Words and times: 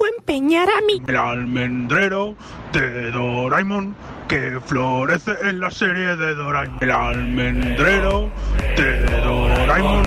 vengo 0.00 0.04
a 0.04 0.18
empeñar 0.18 0.68
a 0.68 0.80
mi... 0.86 1.02
El 1.06 1.16
almendrero 1.16 2.34
de 2.72 3.10
Doraemon 3.10 3.94
que 4.28 4.60
florece 4.64 5.32
en 5.42 5.60
la 5.60 5.70
serie 5.70 6.16
de 6.16 6.34
Doraemon. 6.34 6.78
El 6.80 6.90
almendrero 6.90 8.30
de 8.76 9.00
Doraemon 9.22 10.04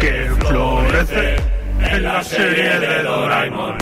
que 0.00 0.30
florece 0.46 1.36
en 1.80 2.02
la 2.02 2.22
serie 2.22 2.78
de 2.80 3.02
Doraemon. 3.02 3.76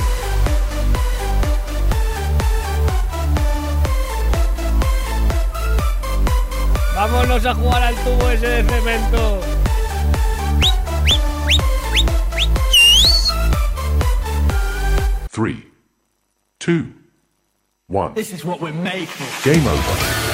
Vámonos 6.95 7.47
a 7.47 7.55
jugar 7.55 7.83
al 7.83 7.95
tubo 7.97 8.31
ese 8.31 8.49
de 8.49 8.65
cemento. 8.65 9.48
Three, 15.39 15.65
two, 16.59 16.93
one. 17.87 18.13
This 18.15 18.33
is 18.33 18.45
what 18.45 18.61
we're 18.61 18.73
made 18.73 19.07
for. 19.07 19.49
Game 19.49 19.65
over. 19.69 20.28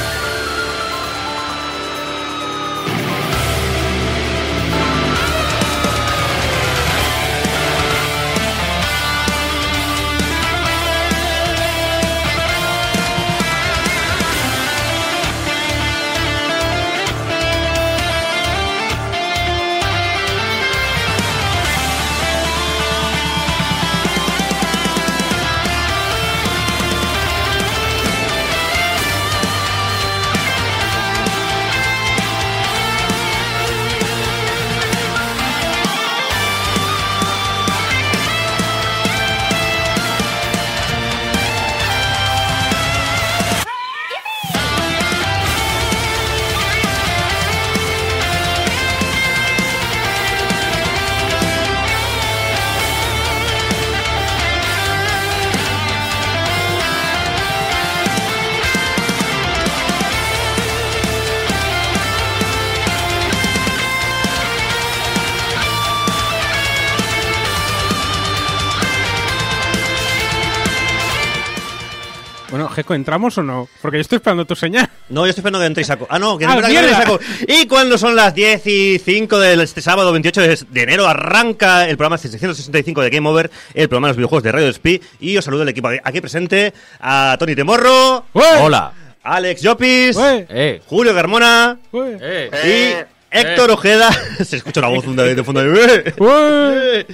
Jeco, 72.84 72.94
¿entramos 72.94 73.38
o 73.38 73.42
no? 73.42 73.66
Porque 73.80 73.96
yo 73.96 74.02
estoy 74.02 74.16
esperando 74.16 74.44
tu 74.44 74.54
señal. 74.54 74.88
No, 75.08 75.22
yo 75.22 75.30
estoy 75.30 75.40
esperando 75.40 75.58
que 75.58 75.66
entre 75.66 75.82
Isaco. 75.82 76.06
Ah, 76.10 76.18
no, 76.18 76.36
que 76.36 76.46
no, 76.46 76.52
¡Ah, 76.52 76.56
entre 76.56 76.91
Isaco. 76.91 77.18
Y 77.48 77.66
cuando 77.66 77.96
son 77.96 78.14
las 78.14 78.34
10 78.34 78.66
y 78.66 78.98
5 78.98 79.38
de 79.38 79.62
este 79.62 79.80
sábado 79.80 80.12
28 80.12 80.41
de 80.42 80.58
de 80.68 80.82
enero 80.82 81.06
arranca 81.06 81.88
el 81.88 81.96
programa 81.96 82.18
665 82.18 83.00
de 83.00 83.10
Game 83.10 83.28
Over, 83.28 83.50
el 83.72 83.88
programa 83.88 84.08
de 84.08 84.10
los 84.10 84.16
videojuegos 84.18 84.42
de 84.42 84.52
Radio 84.52 84.66
Despí. 84.66 85.00
Y 85.20 85.36
os 85.36 85.44
saludo 85.44 85.62
el 85.62 85.68
equipo 85.70 85.88
aquí 86.02 86.20
presente 86.20 86.74
a 87.00 87.36
Tony 87.38 87.54
Temorro, 87.54 88.26
Hola. 88.32 88.92
Alex 89.22 89.62
Llopis. 89.62 90.19
Eh. 90.20 90.82
Julio 90.86 91.14
Carmona 91.14 91.78
¡Ué! 91.92 92.19
Eh. 92.20 93.06
y 93.10 93.13
Héctor 93.34 93.71
Ojeda. 93.72 94.11
Se 94.45 94.56
escucha 94.56 94.81
una 94.81 94.89
voz 94.89 95.05
de, 95.05 95.45
fondo. 95.45 95.62
de- 95.62 96.15
¡Ué! 96.19 97.06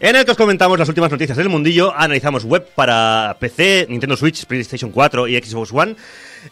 En 0.00 0.16
el 0.16 0.24
que 0.24 0.30
os 0.30 0.36
comentamos 0.36 0.78
las 0.78 0.88
últimas 0.88 1.10
noticias 1.10 1.36
del 1.36 1.48
mundillo, 1.48 1.92
analizamos 1.94 2.44
web 2.44 2.66
para 2.74 3.36
PC, 3.40 3.86
Nintendo 3.88 4.16
Switch, 4.16 4.44
PlayStation 4.46 4.90
4 4.92 5.26
y 5.28 5.36
Xbox 5.42 5.72
One. 5.72 5.96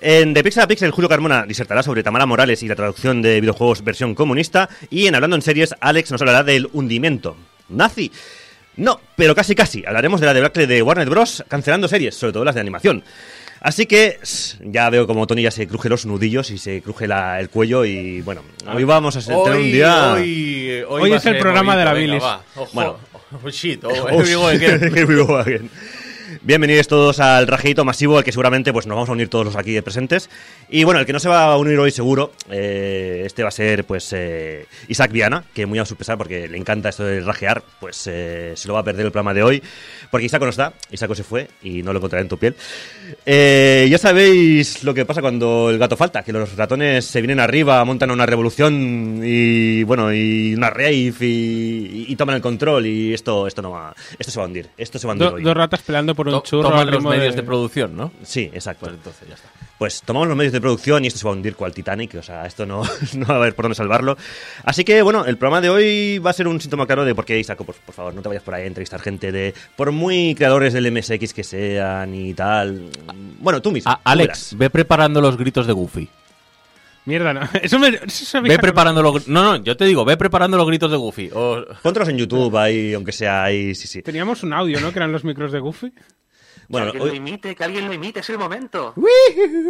En 0.01 0.35
De 0.35 0.43
Pixel 0.43 0.65
a 0.65 0.67
Pixel, 0.67 0.91
Julio 0.91 1.09
Carmona 1.09 1.45
disertará 1.47 1.83
sobre 1.83 2.03
Tamara 2.03 2.27
Morales 2.27 2.63
y 2.63 2.69
la 2.69 2.75
traducción 2.75 3.23
de 3.23 3.41
videojuegos 3.41 3.85
versión 3.85 4.15
comunista. 4.15 4.69
Y 4.91 5.07
en 5.07 5.15
Hablando 5.15 5.37
en 5.37 5.43
Series, 5.43 5.75
Alex 5.81 6.11
nos 6.11 6.21
hablará 6.21 6.43
del 6.43 6.69
hundimiento 6.73 7.37
nazi. 7.69 8.11
No, 8.77 9.01
pero 9.17 9.35
casi 9.35 9.55
casi. 9.55 9.85
Hablaremos 9.87 10.21
de 10.21 10.27
la 10.27 10.35
debacle 10.35 10.67
de 10.67 10.83
Warner 10.83 11.09
Bros. 11.09 11.45
cancelando 11.49 11.89
series, 11.89 12.15
sobre 12.15 12.33
todo 12.35 12.45
las 12.45 12.55
de 12.55 12.61
animación. 12.61 13.03
Así 13.61 13.87
que 13.87 14.19
ya 14.61 14.91
veo 14.91 15.07
como 15.07 15.27
Tony 15.27 15.43
ya 15.43 15.51
se 15.51 15.67
cruje 15.67 15.89
los 15.89 16.07
nudillos 16.07 16.51
y 16.51 16.59
se 16.59 16.83
cruje 16.83 17.07
la- 17.09 17.41
el 17.41 17.49
cuello 17.49 17.85
y 17.85 18.21
bueno, 18.21 18.43
hoy 18.73 18.85
vamos 18.85 19.17
a 19.17 19.21
tener 19.21 19.39
un 19.57 19.63
día... 19.73 20.13
Hoy, 20.15 20.83
Hoy 20.89 21.13
es 21.13 21.27
el 21.27 21.39
programa 21.39 21.77
de 21.77 21.85
la 21.85 21.93
bilis. 21.95 22.13
venga, 22.15 22.25
va. 22.27 22.43
Ojo. 22.57 22.71
Bueno. 22.73 22.97
Oh, 23.45 23.51
shit. 23.51 23.83
Oh, 23.85 23.89
Oh, 23.91 24.23
here 24.23 24.23
we 24.23 24.35
go 24.35 24.47
again. 24.47 24.81
Here 24.95 25.05
we 25.05 25.17
go 25.17 25.37
again. 25.39 25.69
Bienvenidos 26.47 26.87
todos 26.87 27.19
al 27.19 27.49
rajeito 27.49 27.85
masivo 27.85 28.19
al 28.19 28.23
que 28.23 28.31
seguramente 28.31 28.73
pues 28.73 28.87
nos 28.87 28.95
vamos 28.95 29.09
a 29.09 29.13
unir 29.13 29.29
todos 29.29 29.45
los 29.47 29.57
aquí 29.57 29.81
presentes. 29.81 30.31
Y 30.71 30.85
bueno, 30.85 31.01
el 31.01 31.07
que 31.07 31.13
no 31.13 31.19
se 31.19 31.29
va 31.29 31.47
a 31.53 31.59
unir 31.59 31.77
hoy 31.77 31.91
seguro, 31.91 32.31
eh, 32.49 33.25
este 33.27 33.43
va 33.43 33.49
a 33.49 33.51
ser 33.53 33.83
pues 33.85 34.13
eh, 34.13 34.67
Isaac 34.87 35.11
Viana, 35.11 35.43
que 35.53 35.67
muy 35.67 35.81
a 35.81 35.85
su 35.85 35.97
pesar 35.97 36.17
porque 36.17 36.47
le 36.47 36.57
encanta 36.57 36.91
esto 36.91 37.03
de 37.03 37.21
rajear, 37.21 37.65
pues 37.81 38.07
eh, 38.07 38.53
se 38.55 38.69
lo 38.69 38.75
va 38.75 38.81
a 38.81 38.85
perder 38.85 39.07
el 39.07 39.11
programa 39.11 39.35
de 39.35 39.43
hoy. 39.43 39.61
Porque 40.09 40.27
Isaac 40.27 40.41
no 40.43 40.49
está, 40.51 40.73
Isaac 40.93 41.13
se 41.15 41.25
fue 41.25 41.49
y 41.65 41.83
no 41.83 41.93
lo 41.93 41.99
encontrará 41.99 42.23
en 42.23 42.29
tu 42.29 42.39
piel. 42.39 42.55
Eh, 43.27 43.89
ya 43.91 43.99
sabéis 43.99 44.85
lo 44.85 44.95
que 44.95 45.05
pasa 45.05 45.21
cuando 45.21 45.69
el 45.71 45.79
gato 45.79 45.97
falta, 45.97 46.23
que 46.23 46.33
los 46.33 46.55
ratones 46.55 47.07
se 47.07 47.21
vienen 47.23 47.41
arriba, 47.41 47.85
montan 47.85 48.13
una 48.13 48.25
revolución 48.25 49.21
y 49.25 49.83
bueno, 49.83 50.15
y 50.15 50.55
una 50.55 50.71
rave 50.71 51.13
y, 51.23 52.07
y 52.09 52.15
toman 52.15 52.37
el 52.37 52.41
control 52.41 52.87
y 52.87 53.13
esto, 53.15 53.49
esto 53.49 53.63
no 53.63 53.73
va, 53.73 53.93
esto 54.17 54.31
se 54.31 54.39
va 54.39 54.45
a 54.45 54.47
hundir, 54.47 54.69
esto 54.77 55.01
se 55.01 55.09
va 55.09 55.13
a 55.13 55.15
hundir 55.15 55.29
Do- 55.29 55.35
hoy. 55.35 55.43
dos 55.43 55.57
ratas 55.57 55.83
peleando 55.83 56.15
por 56.15 56.29
un 56.29 56.36
To- 56.39 56.43
churro 56.49 56.71
Toman 56.71 56.91
los 56.91 57.03
medios 57.05 57.35
de... 57.35 57.43
de 57.43 57.47
producción, 57.47 57.97
¿no? 57.97 58.13
Sí, 58.23 58.51
exacto. 58.53 58.87
Pues 58.87 58.95
entonces 58.97 59.29
ya 59.29 59.35
está. 59.35 59.49
Pues 59.79 60.01
tomamos 60.01 60.27
los 60.29 60.37
medios 60.39 60.55
de 60.55 60.61
producción 60.63 61.05
y 61.05 61.09
esto 61.09 61.19
se 61.21 61.27
va 61.27 61.33
a 61.33 61.35
hundir 61.35 61.55
cual 61.55 61.75
Titanic, 61.75 62.15
o 62.15 62.23
sea, 62.23 62.47
esto 62.47 62.65
no, 62.65 62.83
no 63.15 63.27
va 63.27 63.35
a 63.35 63.37
haber 63.37 63.55
por 63.55 63.65
dónde 63.65 63.75
salvarlo. 63.77 64.17
Así 64.65 64.85
que, 64.85 65.03
bueno, 65.03 65.27
el 65.27 65.37
programa 65.37 65.61
de 65.61 65.69
hoy 65.69 66.19
va 66.19 66.31
a 66.31 66.33
ser 66.33 66.49
un 66.49 66.59
síntoma 66.61 66.87
claro 66.87 67.05
de 67.05 67.15
por 67.15 67.27
qué, 67.27 67.39
Isaco, 67.39 67.65
por, 67.65 67.75
por 67.75 67.95
favor, 67.95 68.15
no 68.15 68.23
te 68.23 68.29
vayas 68.29 68.43
por 68.43 68.55
ahí 68.55 68.63
a 68.63 68.67
entrevistar 68.67 69.01
gente 69.03 69.33
de, 69.33 69.53
por 69.77 69.93
muy 69.93 70.35
creadores 70.35 70.73
del 70.73 70.91
MSX 70.91 71.35
que 71.35 71.45
sean 71.45 72.15
y 72.15 72.33
tal. 72.33 72.89
Bueno, 73.39 73.61
tú 73.61 73.71
mismo. 73.71 73.95
Alex, 74.03 74.27
verás. 74.27 74.55
ve 74.57 74.71
preparando 74.71 75.21
los 75.21 75.37
gritos 75.37 75.67
de 75.67 75.75
Goofy. 75.75 76.09
Mierda, 77.05 77.33
no. 77.35 77.41
Eso 77.63 77.79
me... 77.79 77.89
Eso 77.89 78.41
me 78.43 78.49
Ve 78.49 78.59
preparando 78.59 79.01
los... 79.03 79.29
No, 79.29 79.43
no, 79.45 79.57
yo 79.63 79.77
te 79.77 79.85
digo, 79.85 80.05
ve 80.05 80.17
preparando 80.17 80.57
los 80.57 80.67
gritos 80.67 80.91
de 80.91 80.97
Goofy. 80.97 81.31
O- 81.35 81.65
Póntelos 81.83 82.09
en 82.09 82.17
YouTube 82.19 82.57
ahí, 82.57 82.95
aunque 82.95 83.13
sea 83.13 83.45
ahí, 83.45 83.75
sí, 83.77 83.87
sí. 83.87 84.03
Teníamos 84.03 84.43
un 84.43 84.53
audio, 84.55 84.81
¿no? 84.81 84.91
Que 84.91 84.99
eran 84.99 85.13
los 85.13 85.23
micros 85.23 85.53
de 85.53 85.61
Goofy. 85.61 85.93
Bueno, 86.69 86.93
que 86.93 86.99
alguien 86.99 87.07
lo 87.07 87.13
hoy- 87.13 87.17
imite, 87.31 87.55
que 87.55 87.65
alguien 87.65 87.87
lo 87.87 87.93
imite, 87.93 88.21
es 88.21 88.31
el 88.31 88.39
momento. 88.39 88.95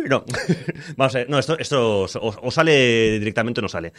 No, 0.08 0.24
vamos 0.96 1.14
a 1.14 1.18
ver, 1.18 1.30
no, 1.30 1.38
esto, 1.38 1.58
esto 1.58 2.02
o, 2.04 2.46
o 2.46 2.50
sale 2.50 3.18
directamente 3.18 3.60
o 3.60 3.62
no 3.62 3.68
sale. 3.68 3.92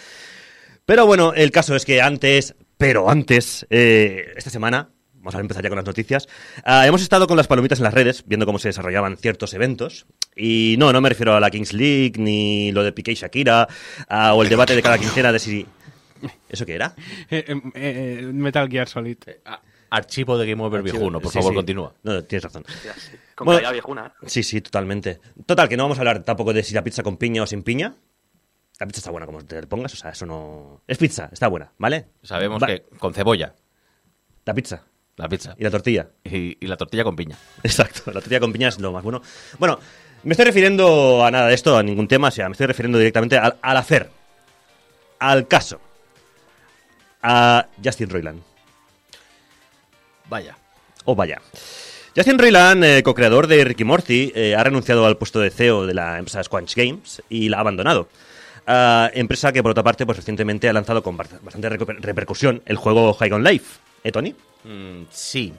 Pero 0.86 1.06
bueno, 1.06 1.34
el 1.34 1.52
caso 1.52 1.76
es 1.76 1.84
que 1.86 2.02
antes, 2.02 2.56
pero 2.78 3.10
antes, 3.10 3.66
eh, 3.70 4.34
esta 4.38 4.50
semana, 4.50 4.90
vamos 5.16 5.36
a 5.36 5.40
empezar 5.42 5.62
ya 5.64 5.70
con 5.70 5.76
las 5.76 5.86
noticias, 5.86 6.28
ah, 6.64 6.88
hemos 6.88 7.02
estado 7.02 7.28
con 7.28 7.36
las 7.36 7.48
palomitas 7.48 7.80
en 7.80 7.84
las 7.84 7.94
redes, 7.94 8.24
viendo 8.26 8.46
cómo 8.46 8.58
se 8.60 8.70
desarrollaban 8.70 9.18
ciertos 9.18 9.54
eventos. 9.54 10.06
Y 10.36 10.76
no, 10.80 10.94
no 10.94 11.02
me 11.02 11.10
refiero 11.10 11.34
a 11.36 11.40
la 11.42 11.50
Kings 11.50 11.74
League, 11.74 12.14
ni 12.18 12.72
lo 12.72 12.84
de 12.84 12.94
Piqué 12.94 13.12
y 13.12 13.16
Shakira, 13.16 13.68
ah, 14.08 14.34
o 14.34 14.44
el 14.44 14.50
debate 14.50 14.76
de 14.76 14.82
cada 14.82 14.98
quincena 14.98 15.32
de 15.34 15.40
si... 15.40 15.66
¿Eso 16.50 16.66
qué 16.66 16.76
era? 16.76 16.96
Eh, 17.30 17.44
eh, 17.50 17.62
eh, 17.76 18.22
Metal 18.34 18.70
Gear 18.70 18.88
Solid. 18.88 19.18
Ah, 19.46 19.62
Archivo 19.90 20.38
de 20.38 20.48
Game 20.48 20.62
Over 20.64 20.82
viejuno, 20.84 21.20
por 21.22 21.32
Sí, 21.32 21.38
favor, 21.40 21.52
sí. 21.54 21.56
continúa. 21.56 21.94
No, 22.04 22.24
tienes 22.24 22.44
razón. 22.44 22.64
Con 23.36 23.46
Bueno, 23.46 23.58
calidad 23.60 23.72
viejuna. 23.74 24.14
Sí, 24.26 24.44
sí, 24.44 24.62
totalmente. 24.62 25.20
Total, 25.46 25.70
que 25.70 25.78
no 25.78 25.84
vamos 25.84 25.98
a 25.98 26.02
hablar 26.02 26.24
tampoco 26.24 26.54
de 26.54 26.64
si 26.64 26.74
la 26.74 26.84
pizza 26.84 27.04
con 27.04 27.18
piña 27.18 27.44
o 27.44 27.48
sin 27.48 27.64
piña. 27.64 27.96
La 28.80 28.86
pizza 28.86 29.00
está 29.00 29.12
buena 29.12 29.26
como 29.26 29.44
te 29.44 29.60
la 29.60 29.68
pongas, 29.68 29.94
o 29.94 29.98
sea, 29.98 30.12
eso 30.12 30.26
no... 30.26 30.82
Es 30.88 30.98
pizza, 31.00 31.30
está 31.32 31.48
buena, 31.48 31.72
¿vale? 31.80 32.10
Sabemos 32.22 32.62
Va- 32.62 32.68
que 32.68 32.84
con 33.00 33.14
cebolla, 33.14 33.56
La 34.46 34.54
pizza 34.54 34.84
la 35.16 35.28
pizza. 35.28 35.56
y 35.58 35.64
la 35.64 35.72
tortilla. 35.72 36.10
Y, 36.24 36.64
y 36.64 36.68
la 36.68 36.78
tortilla 36.78 37.04
con 37.04 37.16
piña. 37.16 37.36
Exacto, 37.64 38.04
la 38.08 38.14
tortilla 38.22 38.40
con 38.40 38.52
piña 38.54 38.68
es 38.68 38.80
lo 38.80 38.92
más 38.92 39.02
bueno. 39.04 39.22
Bueno, 39.58 39.80
me 40.24 40.34
estoy 40.34 40.46
refiriendo 40.46 41.26
a 41.26 41.32
nada 41.32 41.48
de 41.48 41.56
esto, 41.56 41.76
a 41.76 41.82
ningún 41.82 42.08
tema, 42.08 42.28
o 42.28 42.32
sea, 42.32 42.48
me 42.50 42.52
estoy 42.52 42.68
refiriendo 42.68 43.00
directamente 43.00 43.36
al, 43.40 43.58
al 43.64 43.78
hacer, 43.78 44.12
al 45.18 45.48
caso, 45.48 45.82
a 47.24 47.68
Justin 47.84 48.10
Roiland. 48.12 48.42
Vaya. 50.30 50.58
O 51.06 51.16
vaya. 51.16 51.42
Justin 52.16 52.40
Roiland, 52.40 52.84
eh, 52.84 53.04
co-creador 53.04 53.48
de 53.48 53.64
Ricky 53.64 53.84
Morty, 53.84 54.32
eh, 54.36 54.56
ha 54.56 54.64
renunciado 54.64 55.06
al 55.06 55.18
puesto 55.18 55.40
de 55.40 55.52
CEO 55.52 55.86
de 55.86 55.94
la 55.94 56.18
empresa 56.18 56.44
Squanch 56.44 56.76
Games 56.76 57.22
y 57.30 57.50
la 57.50 57.58
ha 57.58 57.60
abandonado. 57.62 58.10
Ah, 58.66 59.10
empresa 59.14 59.54
que, 59.54 59.62
por 59.62 59.72
otra 59.72 59.84
parte, 59.84 60.06
pues 60.06 60.18
recientemente 60.18 60.68
ha 60.68 60.74
lanzado 60.74 61.02
con 61.04 61.18
bast- 61.18 61.40
bastante 61.42 61.70
repercusión 61.70 62.62
el 62.66 62.76
juego 62.76 63.14
High 63.14 63.32
on 63.32 63.44
Life. 63.44 63.80
¿Eh, 64.04 64.12
Tony? 64.12 64.36
Mm, 64.64 65.04
sí. 65.12 65.54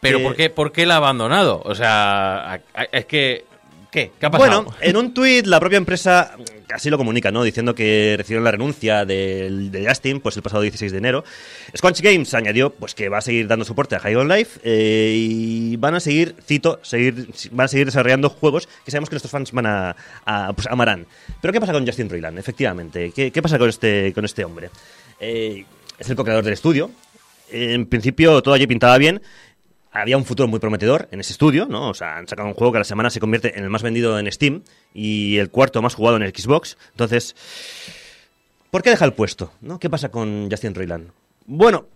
Pero 0.00 0.20
¿por 0.22 0.34
qué, 0.34 0.48
¿por 0.50 0.72
qué 0.72 0.86
la 0.86 0.94
ha 0.94 0.96
abandonado? 0.98 1.60
O 1.64 1.74
sea, 1.74 2.60
es 2.90 3.04
que... 3.06 3.44
¿Qué? 3.92 4.10
¿Qué 4.18 4.26
ha 4.26 4.30
pasado? 4.30 4.62
Bueno, 4.64 4.76
en 4.80 4.96
un 4.96 5.12
tuit 5.12 5.46
la 5.46 5.60
propia 5.60 5.76
empresa 5.76 6.34
así 6.72 6.90
lo 6.90 6.98
comunica, 6.98 7.30
¿no? 7.30 7.44
Diciendo 7.44 7.74
que 7.74 8.14
recibieron 8.16 8.44
la 8.44 8.50
renuncia 8.50 9.04
de, 9.04 9.84
Justin 9.86 10.20
pues 10.20 10.36
el 10.36 10.42
pasado 10.42 10.62
16 10.62 10.92
de 10.92 10.98
enero. 10.98 11.24
Squanch 11.76 12.00
Games 12.00 12.32
añadió 12.34 12.70
pues 12.70 12.94
que 12.94 13.08
va 13.08 13.18
a 13.18 13.20
seguir 13.20 13.46
dando 13.46 13.64
soporte 13.64 13.94
a 13.94 14.00
High 14.00 14.16
on 14.16 14.28
Life 14.28 14.60
eh, 14.64 15.14
y 15.14 15.76
van 15.76 15.94
a 15.94 16.00
seguir, 16.00 16.34
cito, 16.42 16.80
seguir, 16.82 17.28
van 17.50 17.66
a 17.66 17.68
seguir 17.68 17.86
desarrollando 17.86 18.30
juegos 18.30 18.66
que 18.84 18.90
sabemos 18.90 19.10
que 19.10 19.14
nuestros 19.14 19.30
fans 19.30 19.52
van 19.52 19.66
a, 19.66 19.94
pues, 20.54 20.66
amarán. 20.68 21.06
Pero 21.40 21.52
¿qué 21.52 21.60
pasa 21.60 21.72
con 21.72 21.86
Justin 21.86 22.08
Roiland? 22.08 22.38
Efectivamente, 22.38 23.12
¿qué, 23.14 23.30
qué 23.30 23.42
pasa 23.42 23.58
con 23.58 23.68
este, 23.68 24.12
con 24.14 24.24
este 24.24 24.44
hombre? 24.44 24.70
Eh, 25.20 25.64
es 25.98 26.08
el 26.08 26.16
co-creador 26.16 26.44
del 26.44 26.54
estudio. 26.54 26.90
En 27.50 27.84
principio 27.84 28.42
todo 28.42 28.54
allí 28.54 28.66
pintaba 28.66 28.96
bien. 28.96 29.20
Había 29.92 30.16
un 30.16 30.24
futuro 30.24 30.48
muy 30.48 30.58
prometedor 30.58 31.08
en 31.10 31.20
ese 31.20 31.32
estudio, 31.32 31.66
¿no? 31.66 31.90
O 31.90 31.94
sea, 31.94 32.16
han 32.16 32.26
sacado 32.26 32.48
un 32.48 32.54
juego 32.54 32.72
que 32.72 32.78
a 32.78 32.80
la 32.80 32.84
semana 32.84 33.10
se 33.10 33.20
convierte 33.20 33.58
en 33.58 33.64
el 33.64 33.70
más 33.70 33.82
vendido 33.82 34.18
en 34.18 34.30
Steam 34.32 34.62
y 34.94 35.36
el 35.36 35.50
cuarto 35.50 35.82
más 35.82 35.94
jugado 35.94 36.16
en 36.16 36.22
el 36.22 36.34
Xbox. 36.34 36.78
Entonces, 36.92 37.36
¿por 38.70 38.82
qué 38.82 38.90
deja 38.90 39.04
el 39.04 39.12
puesto? 39.12 39.52
¿no? 39.60 39.78
¿Qué 39.78 39.90
pasa 39.90 40.10
con 40.10 40.48
Justin 40.50 40.74
Roiland? 40.74 41.10
Bueno, 41.44 41.86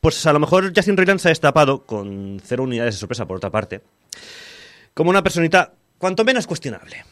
pues 0.00 0.26
a 0.26 0.32
lo 0.32 0.40
mejor 0.40 0.72
Justin 0.74 0.96
Roiland 0.96 1.20
se 1.20 1.28
ha 1.28 1.30
destapado 1.30 1.84
con 1.84 2.40
cero 2.44 2.64
unidades 2.64 2.96
de 2.96 2.98
sorpresa, 2.98 3.26
por 3.26 3.36
otra 3.36 3.50
parte, 3.50 3.82
como 4.92 5.10
una 5.10 5.22
personita 5.22 5.72
cuanto 5.96 6.24
menos 6.24 6.46
cuestionable. 6.46 7.04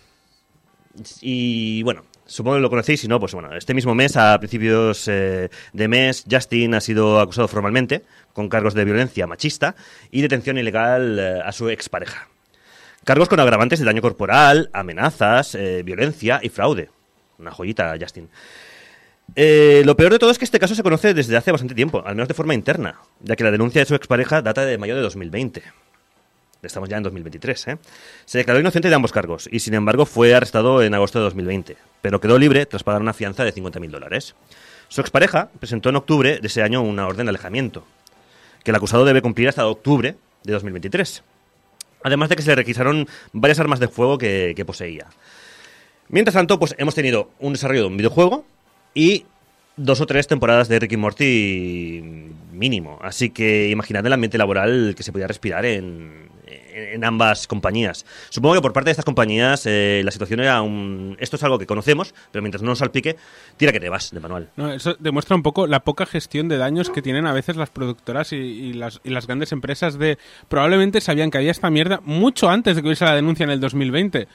Y 1.21 1.83
bueno, 1.85 2.05
supongo 2.27 2.57
que 2.57 2.63
lo 2.63 2.71
conocéis, 2.71 3.01
si 3.01 3.09
no, 3.09 3.21
pues 3.21 3.35
bueno, 3.35 3.55
este 3.57 3.75
mismo 3.75 3.95
mes, 3.95 4.17
a 4.17 4.39
principios 4.39 5.07
eh, 5.09 5.51
de 5.73 5.89
mes, 5.89 6.25
Justin 6.31 6.75
ha 6.75 6.81
sido 6.81 7.21
acusado 7.21 7.49
formalmente 7.49 8.03
con 8.33 8.49
cargos 8.49 8.75
de 8.75 8.85
violencia 8.85 9.27
machista 9.27 9.75
y 10.11 10.23
detención 10.23 10.59
ilegal 10.59 11.19
eh, 11.19 11.41
a 11.45 11.53
su 11.53 11.69
expareja. 11.69 12.29
Cargos 13.05 13.29
con 13.29 13.41
agravantes 13.41 13.81
de 13.81 13.85
daño 13.85 14.01
corporal, 14.01 14.71
amenazas, 14.73 15.57
eh, 15.57 15.83
violencia 15.83 16.39
y 16.43 16.49
fraude. 16.49 16.89
Una 17.39 17.51
joyita, 17.51 17.97
Justin. 18.01 18.29
Eh, 19.35 19.83
lo 19.85 19.97
peor 19.97 20.13
de 20.13 20.19
todo 20.19 20.31
es 20.31 20.39
que 20.39 20.45
este 20.45 20.59
caso 20.59 20.75
se 20.75 20.83
conoce 20.83 21.15
desde 21.15 21.37
hace 21.37 21.51
bastante 21.51 21.75
tiempo, 21.75 22.03
al 22.05 22.15
menos 22.15 22.29
de 22.29 22.35
forma 22.35 22.55
interna, 22.55 23.01
ya 23.21 23.35
que 23.35 23.45
la 23.45 23.51
denuncia 23.51 23.81
de 23.81 23.87
su 23.87 23.95
expareja 23.95 24.43
data 24.43 24.65
de 24.65 24.79
mayo 24.79 24.95
de 24.95 25.03
2020. 25.03 25.63
Estamos 26.65 26.89
ya 26.89 26.97
en 26.97 27.03
2023, 27.03 27.69
¿eh? 27.69 27.79
Se 28.25 28.39
declaró 28.39 28.61
inocente 28.61 28.89
de 28.89 28.95
ambos 28.95 29.11
cargos 29.11 29.49
y, 29.51 29.59
sin 29.59 29.75
embargo, 29.75 30.07
fue 30.07 30.33
arrestado 30.33 30.81
en 30.81 30.95
agosto 30.95 31.19
de 31.19 31.25
2020, 31.25 31.77
pero 32.01 32.21
quedó 32.21 32.39
libre 32.39 32.67
tras 32.67 32.85
pagar 32.85 33.03
una 33.03 33.13
fianza 33.13 33.43
de 33.43 33.53
50.000 33.53 33.91
dólares. 33.91 34.37
Su 34.87 35.01
expareja 35.01 35.51
presentó 35.59 35.89
en 35.89 35.97
octubre 35.97 36.39
de 36.39 36.47
ese 36.47 36.63
año 36.63 36.81
una 36.81 37.09
orden 37.09 37.27
de 37.27 37.31
alejamiento, 37.31 37.85
que 38.63 38.71
el 38.71 38.77
acusado 38.77 39.05
debe 39.05 39.23
cumplir 39.23 39.49
hasta 39.49 39.67
octubre 39.67 40.15
de 40.45 40.53
2023. 40.53 41.25
Además 42.05 42.29
de 42.29 42.37
que 42.37 42.43
se 42.43 42.51
le 42.51 42.55
requisaron 42.55 43.09
varias 43.33 43.59
armas 43.59 43.81
de 43.81 43.89
fuego 43.89 44.17
que, 44.17 44.63
poseía. 44.65 45.09
Mientras 46.11 46.35
tanto, 46.35 46.61
pues 46.61 46.77
hemos 46.79 46.95
tenido 46.95 47.31
un 47.41 47.55
desarrollo 47.55 47.81
de 47.81 47.87
un 47.89 47.97
videojuego 47.97 48.45
y 48.95 49.27
dos 49.77 50.01
o 50.01 50.07
tres 50.07 50.29
temporadas 50.29 50.69
de 50.69 50.79
Ricky 50.79 50.97
Morty 50.97 52.31
mínimo. 52.53 53.01
Así 53.03 53.31
que 53.31 53.69
imaginad 53.69 54.07
el 54.07 54.13
ambiente 54.13 54.39
laboral 54.39 54.95
que 54.97 55.03
se 55.03 55.11
podía 55.11 55.27
respirar 55.27 55.65
en, 55.65 56.31
en- 56.75 57.05
ambas 57.05 57.47
compañías. 57.47 58.05
Supongo 58.31 58.55
que 58.57 58.61
por 58.63 58.73
parte 58.73 58.87
de 58.89 58.93
estas 58.93 59.05
compañías 59.05 59.65
eh, 59.67 60.03
la 60.05 60.11
situación 60.11 60.41
era 60.41 60.63
un... 60.63 61.17
Esto 61.21 61.37
es 61.37 61.43
algo 61.43 61.59
que 61.59 61.67
conocemos, 61.67 62.15
pero 62.31 62.43
mientras 62.43 62.63
no 62.63 62.69
nos 62.71 62.79
salpique, 62.79 63.17
tira 63.57 63.73
que 63.73 63.81
te 63.81 63.89
vas 63.89 64.11
de 64.11 64.21
manual. 64.21 64.51
No, 64.57 64.73
eso 64.73 64.97
demuestra 64.99 65.37
un 65.37 65.43
poco 65.43 65.67
la 65.67 65.81
poca 65.81 66.07
gestión 66.07 66.49
de 66.49 66.57
daños 66.59 66.91
que 66.91 67.03
tienen 67.03 67.27
a 67.27 67.33
veces 67.33 67.57
las 67.57 67.71
productoras 67.71 68.33
y 68.33 68.73
las, 68.73 69.01
y 69.05 69.11
las 69.11 69.27
grandes 69.27 69.53
empresas 69.53 69.99
de... 69.99 70.19
Probablemente 70.49 71.01
sabían 71.01 71.31
que 71.31 71.39
había 71.39 71.51
esta 71.51 71.71
mierda 71.71 72.01
mucho 72.05 72.49
antes 72.51 72.77
de 72.77 72.83
que 72.83 72.89
hubiese 72.89 73.05
la 73.05 73.15
denuncia 73.15 73.45
en 73.45 73.51
el 73.51 73.61
2020. 73.61 74.29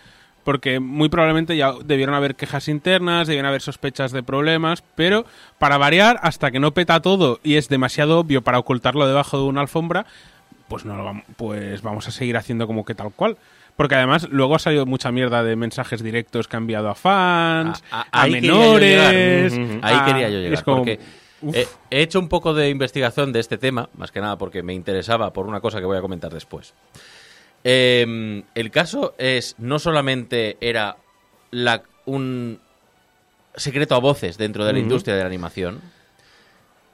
Porque 0.43 0.79
muy 0.79 1.09
probablemente 1.09 1.57
ya 1.57 1.73
debieron 1.83 2.15
haber 2.15 2.35
quejas 2.35 2.69
internas, 2.69 3.27
debieron 3.27 3.49
haber 3.49 3.61
sospechas 3.61 4.13
de 4.13 4.23
problemas, 4.23 4.81
pero 4.95 5.25
para 5.59 5.77
variar, 5.77 6.19
hasta 6.21 6.51
que 6.51 6.59
no 6.61 6.73
peta 6.73 7.01
todo 7.01 7.41
y 7.43 7.55
es 7.55 7.67
demasiado 7.67 8.19
obvio 8.19 8.41
para 8.41 8.57
ocultarlo 8.57 9.05
debajo 9.05 9.37
de 9.37 9.43
una 9.43 9.59
alfombra, 9.59 10.05
pues 10.67 10.85
no 10.85 10.95
lo 10.97 11.05
vam- 11.05 11.23
pues 11.35 11.81
vamos 11.81 12.07
a 12.07 12.11
seguir 12.11 12.37
haciendo 12.37 12.67
como 12.67 12.85
que 12.85 12.95
tal 12.95 13.11
cual. 13.11 13.37
Porque 13.75 13.93
además 13.95 14.27
luego 14.31 14.55
ha 14.55 14.59
salido 14.59 14.85
mucha 14.87 15.11
mierda 15.11 15.43
de 15.43 15.55
mensajes 15.55 16.01
directos 16.01 16.47
que 16.47 16.57
han 16.57 16.63
enviado 16.63 16.89
a 16.89 16.95
fans, 16.95 17.83
A- 17.91 18.01
a- 18.01 18.07
a, 18.11 18.21
ahí 18.23 18.33
quería 18.33 18.51
menores. 18.53 19.53
Ahí 19.83 19.95
a- 19.99 20.05
quería 20.05 20.29
yo 20.29 20.37
es 20.37 20.43
llegar, 20.43 20.63
como- 20.63 20.77
porque 20.77 20.99
uf. 21.41 21.55
he, 21.55 21.67
he 21.91 22.01
hecho 22.01 22.19
un 22.19 22.27
poco 22.27 22.53
de 22.55 22.69
investigación 22.69 23.31
de 23.33 23.39
este 23.39 23.57
tema, 23.59 23.87
más 23.95 24.11
que 24.11 24.19
nada 24.19 24.35
porque 24.37 24.63
me 24.63 24.73
interesaba 24.73 25.31
por 25.31 25.45
una 25.45 25.61
cosa 25.61 25.79
que 25.79 25.85
voy 25.85 25.97
a 25.97 26.01
comentar 26.01 26.33
después. 26.33 26.73
Eh, 27.63 28.43
el 28.55 28.71
caso 28.71 29.13
es, 29.17 29.55
no 29.59 29.77
solamente 29.79 30.57
era 30.61 30.97
la, 31.51 31.83
un 32.05 32.59
secreto 33.55 33.95
a 33.95 33.99
voces 33.99 34.37
dentro 34.37 34.65
de 34.65 34.73
la 34.73 34.79
industria 34.79 35.15
de 35.15 35.21
la 35.21 35.27
animación, 35.27 35.81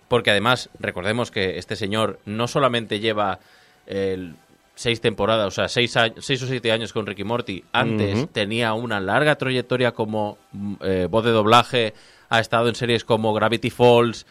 porque 0.07 0.31
además 0.31 0.69
recordemos 0.79 1.31
que 1.31 1.57
este 1.57 1.75
señor 1.75 2.19
no 2.25 2.47
solamente 2.47 2.99
lleva 2.99 3.39
el- 3.87 4.35
seis 4.75 4.99
temporadas, 5.01 5.47
o 5.47 5.51
sea, 5.51 5.67
seis, 5.67 5.93
seis 6.17 6.41
o 6.41 6.47
siete 6.47 6.71
años 6.71 6.91
con 6.93 7.05
Ricky 7.05 7.23
Morty, 7.23 7.63
antes 7.71 8.27
tenía 8.31 8.73
una 8.73 8.99
larga 8.99 9.35
trayectoria 9.35 9.91
como 9.91 10.39
mm, 10.51 10.73
eh, 10.81 11.07
voz 11.09 11.23
de 11.23 11.29
doblaje, 11.31 11.93
ha 12.29 12.39
estado 12.39 12.67
en 12.69 12.75
series 12.75 13.03
como 13.05 13.33
Gravity 13.33 13.69
Falls, 13.69 14.25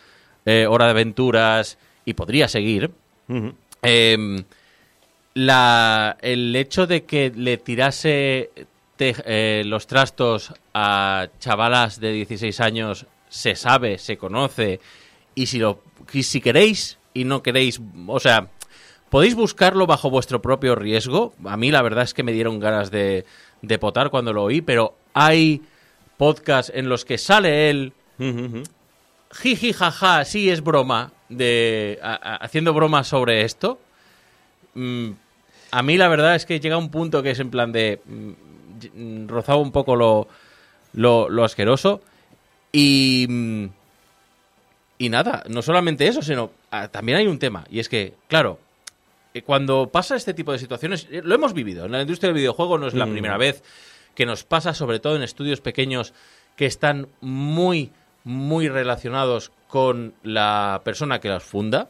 eh, 0.45 0.67
Hora 0.67 0.87
de 0.87 0.91
Aventuras, 0.91 1.79
y 2.05 2.15
podría 2.15 2.49
seguir. 2.49 2.91
Eh, 3.83 4.43
la, 5.35 6.17
el 6.21 6.55
hecho 6.57 6.87
de 6.87 7.05
que 7.05 7.33
le 7.35 7.57
tirase 7.57 8.51
te- 8.97 9.15
eh, 9.25 9.63
los 9.65 9.87
trastos 9.87 10.53
a 10.75 11.29
chavalas 11.39 12.01
de 12.01 12.13
16 12.13 12.61
años 12.61 13.07
se 13.29 13.55
sabe, 13.55 13.99
se 13.99 14.17
conoce, 14.19 14.81
y 15.35 15.47
si, 15.47 15.59
lo, 15.59 15.83
y 16.13 16.23
si 16.25 16.41
queréis 16.41 16.99
y 17.15 17.25
no 17.25 17.43
queréis, 17.43 17.81
o 18.07 18.21
sea, 18.21 18.49
podéis 19.13 19.35
buscarlo 19.35 19.87
bajo 19.87 20.09
vuestro 20.09 20.41
propio 20.41 20.75
riesgo. 20.75 21.35
A 21.45 21.59
mí 21.59 21.71
la 21.71 21.83
verdad 21.83 22.05
es 22.05 22.15
que 22.15 22.23
me 22.23 22.33
dieron 22.33 22.59
ganas 22.59 22.91
de, 22.91 23.27
de 23.61 23.79
potar 23.79 24.09
cuando 24.09 24.33
lo 24.33 24.43
oí, 24.43 24.63
pero 24.63 24.97
hay 25.13 25.61
podcasts 26.17 26.73
en 26.75 26.89
los 26.89 27.05
que 27.05 27.19
sale 27.19 27.69
él 27.69 27.93
jiji 29.33 29.75
jaja, 29.75 30.25
sí 30.25 30.49
es 30.49 30.65
broma, 30.65 31.13
de 31.29 31.99
haciendo 32.03 32.73
bromas 32.73 33.07
sobre 33.07 33.43
esto. 33.43 33.79
Mm, 34.73 35.11
a 35.73 35.83
mí 35.83 35.99
la 35.99 36.09
verdad 36.09 36.35
es 36.35 36.47
que 36.47 36.59
llega 36.59 36.79
un 36.79 36.91
punto 36.91 37.23
que 37.23 37.33
es 37.33 37.41
en 37.41 37.51
plan 37.51 37.71
de 37.71 38.01
mm, 38.07 39.29
rozaba 39.29 39.61
un 39.61 39.73
poco 39.73 39.95
lo, 39.95 40.27
lo, 40.95 41.29
lo 41.29 41.45
asqueroso 41.45 42.01
y 42.73 43.27
mm, 43.29 43.65
y 44.97 45.09
nada, 45.11 45.45
no 45.51 45.61
solamente 45.61 46.07
eso, 46.07 46.23
sino 46.23 46.51
ah, 46.71 46.89
también 46.89 47.19
hay 47.19 47.27
un 47.27 47.39
tema 47.39 47.65
y 47.71 47.79
es 47.79 47.91
que 47.91 48.15
claro. 48.29 48.59
Eh, 49.35 49.43
Cuando 49.43 49.89
pasa 49.91 50.17
este 50.17 50.35
tipo 50.35 50.53
de 50.53 50.59
situaciones, 50.59 51.07
eh, 51.11 51.23
lo 51.25 51.35
hemos 51.35 51.55
vivido. 51.55 51.87
En 51.87 51.93
la 51.93 52.01
industria 52.03 52.29
del 52.29 52.37
videojuego 52.37 52.79
no 52.79 52.87
es 52.87 52.95
la 52.95 53.07
Mm. 53.07 53.13
primera 53.13 53.37
vez 53.39 53.63
que 54.15 54.27
nos 54.27 54.45
pasa, 54.45 54.75
sobre 54.75 54.99
todo 55.01 55.17
en 55.17 55.23
estudios 55.23 55.61
pequeños 55.61 56.13
que 56.57 56.67
están 56.67 57.09
muy, 57.21 57.91
muy 58.25 58.69
relacionados 58.69 59.53
con 59.69 60.13
la 60.23 60.83
persona 60.85 61.19
que 61.19 61.29
los 61.31 61.43
funda. 61.43 61.89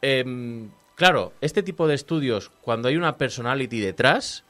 Em, 0.00 0.70
claro, 0.96 1.32
este 1.40 1.62
tipo 1.62 1.86
de 1.86 1.94
estudios, 1.94 2.50
cuando 2.60 2.88
hay 2.88 2.96
una 2.96 3.16
personality 3.16 3.80
detrás, 3.80 4.44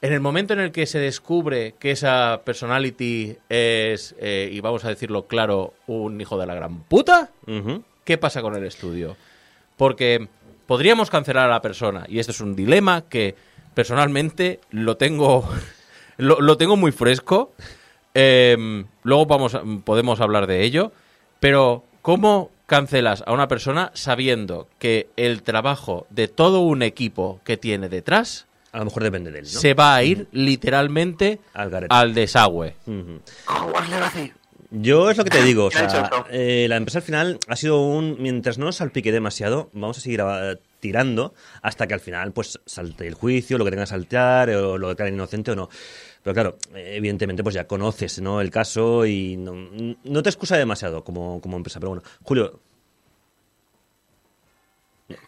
en 0.00 0.12
el 0.12 0.20
momento 0.20 0.54
en 0.54 0.60
el 0.60 0.72
que 0.72 0.86
se 0.86 0.98
descubre 0.98 1.74
que 1.78 1.90
esa 1.90 2.40
personality 2.44 3.36
es, 3.48 4.14
eh, 4.18 4.48
y 4.52 4.60
vamos 4.60 4.84
a 4.84 4.88
decirlo 4.88 5.26
claro, 5.26 5.74
un 5.86 6.20
hijo 6.20 6.38
de 6.38 6.46
la 6.46 6.54
gran 6.54 6.80
puta. 6.84 7.30
¿qué 8.04 8.18
pasa 8.18 8.40
con 8.40 8.54
el 8.54 8.64
estudio? 8.64 9.16
Porque 9.76 10.28
podríamos 10.66 11.10
cancelar 11.10 11.46
a 11.46 11.52
la 11.52 11.62
persona, 11.62 12.04
y 12.08 12.18
este 12.18 12.32
es 12.32 12.40
un 12.40 12.54
dilema 12.56 13.02
que 13.02 13.34
personalmente 13.74 14.60
lo 14.70 14.96
tengo, 14.96 15.48
lo, 16.16 16.40
lo 16.40 16.56
tengo 16.56 16.76
muy 16.76 16.92
fresco. 16.92 17.52
Em, 18.14 18.86
luego 19.02 19.26
vamos, 19.26 19.58
podemos 19.84 20.20
hablar 20.20 20.46
de 20.46 20.64
ello, 20.64 20.92
pero 21.38 21.84
¿cómo 22.00 22.50
cancelas 22.66 23.22
a 23.26 23.32
una 23.32 23.46
persona 23.46 23.90
sabiendo 23.94 24.68
que 24.78 25.10
el 25.16 25.42
trabajo 25.42 26.06
de 26.10 26.28
todo 26.28 26.60
un 26.60 26.82
equipo 26.82 27.40
que 27.44 27.56
tiene 27.56 27.88
detrás 27.88 28.46
A 28.72 28.78
lo 28.78 28.86
mejor 28.86 29.02
depende 29.04 29.30
de 29.30 29.40
él, 29.40 29.44
¿no? 29.44 29.60
se 29.60 29.74
va 29.74 29.94
a 29.94 30.02
ir 30.02 30.28
literalmente 30.32 31.40
Al 31.54 31.88
al 31.90 32.14
desagüe? 32.14 32.76
Hogwarts 32.86 33.90
Legacy. 33.90 34.32
Yo 34.70 35.10
es 35.10 35.16
lo 35.16 35.24
que 35.24 35.30
te 35.30 35.42
digo, 35.42 35.66
o 35.66 35.70
¿Qué 35.70 35.78
ha 35.78 35.88
sea, 35.88 36.10
eh, 36.30 36.66
la 36.68 36.76
empresa 36.76 36.98
al 36.98 37.04
final 37.04 37.38
ha 37.48 37.56
sido 37.56 37.80
un... 37.80 38.16
Mientras 38.20 38.58
no 38.58 38.66
nos 38.66 38.76
salpique 38.76 39.12
demasiado, 39.12 39.70
vamos 39.72 39.98
a 39.98 40.00
seguir 40.00 40.22
tirando 40.80 41.34
hasta 41.62 41.86
que 41.86 41.94
al 41.94 42.00
final 42.00 42.32
pues 42.32 42.60
salte 42.66 43.06
el 43.06 43.14
juicio, 43.14 43.58
lo 43.58 43.64
que 43.64 43.70
tenga 43.70 43.84
que 43.84 43.90
saltar, 43.90 44.50
o 44.50 44.78
lo 44.78 44.88
declaren 44.88 45.14
inocente 45.14 45.52
o 45.52 45.56
no. 45.56 45.68
Pero 46.22 46.34
claro, 46.34 46.58
evidentemente 46.74 47.42
pues 47.42 47.54
ya 47.54 47.66
conoces 47.66 48.20
¿no? 48.20 48.40
el 48.40 48.50
caso 48.50 49.06
y 49.06 49.36
no, 49.36 49.54
no 50.02 50.22
te 50.22 50.28
excusa 50.28 50.56
demasiado 50.56 51.04
como, 51.04 51.40
como 51.40 51.56
empresa. 51.56 51.78
Pero 51.78 51.90
bueno, 51.90 52.02
Julio, 52.22 52.60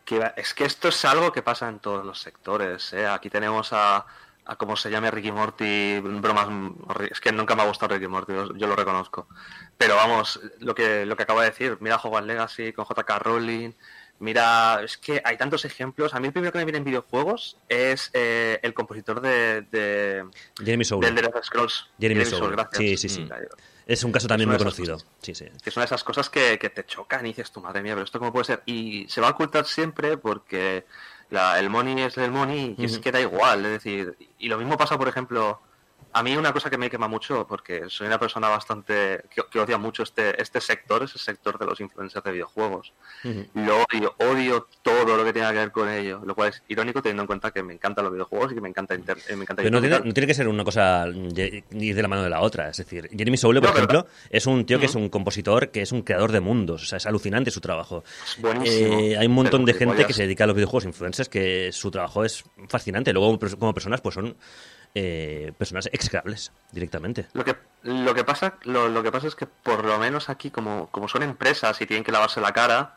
Que 0.04 0.33
es 0.37 0.54
que 0.54 0.64
esto 0.64 0.88
es 0.88 1.04
algo 1.04 1.30
que 1.30 1.42
pasa 1.42 1.68
en 1.68 1.78
todos 1.78 2.04
los 2.04 2.21
sectores. 2.21 2.92
¿eh? 2.92 3.07
Aquí 3.07 3.30
tenemos 3.30 3.68
a, 3.73 4.07
a 4.49 4.57
como 4.57 4.76
se 4.76 4.90
llame 4.90 5.11
Ricky 5.11 5.31
Morty, 5.31 6.00
bromas. 6.00 6.49
Es 7.11 7.21
que 7.21 7.31
nunca 7.31 7.55
me 7.55 7.62
ha 7.62 7.67
gustado 7.67 7.95
Ricky 7.95 8.09
Morty, 8.09 8.33
yo, 8.33 8.67
lo 8.67 8.75
reconozco. 8.75 9.28
Pero 9.76 9.95
vamos, 9.95 10.40
lo 10.59 10.75
que, 10.75 11.05
lo 11.05 11.17
que 11.17 11.23
acabo 11.25 11.40
de 11.40 11.50
decir, 11.50 11.76
mira 11.81 12.00
Hogwarts 12.02 12.26
Legacy 12.26 12.73
con 12.73 12.87
JK 12.87 13.11
Rowling. 13.21 13.73
Mira, 14.21 14.81
es 14.83 14.97
que 14.97 15.21
hay 15.23 15.37
tantos 15.37 15.67
ejemplos. 15.67 16.14
A 16.14 16.19
mí 16.19 16.28
el 16.28 16.33
primero 16.33 16.50
que 16.50 16.59
me 16.59 16.64
viene 16.64 16.78
en 16.78 16.85
videojuegos 16.85 17.59
es 17.69 18.11
eh, 18.14 18.59
el 18.62 18.73
compositor 18.73 19.21
de, 19.21 19.62
de, 19.71 20.25
Jeremy 20.59 20.85
Soule. 20.85 21.12
del 21.12 21.31
The 21.31 21.43
Scrolls. 21.43 21.87
Jeremy 22.00 22.25
Soule. 22.25 22.57
gracias. 22.57 22.78
Sí, 22.78 22.97
sí, 22.97 23.09
sí. 23.11 23.25
Mm. 23.25 23.33
Es 23.87 24.02
un 24.02 24.12
caso 24.12 24.28
también 24.28 24.49
muy 24.49 24.59
conocido. 24.59 24.99
Sí, 25.23 25.35
sí. 25.35 25.47
que 25.62 25.71
es 25.71 25.76
una 25.76 25.85
de 25.85 25.87
esas 25.87 26.05
cosas 26.05 26.28
que, 26.31 26.59
que 26.59 26.71
te 26.71 26.85
chocan 26.85 27.25
y 27.26 27.31
dices, 27.31 27.50
tu 27.50 27.61
madre 27.61 27.83
mía, 27.83 27.95
pero 27.95 28.05
esto 28.05 28.19
cómo 28.19 28.33
puede 28.33 28.45
ser. 28.45 28.62
Y 28.67 29.07
se 29.09 29.21
va 29.21 29.28
a 29.28 29.31
ocultar 29.31 29.67
siempre 29.67 30.17
porque 30.17 30.85
la- 31.31 31.59
el 31.59 31.71
money 31.71 32.01
es 32.03 32.17
el 32.19 32.31
money 32.31 32.75
y 32.79 32.85
es 32.85 32.99
que 32.99 33.13
da 33.13 33.21
igual. 33.21 33.65
Es 33.67 33.73
decir, 33.73 34.17
y 34.39 34.49
lo 34.49 34.59
mismo 34.59 34.77
pasa, 34.77 34.97
por 34.99 35.09
ejemplo, 35.09 35.61
a 36.12 36.23
mí 36.23 36.37
una 36.37 36.53
cosa 36.53 36.71
que 36.71 36.79
me 36.79 36.88
quema 36.91 37.09
mucho, 37.09 37.47
porque 37.47 37.85
soy 37.88 38.07
una 38.07 38.19
persona 38.19 38.49
bastante 38.49 39.23
que, 39.35 39.43
que 39.50 39.59
odia 39.61 39.79
mucho 39.79 40.03
este, 40.03 40.41
este 40.41 40.61
sector, 40.61 41.03
ese 41.03 41.19
sector 41.19 41.59
de 41.59 41.67
los 41.67 41.81
influencers 41.81 42.25
de 42.25 42.33
videojuegos. 42.33 42.93
Lo 43.55 43.85
odio, 43.85 44.15
odio 44.19 44.69
todo 44.83 45.17
lo 45.17 45.25
que 45.25 45.33
tenga 45.33 45.53
que 45.53 45.59
ver 45.59 45.71
con 45.73 45.88
ello, 45.88 46.21
lo 46.25 46.35
cual 46.35 46.49
es 46.50 46.62
irónico 46.69 47.03
teniendo 47.03 47.23
en 47.23 47.27
cuenta 47.27 47.50
que 47.50 47.62
me 47.62 47.75
encantan 47.75 48.05
los 48.05 48.12
videojuegos 48.12 48.53
y 48.53 48.55
que 48.55 48.61
me 48.61 48.69
encanta, 48.69 48.95
inter- 48.95 49.19
eh, 49.29 49.37
me 49.37 49.43
encanta 49.43 49.62
Pero 49.62 49.71
no 49.75 49.81
tiene, 49.81 49.99
no 50.00 50.12
tiene 50.12 50.27
que 50.27 50.35
ser 50.35 50.49
una 50.49 50.65
cosa 50.65 51.07
ir 51.09 51.95
de 51.95 52.03
la 52.03 52.09
mano 52.09 52.23
de 52.23 52.31
la 52.31 52.41
otra. 52.41 52.69
Es 52.71 52.77
decir, 52.79 53.09
Jeremy 53.17 53.37
Soule, 53.37 53.61
por 53.61 53.71
No, 53.71 53.75
pero- 53.75 53.87
ejemplo, 54.00 54.12
es 54.31 54.47
un 54.47 54.65
tío 54.65 54.79
que 54.79 54.87
es 54.87 54.95
un 54.95 55.09
compositor, 55.09 55.71
que 55.71 55.83
es 55.83 55.93
un 55.93 56.03
creador 56.03 56.33
de 56.33 56.41
mundos. 56.41 56.83
O 56.83 56.87
sea, 56.87 56.97
es 56.99 57.07
alucinante 57.07 57.50
su 57.50 57.61
trabajo. 57.61 58.05
Buenísimo. 58.38 58.99
Eh, 59.00 59.17
hay 59.19 59.27
un 59.27 59.35
montón 59.35 59.65
de 59.65 59.75
gente 59.75 60.05
que 60.07 60.12
se 60.12 60.23
dedica 60.23 60.45
a 60.45 60.47
los 60.47 60.57
videojuegos 60.57 60.85
influencers 60.85 61.29
que 61.29 61.71
su 61.73 61.91
trabajo 61.91 62.25
es 62.25 62.45
fascinante. 62.69 63.12
Luego, 63.12 63.38
como 63.59 63.75
personas, 63.75 64.00
pues 64.00 64.15
son 64.15 64.37
eh, 64.95 65.52
personas 65.59 65.88
execrables 65.92 66.52
directamente. 66.73 67.26
Lo 67.33 67.45
que, 67.45 67.57
lo 67.83 68.14
que 68.14 68.25
pasa, 68.25 68.54
lo, 68.64 68.88
lo 68.88 69.02
que 69.02 69.12
pasa 69.12 69.26
es 69.26 69.35
que 69.35 69.47
por 69.47 69.85
lo 69.85 69.99
menos 69.99 70.28
aquí, 70.28 70.50
como, 70.50 70.88
como 70.90 71.09
son 71.09 71.23
empresas 71.23 71.80
y 71.80 71.87
tienen 71.87 72.04
que 72.04 72.12
lavarse 72.12 72.40
la 72.40 72.52
cara, 72.52 72.97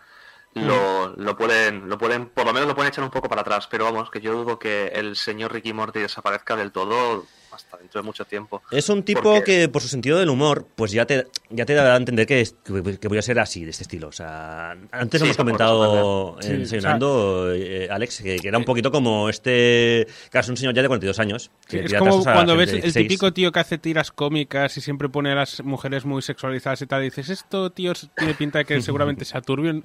lo, 0.54 1.16
lo 1.16 1.38
pueden, 1.38 1.88
lo 1.88 1.98
pueden, 1.98 2.28
por 2.28 2.46
lo 2.46 2.54
menos 2.54 2.68
lo 2.68 2.76
pueden 2.76 2.90
echar 2.90 3.04
un 3.04 3.10
poco 3.12 3.30
para 3.30 3.42
atrás. 3.42 3.68
Pero 3.68 3.86
vamos, 3.86 4.12
que 4.12 4.22
yo 4.22 4.34
dudo 4.34 4.60
que 4.60 4.88
el 4.88 5.16
señor 5.16 5.54
Ricky 5.54 5.74
Morty 5.74 6.00
desaparezca 6.00 6.56
del 6.56 6.72
todo 6.72 7.26
hasta 7.54 7.78
dentro 7.78 8.02
de 8.02 8.06
mucho 8.06 8.26
tiempo. 8.26 8.62
Es 8.72 8.90
un 8.90 9.04
tipo 9.04 9.22
Porque- 9.22 9.44
que, 9.62 9.70
por 9.70 9.82
su 9.82 9.88
sentido 9.88 10.18
del 10.20 10.30
humor, 10.30 10.68
pues 10.76 10.92
ya 10.92 11.06
te, 11.06 11.28
ya 11.50 11.66
te 11.66 11.74
da 11.74 11.94
a 11.94 11.98
entender 11.98 12.26
que, 12.26 12.42
es- 12.42 12.56
que, 12.64 13.08
voy 13.08 13.18
a 13.18 13.22
ser 13.22 13.40
así, 13.40 13.64
de 13.64 13.72
este 13.72 13.84
estilo. 13.84 14.08
O 14.08 14.12
sea, 14.12 14.72
antes 14.92 15.20
Sí, 15.22 15.26
hemos 15.28 15.38
comentado 15.38 16.38
en 16.42 16.44
Sí, 16.44 16.58
Desayunando, 16.58 17.54
eh, 17.54 17.88
Alex, 17.92 18.22
que, 18.22 18.38
que 18.38 18.48
era 18.48 18.58
un 18.58 18.66
poquito 18.66 18.92
como 18.92 19.30
este. 19.30 20.08
Claro, 20.30 20.44
es 20.46 20.50
un 20.50 20.58
señor 20.58 20.74
ya 20.74 20.82
de 20.82 20.88
42 20.88 21.20
años. 21.20 21.52
Sí, 21.68 21.80
que 21.80 21.86
es 21.86 21.94
como 21.96 22.24
cuando 22.24 22.56
ves 22.56 22.70
el 22.70 22.82
16. 22.82 23.08
típico 23.08 23.32
tío 23.34 23.52
que 23.52 23.60
hace 23.60 23.78
tiras 23.78 24.12
cómicas 24.12 24.78
y 24.78 24.82
siempre 24.82 25.10
pone 25.10 25.32
a 25.32 25.36
las 25.36 25.64
mujeres 25.64 26.06
muy 26.06 26.22
sexualizadas 26.22 26.82
y 26.82 26.88
tal. 26.88 27.02
Y 27.02 27.06
dices, 27.06 27.30
esto, 27.30 27.70
tío, 27.72 27.94
tiene 28.18 28.34
pinta 28.34 28.60
de 28.60 28.66
que 28.66 28.82
seguramente 28.82 29.26
sea 29.26 29.42
turbio. 29.42 29.82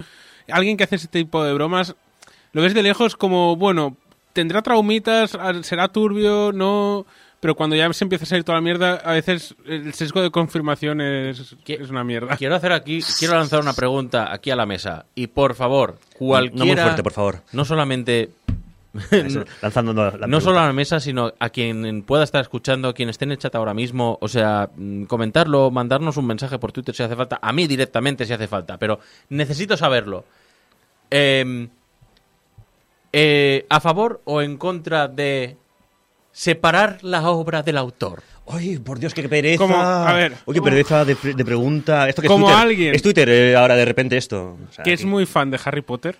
Alguien 0.49 0.77
que 0.77 0.85
hace 0.85 0.97
ese 0.97 1.09
tipo 1.09 1.43
de 1.45 1.53
bromas, 1.55 1.95
lo 2.53 2.63
ves 2.63 2.73
de 2.75 2.83
lejos 2.83 3.17
como, 3.17 3.57
bueno, 3.57 3.97
tendrá 4.33 4.63
traumitas, 4.63 5.37
será 5.63 5.89
turbio, 5.89 6.53
no. 6.53 7.07
Pero 7.47 7.55
cuando 7.55 7.77
ya 7.77 7.93
se 7.93 8.03
empieza 8.05 8.25
a 8.25 8.27
salir 8.27 8.43
toda 8.43 8.59
la 8.59 8.63
mierda, 8.63 8.95
a 9.05 9.13
veces 9.13 9.55
el 9.67 9.95
sesgo 9.95 10.21
de 10.21 10.33
confirmación 10.33 11.01
es, 11.01 11.55
¿Qué- 11.65 11.75
es 11.81 11.91
una 11.91 12.03
mierda. 12.03 12.37
Quiero 12.37 12.57
hacer 12.57 12.73
aquí, 12.73 12.99
quiero 13.21 13.35
lanzar 13.35 13.61
una 13.61 13.73
pregunta 13.73 14.33
aquí 14.33 14.51
a 14.51 14.57
la 14.57 14.67
mesa. 14.67 15.07
Y 15.15 15.29
por 15.29 15.55
favor, 15.55 15.97
cualquiera. 16.19 16.59
No 16.59 16.67
muy 16.67 16.75
fuerte, 16.77 17.03
por 17.05 17.13
favor. 17.13 17.43
No 17.53 17.65
solamente. 17.65 18.31
Eso, 19.13 19.45
lanzando 19.63 19.93
la- 19.93 20.11
la 20.17 20.27
no 20.27 20.41
solo 20.41 20.59
a 20.59 20.67
la 20.67 20.73
mesa, 20.73 20.99
sino 20.99 21.33
a 21.39 21.51
quien 21.51 22.03
pueda 22.03 22.25
estar 22.25 22.41
escuchando, 22.43 22.89
a 22.89 22.95
quien 22.95 23.11
esté 23.11 23.27
en 23.27 23.31
el 23.31 23.39
chat 23.39 23.55
ahora 23.55 23.75
mismo, 23.75 24.19
o 24.21 24.27
sea, 24.27 24.69
mm, 24.75 25.05
comentarlo, 25.05 25.71
mandarnos 25.71 26.17
un 26.17 26.27
mensaje 26.27 26.59
por 26.59 26.73
Twitter 26.73 26.97
si 26.97 27.05
hace 27.05 27.15
falta, 27.15 27.39
a 27.41 27.53
mí 27.53 27.69
directamente 27.69 28.27
si 28.27 28.33
hace 28.33 28.49
falta, 28.49 28.77
pero 28.77 28.99
necesito 29.29 29.77
saberlo. 29.77 30.25
Em, 31.11 31.69
eh, 33.13 33.65
¿A 33.69 33.79
favor 33.79 34.21
o 34.25 34.43
en 34.43 34.57
contra 34.57 35.07
de 35.07 35.57
separar 36.41 36.99
la 37.03 37.31
obra 37.31 37.63
del 37.63 37.79
autor? 37.79 38.23
Ay, 38.47 38.77
por 38.79 38.99
Dios, 38.99 39.15
qué 39.15 39.27
pereza. 39.27 39.57
Como, 39.59 39.75
a 39.75 40.13
ver, 40.13 40.35
Oye, 40.45 40.61
pereza 40.61 41.05
de, 41.07 41.15
de 41.15 41.45
pregunta. 41.45 42.07
Esto 42.11 42.21
que 42.21 42.27
es 42.27 42.31
Como 42.31 42.47
Twitter. 42.47 42.63
alguien- 42.63 42.95
Es 42.95 43.01
Twitter 43.03 43.29
eh, 43.31 43.57
ahora 43.57 43.75
de 43.75 43.85
repente 43.87 44.17
esto. 44.19 44.59
O 44.69 44.73
sea, 44.73 44.85
que 44.85 44.93
es 44.93 45.01
que- 45.01 45.07
muy 45.07 45.25
fan 45.25 45.51
de 45.51 45.59
Harry 45.65 45.81
Potter. 45.81 46.19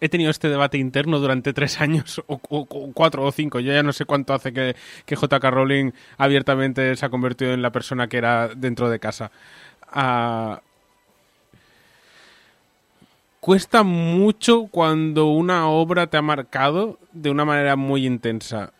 He 0.00 0.08
tenido 0.08 0.30
este 0.30 0.48
debate 0.48 0.78
interno 0.78 1.18
durante 1.18 1.52
tres 1.52 1.80
años, 1.80 2.20
o, 2.26 2.40
o- 2.48 2.66
o 2.70 2.92
cuatro 2.92 3.24
o 3.24 3.32
cinco. 3.32 3.58
Yo 3.60 3.72
ya 3.72 3.82
no 3.82 3.92
sé 3.92 4.04
cuánto 4.04 4.32
hace 4.32 4.52
que, 4.52 4.76
que 5.04 5.16
J.K. 5.16 5.50
Rowling 5.50 5.90
abiertamente 6.18 6.94
se 6.96 7.04
ha 7.04 7.08
convertido 7.10 7.52
en 7.52 7.62
la 7.62 7.70
persona 7.70 8.06
que 8.08 8.18
era 8.18 8.48
dentro 8.48 8.88
de 8.88 8.98
casa. 9.00 9.30
Ah, 9.92 10.60
cuesta 13.40 13.82
mucho 13.82 14.66
cuando 14.70 15.26
una 15.26 15.68
obra 15.68 16.06
te 16.06 16.16
ha 16.16 16.22
marcado 16.22 16.98
de 17.12 17.30
una 17.30 17.44
manera 17.44 17.76
muy 17.76 18.06
intensa. 18.06 18.72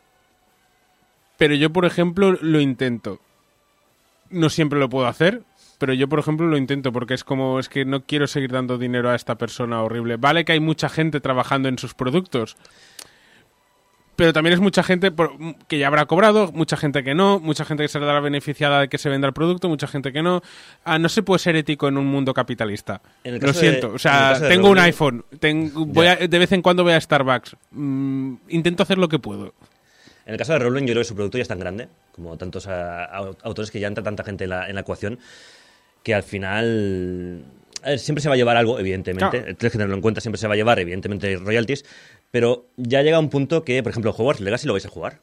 Pero 1.42 1.56
yo, 1.56 1.70
por 1.72 1.84
ejemplo, 1.86 2.38
lo 2.40 2.60
intento. 2.60 3.18
No 4.30 4.48
siempre 4.48 4.78
lo 4.78 4.88
puedo 4.88 5.08
hacer, 5.08 5.42
pero 5.78 5.92
yo, 5.92 6.08
por 6.08 6.20
ejemplo, 6.20 6.46
lo 6.46 6.56
intento 6.56 6.92
porque 6.92 7.14
es 7.14 7.24
como, 7.24 7.58
es 7.58 7.68
que 7.68 7.84
no 7.84 8.02
quiero 8.04 8.28
seguir 8.28 8.52
dando 8.52 8.78
dinero 8.78 9.10
a 9.10 9.16
esta 9.16 9.34
persona 9.34 9.82
horrible. 9.82 10.18
Vale 10.18 10.44
que 10.44 10.52
hay 10.52 10.60
mucha 10.60 10.88
gente 10.88 11.20
trabajando 11.20 11.68
en 11.68 11.78
sus 11.78 11.94
productos, 11.94 12.56
pero 14.14 14.32
también 14.32 14.54
es 14.54 14.60
mucha 14.60 14.84
gente 14.84 15.10
por- 15.10 15.32
que 15.66 15.78
ya 15.78 15.88
habrá 15.88 16.06
cobrado, 16.06 16.52
mucha 16.52 16.76
gente 16.76 17.02
que 17.02 17.14
no, 17.14 17.40
mucha 17.40 17.64
gente 17.64 17.82
que 17.82 17.88
se 17.88 17.98
dará 17.98 18.20
beneficiada 18.20 18.80
de 18.82 18.88
que 18.88 18.98
se 18.98 19.08
venda 19.08 19.26
el 19.26 19.32
producto, 19.34 19.68
mucha 19.68 19.88
gente 19.88 20.12
que 20.12 20.22
no. 20.22 20.42
Ah, 20.84 20.98
no 21.00 21.08
se 21.08 21.22
puede 21.24 21.40
ser 21.40 21.56
ético 21.56 21.88
en 21.88 21.96
un 21.98 22.06
mundo 22.06 22.32
capitalista. 22.34 23.00
Lo 23.24 23.32
de- 23.38 23.54
siento. 23.54 23.88
en 23.88 23.94
o 23.96 23.98
sea, 23.98 24.38
tengo 24.48 24.70
un 24.70 24.78
iPhone, 24.78 25.24
tengo- 25.40 25.86
voy 25.86 26.06
a- 26.06 26.16
de 26.16 26.38
vez 26.38 26.52
en 26.52 26.62
cuando 26.62 26.84
voy 26.84 26.92
a 26.92 27.00
Starbucks. 27.00 27.56
Mm, 27.72 28.34
intento 28.50 28.84
hacer 28.84 28.98
lo 28.98 29.08
que 29.08 29.18
puedo. 29.18 29.52
En 30.26 30.32
el 30.32 30.38
caso 30.38 30.52
de 30.52 30.58
Rowling, 30.60 30.82
yo 30.82 30.92
creo 30.92 31.00
que 31.00 31.04
su 31.04 31.14
producto 31.14 31.38
ya 31.38 31.42
es 31.42 31.48
tan 31.48 31.58
grande, 31.58 31.88
como 32.12 32.36
tantos 32.36 32.66
ah, 32.68 33.08
au- 33.12 33.36
autores 33.42 33.70
que 33.70 33.80
ya 33.80 33.88
entra 33.88 34.04
tanta 34.04 34.22
gente 34.24 34.44
en 34.44 34.50
la, 34.50 34.68
en 34.68 34.74
la 34.76 34.82
ecuación, 34.82 35.18
que 36.02 36.14
al 36.14 36.22
final. 36.22 37.44
a 37.82 37.90
ver, 37.90 37.98
siempre 37.98 38.22
se 38.22 38.28
va 38.28 38.34
a 38.34 38.36
llevar 38.36 38.56
algo, 38.56 38.78
evidentemente. 38.78 39.38
Claro. 39.40 39.44
Tienes 39.56 39.72
que 39.72 39.78
tenerlo 39.78 39.94
en 39.96 40.00
cuenta, 40.00 40.20
siempre 40.20 40.38
se 40.38 40.46
va 40.46 40.54
a 40.54 40.56
llevar, 40.56 40.78
evidentemente, 40.78 41.36
royalties. 41.36 41.84
Pero 42.30 42.66
ya 42.76 43.02
llega 43.02 43.18
un 43.18 43.28
punto 43.30 43.64
que, 43.64 43.82
por 43.82 43.90
ejemplo, 43.90 44.12
Hogwarts 44.12 44.40
Legacy 44.40 44.66
lo 44.66 44.72
vais 44.74 44.86
a 44.86 44.88
jugar. 44.88 45.20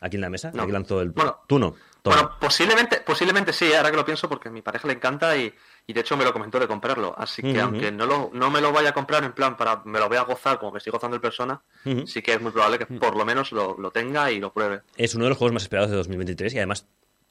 Aquí 0.00 0.16
en 0.16 0.20
la 0.22 0.30
mesa. 0.30 0.50
No. 0.54 0.62
Aquí 0.62 0.72
lanzó 0.72 1.00
el. 1.02 1.10
Bueno. 1.10 1.36
Tú 1.48 1.58
no. 1.58 1.74
Toma. 2.02 2.16
Bueno, 2.16 2.30
posiblemente, 2.40 3.00
posiblemente 3.00 3.52
sí, 3.52 3.72
ahora 3.72 3.90
que 3.90 3.96
lo 3.96 4.04
pienso, 4.04 4.28
porque 4.28 4.48
a 4.48 4.52
mi 4.52 4.62
pareja 4.62 4.86
le 4.86 4.94
encanta 4.94 5.36
y, 5.36 5.52
y 5.86 5.92
de 5.92 6.00
hecho 6.00 6.16
me 6.16 6.24
lo 6.24 6.32
comentó 6.32 6.58
de 6.60 6.68
comprarlo. 6.68 7.14
Así 7.18 7.42
que 7.42 7.60
aunque 7.60 7.90
no, 7.92 8.06
lo, 8.06 8.30
no 8.32 8.50
me 8.50 8.60
lo 8.60 8.72
vaya 8.72 8.90
a 8.90 8.94
comprar 8.94 9.24
en 9.24 9.32
plan 9.32 9.56
para 9.56 9.82
me 9.84 9.98
lo 9.98 10.08
voy 10.08 10.16
a 10.18 10.22
gozar 10.22 10.58
como 10.58 10.72
que 10.72 10.78
estoy 10.78 10.92
gozando 10.92 11.16
el 11.16 11.20
persona, 11.20 11.60
sí 12.06 12.22
que 12.22 12.32
es 12.34 12.40
muy 12.40 12.52
probable 12.52 12.78
que 12.78 12.86
por 12.86 13.16
lo 13.16 13.24
menos 13.24 13.52
lo, 13.52 13.76
lo 13.78 13.90
tenga 13.90 14.30
y 14.30 14.38
lo 14.40 14.52
pruebe. 14.52 14.82
Es 14.96 15.14
uno 15.14 15.24
de 15.24 15.30
los 15.30 15.38
juegos 15.38 15.52
más 15.54 15.62
esperados 15.64 15.90
de 15.90 15.96
2023 15.96 16.54
y 16.54 16.58
además 16.58 16.86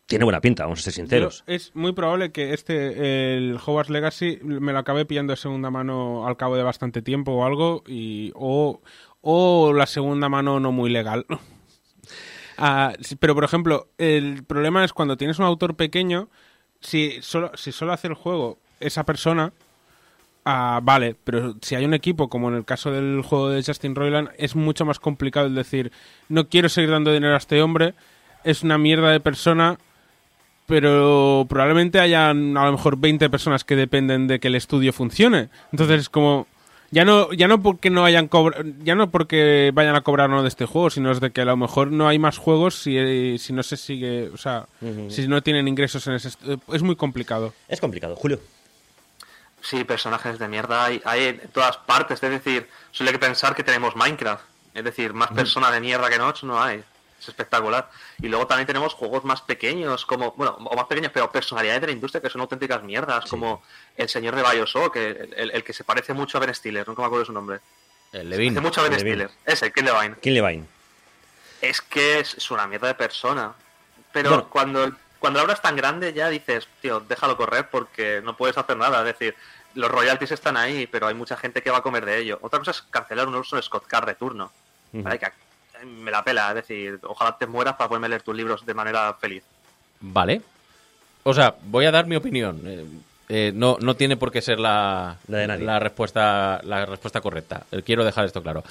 tiene 0.06 0.24
buena 0.24 0.40
pinta, 0.42 0.64
vamos 0.64 0.80
a 0.80 0.84
ser 0.84 0.94
sinceros. 0.94 1.44
Yo- 1.48 1.54
es 1.54 1.76
muy 1.76 1.92
probable 1.94 2.32
que 2.32 2.54
este, 2.54 3.36
el 3.38 3.56
Hogwarts 3.66 3.90
Legacy, 3.90 4.40
me 4.42 4.72
lo 4.74 4.80
acabe 4.80 5.06
pillando 5.06 5.32
de 5.32 5.38
segunda 5.38 5.70
mano 5.70 6.28
al 6.28 6.38
cabo 6.38 6.56
de 6.56 6.64
bastante 6.64 7.02
tiempo 7.02 7.32
o 7.34 7.46
algo, 7.46 7.84
y, 7.88 8.32
o, 8.36 8.82
o 9.22 9.74
la 9.74 9.86
segunda 9.86 10.30
mano 10.30 10.60
no 10.60 10.72
muy 10.72 10.90
legal. 10.90 11.26
Ah, 12.58 12.94
pero, 13.20 13.36
por 13.36 13.44
ejemplo, 13.44 13.88
el 13.98 14.44
problema 14.44 14.84
es 14.84 14.94
cuando 14.94 15.18
tienes 15.18 15.40
un 15.40 15.46
autor 15.46 15.76
pequeño, 15.76 16.28
si 16.80 17.22
solo, 17.22 17.52
si 17.56 17.72
solo 17.72 17.94
hace 17.94 18.08
el 18.08 18.14
juego 18.16 18.58
esa 18.80 19.04
persona, 19.04 19.54
ah, 20.46 20.80
vale, 20.82 21.16
pero 21.24 21.56
si 21.62 21.76
hay 21.76 21.86
un 21.86 21.94
equipo, 21.94 22.30
como 22.30 22.50
en 22.50 22.56
el 22.56 22.66
caso 22.66 22.92
del 22.92 23.22
juego 23.22 23.50
de 23.50 23.64
Justin 23.64 23.96
Roiland, 23.96 24.30
es 24.38 24.56
mucho 24.56 24.86
más 24.86 25.00
complicado 25.00 25.48
el 25.48 25.56
decir, 25.56 25.92
no 26.30 26.48
quiero 26.50 26.70
seguir 26.70 26.92
dando 26.92 27.14
dinero 27.14 27.34
a 27.34 27.38
este 27.38 27.62
hombre, 27.62 27.94
es 28.44 28.64
una 28.64 28.78
mierda 28.78 29.12
de 29.12 29.20
persona, 29.20 29.78
pero 30.68 31.46
probablemente 31.48 32.00
hayan 32.00 32.58
a 32.58 32.66
lo 32.66 32.74
mejor 32.74 32.98
20 32.98 33.30
personas 33.30 33.64
que 33.64 33.76
dependen 33.76 34.28
de 34.28 34.40
que 34.40 34.50
el 34.50 34.56
estudio 34.56 34.92
funcione. 34.94 35.50
Entonces 35.72 36.02
es 36.02 36.10
como 36.10 36.46
ya 36.92 37.04
no 37.06 37.32
ya 37.34 37.48
no 37.48 37.62
porque 37.62 37.90
no 37.90 38.06
hayan 38.06 38.28
cobra- 38.28 38.64
ya 38.84 38.96
no 38.96 39.10
porque 39.12 39.72
vayan 39.74 39.96
a 39.96 40.02
cobrar 40.02 40.30
no 40.30 40.42
de 40.42 40.48
este 40.48 40.66
juego, 40.66 40.90
sino 40.90 41.12
es 41.12 41.20
de 41.20 41.32
que 41.32 41.42
a 41.42 41.46
lo 41.46 41.58
mejor 41.58 41.92
no 41.92 42.08
hay 42.08 42.18
más 42.20 42.38
juegos 42.38 42.76
si, 42.76 43.38
si 43.40 43.54
no 43.54 43.64
se 43.64 43.78
sigue, 43.78 44.30
o 44.30 44.38
sea, 44.38 44.68
si 45.10 45.28
no 45.28 45.42
tienen 45.42 45.68
ingresos 45.68 46.06
en 46.08 46.14
ese 46.14 46.30
est- 46.30 46.42
es 46.74 46.84
muy 46.84 46.96
complicado. 46.96 47.54
Es 47.68 47.80
complicado. 47.82 48.16
Julio. 48.16 48.40
Sí, 49.62 49.84
personajes 49.84 50.40
de 50.40 50.48
mierda 50.48 50.86
hay, 50.86 51.02
hay 51.04 51.24
en 51.26 51.40
todas 51.52 51.78
partes. 51.78 52.22
Es 52.24 52.30
decir, 52.30 52.68
solo 52.92 53.10
hay 53.10 53.14
que 53.16 53.20
pensar 53.20 53.54
que 53.56 53.64
tenemos 53.64 53.96
Minecraft. 53.96 54.44
Es 54.74 54.84
decir, 54.84 55.14
más 55.14 55.32
personas 55.32 55.72
de 55.74 55.82
mierda 55.82 56.10
que 56.10 56.18
Notch 56.20 56.44
no 56.44 56.62
hay. 56.62 56.84
Es 57.20 57.28
espectacular. 57.30 57.90
Y 58.22 58.28
luego 58.28 58.46
también 58.46 58.68
tenemos 58.68 58.94
juegos 58.94 59.24
más 59.24 59.42
pequeños, 59.42 60.06
como, 60.06 60.34
bueno, 60.34 60.52
o 60.60 60.76
más 60.76 60.86
pequeños, 60.86 61.12
pero 61.14 61.32
personalidades 61.32 61.82
de 61.82 61.88
la 61.88 61.94
industria 61.94 62.22
que 62.22 62.30
son 62.30 62.42
auténticas 62.42 62.84
mierdas, 62.84 63.26
como 63.26 63.64
el 63.96 64.08
señor 64.08 64.36
de 64.36 64.44
Bioshock, 64.44 64.96
el, 64.98 65.34
el- 65.36 65.52
el 65.52 65.64
que 65.64 65.74
se 65.74 65.84
parece 65.84 66.14
mucho 66.14 66.38
a 66.38 66.42
Ben 66.42 66.54
Stiller, 66.54 66.88
nunca 66.88 67.02
me 67.02 67.08
acuerdo 67.08 67.22
de 67.24 67.26
su 67.28 67.34
nombre. 67.34 67.60
El 68.14 68.30
Levine. 68.30 68.52
Hace 68.58 68.62
mucho 68.62 68.84
Ben 68.84 68.92
Levine. 68.92 69.10
Stiller. 69.26 69.32
Ese, 69.46 69.72
Ken 69.72 69.86
Levine. 69.86 70.16
Kim 70.22 70.34
Levine. 70.34 70.66
Es 71.62 71.82
que 71.82 72.20
es, 72.20 72.52
una 72.52 72.68
mierda 72.68 72.88
de 72.88 72.94
persona. 72.96 73.54
Pero 74.12 74.30
Bueno. 74.30 74.50
cuando, 74.50 74.92
cuando 75.20 75.38
la 75.40 75.44
obra 75.44 75.54
es 75.56 75.62
tan 75.62 75.76
grande 75.76 76.14
ya 76.14 76.30
dices, 76.30 76.68
tío, 76.82 77.00
déjalo 77.00 77.36
correr 77.36 77.70
porque 77.70 78.22
no 78.24 78.38
puedes 78.38 78.58
hacer 78.58 78.78
nada. 78.78 79.00
Es 79.00 79.06
decir, 79.06 79.36
los 79.74 79.90
royalties 79.90 80.32
están 80.32 80.56
ahí, 80.56 80.88
pero 80.88 81.08
hay 81.08 81.16
mucha 81.16 81.36
gente 81.36 81.62
que 81.64 81.72
va 81.72 81.80
a 81.80 81.82
comer 81.84 82.06
de 82.06 82.18
ello. 82.20 82.38
Otra 82.42 82.60
cosa 82.60 82.72
es 82.72 82.82
cancelar 82.84 83.28
un 83.28 83.42
de 83.42 83.62
Scott 83.64 83.88
Card 83.88 84.06
de 84.08 84.16
turno. 84.16 84.52
Ujú. 84.94 85.04
Vale, 85.04 85.20
que 85.20 85.26
a- 85.26 85.34
me 85.86 86.12
la 86.12 86.24
pela, 86.24 86.50
es 86.50 86.56
decir, 86.56 87.00
ojalá 87.04 87.38
te 87.38 87.48
mueras 87.48 87.76
para 87.76 87.88
poderme 87.90 88.10
leer 88.10 88.22
tus 88.24 88.36
libros 88.36 88.66
de 88.66 88.74
manera 88.74 89.14
feliz. 89.16 89.44
Vale. 90.00 90.42
O 91.24 91.34
sea, 91.34 91.56
voy 91.64 91.86
a 91.86 91.92
dar 91.92 92.06
mi 92.08 92.16
opinión. 92.16 92.62
Eh, 92.66 92.86
eh, 93.30 93.52
no, 93.54 93.78
no 93.82 93.96
tiene 93.96 94.16
por 94.16 94.32
qué 94.32 94.42
ser 94.42 94.60
la, 94.60 95.18
La 95.28 95.38
de 95.40 95.48
nadie. 95.48 95.66
la 95.66 95.80
respuesta, 95.80 96.62
la 96.64 96.86
respuesta 96.86 97.20
correcta. 97.22 97.66
Eh, 97.72 97.82
Quiero 97.84 98.06
dejar 98.06 98.26
esto 98.26 98.42
claro. 98.42 98.64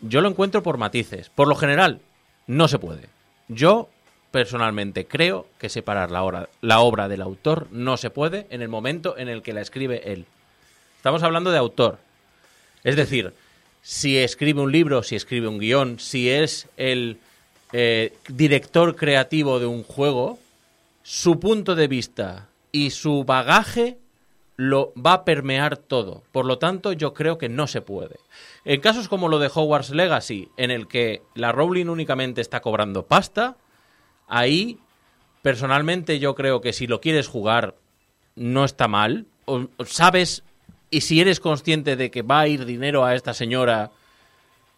Yo 0.00 0.20
lo 0.22 0.28
encuentro 0.28 0.62
por 0.62 0.78
matices. 0.78 1.28
Por 1.28 1.48
lo 1.48 1.54
general, 1.56 2.00
no 2.46 2.68
se 2.68 2.78
puede. 2.78 3.08
Yo, 3.48 3.90
personalmente, 4.30 5.06
creo 5.06 5.46
que 5.58 5.68
separar 5.68 6.10
la, 6.10 6.22
obra- 6.22 6.48
la 6.62 6.80
obra 6.80 7.08
del 7.08 7.20
autor 7.20 7.66
no 7.70 7.96
se 7.98 8.08
puede 8.10 8.46
en 8.50 8.62
el 8.62 8.68
momento 8.68 9.18
en 9.18 9.28
el 9.28 9.42
que 9.42 9.52
la 9.52 9.60
escribe 9.60 10.10
él. 10.12 10.24
Estamos 10.96 11.22
hablando 11.22 11.50
de 11.50 11.58
autor. 11.58 11.98
Es 12.84 12.96
decir, 12.96 13.34
si 13.82 14.18
escribe 14.18 14.60
un 14.60 14.72
libro, 14.72 15.02
si 15.02 15.16
escribe 15.16 15.48
un 15.48 15.58
guion, 15.58 15.98
si 15.98 16.30
es 16.30 16.68
el 16.76 17.18
eh, 17.72 18.12
director 18.28 18.96
creativo 18.96 19.58
de 19.58 19.66
un 19.66 19.82
juego, 19.82 20.38
su 21.02 21.40
punto 21.40 21.74
de 21.74 21.88
vista 21.88 22.48
y 22.72 22.90
su 22.90 23.24
bagaje 23.24 23.98
lo 24.56 24.92
va 24.94 25.14
a 25.14 25.24
permear 25.24 25.78
todo. 25.78 26.22
Por 26.32 26.44
lo 26.44 26.58
tanto, 26.58 26.92
yo 26.92 27.14
creo 27.14 27.38
que 27.38 27.48
no 27.48 27.66
se 27.66 27.80
puede. 27.80 28.16
En 28.66 28.80
casos 28.82 29.08
como 29.08 29.28
lo 29.28 29.38
de 29.38 29.50
Hogwarts 29.52 29.90
Legacy, 29.90 30.48
en 30.58 30.70
el 30.70 30.86
que 30.86 31.22
la 31.34 31.50
Rowling 31.50 31.86
únicamente 31.86 32.42
está 32.42 32.60
cobrando 32.60 33.06
pasta, 33.06 33.56
ahí 34.28 34.78
personalmente 35.40 36.18
yo 36.18 36.34
creo 36.34 36.60
que 36.60 36.74
si 36.74 36.86
lo 36.86 37.00
quieres 37.00 37.26
jugar 37.26 37.74
no 38.36 38.64
está 38.66 38.86
mal. 38.86 39.24
O- 39.46 39.68
sabes 39.86 40.42
y 40.90 41.02
si 41.02 41.20
eres 41.20 41.40
consciente 41.40 41.96
de 41.96 42.10
que 42.10 42.22
va 42.22 42.40
a 42.40 42.48
ir 42.48 42.64
dinero 42.64 43.04
a 43.04 43.14
esta 43.14 43.34
señora, 43.34 43.90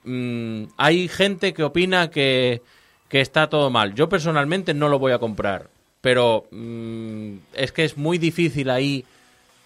mm, 0.04 0.64
hay 0.76 1.08
gente 1.08 1.54
que 1.54 1.62
opina 1.62 2.10
que, 2.10 2.62
que 3.08 3.20
está 3.20 3.48
todo 3.48 3.70
mal. 3.70 3.94
Yo 3.94 4.08
personalmente 4.08 4.74
no 4.74 4.88
lo 4.88 4.98
voy 4.98 5.12
a 5.12 5.18
comprar, 5.18 5.68
pero 6.00 6.46
mm, 6.50 7.36
es 7.54 7.72
que 7.72 7.84
es 7.84 7.96
muy 7.96 8.18
difícil 8.18 8.70
ahí 8.70 9.04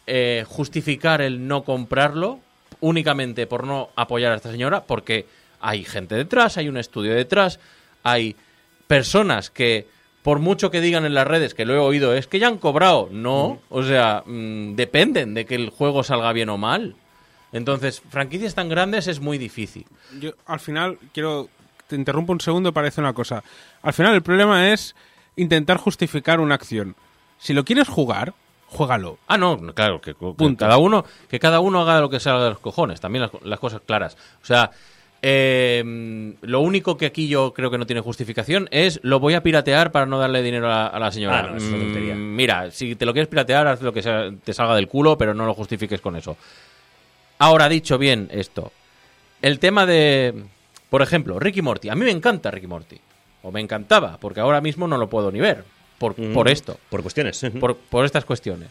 eh, 0.06 0.44
justificar 0.46 1.20
el 1.20 1.48
no 1.48 1.64
comprarlo 1.64 2.38
únicamente 2.80 3.46
por 3.46 3.66
no 3.66 3.88
apoyar 3.96 4.32
a 4.32 4.36
esta 4.36 4.52
señora, 4.52 4.84
porque 4.84 5.26
hay 5.60 5.84
gente 5.84 6.14
detrás, 6.14 6.58
hay 6.58 6.68
un 6.68 6.76
estudio 6.76 7.14
detrás, 7.14 7.58
hay 8.02 8.36
personas 8.86 9.50
que, 9.50 9.86
por 10.26 10.40
mucho 10.40 10.72
que 10.72 10.80
digan 10.80 11.04
en 11.04 11.14
las 11.14 11.24
redes, 11.24 11.54
que 11.54 11.64
lo 11.64 11.74
he 11.74 11.78
oído, 11.78 12.12
es 12.12 12.26
que 12.26 12.40
ya 12.40 12.48
han 12.48 12.58
cobrado. 12.58 13.08
No, 13.12 13.60
o 13.68 13.84
sea, 13.84 14.24
mm, 14.26 14.74
dependen 14.74 15.34
de 15.34 15.46
que 15.46 15.54
el 15.54 15.70
juego 15.70 16.02
salga 16.02 16.32
bien 16.32 16.48
o 16.48 16.58
mal. 16.58 16.96
Entonces, 17.52 18.02
franquicias 18.10 18.56
tan 18.56 18.68
grandes 18.68 19.06
es 19.06 19.20
muy 19.20 19.38
difícil. 19.38 19.86
Yo, 20.18 20.32
al 20.46 20.58
final, 20.58 20.98
quiero. 21.14 21.48
Te 21.86 21.94
interrumpo 21.94 22.32
un 22.32 22.40
segundo 22.40 22.72
para 22.72 22.86
decir 22.86 23.04
una 23.04 23.12
cosa. 23.12 23.44
Al 23.82 23.92
final, 23.92 24.14
el 24.14 24.22
problema 24.22 24.72
es 24.72 24.96
intentar 25.36 25.76
justificar 25.76 26.40
una 26.40 26.56
acción. 26.56 26.96
Si 27.38 27.54
lo 27.54 27.64
quieres 27.64 27.86
jugar, 27.86 28.34
juégalo. 28.66 29.18
Ah, 29.28 29.38
no, 29.38 29.56
claro, 29.74 30.00
que, 30.00 30.14
que 30.14 30.56
cada 30.56 30.78
uno 30.78 31.04
que 31.28 31.38
cada 31.38 31.60
uno 31.60 31.82
haga 31.82 32.00
lo 32.00 32.10
que 32.10 32.18
salga 32.18 32.42
de 32.42 32.50
los 32.50 32.58
cojones, 32.58 33.00
también 33.00 33.22
las, 33.22 33.42
las 33.44 33.60
cosas 33.60 33.80
claras. 33.86 34.16
O 34.42 34.44
sea, 34.44 34.72
eh, 35.28 35.82
lo 36.42 36.60
único 36.60 36.96
que 36.96 37.06
aquí 37.06 37.26
yo 37.26 37.52
creo 37.52 37.68
que 37.68 37.78
no 37.78 37.86
tiene 37.86 38.00
justificación 38.00 38.68
es 38.70 39.00
lo 39.02 39.18
voy 39.18 39.34
a 39.34 39.42
piratear 39.42 39.90
para 39.90 40.06
no 40.06 40.18
darle 40.20 40.40
dinero 40.40 40.70
a, 40.70 40.86
a 40.86 40.98
la 41.00 41.10
señora. 41.10 41.40
Ah, 41.40 41.42
no, 41.50 41.56
eso 41.56 41.66
es 41.66 41.72
una 41.72 41.82
tontería. 41.82 42.14
Mm, 42.14 42.36
mira, 42.36 42.70
si 42.70 42.94
te 42.94 43.04
lo 43.04 43.12
quieres 43.12 43.26
piratear, 43.28 43.66
haz 43.66 43.82
lo 43.82 43.92
que 43.92 44.02
sea- 44.02 44.30
te 44.44 44.52
salga 44.52 44.76
del 44.76 44.86
culo, 44.86 45.18
pero 45.18 45.34
no 45.34 45.44
lo 45.44 45.52
justifiques 45.54 46.00
con 46.00 46.14
eso. 46.14 46.36
Ahora, 47.38 47.68
dicho 47.68 47.98
bien 47.98 48.28
esto, 48.30 48.72
el 49.42 49.58
tema 49.58 49.84
de, 49.84 50.32
por 50.90 51.02
ejemplo, 51.02 51.38
Ricky 51.40 51.60
Morty. 51.60 51.88
A 51.88 51.94
mí 51.96 52.04
me 52.04 52.10
encanta 52.12 52.50
Ricky 52.52 52.66
Morty. 52.68 52.98
O 53.42 53.50
me 53.50 53.60
encantaba, 53.60 54.18
porque 54.20 54.40
ahora 54.40 54.60
mismo 54.60 54.86
no 54.86 54.96
lo 54.96 55.08
puedo 55.08 55.30
ni 55.32 55.40
ver. 55.40 55.64
Por, 55.98 56.14
Mm, 56.20 56.34
por 56.34 56.46
esto 56.48 56.78
Por 56.90 57.02
cuestiones. 57.02 57.42
por, 57.58 57.76
por 57.76 58.04
estas 58.04 58.24
cuestiones. 58.24 58.68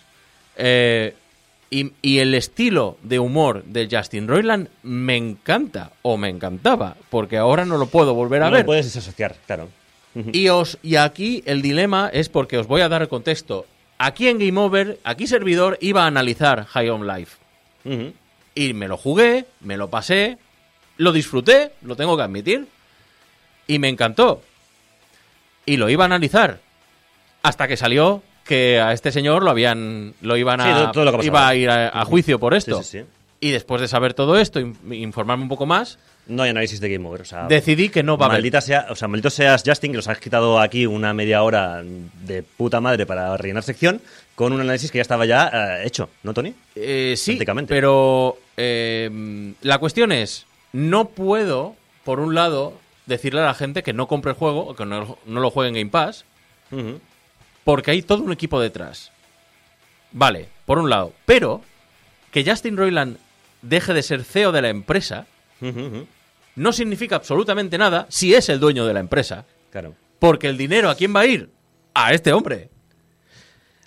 Eh, 0.57 1.13
y, 1.69 1.91
y 2.01 2.19
el 2.19 2.33
estilo 2.35 2.97
de 3.03 3.19
humor 3.19 3.63
de 3.65 3.87
Justin 3.91 4.27
Roiland 4.27 4.69
me 4.83 5.17
encanta, 5.17 5.91
o 6.01 6.17
me 6.17 6.29
encantaba, 6.29 6.95
porque 7.09 7.37
ahora 7.37 7.65
no 7.65 7.77
lo 7.77 7.87
puedo 7.87 8.13
volver 8.13 8.43
a 8.43 8.45
no 8.45 8.51
ver. 8.51 8.61
lo 8.61 8.65
puedes 8.67 8.85
desasociar, 8.85 9.35
claro. 9.45 9.69
Y, 10.31 10.47
os, 10.47 10.77
y 10.81 10.95
aquí 10.95 11.43
el 11.45 11.61
dilema 11.61 12.09
es 12.13 12.29
porque 12.29 12.57
os 12.57 12.67
voy 12.67 12.79
a 12.81 12.87
dar 12.87 13.01
el 13.01 13.09
contexto. 13.09 13.65
Aquí 13.97 14.29
en 14.29 14.39
Game 14.39 14.57
Over, 14.57 14.97
aquí 15.03 15.27
servidor 15.27 15.77
iba 15.81 16.03
a 16.03 16.07
analizar 16.07 16.65
High 16.65 16.89
on 16.89 17.05
Life. 17.05 17.37
Y 18.55 18.73
me 18.73 18.87
lo 18.87 18.95
jugué, 18.95 19.45
me 19.59 19.75
lo 19.75 19.89
pasé, 19.89 20.37
lo 20.95 21.11
disfruté, 21.11 21.73
lo 21.81 21.97
tengo 21.97 22.15
que 22.15 22.23
admitir. 22.23 22.67
Y 23.67 23.79
me 23.79 23.89
encantó. 23.89 24.41
Y 25.65 25.75
lo 25.75 25.89
iba 25.89 26.05
a 26.05 26.07
analizar. 26.07 26.59
Hasta 27.43 27.67
que 27.67 27.75
salió 27.75 28.23
que 28.45 28.79
a 28.79 28.93
este 28.93 29.11
señor 29.11 29.43
lo 29.43 29.49
habían. 29.51 30.13
lo 30.21 30.37
iban 30.37 30.61
Sí, 30.61 30.67
a. 30.69 30.75
todo- 30.75 30.91
todo 30.91 31.11
lo 31.11 31.23
iba 31.23 31.47
a 31.47 31.55
ir 31.55 31.69
a, 31.69 31.89
a 31.89 32.05
juicio 32.05 32.39
por 32.39 32.53
esto. 32.53 32.81
Sí, 32.83 32.99
sí. 32.99 33.05
Y 33.41 33.51
después 33.51 33.81
de 33.81 33.87
saber 33.89 34.13
todo 34.13 34.37
esto, 34.39 34.59
in- 34.61 34.77
informarme 34.93 35.43
un 35.43 35.49
poco 35.49 35.65
más, 35.65 35.99
No 36.27 36.41
hay 36.43 36.49
análisis 36.51 36.79
de 36.79 36.89
Game 36.89 37.07
Over. 37.07 37.21
O 37.21 37.25
sea, 37.25 37.47
decidí 37.47 37.89
que 37.89 38.01
no 38.01 38.17
va 38.17 38.25
a 38.25 38.29
haber. 38.29 38.37
maldita 38.37 38.61
sea, 38.61 38.87
o 38.89 38.95
sea, 38.95 39.07
maldito 39.07 39.29
seas 39.29 39.61
Justin, 39.65 39.91
que 39.91 39.97
nos 39.97 40.07
has 40.07 40.17
quitado 40.19 40.59
aquí 40.59 40.85
una 40.87 41.13
media 41.13 41.43
hora 41.43 41.83
de 41.83 42.41
puta 42.43 42.79
madre 42.81 43.05
para 43.05 43.35
rellenar 43.37 43.61
sección 43.63 44.01
con 44.35 44.51
un 44.53 44.61
análisis 44.61 44.89
que 44.89 44.97
ya 44.99 45.01
estaba 45.03 45.25
ya 45.25 45.51
eh, 45.81 45.85
hecho, 45.85 46.09
¿no, 46.23 46.33
Tony? 46.33 46.55
Eh, 46.75 47.13
sí, 47.17 47.31
Prácticamente. 47.33 47.73
pero 47.73 48.37
eh, 48.57 49.53
la 49.61 49.77
cuestión 49.77 50.11
es, 50.11 50.45
no 50.73 51.09
puedo, 51.09 51.75
por 52.03 52.19
un 52.19 52.33
lado, 52.33 52.73
decirle 53.05 53.41
a 53.41 53.45
la 53.45 53.53
gente 53.53 53.83
que 53.83 53.93
no 53.93 54.07
compre 54.07 54.31
el 54.31 54.37
juego 54.37 54.65
o 54.65 54.75
que 54.75 54.85
no, 54.85 55.17
no 55.27 55.39
lo 55.41 55.51
juegue 55.51 55.69
en 55.69 55.75
Game 55.75 55.91
Pass. 55.91 56.25
Porque 57.65 57.91
hay 57.91 58.01
todo 58.01 58.23
un 58.23 58.31
equipo 58.31 58.61
detrás. 58.61 59.11
Vale, 60.13 60.47
por 60.65 60.77
un 60.79 60.89
lado. 60.89 61.11
Pero 61.25 61.61
que 62.31 62.45
Justin 62.49 62.77
Roiland 62.77 63.17
deje 63.61 63.93
de 63.93 64.01
ser 64.03 64.23
CEO 64.23 64.53
de 64.53 64.61
la 64.61 64.69
empresa 64.69 65.27
no 66.55 66.71
significa 66.71 67.17
absolutamente 67.17 67.77
nada 67.77 68.05
si 68.09 68.33
es 68.33 68.47
el 68.47 68.59
dueño 68.61 68.85
de 68.85 68.93
la 68.93 68.99
empresa. 69.01 69.45
Claro. 69.71 69.93
Porque 70.19 70.47
el 70.47 70.57
dinero, 70.57 70.89
¿a 70.89 70.95
quién 70.95 71.13
va 71.13 71.21
a 71.21 71.25
ir? 71.25 71.49
A 71.93 72.13
este 72.13 72.31
hombre. 72.31 72.69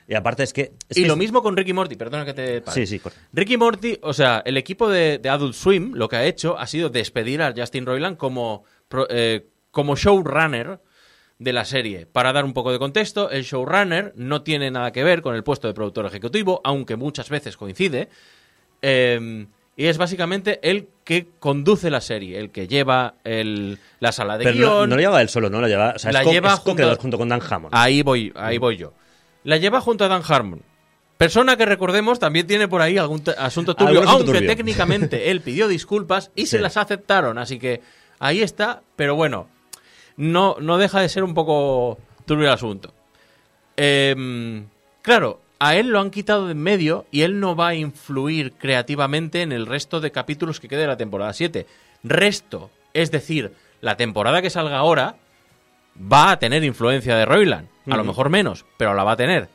Y 0.07 0.15
aparte 0.15 0.43
es 0.43 0.53
que... 0.53 0.73
es 0.89 0.97
y 0.97 1.03
que 1.03 1.07
lo 1.07 1.15
es- 1.15 1.19
mismo 1.19 1.43
con 1.43 1.57
Ricky 1.57 1.73
Morty, 1.73 1.95
perdona 1.97 2.25
que 2.25 2.33
te 2.35 2.61
pare. 2.63 2.87
Sí, 2.87 2.99
sí. 2.99 3.11
Ricky 3.33 3.57
Morty, 3.59 3.99
o 4.03 4.13
sea, 4.15 4.43
el 4.45 4.57
equipo 4.57 4.89
de, 4.89 5.19
de 5.19 5.29
Adult 5.29 5.55
Swim 5.55 5.93
lo 5.95 6.09
que 6.09 6.17
ha 6.17 6.25
hecho 6.25 6.59
ha 6.59 6.67
sido 6.67 6.89
despedir 6.89 7.43
a 7.43 7.53
Justin 7.57 7.85
Roiland 7.87 8.17
como, 8.17 8.65
eh, 9.11 9.47
como 9.71 9.97
showrunner 9.97 10.81
de 11.39 11.53
la 11.53 11.65
serie. 11.65 12.07
Para 12.07 12.33
dar 12.33 12.45
un 12.45 12.53
poco 12.53 12.73
de 12.73 12.79
contexto, 12.79 13.31
el 13.31 13.45
showrunner 13.45 14.13
no 14.17 14.43
tiene 14.43 14.71
nada 14.71 14.91
que 14.93 15.05
ver 15.05 15.23
con 15.23 15.35
el 15.37 15.45
puesto 15.45 15.69
de 15.69 15.75
productor 15.75 16.05
ejecutivo, 16.07 16.61
aunque 16.65 16.97
muchas 16.97 17.29
veces 17.31 17.57
coincide. 17.57 18.09
eh, 18.83 19.47
y 19.77 19.87
es 19.87 19.97
básicamente 19.97 20.59
el 20.69 20.89
que 21.05 21.29
conduce 21.39 21.89
la 21.91 22.01
serie, 22.01 22.39
el 22.41 22.51
que 22.51 22.67
lleva 22.67 23.15
el- 23.23 23.79
la 24.01 24.11
sala 24.11 24.37
de 24.37 24.43
Pero 24.45 24.57
no, 24.59 24.61
guion. 24.79 24.91
no 24.91 24.97
lo 24.97 25.01
lleva 25.03 25.23
él 25.23 25.29
solo, 25.29 25.49
¿no? 25.51 25.61
Lo 25.61 25.69
lleva, 25.69 25.93
o 25.95 25.99
sea, 26.01 26.11
La 26.11 26.23
es, 26.23 26.29
lleva 26.33 26.55
es 26.55 26.59
junto- 26.61 26.97
junto 26.97 27.17
con 27.19 27.29
Dan 27.29 27.41
Hammond. 27.49 27.73
Ahí 27.77 28.03
voy, 28.03 28.33
ahí 28.35 28.59
voy 28.59 28.77
yo. 28.77 28.93
La 29.45 29.57
lleva 29.57 29.81
junto 29.81 30.05
a 30.05 30.09
Dan 30.09 30.23
Harmon. 30.27 30.63
Persona 31.17 31.57
que 31.57 31.65
recordemos 31.65 32.19
también 32.19 32.47
tiene 32.49 32.67
por 32.67 32.81
ahí 32.83 32.99
algún 32.99 33.23
asunto 33.39 33.75
turbio, 33.77 34.01
asunto 34.01 34.11
aunque 34.17 34.33
turbio. 34.33 34.49
técnicamente 34.49 35.31
él 35.31 35.41
pidió 35.43 35.69
disculpas 35.69 36.33
y 36.35 36.47
se 36.47 36.59
las 36.61 36.77
aceptaron, 36.77 37.39
así 37.39 37.61
que 37.61 37.81
ahí 38.19 38.41
está, 38.43 38.83
pero 38.97 39.15
bueno, 39.15 39.49
no, 40.19 40.57
no 40.61 40.77
deja 40.77 41.01
de 41.01 41.09
ser 41.09 41.25
un 41.25 41.33
poco 41.33 41.97
turbio 42.27 42.49
el 42.49 42.53
asunto. 42.53 42.93
Em, 43.77 44.67
claro, 45.01 45.41
a 45.61 45.77
él 45.77 45.89
lo 45.89 46.01
han 46.01 46.11
quitado 46.11 46.47
de 46.47 46.53
en 46.53 46.59
medio 46.59 47.07
y 47.11 47.23
él 47.23 47.41
no 47.41 47.57
va 47.57 47.69
a 47.69 47.75
influir 47.75 48.53
creativamente 48.53 49.43
en 49.43 49.53
el 49.53 49.67
resto 49.67 50.01
de 50.01 50.11
capítulos 50.11 50.61
que 50.61 50.69
quede 50.69 50.83
de 50.83 50.87
la 50.89 50.97
temporada 50.97 51.33
7. 51.33 51.67
Resto, 52.03 52.71
es 52.93 53.11
decir, 53.11 53.55
la 53.81 53.97
temporada 53.97 54.43
que 54.43 54.51
salga 54.51 54.79
ahora 54.79 55.17
va 56.01 56.33
a 56.33 56.39
tener 56.39 56.65
influencia 56.65 57.17
de 57.17 57.25
Roiland. 57.25 57.69
A 57.89 57.97
lo 57.97 58.05
mejor 58.05 58.29
menos, 58.29 58.67
pero 58.77 58.95
la 58.95 59.05
va 59.05 59.13
a 59.13 59.17
tener. 59.17 59.49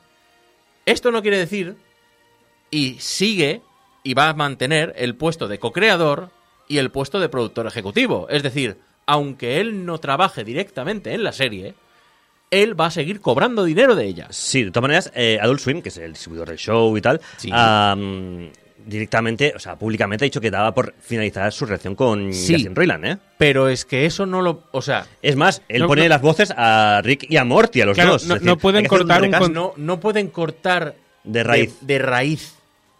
Esto 0.85 1.11
no 1.11 1.21
quiere 1.21 1.37
decir, 1.37 1.75
y 2.71 2.95
sigue 2.99 3.61
y 4.01 4.13
va 4.15 4.29
a 4.29 4.33
mantener 4.33 4.93
el 4.97 5.15
puesto 5.15 5.47
de 5.47 5.59
co-creador 5.59 6.31
y 6.67 6.79
el 6.79 6.89
puesto 6.89 7.19
de 7.19 7.29
productor 7.29 7.67
ejecutivo. 7.67 8.27
Es 8.29 8.43
decir, 8.43 8.77
aunque 9.05 9.59
él 9.59 9.85
no 9.85 9.97
trabaje 9.99 10.43
directamente 10.43 11.13
en 11.13 11.23
la 11.23 11.31
serie, 11.33 11.73
él 12.51 12.79
va 12.79 12.87
a 12.87 12.91
seguir 12.91 13.19
cobrando 13.21 13.63
dinero 13.63 13.95
de 13.95 14.05
ella. 14.05 14.27
Sí, 14.29 14.63
de 14.63 14.71
todas 14.71 14.83
maneras, 14.83 15.11
eh, 15.15 15.39
Adult 15.41 15.59
Swim, 15.59 15.81
que 15.81 15.89
es 15.89 15.97
el 15.97 16.13
distribuidor 16.13 16.49
del 16.49 16.57
show 16.57 16.95
y 16.95 17.01
tal, 17.01 17.19
Sí. 17.37 17.49
directamente, 18.85 19.53
o 19.55 19.59
sea, 19.59 19.77
públicamente 19.77 20.25
ha 20.25 20.27
dicho 20.27 20.41
que 20.41 20.51
daba 20.51 20.73
por 20.73 20.93
finalizar 20.99 21.51
su 21.53 21.65
relación 21.65 21.95
con 21.95 22.33
Sí. 22.33 22.53
Justin 22.53 22.75
Roiland, 22.75 23.05
¿eh? 23.05 23.17
Pero 23.37 23.69
es 23.69 23.85
que 23.85 24.05
eso 24.05 24.25
no 24.25 24.41
lo. 24.41 24.63
O 24.71 24.81
sea, 24.81 25.05
Es 25.21 25.35
más, 25.37 25.61
él 25.69 25.81
No, 25.83 25.87
pone 25.87 26.03
no. 26.03 26.09
las 26.09 26.21
voces 26.21 26.53
a 26.55 26.99
Rick 27.03 27.25
y 27.29 27.37
a 27.37 27.45
Morty, 27.45 27.81
a 27.81 27.85
los 27.85 27.95
Claro, 27.95 28.11
dos. 28.13 28.25
no- 28.27 28.33
decir, 28.35 28.47
no 28.47 28.57
pueden 28.57 28.85
cortar 28.85 29.19
un 29.21 29.25
recast. 29.27 29.43
con- 29.43 29.53
no, 29.53 29.73
no 29.77 29.99
pueden 29.99 30.27
cortar 30.27 30.95
De 31.23 31.43
raíz. 31.43 31.79
De, 31.79 31.93
de 31.93 31.99
raíz. 31.99 32.55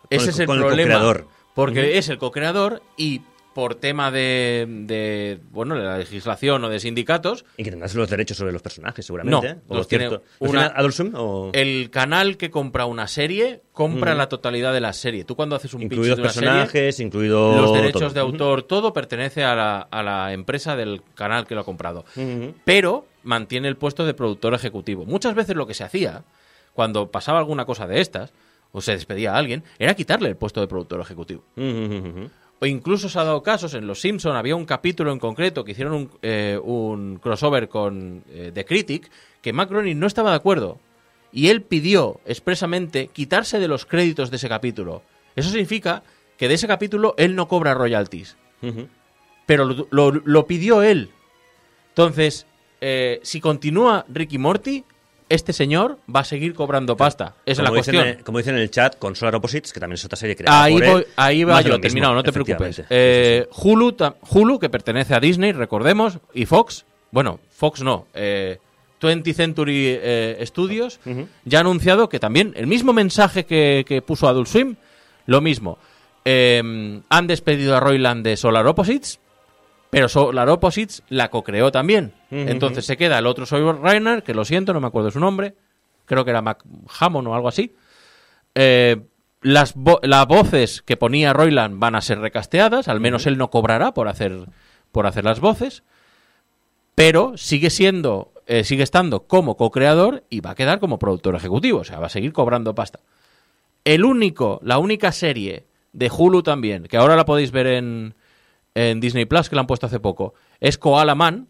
Ese 0.10 0.24
el- 0.26 0.30
es 0.30 0.39
el 0.39 0.46
con 0.46 0.58
el 0.58 0.63
problema. 0.63 0.94
co-creador. 0.94 1.28
porque 1.54 1.98
es 2.00 2.10
el 2.10 2.18
co-creador 2.18 2.82
y 2.98 3.22
por 3.54 3.76
tema 3.76 4.12
de, 4.12 4.66
de, 4.68 5.39
bueno, 5.52 5.76
de 5.76 5.84
la 5.84 5.98
legislación 5.98 6.63
o 6.63 6.70
de 6.70 6.80
sindicatos, 6.80 7.46
Y 7.58 7.63
que 7.63 7.70
tendrás 7.70 7.94
los 7.96 8.10
derechos 8.10 8.38
sobre 8.38 8.52
los 8.52 8.62
personajes, 8.62 9.06
seguramente. 9.06 9.48
No, 9.48 9.54
¿eh? 9.54 9.62
O 9.68 9.76
los 9.76 9.88
tiene 9.88 10.08
cierto. 10.08 10.26
¿Los 10.39 10.50
una- 10.52 10.66
Adult 10.68 10.94
Swim 10.94 11.12
o...? 11.16 11.50
el 11.54 11.89
canal 11.92 12.38
que 12.38 12.50
compra 12.50 12.86
una 12.86 13.08
serie 13.08 13.62
compra 13.72 14.13
la 14.16 14.30
totalidad 14.30 14.74
de 14.74 14.82
la 14.82 14.94
serie. 14.94 15.24
Tú 15.24 15.36
cuando 15.36 15.56
haces 15.56 15.74
un 15.74 15.82
pitch 15.82 15.92
Incluidos 15.94 16.18
de 16.18 16.22
una 16.24 16.32
serie, 16.32 16.50
personajes, 16.50 17.00
incluido... 17.00 17.56
los 17.62 17.74
derechos 17.74 18.02
todo. 18.02 18.13
de 18.13 18.20
autor, 18.20 18.63
todo 18.63 18.94
pertenece 18.94 19.44
a 19.44 19.56
la, 19.56 19.80
a 19.82 20.04
la 20.04 20.34
empresa 20.34 20.76
del 20.76 21.02
canal 21.16 21.48
que 21.48 21.56
lo 21.56 21.62
ha 21.62 21.66
comprado. 21.66 22.06
Pero 22.66 23.06
mantiene 23.24 23.68
el 23.68 23.78
puesto 23.78 24.06
de 24.06 24.13
productor 24.13 24.54
ejecutivo. 24.54 25.06
Muchas 25.06 25.34
veces 25.36 25.56
lo 25.56 25.66
que 25.66 25.74
se 25.74 25.84
hacía, 25.84 26.24
cuando 26.74 27.10
pasaba 27.12 27.39
alguna 27.39 27.66
cosa 27.66 27.88
de 27.88 28.02
estas, 28.02 28.34
o 28.72 28.82
se 28.82 28.92
despedía 28.94 29.34
a 29.34 29.38
alguien, 29.38 29.63
era 29.80 29.94
quitarle 29.94 30.30
el 30.30 30.36
puesto 30.36 30.60
de 30.60 30.68
productor 30.68 31.00
ejecutivo. 31.00 31.44
Ujú. 31.56 32.30
O 32.63 32.65
incluso 32.65 33.10
se 33.10 33.19
ha 33.19 33.26
dado 33.26 33.43
casos, 33.43 33.73
en 33.73 33.86
Los 33.88 33.99
Simpson 33.99 34.38
había 34.38 34.56
un 34.56 34.63
capítulo 34.65 35.12
en 35.12 35.19
concreto 35.19 35.65
que 35.65 35.73
hicieron 35.73 35.93
un, 35.95 36.10
eh, 36.21 36.58
un 36.63 37.17
crossover 37.17 37.67
con 37.67 38.23
eh, 38.30 38.52
The 38.54 38.63
Critic, 38.63 39.12
que 39.41 39.52
Groening 39.52 39.99
no 39.99 40.08
estaba 40.08 40.30
de 40.30 40.38
acuerdo. 40.38 40.80
Y 41.34 41.49
él 41.49 41.62
pidió 41.62 42.21
expresamente 42.26 43.08
quitarse 43.08 43.60
de 43.60 43.67
los 43.67 43.86
créditos 43.86 44.30
de 44.32 44.38
ese 44.38 44.47
capítulo. 44.47 45.04
Eso 45.36 45.49
significa 45.49 46.04
que 46.38 46.47
de 46.47 46.54
ese 46.54 46.67
capítulo 46.67 47.15
él 47.17 47.36
no 47.36 47.49
cobra 47.49 47.73
royalties. 47.73 48.38
Pero 49.45 49.65
lo, 49.65 49.88
lo- 49.91 50.21
lo 50.23 50.47
pidió 50.47 50.84
él. 50.84 51.10
Entonces, 51.89 52.45
eh, 52.80 53.19
si 53.23 53.41
continúa 53.41 54.06
Ricky 54.08 54.38
Morty, 54.38 54.86
este 55.29 55.53
señor 55.53 55.99
va 56.13 56.21
a 56.21 56.23
seguir 56.23 56.53
cobrando 56.53 56.97
pasta. 56.97 57.36
Esa 57.45 57.62
es 57.62 57.69
la 57.69 57.75
dicen, 57.75 57.95
cuestión. 57.95 58.23
como 58.23 58.38
dicen 58.38 58.55
en 58.55 58.62
el 58.62 58.71
chat, 58.71 58.97
con 58.97 59.15
Solar 59.15 59.36
Opposites, 59.36 59.73
que 59.73 59.79
también 59.79 59.95
es 59.95 60.05
otra 60.05 60.17
serie 60.17 60.36
creada 60.36 60.63
Ahí, 60.63 60.79
por 60.79 60.88
voy, 60.88 61.05
ahí 61.15 61.43
va 61.43 61.62
yo, 61.62 61.79
terminado, 61.79 62.13
no 62.13 62.23
te 62.23 62.31
preocupes. 62.31 62.83
Eh, 62.89 63.47
Hulu, 63.55 63.95
Hulu, 64.29 64.59
que 64.59 64.69
pertenece 64.69 65.13
a 65.15 65.19
Disney, 65.19 65.51
recordemos, 65.51 66.19
y 66.33 66.45
Fox, 66.45 66.86
bueno, 67.12 67.39
Fox 67.49 67.81
no, 67.81 68.07
eh, 68.13 68.59
20th 69.01 69.33
Century 69.33 69.86
eh, 69.88 70.43
Studios, 70.45 70.99
ya 71.45 71.59
ha 71.59 71.62
anunciado 71.62 72.09
que 72.09 72.19
también 72.19 72.53
el 72.55 72.67
mismo 72.67 72.93
mensaje 72.93 73.45
que, 73.45 73.86
que 73.88 74.01
puso 74.01 74.27
Adult 74.27 74.47
Swim, 74.47 74.75
lo 75.25 75.41
mismo. 75.41 75.77
Eh, 76.25 77.01
han 77.09 77.27
despedido 77.27 77.75
a 77.75 77.79
Royland 77.79 78.23
de 78.23 78.38
Solar 78.38 78.65
Opposites, 78.65 79.19
pero 79.93 80.10
Solar 80.10 80.49
Opposites 80.49 81.03
la 81.10 81.29
co-creó 81.29 81.71
también. 81.71 82.13
Entonces 82.49 82.86
se 82.86 82.97
queda 82.97 83.19
el 83.19 83.27
otro 83.27 83.45
showrunner, 83.45 84.23
que 84.23 84.34
lo 84.34 84.43
siento, 84.43 84.73
no 84.73 84.82
me 84.82 84.88
acuerdo 84.88 85.12
su 85.12 85.19
nombre, 85.19 85.56
creo 86.06 86.25
que 86.25 86.32
era 86.32 86.41
Mac 86.41 86.63
Hammond 86.99 87.27
o 87.27 87.36
algo 87.36 87.47
así. 87.47 87.75
Eh, 88.56 88.97
las, 89.41 89.75
vo- 89.75 89.99
las 90.03 90.25
voces 90.27 90.82
que 90.82 90.97
ponía 90.97 91.34
Royland 91.34 91.79
van 91.79 91.95
a 91.95 92.01
ser 92.01 92.19
recasteadas, 92.19 92.88
al 92.88 92.99
menos 92.99 93.25
él 93.27 93.38
no 93.38 93.49
cobrará 93.49 93.93
por 93.93 94.08
hacer, 94.08 94.47
por 94.91 95.06
hacer 95.06 95.25
las 95.25 95.39
voces, 95.39 95.84
pero 96.95 97.38
sigue 97.38 97.69
siendo, 97.69 98.32
eh, 98.47 98.63
sigue 98.63 98.84
estando 98.84 99.23
como 99.27 99.58
co-creador 99.58 100.23
y 100.29 100.41
va 100.41 100.51
a 100.51 100.56
quedar 100.56 100.79
como 100.79 100.99
productor 100.99 101.36
ejecutivo, 101.36 101.79
o 101.79 101.84
sea, 101.84 101.99
va 101.99 102.08
a 102.08 102.10
seguir 102.10 102.34
cobrando 102.34 102.75
pasta. 102.75 102.99
El 103.84 104.06
único, 104.06 104.60
la 104.63 104.77
única 104.77 105.12
serie 105.12 105.65
de 105.91 106.10
Hulu 106.15 106.41
también, 106.41 106.84
que 106.84 106.97
ahora 106.97 107.15
la 107.15 107.25
podéis 107.25 107.51
ver 107.51 107.67
en, 107.67 108.15
en 108.75 108.99
Disney 108.99 109.25
Plus, 109.25 109.49
que 109.49 109.55
la 109.55 109.62
han 109.62 109.67
puesto 109.67 109.86
hace 109.88 109.99
poco, 109.99 110.33
es 110.59 110.77
Koala 110.77 111.15
Man, 111.15 111.47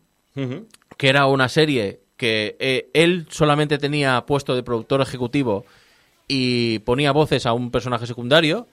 que 0.97 1.09
era 1.09 1.25
una 1.27 1.47
serie 1.49 1.99
que 2.17 2.55
eh, 2.59 2.89
él 2.93 3.27
solamente 3.29 3.77
tenía 3.77 4.25
puesto 4.25 4.55
de 4.55 4.63
productor 4.63 5.01
ejecutivo 5.01 5.65
y 6.27 6.79
ponía 6.79 7.11
voces 7.11 7.45
a 7.45 7.53
un 7.53 7.69
personaje 7.71 8.07
secundario. 8.07 8.67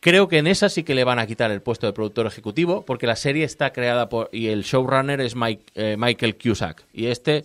Creo 0.00 0.28
que 0.28 0.38
en 0.38 0.46
esa 0.46 0.68
sí 0.68 0.82
que 0.82 0.94
le 0.94 1.04
van 1.04 1.18
a 1.18 1.26
quitar 1.26 1.50
el 1.50 1.60
puesto 1.62 1.86
de 1.86 1.92
productor 1.92 2.26
ejecutivo 2.26 2.84
porque 2.86 3.06
la 3.06 3.16
serie 3.16 3.44
está 3.44 3.72
creada 3.72 4.08
por 4.08 4.30
y 4.32 4.48
el 4.48 4.62
showrunner 4.62 5.20
es 5.20 5.36
Mike- 5.36 5.72
eh, 5.74 5.96
Michael 5.98 6.38
Cusack. 6.38 6.84
Y 6.92 7.06
este, 7.06 7.44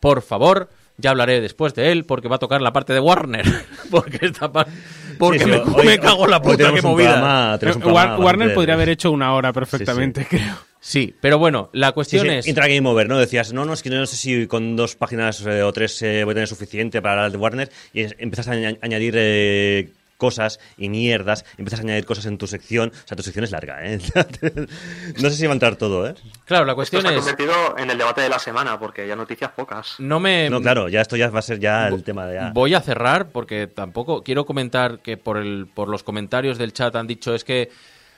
por 0.00 0.22
favor, 0.22 0.68
ya 0.96 1.10
hablaré 1.10 1.40
después 1.40 1.74
de 1.74 1.92
él 1.92 2.04
porque 2.04 2.28
va 2.28 2.36
a 2.36 2.38
tocar 2.38 2.60
la 2.62 2.72
parte 2.72 2.92
de 2.92 3.00
Warner. 3.00 3.44
porque 3.90 4.18
esta 4.26 4.50
parte... 4.52 4.72
Porque 5.18 5.38
Sí, 5.38 5.44
sí, 5.44 5.50
me, 5.50 5.56
hoy- 5.58 5.86
me 5.86 5.98
cago 5.98 6.24
en 6.24 6.30
la 6.32 6.42
puta, 6.42 6.72
un 6.72 6.80
movida. 6.82 7.12
programa- 7.14 7.58
programa 7.80 8.18
Warner 8.18 8.54
podría 8.54 8.74
haber 8.74 8.88
hecho 8.88 9.10
una 9.12 9.32
hora 9.34 9.52
perfectamente, 9.52 10.26
creo. 10.30 10.56
Sí, 10.80 11.14
pero 11.20 11.38
bueno, 11.38 11.70
la 11.72 11.92
cuestión 11.92 12.26
sí, 12.26 12.32
es... 12.32 12.46
Intra 12.48 12.66
Game 12.68 12.86
Over, 12.88 13.08
¿no? 13.08 13.18
Decías, 13.18 13.52
no, 13.52 13.64
no, 13.64 13.72
es 13.72 13.82
que 13.82 13.88
no 13.90 14.04
sé 14.06 14.16
si 14.16 14.46
con 14.46 14.76
dos 14.76 14.96
páginas 14.96 15.40
eh, 15.46 15.62
o 15.62 15.72
tres 15.72 16.02
eh, 16.02 16.24
voy 16.24 16.32
a 16.32 16.34
tener 16.34 16.48
suficiente 16.48 17.00
para 17.00 17.14
hablar 17.14 17.32
de 17.32 17.38
Warner 17.38 17.70
y 17.94 18.02
empiezas 18.18 18.48
a 18.48 18.52
aña- 18.52 18.76
añadir 18.82 19.14
eh, 19.16 19.88
cosas 20.16 20.60
y 20.76 20.88
mierdas, 20.88 21.44
empiezas 21.58 21.80
a 21.80 21.82
añadir 21.82 22.04
cosas 22.04 22.26
en 22.26 22.38
tu 22.38 22.46
sección, 22.46 22.90
o 22.94 23.08
sea, 23.08 23.16
tu 23.16 23.22
sección 23.22 23.44
es 23.44 23.50
larga, 23.50 23.84
¿eh? 23.84 23.98
no 25.20 25.30
sé 25.30 25.36
si 25.36 25.46
va 25.46 25.52
a 25.52 25.54
entrar 25.54 25.76
todo, 25.76 26.08
¿eh? 26.08 26.14
Claro, 26.44 26.64
la 26.64 26.72
Esto 26.72 26.76
cuestión 26.76 27.02
se 27.02 27.08
ha 27.08 27.10
es... 27.12 27.16
convertido 27.18 27.78
en 27.78 27.90
el 27.90 27.98
debate 27.98 28.20
de 28.20 28.28
la 28.28 28.38
semana, 28.38 28.78
porque 28.78 29.06
ya 29.06 29.16
noticias 29.16 29.50
pocas. 29.52 29.96
No 29.98 30.20
me... 30.20 30.48
No, 30.50 30.60
claro, 30.60 30.88
ya 30.88 31.00
esto 31.00 31.16
ya 31.16 31.30
va 31.30 31.38
a 31.40 31.42
ser 31.42 31.58
ya 31.58 31.88
el 31.88 32.02
tema 32.04 32.26
de... 32.26 32.34
ya. 32.34 32.50
Voy 32.52 32.74
a 32.74 32.80
cerrar 32.80 33.28
porque 33.28 33.66
tampoco 33.66 34.22
quiero 34.22 34.44
comentar 34.46 35.00
que 35.00 35.16
por, 35.16 35.36
el, 35.36 35.66
por 35.72 35.88
los 35.88 36.02
comentarios 36.02 36.58
del 36.58 36.72
chat 36.72 36.94
han 36.96 37.06
dicho 37.06 37.34
es 37.34 37.44
que 37.44 37.70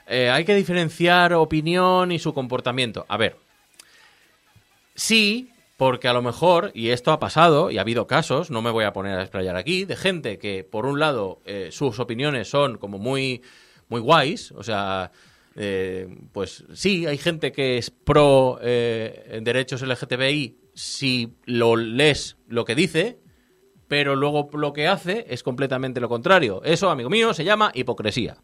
eh, 0.07 0.29
hay 0.29 0.45
que 0.45 0.55
diferenciar 0.55 1.33
opinión 1.33 2.11
y 2.11 2.19
su 2.19 2.33
comportamiento. 2.33 3.05
A 3.09 3.17
ver, 3.17 3.35
sí, 4.95 5.51
porque 5.77 6.07
a 6.07 6.13
lo 6.13 6.21
mejor, 6.21 6.71
y 6.73 6.89
esto 6.89 7.11
ha 7.11 7.19
pasado, 7.19 7.71
y 7.71 7.77
ha 7.77 7.81
habido 7.81 8.07
casos, 8.07 8.51
no 8.51 8.61
me 8.61 8.71
voy 8.71 8.83
a 8.83 8.93
poner 8.93 9.17
a 9.17 9.21
explayar 9.21 9.55
aquí, 9.55 9.85
de 9.85 9.95
gente 9.95 10.37
que 10.37 10.63
por 10.63 10.85
un 10.85 10.99
lado 10.99 11.41
eh, 11.45 11.69
sus 11.71 11.99
opiniones 11.99 12.49
son 12.49 12.77
como 12.77 12.97
muy, 12.97 13.43
muy 13.87 14.01
guays, 14.01 14.51
o 14.51 14.63
sea, 14.63 15.11
eh, 15.55 16.07
pues 16.33 16.65
sí, 16.73 17.05
hay 17.05 17.17
gente 17.17 17.51
que 17.51 17.77
es 17.77 17.91
pro 17.91 18.59
eh, 18.61 19.39
derechos 19.41 19.81
LGTBI 19.81 20.57
si 20.73 21.35
lo 21.45 21.75
lees 21.75 22.37
lo 22.47 22.65
que 22.65 22.75
dice, 22.75 23.19
pero 23.87 24.15
luego 24.15 24.49
lo 24.53 24.73
que 24.73 24.87
hace 24.87 25.25
es 25.29 25.43
completamente 25.43 25.99
lo 25.99 26.09
contrario. 26.09 26.61
Eso, 26.63 26.89
amigo 26.89 27.09
mío, 27.09 27.33
se 27.33 27.43
llama 27.43 27.71
hipocresía. 27.73 28.37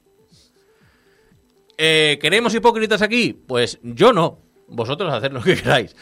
Eh, 1.77 2.17
¿Queremos 2.21 2.53
hipócritas 2.55 3.01
aquí? 3.01 3.33
Pues 3.33 3.79
yo 3.83 4.13
no. 4.13 4.39
Vosotros 4.67 5.13
haced 5.13 5.31
lo 5.31 5.41
que 5.41 5.55
queráis. 5.55 5.95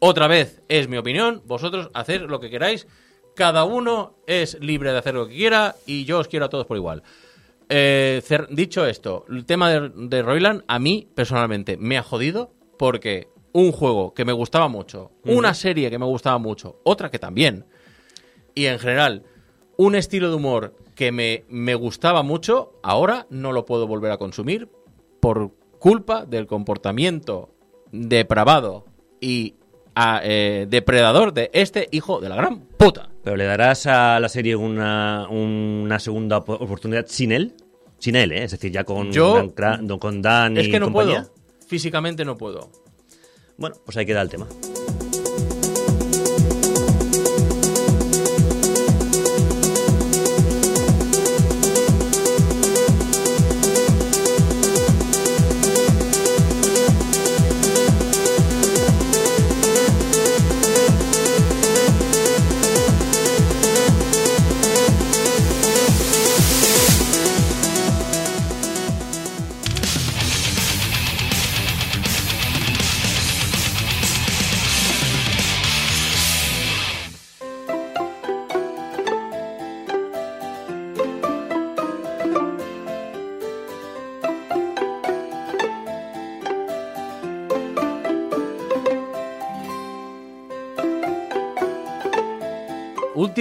Otra 0.00 0.26
vez, 0.28 0.62
es 0.68 0.88
mi 0.88 0.96
opinión. 0.96 1.42
Vosotros 1.46 1.90
haced 1.94 2.22
lo 2.22 2.40
que 2.40 2.50
queráis. 2.50 2.86
Cada 3.34 3.64
uno 3.64 4.16
es 4.26 4.58
libre 4.60 4.92
de 4.92 4.98
hacer 4.98 5.14
lo 5.14 5.28
que 5.28 5.34
quiera 5.34 5.76
y 5.86 6.04
yo 6.04 6.18
os 6.18 6.28
quiero 6.28 6.46
a 6.46 6.48
todos 6.48 6.66
por 6.66 6.76
igual. 6.76 7.02
Eh, 7.68 8.22
dicho 8.50 8.86
esto, 8.86 9.26
el 9.28 9.44
tema 9.44 9.70
de, 9.70 9.90
de 9.94 10.22
Royland 10.22 10.64
a 10.66 10.78
mí 10.78 11.06
personalmente 11.14 11.76
me 11.76 11.98
ha 11.98 12.02
jodido 12.02 12.52
porque 12.78 13.28
un 13.52 13.72
juego 13.72 14.14
que 14.14 14.24
me 14.24 14.32
gustaba 14.32 14.68
mucho, 14.68 15.12
una 15.24 15.52
serie 15.54 15.90
que 15.90 15.98
me 15.98 16.06
gustaba 16.06 16.38
mucho, 16.38 16.80
otra 16.84 17.10
que 17.10 17.18
también, 17.18 17.66
y 18.54 18.66
en 18.66 18.78
general 18.78 19.24
un 19.76 19.94
estilo 19.94 20.30
de 20.30 20.36
humor 20.36 20.76
que 20.94 21.12
me, 21.12 21.44
me 21.48 21.74
gustaba 21.74 22.22
mucho, 22.22 22.72
ahora 22.82 23.26
no 23.30 23.52
lo 23.52 23.64
puedo 23.64 23.86
volver 23.86 24.10
a 24.10 24.18
consumir 24.18 24.68
por 25.20 25.52
culpa 25.78 26.24
del 26.24 26.46
comportamiento 26.46 27.54
depravado 27.92 28.84
y 29.20 29.54
a- 30.00 30.20
eh, 30.22 30.66
depredador 30.68 31.32
de 31.32 31.50
este 31.52 31.88
hijo 31.90 32.20
de 32.20 32.28
la 32.28 32.36
gran 32.36 32.60
puta. 32.60 33.08
¿Pero 33.24 33.36
le 33.36 33.44
darás 33.44 33.86
a 33.86 34.20
la 34.20 34.28
serie 34.28 34.54
una, 34.56 35.26
una 35.28 35.98
segunda 35.98 36.38
op- 36.38 36.50
oportunidad 36.62 37.06
sin 37.08 37.32
él? 37.32 37.54
Sin 37.98 38.14
él, 38.14 38.30
¿eh? 38.32 38.44
Es 38.44 38.52
decir, 38.52 38.70
ya 38.70 38.84
con, 38.84 39.10
Yo- 39.12 39.52
Dan, 39.56 39.98
con 39.98 40.22
Dan 40.22 40.56
y 40.56 40.60
Es 40.60 40.68
que 40.68 40.78
no 40.78 40.86
compañía. 40.86 41.22
puedo. 41.24 41.34
Físicamente 41.66 42.24
no 42.24 42.36
puedo. 42.36 42.70
Bueno, 43.56 43.76
pues 43.84 43.96
ahí 43.96 44.06
queda 44.06 44.22
el 44.22 44.28
tema. 44.28 44.46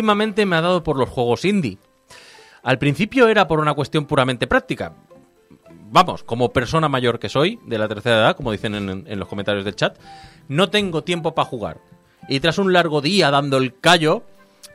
Últimamente 0.07 0.45
me 0.45 0.55
ha 0.55 0.61
dado 0.61 0.83
por 0.83 0.97
los 0.97 1.09
juegos 1.09 1.43
indie. 1.43 1.79
Al 2.63 2.79
principio 2.79 3.27
era 3.27 3.45
por 3.45 3.59
una 3.59 3.73
cuestión 3.73 4.05
puramente 4.05 4.47
práctica. 4.47 4.93
Vamos, 5.91 6.23
como 6.23 6.53
persona 6.53 6.87
mayor 6.87 7.19
que 7.19 7.27
soy, 7.27 7.59
de 7.65 7.77
la 7.77 7.89
tercera 7.89 8.15
edad, 8.15 8.37
como 8.37 8.53
dicen 8.53 8.73
en, 8.73 9.19
los 9.19 9.27
comentarios 9.27 9.65
del 9.65 9.75
chat, 9.75 9.99
no 10.47 10.69
tengo 10.69 11.03
tiempo 11.03 11.35
para 11.35 11.49
jugar. 11.49 11.81
Y 12.29 12.39
tras 12.39 12.57
un 12.57 12.71
largo 12.71 13.01
día 13.01 13.31
dando 13.31 13.57
el 13.57 13.77
callo, 13.77 14.23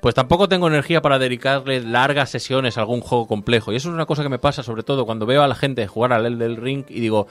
pues 0.03 0.15
tampoco 0.15 0.51
tengo 0.51 0.69
energía 0.69 1.01
para 1.01 1.19
dedicarle 1.19 1.81
largas 1.81 2.29
sesiones 2.29 2.77
a 2.77 2.83
algún 2.83 3.01
juego 3.01 3.27
complejo. 3.27 3.73
Y 3.73 3.77
eso 3.77 3.89
es 3.89 3.95
una 3.95 4.05
cosa 4.05 4.23
que 4.23 4.29
me 4.29 4.39
pasa 4.39 4.63
sobre 4.63 4.83
todo 4.83 5.07
cuando 5.07 5.25
veo 5.25 5.43
a 5.43 5.49
la 5.49 5.55
gente 5.55 5.87
jugar 5.87 6.13
al 6.13 6.39
del 6.39 6.57
Ring 6.59 6.85
y 6.91 7.01
digo, 7.01 7.27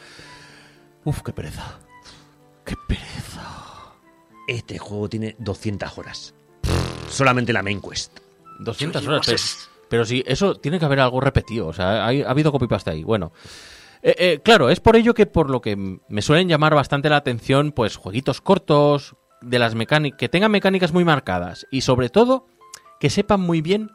uff, 1.06 1.22
qué 1.22 1.34
pereza. 1.34 1.78
Qué 2.66 2.74
pereza. 2.88 3.94
Este 4.48 4.80
juego 4.80 5.08
tiene 5.08 5.36
200 5.38 5.98
horas. 6.00 6.34
Solamente 7.12 7.54
la 7.54 7.62
main 7.64 7.82
quest. 7.82 8.18
200 8.60 9.02
Oye, 9.02 9.10
horas. 9.10 9.26
Pero, 9.26 9.38
sé. 9.38 9.70
pero 9.90 10.06
sí, 10.06 10.24
eso 10.26 10.56
tiene 10.56 10.80
que 10.80 10.86
haber 10.86 11.00
algo 11.00 11.20
repetido. 11.22 11.68
O 11.68 11.74
sea, 11.74 12.06
hay- 12.06 12.22
ha 12.24 12.30
habido 12.30 12.52
copy-paste 12.52 12.92
ahí. 12.92 13.04
Bueno. 13.04 13.32
Eh, 14.04 14.16
eh, 14.18 14.40
claro, 14.44 14.70
es 14.72 14.80
por 14.80 14.96
ello 14.96 15.14
que 15.14 15.28
por 15.28 15.50
lo 15.52 15.62
que 15.62 15.76
me 15.76 16.22
suelen 16.24 16.48
llamar 16.50 16.74
bastante 16.74 17.08
la 17.10 17.18
atención, 17.18 17.72
pues 17.72 17.98
jueguitos 17.98 18.42
cortos, 18.42 19.16
de 19.42 19.60
las 19.60 19.76
mecánicas, 19.76 20.18
que 20.18 20.30
tengan 20.30 20.52
mecánicas 20.52 20.92
muy 20.94 21.04
marcadas 21.04 21.68
y 21.72 21.82
sobre 21.82 22.10
todo 22.10 22.48
que 23.00 23.10
sepan 23.10 23.42
muy 23.42 23.62
bien, 23.62 23.92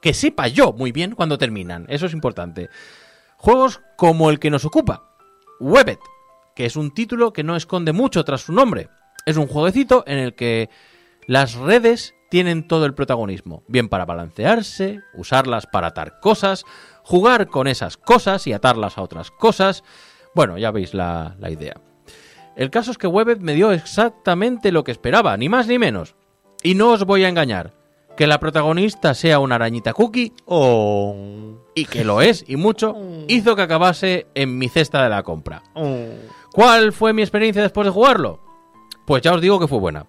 que 0.00 0.14
sepa 0.14 0.48
yo 0.48 0.72
muy 0.72 0.92
bien 0.92 1.14
cuando 1.14 1.38
terminan. 1.38 1.86
Eso 1.88 2.06
es 2.06 2.12
importante. 2.12 2.68
Juegos 3.36 3.80
como 3.96 4.30
el 4.30 4.38
que 4.38 4.50
nos 4.50 4.64
ocupa, 4.64 5.16
Webbed, 5.60 5.98
que 6.54 6.66
es 6.66 6.76
un 6.76 6.92
título 6.94 7.32
que 7.32 7.42
no 7.42 7.56
esconde 7.56 7.92
mucho 7.92 8.24
tras 8.24 8.42
su 8.42 8.52
nombre. 8.52 8.88
Es 9.26 9.36
un 9.36 9.46
jueguecito 9.48 10.04
en 10.06 10.18
el 10.18 10.34
que 10.34 10.70
las 11.26 11.54
redes 11.54 12.13
tienen 12.34 12.66
todo 12.66 12.84
el 12.84 12.94
protagonismo, 12.94 13.62
bien 13.68 13.88
para 13.88 14.06
balancearse, 14.06 15.02
usarlas 15.14 15.68
para 15.68 15.86
atar 15.86 16.18
cosas, 16.18 16.64
jugar 17.04 17.46
con 17.46 17.68
esas 17.68 17.96
cosas 17.96 18.48
y 18.48 18.52
atarlas 18.52 18.98
a 18.98 19.02
otras 19.02 19.30
cosas. 19.30 19.84
Bueno, 20.34 20.58
ya 20.58 20.72
veis 20.72 20.94
la, 20.94 21.36
la 21.38 21.48
idea. 21.52 21.80
El 22.56 22.70
caso 22.70 22.90
es 22.90 22.98
que 22.98 23.06
Webbed 23.06 23.38
me 23.38 23.54
dio 23.54 23.70
exactamente 23.70 24.72
lo 24.72 24.82
que 24.82 24.90
esperaba, 24.90 25.36
ni 25.36 25.48
más 25.48 25.68
ni 25.68 25.78
menos. 25.78 26.16
Y 26.64 26.74
no 26.74 26.90
os 26.90 27.04
voy 27.04 27.22
a 27.22 27.28
engañar, 27.28 27.72
que 28.16 28.26
la 28.26 28.40
protagonista 28.40 29.14
sea 29.14 29.38
una 29.38 29.54
arañita 29.54 29.92
cookie 29.92 30.32
Oh. 30.44 31.14
y 31.76 31.84
que 31.84 32.02
lo 32.02 32.20
es 32.20 32.44
y 32.48 32.56
mucho, 32.56 32.96
hizo 33.28 33.54
que 33.54 33.62
acabase 33.62 34.26
en 34.34 34.58
mi 34.58 34.68
cesta 34.68 35.04
de 35.04 35.08
la 35.10 35.22
compra. 35.22 35.62
¿Cuál 36.52 36.92
fue 36.92 37.12
mi 37.12 37.22
experiencia 37.22 37.62
después 37.62 37.84
de 37.86 37.92
jugarlo? 37.92 38.40
Pues 39.06 39.22
ya 39.22 39.32
os 39.34 39.40
digo 39.40 39.60
que 39.60 39.68
fue 39.68 39.78
buena. 39.78 40.06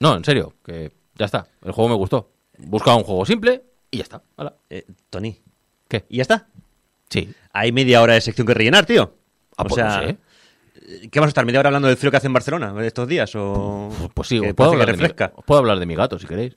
No, 0.00 0.16
en 0.16 0.24
serio, 0.24 0.52
que 0.62 0.92
ya 1.16 1.26
está. 1.26 1.46
El 1.64 1.72
juego 1.72 1.88
me 1.90 1.96
gustó. 1.96 2.30
Buscaba 2.58 2.96
un 2.96 3.04
juego 3.04 3.24
simple 3.26 3.62
y 3.90 3.98
ya 3.98 4.02
está. 4.04 4.22
Hala. 4.36 4.54
Eh, 4.70 4.84
Tony, 5.10 5.40
¿Qué? 5.88 6.04
¿y 6.08 6.16
ya 6.16 6.22
está? 6.22 6.46
Sí. 7.10 7.32
Hay 7.52 7.72
media 7.72 8.00
hora 8.02 8.14
de 8.14 8.20
sección 8.20 8.46
que 8.46 8.54
rellenar, 8.54 8.86
tío. 8.86 9.14
Ah, 9.56 9.62
o 9.62 9.66
pues 9.66 9.74
sea, 9.74 10.00
no 10.00 10.06
sé. 10.08 10.16
¿qué 11.10 11.20
vamos 11.20 11.28
a 11.28 11.30
estar 11.30 11.46
media 11.46 11.60
hora 11.60 11.68
hablando 11.68 11.88
del 11.88 11.96
frío 11.96 12.10
que 12.10 12.16
hace 12.16 12.26
en 12.26 12.32
Barcelona 12.32 12.74
estos 12.84 13.06
días? 13.08 13.32
O 13.36 13.90
Pues 14.14 14.28
sí, 14.28 14.38
puedo 14.40 14.54
parece 14.54 14.56
que 14.56 14.72
hablar, 14.82 14.86
de 14.86 14.92
mi, 14.92 14.98
refresca. 15.02 15.32
os 15.36 15.44
puedo 15.44 15.58
hablar 15.60 15.78
de 15.78 15.86
mi 15.86 15.94
gato 15.94 16.18
si 16.18 16.26
queréis. 16.26 16.54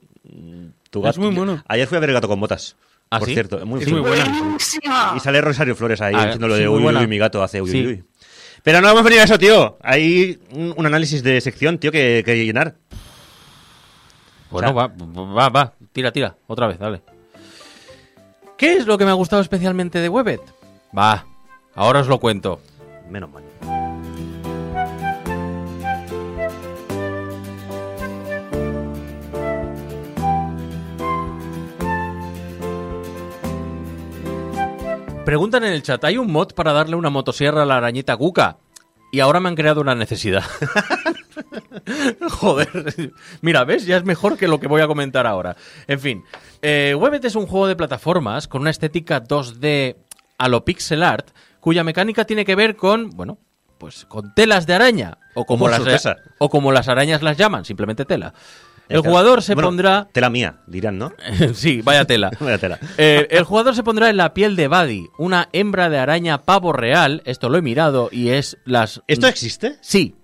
Tu 0.90 0.98
Es 1.00 1.04
gato- 1.04 1.20
muy 1.20 1.30
mono. 1.30 1.62
Ayer 1.68 1.86
fui 1.86 1.96
a 1.96 2.00
ver 2.00 2.10
el 2.10 2.14
gato 2.14 2.28
con 2.28 2.40
botas. 2.40 2.76
¿Ah, 3.10 3.18
por 3.20 3.28
sí? 3.28 3.34
cierto, 3.34 3.64
muy, 3.64 3.82
Es 3.82 3.90
muy 3.90 4.00
buena. 4.00 4.56
Y 5.16 5.20
sale 5.20 5.40
Rosario 5.40 5.74
Flores 5.74 6.00
ahí 6.02 6.14
Ah, 6.16 6.24
diciendo 6.24 6.46
lo 6.48 6.56
sí, 6.56 6.62
de 6.62 6.68
uy, 6.68 6.84
uy, 6.84 7.06
mi 7.06 7.16
gato 7.18 7.42
hace 7.42 7.62
uy, 7.62 7.70
Sí. 7.70 7.80
uy, 7.80 7.86
uy. 7.92 8.04
Pero 8.62 8.80
no 8.80 8.88
vamos 8.88 9.00
a 9.00 9.04
venir 9.04 9.20
a 9.20 9.24
eso, 9.24 9.38
tío. 9.38 9.78
Hay 9.82 10.38
un, 10.50 10.74
un 10.76 10.84
análisis 10.86 11.22
de 11.22 11.40
sección, 11.40 11.78
tío, 11.78 11.90
que, 11.92 12.22
que 12.26 12.44
llenar. 12.44 12.74
Bueno, 14.50 14.70
O 14.70 14.72
sea- 14.74 14.88
va, 14.88 15.32
va, 15.34 15.48
va. 15.48 15.72
Tira, 15.92 16.10
tira. 16.12 16.36
Otra 16.46 16.66
vez, 16.66 16.78
dale. 16.78 17.02
¿Qué 18.56 18.76
es 18.76 18.86
lo 18.86 18.98
que 18.98 19.04
me 19.04 19.10
ha 19.10 19.14
gustado 19.14 19.40
especialmente 19.42 20.00
de 20.00 20.08
Webbed? 20.08 20.40
Va, 20.96 21.24
ahora 21.74 22.00
os 22.00 22.08
lo 22.08 22.18
cuento. 22.18 22.60
Menos 23.08 23.30
mal. 23.30 23.44
Preguntan 35.24 35.64
en 35.64 35.72
el 35.74 35.82
chat, 35.82 36.02
¿hay 36.04 36.16
un 36.16 36.32
mod 36.32 36.52
para 36.54 36.72
darle 36.72 36.96
una 36.96 37.10
motosierra 37.10 37.62
a 37.62 37.66
la 37.66 37.76
arañita 37.76 38.14
Guka? 38.14 38.56
Y 39.12 39.20
ahora 39.20 39.40
me 39.40 39.48
han 39.48 39.56
creado 39.56 39.80
una 39.80 39.94
necesidad. 39.94 40.42
Joder. 42.30 43.12
Mira, 43.40 43.64
¿ves? 43.64 43.86
Ya 43.86 43.96
es 43.96 44.04
mejor 44.04 44.36
que 44.36 44.48
lo 44.48 44.60
que 44.60 44.68
voy 44.68 44.80
a 44.80 44.86
comentar 44.86 45.26
ahora. 45.26 45.56
En 45.86 46.00
fin, 46.00 46.24
eh, 46.62 46.94
Webbed 46.98 47.24
es 47.24 47.34
un 47.34 47.46
juego 47.46 47.66
de 47.66 47.76
plataformas 47.76 48.48
con 48.48 48.62
una 48.62 48.70
estética 48.70 49.22
2D 49.22 49.96
a 50.38 50.48
lo 50.48 50.64
pixel 50.64 51.02
art, 51.02 51.30
cuya 51.60 51.84
mecánica 51.84 52.24
tiene 52.24 52.44
que 52.44 52.54
ver 52.54 52.76
con, 52.76 53.10
bueno, 53.10 53.38
pues 53.78 54.04
con 54.06 54.34
telas 54.34 54.66
de 54.66 54.74
araña. 54.74 55.18
O 55.34 55.44
como, 55.44 55.68
las, 55.68 55.82
o 56.38 56.48
como 56.48 56.72
las 56.72 56.88
arañas 56.88 57.22
las 57.22 57.36
llaman, 57.36 57.64
simplemente 57.64 58.04
tela. 58.04 58.34
El 58.88 59.00
jugador 59.02 59.42
se 59.42 59.54
bueno, 59.54 59.68
pondrá... 59.68 60.08
Tela 60.12 60.30
mía, 60.30 60.56
dirán, 60.66 60.98
¿no? 60.98 61.12
sí, 61.54 61.82
vaya 61.82 62.06
tela. 62.06 62.30
Vaya 62.40 62.58
tela. 62.58 62.78
Eh, 62.96 63.28
el 63.30 63.44
jugador 63.44 63.74
se 63.74 63.82
pondrá 63.82 64.08
en 64.08 64.16
la 64.16 64.32
piel 64.32 64.56
de 64.56 64.68
Buddy, 64.68 65.08
una 65.18 65.48
hembra 65.52 65.90
de 65.90 65.98
araña 65.98 66.38
pavo 66.38 66.72
real. 66.72 67.22
Esto 67.24 67.48
lo 67.48 67.58
he 67.58 67.62
mirado 67.62 68.08
y 68.10 68.30
es 68.30 68.56
las. 68.64 69.02
¿Esto 69.06 69.26
existe? 69.26 69.76
Sí. 69.80 70.14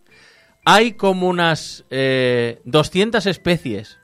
Hay 0.65 0.93
como 0.93 1.29
unas 1.29 1.85
eh, 1.91 2.61
200 2.65 3.27
especies, 3.27 3.99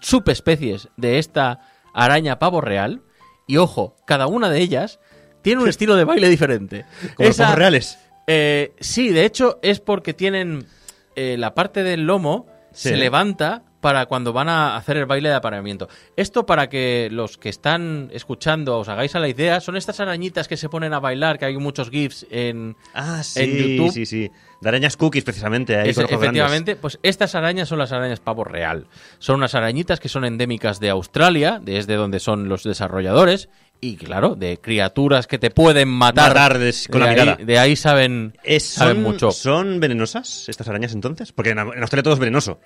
subespecies 0.00 0.88
de 0.96 1.18
esta 1.18 1.60
araña 1.94 2.38
pavo 2.38 2.60
real. 2.60 3.02
Y 3.46 3.56
ojo, 3.56 3.96
cada 4.06 4.26
una 4.26 4.48
de 4.50 4.60
ellas 4.60 5.00
tiene 5.42 5.62
un 5.62 5.68
estilo 5.70 5.96
de 5.96 6.04
baile 6.04 6.28
diferente. 6.28 6.84
Como 7.16 7.28
los 7.28 7.36
pavos 7.38 7.54
reales. 7.56 7.98
eh, 8.26 8.74
sí, 8.80 9.08
de 9.10 9.24
hecho 9.24 9.58
es 9.62 9.80
porque 9.80 10.14
tienen 10.14 10.66
eh, 11.16 11.36
la 11.38 11.54
parte 11.54 11.82
del 11.82 12.02
lomo 12.06 12.46
Sí. 12.74 12.88
se 12.88 12.96
levanta 12.96 13.64
para 13.82 14.06
cuando 14.06 14.32
van 14.32 14.48
a 14.48 14.76
hacer 14.76 14.96
el 14.96 15.04
baile 15.04 15.28
de 15.28 15.34
apareamiento. 15.34 15.88
Esto 16.16 16.46
para 16.46 16.70
que 16.70 17.08
los 17.12 17.36
que 17.36 17.50
están 17.50 18.08
escuchando 18.14 18.78
os 18.78 18.88
hagáis 18.88 19.14
a 19.14 19.18
la 19.18 19.28
idea, 19.28 19.60
son 19.60 19.76
estas 19.76 20.00
arañitas 20.00 20.48
que 20.48 20.56
se 20.56 20.70
ponen 20.70 20.94
a 20.94 21.00
bailar, 21.00 21.38
que 21.38 21.44
hay 21.44 21.56
muchos 21.58 21.90
GIFs 21.90 22.24
en... 22.30 22.76
Ah, 22.94 23.22
sí, 23.22 23.40
en 23.42 23.50
YouTube. 23.76 23.92
sí, 23.92 24.06
sí. 24.06 24.30
De 24.60 24.68
arañas 24.68 24.96
cookies, 24.96 25.24
precisamente. 25.24 25.76
Ahí 25.76 25.90
Es- 25.90 25.98
efectivamente, 25.98 26.76
pues 26.76 26.98
estas 27.02 27.34
arañas 27.34 27.68
son 27.68 27.78
las 27.80 27.90
arañas 27.92 28.20
pavo 28.20 28.44
real. 28.44 28.86
Son 29.18 29.36
unas 29.36 29.54
arañitas 29.56 29.98
que 29.98 30.08
son 30.08 30.24
endémicas 30.24 30.78
de 30.78 30.88
Australia, 30.88 31.58
desde 31.60 31.96
donde 31.96 32.20
son 32.20 32.48
los 32.48 32.62
desarrolladores, 32.62 33.48
y 33.80 33.96
claro, 33.96 34.36
de 34.36 34.58
criaturas 34.58 35.26
que 35.26 35.40
te 35.40 35.50
pueden 35.50 35.88
matar. 35.88 36.28
Matar 36.28 36.58
des- 36.60 36.86
con 36.86 37.00
de 37.00 37.06
la 37.06 37.12
ahí, 37.12 37.18
mirada. 37.20 37.44
De 37.44 37.58
ahí 37.58 37.74
saben, 37.74 38.38
Es- 38.44 38.62
saben 38.64 38.94
¿son, 38.98 39.02
mucho. 39.02 39.32
¿Son 39.32 39.80
venenosas 39.80 40.48
estas 40.48 40.68
arañas 40.68 40.92
entonces? 40.94 41.32
Porque 41.32 41.50
en, 41.50 41.58
en 41.58 41.80
Australia 41.80 42.04
todo 42.04 42.14
es 42.14 42.20
venenoso. 42.20 42.60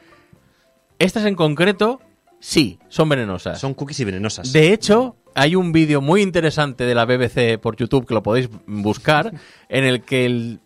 Estas 0.99 1.25
en 1.27 1.35
concreto, 1.35 2.01
sí, 2.41 2.79
son 2.89 3.09
venenosas. 3.09 3.61
Son 3.61 3.75
cookies 3.75 4.01
y 4.01 4.05
venenosas. 4.05 4.53
De 4.53 4.73
hecho, 4.73 5.17
hay 5.35 5.55
un 5.55 5.73
vídeo 5.73 6.01
muy 6.01 6.23
interesante 6.23 6.85
de 6.85 6.95
la 6.95 7.05
BBC 7.05 7.59
por 7.61 7.77
YouTube 7.77 8.07
que 8.07 8.15
lo 8.15 8.23
podéis 8.23 8.49
buscar, 8.67 9.33
en 9.69 9.85
el 9.85 10.03
que 10.03 10.25
el, 10.25 10.61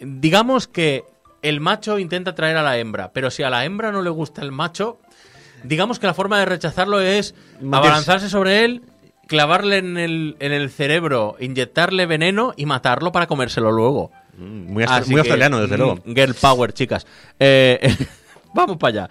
digamos 0.00 0.66
que 0.66 1.04
el 1.42 1.60
macho 1.60 1.98
intenta 1.98 2.34
traer 2.34 2.56
a 2.56 2.62
la 2.62 2.78
hembra, 2.78 3.12
pero 3.12 3.30
si 3.30 3.42
a 3.44 3.50
la 3.50 3.64
hembra 3.64 3.92
no 3.92 4.02
le 4.02 4.10
gusta 4.10 4.42
el 4.42 4.50
macho, 4.50 4.98
digamos 5.62 5.98
que 5.98 6.06
la 6.06 6.14
forma 6.14 6.38
de 6.40 6.46
rechazarlo 6.46 7.00
es 7.00 7.34
abalanzarse 7.72 8.28
sobre 8.28 8.64
él, 8.64 8.82
clavarle 9.26 9.78
en 9.78 9.96
el, 9.96 10.36
en 10.40 10.52
el 10.52 10.70
cerebro, 10.70 11.36
inyectarle 11.38 12.06
veneno 12.06 12.52
y 12.56 12.66
matarlo 12.66 13.12
para 13.12 13.26
comérselo 13.26 13.70
luego. 13.70 14.10
Mm, 14.36 14.72
Muy, 14.72 14.84
Así 14.84 15.10
muy 15.10 15.16
que, 15.16 15.20
australiano, 15.20 15.60
desde 15.60 15.76
mm, 15.76 15.80
luego. 15.80 16.02
Girl 16.04 16.34
power, 16.34 16.72
chicas. 16.72 17.06
Eh, 17.38 17.94
vamos 18.54 18.76
para 18.76 19.04
allá. 19.04 19.10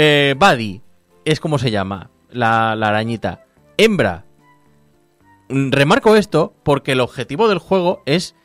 Eh, 0.00 0.36
Buddy 0.38 0.80
es 1.24 1.40
como 1.40 1.58
se 1.58 1.72
llama 1.72 2.10
la, 2.30 2.76
la 2.76 2.88
arañita. 2.90 3.44
Hembra. 3.76 4.24
Mm, 5.48 5.72
Remarco 5.72 6.14
esto 6.14 6.54
porque 6.62 6.92
el 6.92 7.00
objetivo 7.00 7.48
del 7.48 7.58
juego 7.58 8.02
es 8.06 8.36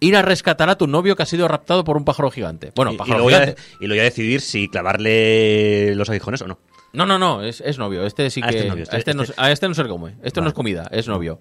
ir 0.00 0.16
a 0.16 0.22
rescatar 0.22 0.68
a 0.68 0.76
tu 0.76 0.86
novio 0.86 1.16
que 1.16 1.22
ha 1.22 1.26
sido 1.26 1.48
raptado 1.48 1.82
por 1.82 1.96
un 1.96 2.04
pájaro 2.04 2.30
gigante. 2.30 2.72
Bueno, 2.76 2.92
y, 2.92 2.96
pájaro 2.98 3.26
gigante. 3.26 3.56
y 3.80 3.86
luego 3.86 3.96
ya 3.96 4.02
decidir 4.04 4.42
si 4.42 4.68
clavarle 4.68 5.94
los 5.94 6.10
aguijones 6.10 6.42
o 6.42 6.46
no. 6.46 6.58
No, 6.92 7.06
no, 7.06 7.18
no, 7.18 7.42
es, 7.42 7.62
es 7.62 7.78
novio. 7.78 8.04
Este 8.04 8.28
sí 8.28 8.40
Ah, 8.44 8.48
que. 8.50 8.56
este 8.56 8.66
es 8.66 8.70
novio, 8.70 8.82
este- 8.84 8.96
a, 8.96 8.98
este 8.98 9.14
no, 9.14 9.22
este- 9.22 9.34
a 9.38 9.50
este 9.50 9.68
no 9.68 9.74
se 9.74 9.82
le 9.84 9.88
come. 9.88 10.16
Esto 10.22 10.42
no 10.42 10.48
es 10.48 10.54
comida, 10.54 10.88
es 10.90 11.08
novio. 11.08 11.40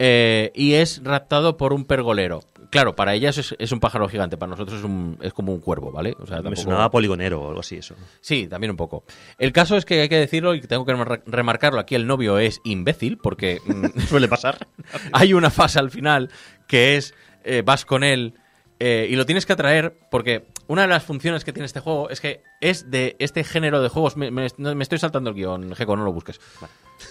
Eh, 0.00 0.50
y 0.54 0.74
es 0.74 1.00
raptado 1.04 1.56
por 1.56 1.72
un 1.72 1.84
pergolero. 1.84 2.42
Claro, 2.70 2.96
para 2.96 3.14
ellas 3.14 3.38
es, 3.38 3.54
es 3.58 3.72
un 3.72 3.80
pájaro 3.80 4.08
gigante, 4.08 4.36
para 4.36 4.50
nosotros 4.50 4.78
es, 4.78 4.84
un, 4.84 5.18
es 5.22 5.32
como 5.32 5.52
un 5.52 5.60
cuervo, 5.60 5.92
¿vale? 5.92 6.14
O 6.18 6.26
sea, 6.26 6.38
Me 6.38 6.42
tampoco- 6.44 6.62
sonaba 6.62 6.90
poligonero 6.90 7.40
o 7.42 7.48
algo 7.48 7.60
así, 7.60 7.76
eso. 7.76 7.94
Sí, 8.20 8.46
también 8.48 8.70
un 8.70 8.76
poco. 8.76 9.04
El 9.38 9.52
caso 9.52 9.76
es 9.76 9.84
que 9.84 10.00
hay 10.00 10.08
que 10.08 10.18
decirlo 10.18 10.54
y 10.54 10.60
tengo 10.60 10.84
que 10.84 10.92
remar- 10.94 11.22
remarcarlo. 11.26 11.80
Aquí 11.80 11.94
el 11.94 12.06
novio 12.06 12.38
es 12.38 12.60
imbécil 12.64 13.18
porque 13.18 13.60
mm, 13.66 14.00
Suele 14.08 14.28
pasar. 14.28 14.66
hay 15.12 15.32
una 15.34 15.50
fase 15.50 15.78
al 15.78 15.90
final 15.90 16.30
que 16.66 16.96
es 16.96 17.14
eh, 17.44 17.62
vas 17.64 17.84
con 17.84 18.02
él 18.04 18.34
eh, 18.78 19.06
y 19.10 19.16
lo 19.16 19.24
tienes 19.24 19.46
que 19.46 19.52
atraer 19.54 19.98
porque 20.10 20.46
una 20.66 20.82
de 20.82 20.88
las 20.88 21.02
funciones 21.04 21.44
que 21.44 21.52
tiene 21.52 21.66
este 21.66 21.80
juego 21.80 22.10
es 22.10 22.20
que 22.20 22.42
es 22.60 22.90
de 22.90 23.16
este 23.20 23.44
género 23.44 23.80
de 23.80 23.88
juegos. 23.88 24.16
Me, 24.16 24.30
me- 24.30 24.48
me 24.58 24.82
estoy 24.82 24.98
saltando 24.98 25.30
el 25.30 25.36
guion, 25.36 25.74
Jeco, 25.74 25.96
no 25.96 26.04
lo 26.04 26.12
busques. 26.12 26.40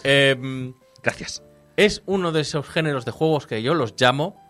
Eh, 0.04 0.74
Gracias. 1.02 1.44
es 1.78 2.02
uno 2.06 2.32
de 2.32 2.42
esos 2.42 2.68
géneros 2.68 3.06
de 3.06 3.12
juegos 3.12 3.48
que 3.48 3.62
yo 3.62 3.74
los 3.74 3.94
llamo 4.00 4.44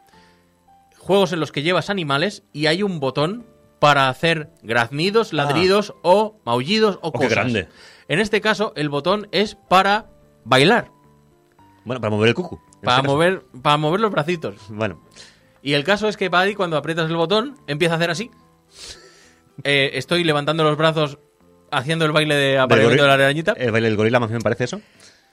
juegos 1.06 1.32
en 1.32 1.40
los 1.40 1.52
que 1.52 1.62
llevas 1.62 1.90
animales 1.90 2.44
y 2.52 2.66
hay 2.66 2.84
un 2.84 3.00
botón 3.00 3.46
para 3.80 4.10
hacer 4.10 4.50
graznidos, 4.64 5.32
ladridos 5.34 5.94
o 6.02 6.40
maullidos 6.46 6.96
o 7.02 7.10
Oh, 7.10 7.12
qué 7.12 7.18
cosas. 7.20 7.32
grande. 7.32 7.68
En 8.08 8.20
este 8.20 8.42
caso, 8.42 8.74
el 8.76 8.90
botón 8.90 9.28
es 9.32 9.56
para 9.70 10.10
bailar, 10.44 10.92
Bueno, 11.84 12.02
para 12.02 12.10
mover 12.12 12.30
el 12.30 12.36
cucu. 12.36 12.58
para 12.58 12.68
este 12.74 12.86
caso. 12.88 13.04
mover, 13.04 13.46
para 13.62 13.78
mover 13.78 14.00
los 14.00 14.12
bracitos. 14.12 14.56
Bueno, 14.70 15.02
Y 15.62 15.74
el 15.74 15.84
caso 15.84 16.08
es 16.08 16.18
que 16.18 16.30
Buddy, 16.30 16.56
cuando 16.56 16.78
aprietas 16.78 17.10
el 17.10 17.16
botón, 17.16 17.58
empieza 17.68 17.94
a 17.96 17.98
hacer 17.98 18.10
así. 18.12 18.30
Eh, 19.64 19.92
estoy 19.94 20.24
levantando 20.24 20.64
los 20.64 20.78
brazos, 20.78 21.18
haciendo 21.72 22.06
el 22.06 22.12
baile 22.12 22.36
de 22.36 22.58
apareamiento 22.60 23.04
de 23.04 23.08
la 23.08 23.14
arañita. 23.16 23.54
El 23.58 23.72
baile 23.72 23.88
del 23.88 23.98
gorila 23.98 24.20
más 24.20 24.30
bien 24.30 24.40
me 24.40 24.44
parece 24.44 24.66
eso. 24.66 24.82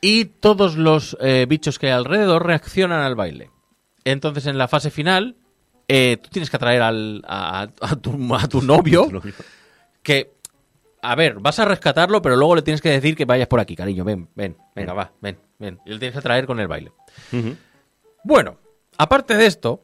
y 0.01 0.25
todos 0.27 0.77
los 0.77 1.17
eh, 1.21 1.47
bichos 1.49 1.79
que 1.79 1.87
hay 1.87 1.93
alrededor 1.93 2.45
reaccionan 2.47 3.01
al 3.03 3.15
baile. 3.15 3.51
Entonces, 4.05 4.47
en 4.47 4.59
la 4.59 4.67
fase 4.69 4.91
final, 4.91 5.37
eh, 5.95 6.17
tú 6.17 6.31
tienes 6.31 6.49
que 6.49 6.57
atraer 6.57 6.81
al, 6.81 7.23
a, 7.27 7.69
a 7.81 7.97
tu, 7.97 8.35
a 8.35 8.49
tu 8.49 8.63
novio, 8.63 9.11
que, 10.03 10.33
a 11.03 11.15
ver, 11.15 11.39
vas 11.39 11.59
a 11.59 11.67
rescatarlo, 11.67 12.23
pero 12.23 12.35
luego 12.37 12.57
le 12.57 12.63
tienes 12.63 12.81
que 12.81 12.89
decir 12.89 13.15
que 13.15 13.27
vayas 13.27 13.47
por 13.47 13.61
aquí, 13.61 13.77
cariño, 13.77 14.03
ven, 14.03 14.27
ven, 14.35 14.57
venga, 14.75 14.95
va, 14.95 15.13
ven, 15.21 15.39
ven. 15.59 15.81
Y 15.85 15.91
le 15.91 15.99
tienes 15.99 16.15
que 16.15 16.21
atraer 16.21 16.47
con 16.47 16.59
el 16.61 16.67
baile. 16.67 16.93
Bueno, 18.25 18.57
aparte 18.97 19.37
de 19.37 19.45
esto, 19.45 19.83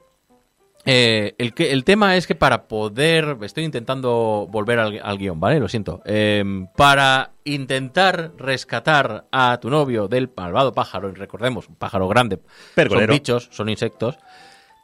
eh, 0.86 1.34
el, 1.36 1.52
que, 1.52 1.72
el 1.72 1.84
tema 1.84 2.16
es 2.16 2.26
que 2.26 2.34
para 2.34 2.68
poder. 2.68 3.36
Estoy 3.42 3.64
intentando 3.64 4.48
volver 4.50 4.78
al, 4.78 4.98
al 5.02 5.18
guion, 5.18 5.38
¿vale? 5.38 5.60
Lo 5.60 5.68
siento. 5.68 6.00
Eh, 6.06 6.42
para 6.74 7.32
intentar 7.44 8.32
rescatar 8.38 9.26
a 9.30 9.58
tu 9.60 9.68
novio 9.68 10.08
del 10.08 10.30
malvado 10.34 10.72
pájaro, 10.72 11.10
y 11.10 11.12
recordemos, 11.12 11.68
un 11.68 11.74
pájaro 11.74 12.08
grande, 12.08 12.38
Pergolero. 12.74 13.12
son 13.12 13.14
bichos, 13.14 13.48
son 13.52 13.68
insectos, 13.68 14.18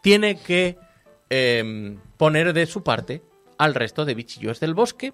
tiene 0.03 0.37
que 0.37 0.77
eh, 1.31 1.97
poner 2.17 2.53
de 2.53 2.67
su 2.67 2.83
parte 2.83 3.23
al 3.59 3.75
resto 3.75 4.05
de 4.05 4.15
bichillos 4.15 4.61
del 4.61 4.75
bosque 4.75 5.13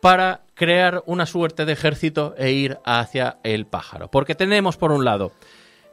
para 0.00 0.42
crear 0.54 1.04
una 1.06 1.26
suerte 1.26 1.64
de 1.64 1.72
ejército 1.72 2.34
e 2.36 2.50
ir 2.50 2.78
hacia 2.84 3.38
el 3.44 3.66
pájaro. 3.66 4.10
Porque 4.10 4.34
tenemos, 4.34 4.76
por 4.76 4.90
un 4.90 5.04
lado, 5.04 5.32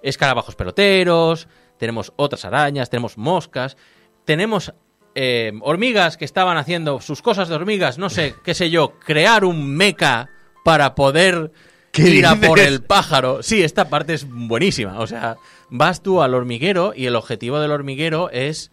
escarabajos 0.02 0.56
peloteros, 0.56 1.48
tenemos 1.78 2.12
otras 2.16 2.44
arañas, 2.44 2.90
tenemos 2.90 3.20
moscas, 3.20 3.78
tenemos 4.26 4.74
eh, 5.14 5.52
hormigas 5.62 6.18
que 6.18 6.26
estaban 6.26 6.58
haciendo 6.58 7.02
sus 7.02 7.22
cosas 7.22 7.50
de 7.50 7.56
hormigas, 7.56 8.00
no 8.00 8.10
sé, 8.10 8.34
qué 8.44 8.56
sé 8.56 8.72
yo, 8.72 8.98
crear 9.00 9.46
un 9.46 9.76
meca 9.76 10.30
para 10.64 10.96
poder 10.96 11.52
¿Qué 11.92 12.10
ir 12.10 12.26
a 12.26 12.36
por 12.36 12.60
el 12.60 12.82
pájaro. 12.82 13.44
Sí, 13.44 13.62
esta 13.62 13.90
parte 13.90 14.14
es 14.14 14.28
buenísima. 14.28 15.00
O 15.00 15.08
sea, 15.08 15.38
vas 15.70 16.02
tú 16.02 16.22
al 16.22 16.34
hormiguero 16.34 16.94
y 16.96 17.06
el 17.06 17.16
objetivo 17.16 17.60
del 17.60 17.72
hormiguero 17.72 18.30
es... 18.32 18.72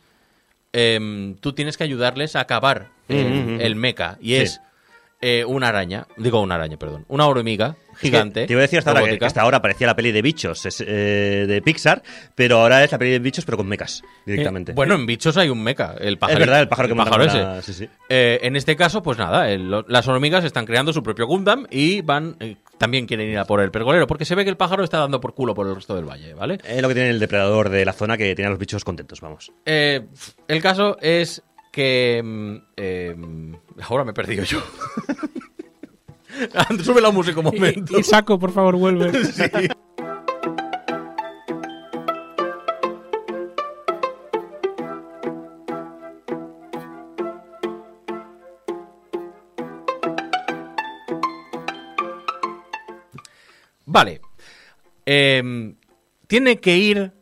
em, 0.72 1.36
tú 1.36 1.52
tienes 1.52 1.76
que 1.76 1.84
ayudarles 1.84 2.36
a 2.36 2.40
acabar 2.40 2.88
el, 3.08 3.26
Mm, 3.56 3.60
el 3.60 3.76
meca. 3.76 4.18
Y 4.20 4.30
Sí. 4.30 4.36
es 4.36 4.60
eh, 5.22 5.44
una 5.46 5.68
araña, 5.68 6.06
digo 6.18 6.42
una 6.42 6.56
araña, 6.56 6.76
perdón, 6.76 7.06
una 7.08 7.26
hormiga 7.26 7.74
gigante. 7.98 8.46
Te 8.46 8.52
iba 8.52 8.60
a 8.60 8.62
decir 8.62 8.78
hasta 8.80 8.90
ahora 8.90 9.16
que, 9.18 9.24
hasta 9.24 9.40
ahora 9.40 9.62
parecía 9.62 9.86
la 9.86 9.96
peli 9.96 10.12
de 10.12 10.20
bichos 10.20 10.66
es, 10.66 10.84
eh, 10.86 11.46
de 11.48 11.62
Pixar, 11.62 12.02
pero 12.34 12.58
ahora 12.60 12.84
es 12.84 12.92
la 12.92 12.98
peli 12.98 13.12
de 13.12 13.18
bichos 13.18 13.46
pero 13.46 13.56
con 13.56 13.66
mecas 13.66 14.02
directamente. 14.26 14.74
Bueno, 14.74 14.94
en 14.94 15.06
bichos 15.06 15.38
hay 15.38 15.48
un 15.48 15.62
meca, 15.62 15.94
el 15.98 16.18
pájaro. 16.18 16.38
es 16.38 16.46
verdad, 16.46 16.60
el 16.60 16.68
pájaro 16.68 16.88
que 16.90 16.94
pájaro 16.94 17.16
montan 17.16 17.28
ese. 17.34 17.42
una- 17.46 17.62
sí, 17.62 17.72
sí. 17.72 17.88
Eh, 18.10 18.40
en 18.42 18.56
este 18.56 18.76
caso, 18.76 19.02
pues 19.02 19.16
nada, 19.16 19.50
el- 19.50 19.84
las 19.88 20.06
hormigas 20.06 20.44
están 20.44 20.66
creando 20.66 20.92
su 20.92 21.02
propio 21.02 21.26
Gundam 21.26 21.66
y 21.70 22.02
van 22.02 22.36
eh, 22.40 22.56
también 22.78 23.06
quieren 23.06 23.30
ir 23.30 23.38
a 23.38 23.44
por 23.44 23.60
el 23.60 23.70
pergolero, 23.70 24.06
porque 24.06 24.24
se 24.24 24.34
ve 24.34 24.44
que 24.44 24.50
el 24.50 24.56
pájaro 24.56 24.84
está 24.84 24.98
dando 24.98 25.20
por 25.20 25.34
culo 25.34 25.54
por 25.54 25.66
el 25.66 25.74
resto 25.74 25.94
del 25.94 26.04
valle, 26.04 26.34
¿vale? 26.34 26.58
Es 26.64 26.82
lo 26.82 26.88
que 26.88 26.94
tiene 26.94 27.10
el 27.10 27.18
depredador 27.18 27.68
de 27.68 27.84
la 27.84 27.92
zona 27.92 28.16
que 28.16 28.34
tiene 28.34 28.46
a 28.46 28.50
los 28.50 28.58
bichos 28.58 28.84
contentos, 28.84 29.20
vamos. 29.20 29.52
Eh, 29.64 30.06
el 30.48 30.62
caso 30.62 30.96
es 31.00 31.42
que... 31.72 32.22
mm, 32.24 32.56
eh, 32.76 33.16
ahora 33.82 34.04
me 34.04 34.10
he 34.10 34.14
perdido 34.14 34.44
yo. 34.44 34.62
Sube 36.84 37.00
la 37.00 37.10
música 37.10 37.40
un 37.40 37.46
momento. 37.46 37.96
Y, 37.96 38.00
y 38.00 38.02
saco, 38.02 38.38
por 38.38 38.52
favor, 38.52 38.76
vuelve. 38.76 39.10
Vale. 53.96 54.20
Em, 55.06 55.76
tiene 56.26 56.60
que 56.60 56.76
ir 56.76 57.12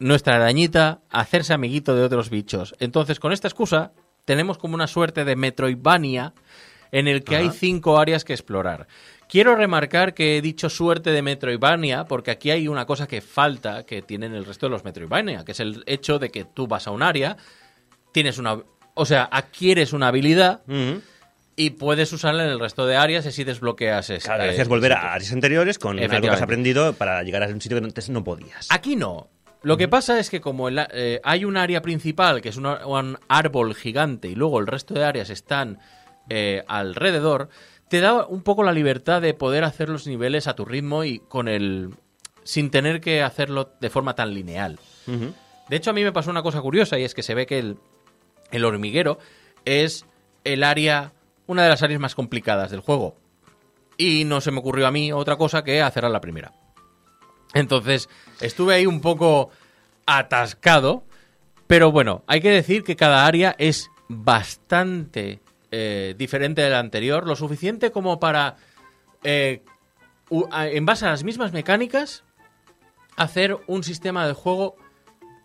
nuestra 0.00 0.34
arañita 0.34 1.00
a 1.08 1.20
hacerse 1.20 1.54
amiguito 1.54 1.94
de 1.94 2.02
otros 2.02 2.28
bichos. 2.28 2.74
Entonces, 2.80 3.20
con 3.20 3.32
esta 3.32 3.46
excusa, 3.46 3.92
tenemos 4.24 4.58
como 4.58 4.74
una 4.74 4.88
suerte 4.88 5.24
de 5.24 5.36
Metroidvania 5.36 6.34
en 6.90 7.06
el 7.06 7.22
que 7.22 7.36
hay 7.36 7.50
cinco 7.50 7.98
áreas 7.98 8.24
que 8.24 8.32
explorar. 8.32 8.88
Quiero 9.28 9.54
remarcar 9.54 10.12
que 10.12 10.36
he 10.36 10.42
dicho 10.42 10.68
suerte 10.68 11.10
de 11.10 11.22
Metroidvania 11.22 12.04
porque 12.04 12.32
aquí 12.32 12.50
hay 12.50 12.66
una 12.66 12.84
cosa 12.84 13.06
que 13.06 13.20
falta 13.20 13.86
que 13.86 14.02
tienen 14.02 14.34
el 14.34 14.44
resto 14.44 14.66
de 14.66 14.70
los 14.70 14.82
Metroidvania, 14.82 15.44
que 15.44 15.52
es 15.52 15.60
el 15.60 15.84
hecho 15.86 16.18
de 16.18 16.30
que 16.30 16.44
tú 16.44 16.66
vas 16.66 16.88
a 16.88 16.90
un 16.90 17.04
área, 17.04 17.36
tienes 18.10 18.38
una... 18.38 18.58
O 18.94 19.06
sea, 19.06 19.28
adquieres 19.30 19.92
una 19.92 20.08
habilidad. 20.08 20.62
Y 21.56 21.70
puedes 21.70 22.12
usarla 22.12 22.44
en 22.44 22.50
el 22.50 22.60
resto 22.60 22.86
de 22.86 22.96
áreas 22.96 23.24
y 23.26 23.28
así 23.28 23.44
desbloqueas... 23.44 24.10
es- 24.10 24.24
Claro, 24.24 24.42
eh, 24.42 24.46
gracias 24.46 24.68
volver 24.68 24.92
sitios. 24.92 25.04
a 25.10 25.12
áreas 25.14 25.32
anteriores 25.32 25.78
con 25.78 25.98
algo 25.98 26.20
que 26.20 26.28
has 26.30 26.42
aprendido 26.42 26.92
para 26.94 27.22
llegar 27.22 27.42
a 27.42 27.46
un 27.48 27.60
sitio 27.60 27.78
que 27.78 27.84
antes 27.84 28.10
no 28.10 28.24
podías. 28.24 28.66
Aquí 28.70 28.96
no. 28.96 29.28
Lo 29.62 29.76
que 29.78 29.88
pasa 29.88 30.18
es 30.18 30.28
que 30.30 30.40
como 30.40 30.68
el- 30.68 30.86
eh, 30.92 31.20
hay 31.24 31.44
un 31.44 31.56
área 31.56 31.80
principal, 31.80 32.40
que 32.42 32.50
es 32.50 32.56
un 32.56 33.18
árbol 33.28 33.74
gigante, 33.74 34.28
y 34.28 34.34
luego 34.34 34.58
el 34.60 34.66
resto 34.66 34.92
de 34.94 35.04
áreas 35.04 35.30
están 35.30 35.78
eh, 36.28 36.64
alrededor, 36.68 37.48
te 37.88 38.00
da 38.00 38.26
un 38.26 38.42
poco 38.42 38.62
la 38.64 38.72
libertad 38.72 39.22
de 39.22 39.32
poder 39.34 39.62
hacer 39.64 39.88
los 39.88 40.06
niveles 40.06 40.48
a 40.48 40.54
tu 40.56 40.64
ritmo 40.64 41.04
y 41.04 41.18
con 41.20 41.48
el... 41.48 41.90
sin 42.42 42.70
tener 42.70 43.00
que 43.00 43.22
hacerlo 43.22 43.70
de 43.80 43.88
forma 43.90 44.14
tan 44.14 44.34
lineal. 44.34 44.78
De 45.68 45.76
hecho, 45.76 45.90
a 45.90 45.92
mí 45.94 46.02
me 46.04 46.12
pasó 46.12 46.30
una 46.30 46.42
cosa 46.42 46.60
curiosa 46.60 46.98
y 46.98 47.04
es 47.04 47.14
que 47.14 47.22
se 47.22 47.34
ve 47.34 47.46
que 47.46 47.58
el, 47.58 47.76
el 48.50 48.64
hormiguero 48.66 49.18
es 49.64 50.04
el 50.44 50.62
área, 50.62 51.12
una 51.46 51.62
de 51.62 51.68
las 51.68 51.82
áreas 51.82 52.00
más 52.00 52.14
complicadas 52.14 52.70
del 52.70 52.80
juego. 52.80 53.16
Y 53.96 54.24
no 54.24 54.40
se 54.40 54.50
me 54.50 54.58
ocurrió 54.58 54.86
a 54.86 54.90
mí 54.90 55.12
otra 55.12 55.36
cosa 55.36 55.62
que 55.62 55.82
hacer 55.82 56.04
a 56.04 56.08
la 56.08 56.20
primera. 56.20 56.52
Entonces, 57.52 58.08
estuve 58.40 58.74
ahí 58.74 58.86
un 58.86 59.00
poco 59.00 59.50
atascado, 60.06 61.04
pero 61.66 61.92
bueno, 61.92 62.24
hay 62.26 62.40
que 62.40 62.50
decir 62.50 62.82
que 62.82 62.96
cada 62.96 63.26
área 63.26 63.54
es 63.58 63.90
bastante 64.08 65.40
eh, 65.70 66.14
diferente 66.18 66.62
de 66.62 66.70
la 66.70 66.80
anterior, 66.80 67.26
lo 67.26 67.36
suficiente 67.36 67.92
como 67.92 68.18
para, 68.18 68.56
eh, 69.22 69.62
en 70.30 70.86
base 70.86 71.06
a 71.06 71.10
las 71.10 71.22
mismas 71.22 71.52
mecánicas, 71.52 72.24
hacer 73.16 73.56
un 73.68 73.84
sistema 73.84 74.26
de 74.26 74.32
juego 74.32 74.76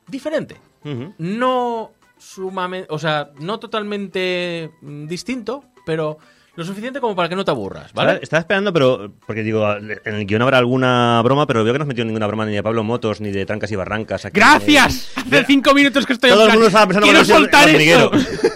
diferente 0.08 0.58
no 0.84 1.92
sumamente, 2.18 2.88
o 2.90 3.00
sea, 3.00 3.32
no 3.40 3.60
totalmente 3.60 4.72
mm, 4.82 5.08
distinto, 5.08 5.64
pero 5.90 6.20
lo 6.56 6.64
suficiente 6.66 7.00
como 7.00 7.16
para 7.16 7.30
que 7.30 7.36
no 7.36 7.44
te 7.44 7.50
aburras, 7.52 7.94
¿vale? 7.94 8.12
Estaba, 8.12 8.24
estaba 8.24 8.40
esperando, 8.42 8.72
pero. 8.74 9.12
Porque 9.26 9.42
digo, 9.42 9.66
en 9.76 10.00
el 10.06 10.26
guion 10.28 10.42
habrá 10.44 10.60
alguna 10.60 11.20
broma, 11.24 11.48
pero 11.48 11.64
veo 11.64 11.74
que 11.74 11.80
no 11.80 11.84
has 11.84 11.88
metido 11.88 12.06
ninguna 12.06 12.28
broma 12.28 12.46
ni 12.46 12.54
de 12.54 12.62
Pablo 12.62 12.84
Motos 12.84 13.22
ni 13.22 13.32
de 13.32 13.46
Trancas 13.46 13.72
y 13.72 13.76
Barrancas. 13.76 14.26
aquí. 14.26 14.40
¡Gracias! 14.40 15.12
Hace 15.16 15.46
cinco 15.46 15.74
minutos 15.74 16.06
que 16.06 16.14
estoy 16.14 16.30
Todo 16.30 16.42
en 16.44 16.48
el 16.50 16.54
mundo 16.54 16.68
estaba 16.68 16.86
pensando 16.86 17.08
¡Quiero 17.08 17.26
soltar 17.26 17.70
hormiguero. 17.70 18.12
esto! 18.14 18.50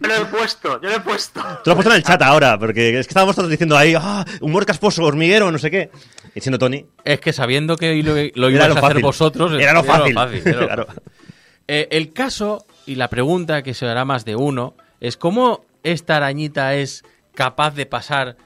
Yo 0.00 0.08
lo 0.08 0.14
he 0.14 0.24
puesto, 0.26 0.80
yo 0.82 0.88
lo 0.90 0.96
he 0.96 1.00
puesto. 1.00 1.40
Tú 1.40 1.46
lo 1.66 1.72
has 1.72 1.76
puesto 1.76 1.90
en 1.90 1.96
el 1.96 2.02
chat 2.04 2.22
ahora, 2.22 2.58
porque 2.58 2.90
es 3.00 3.06
que 3.06 3.10
estábamos 3.10 3.34
todos 3.34 3.48
diciendo 3.50 3.76
ahí, 3.76 3.94
ah, 3.98 4.24
humor 4.42 4.64
casposo, 4.66 5.02
hormiguero, 5.02 5.50
no 5.50 5.58
sé 5.58 5.70
qué. 5.70 5.90
Y 6.34 6.40
siendo 6.40 6.58
Tony, 6.58 6.84
Es 7.04 7.20
que 7.20 7.32
sabiendo 7.32 7.76
que 7.76 8.02
lo, 8.02 8.14
lo 8.14 8.50
ibas 8.50 8.68
lo 8.68 8.76
a 8.76 8.86
hacer 8.86 9.00
vosotros, 9.00 9.52
Era 9.58 9.72
lo 9.72 9.82
fácil. 9.82 10.16
era 10.44 10.60
lo 10.60 10.66
Claro. 10.66 10.86
fácil. 10.86 11.02
Eh, 11.68 11.88
el 11.90 12.12
caso 12.12 12.66
y 12.86 12.94
la 12.94 13.08
pregunta 13.08 13.62
que 13.62 13.74
se 13.74 13.86
hará 13.86 14.04
más 14.04 14.24
de 14.24 14.36
uno 14.36 14.74
es 15.00 15.16
cómo 15.16 15.64
esta 15.92 16.16
arañita 16.16 16.74
es 16.74 17.04
capaz 17.34 17.74
de 17.74 17.86
pasar 17.86 18.36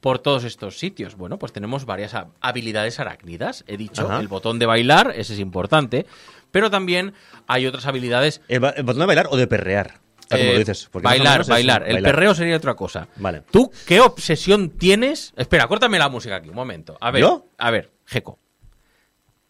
por 0.00 0.18
todos 0.18 0.44
estos 0.44 0.78
sitios. 0.78 1.14
Bueno, 1.16 1.38
pues 1.38 1.52
tenemos 1.52 1.84
varias 1.84 2.14
ha- 2.14 2.28
habilidades 2.40 3.00
arácnidas. 3.00 3.64
He 3.66 3.76
dicho, 3.76 4.06
Ajá. 4.06 4.20
el 4.20 4.28
botón 4.28 4.58
de 4.58 4.66
bailar, 4.66 5.12
ese 5.16 5.34
es 5.34 5.38
importante, 5.40 6.06
pero 6.50 6.70
también 6.70 7.12
hay 7.46 7.66
otras 7.66 7.86
habilidades 7.86 8.40
¿el, 8.48 8.60
ba- 8.60 8.70
el 8.70 8.82
botón 8.84 9.00
de 9.00 9.06
bailar 9.06 9.28
o 9.30 9.36
de 9.36 9.46
perrear? 9.46 10.00
Como 10.30 10.42
Eh, 10.42 10.52
lo 10.52 10.58
dices. 10.60 10.88
bailar, 10.92 11.44
bailar. 11.46 11.84
El 11.88 12.02
perreo 12.02 12.34
sería 12.34 12.56
otra 12.56 12.74
cosa. 12.74 13.08
Vale. 13.16 13.42
¿Tú 13.50 13.70
qué 13.86 14.00
obsesión 14.00 14.70
tienes? 14.70 15.32
Espera, 15.36 15.66
córtame 15.66 15.98
la 15.98 16.08
música 16.08 16.36
aquí, 16.36 16.48
un 16.48 16.54
momento. 16.54 16.96
A 17.00 17.10
ver, 17.10 17.22
¿Yo? 17.22 17.46
a 17.58 17.70
ver, 17.70 17.90
Jeco. 18.06 18.38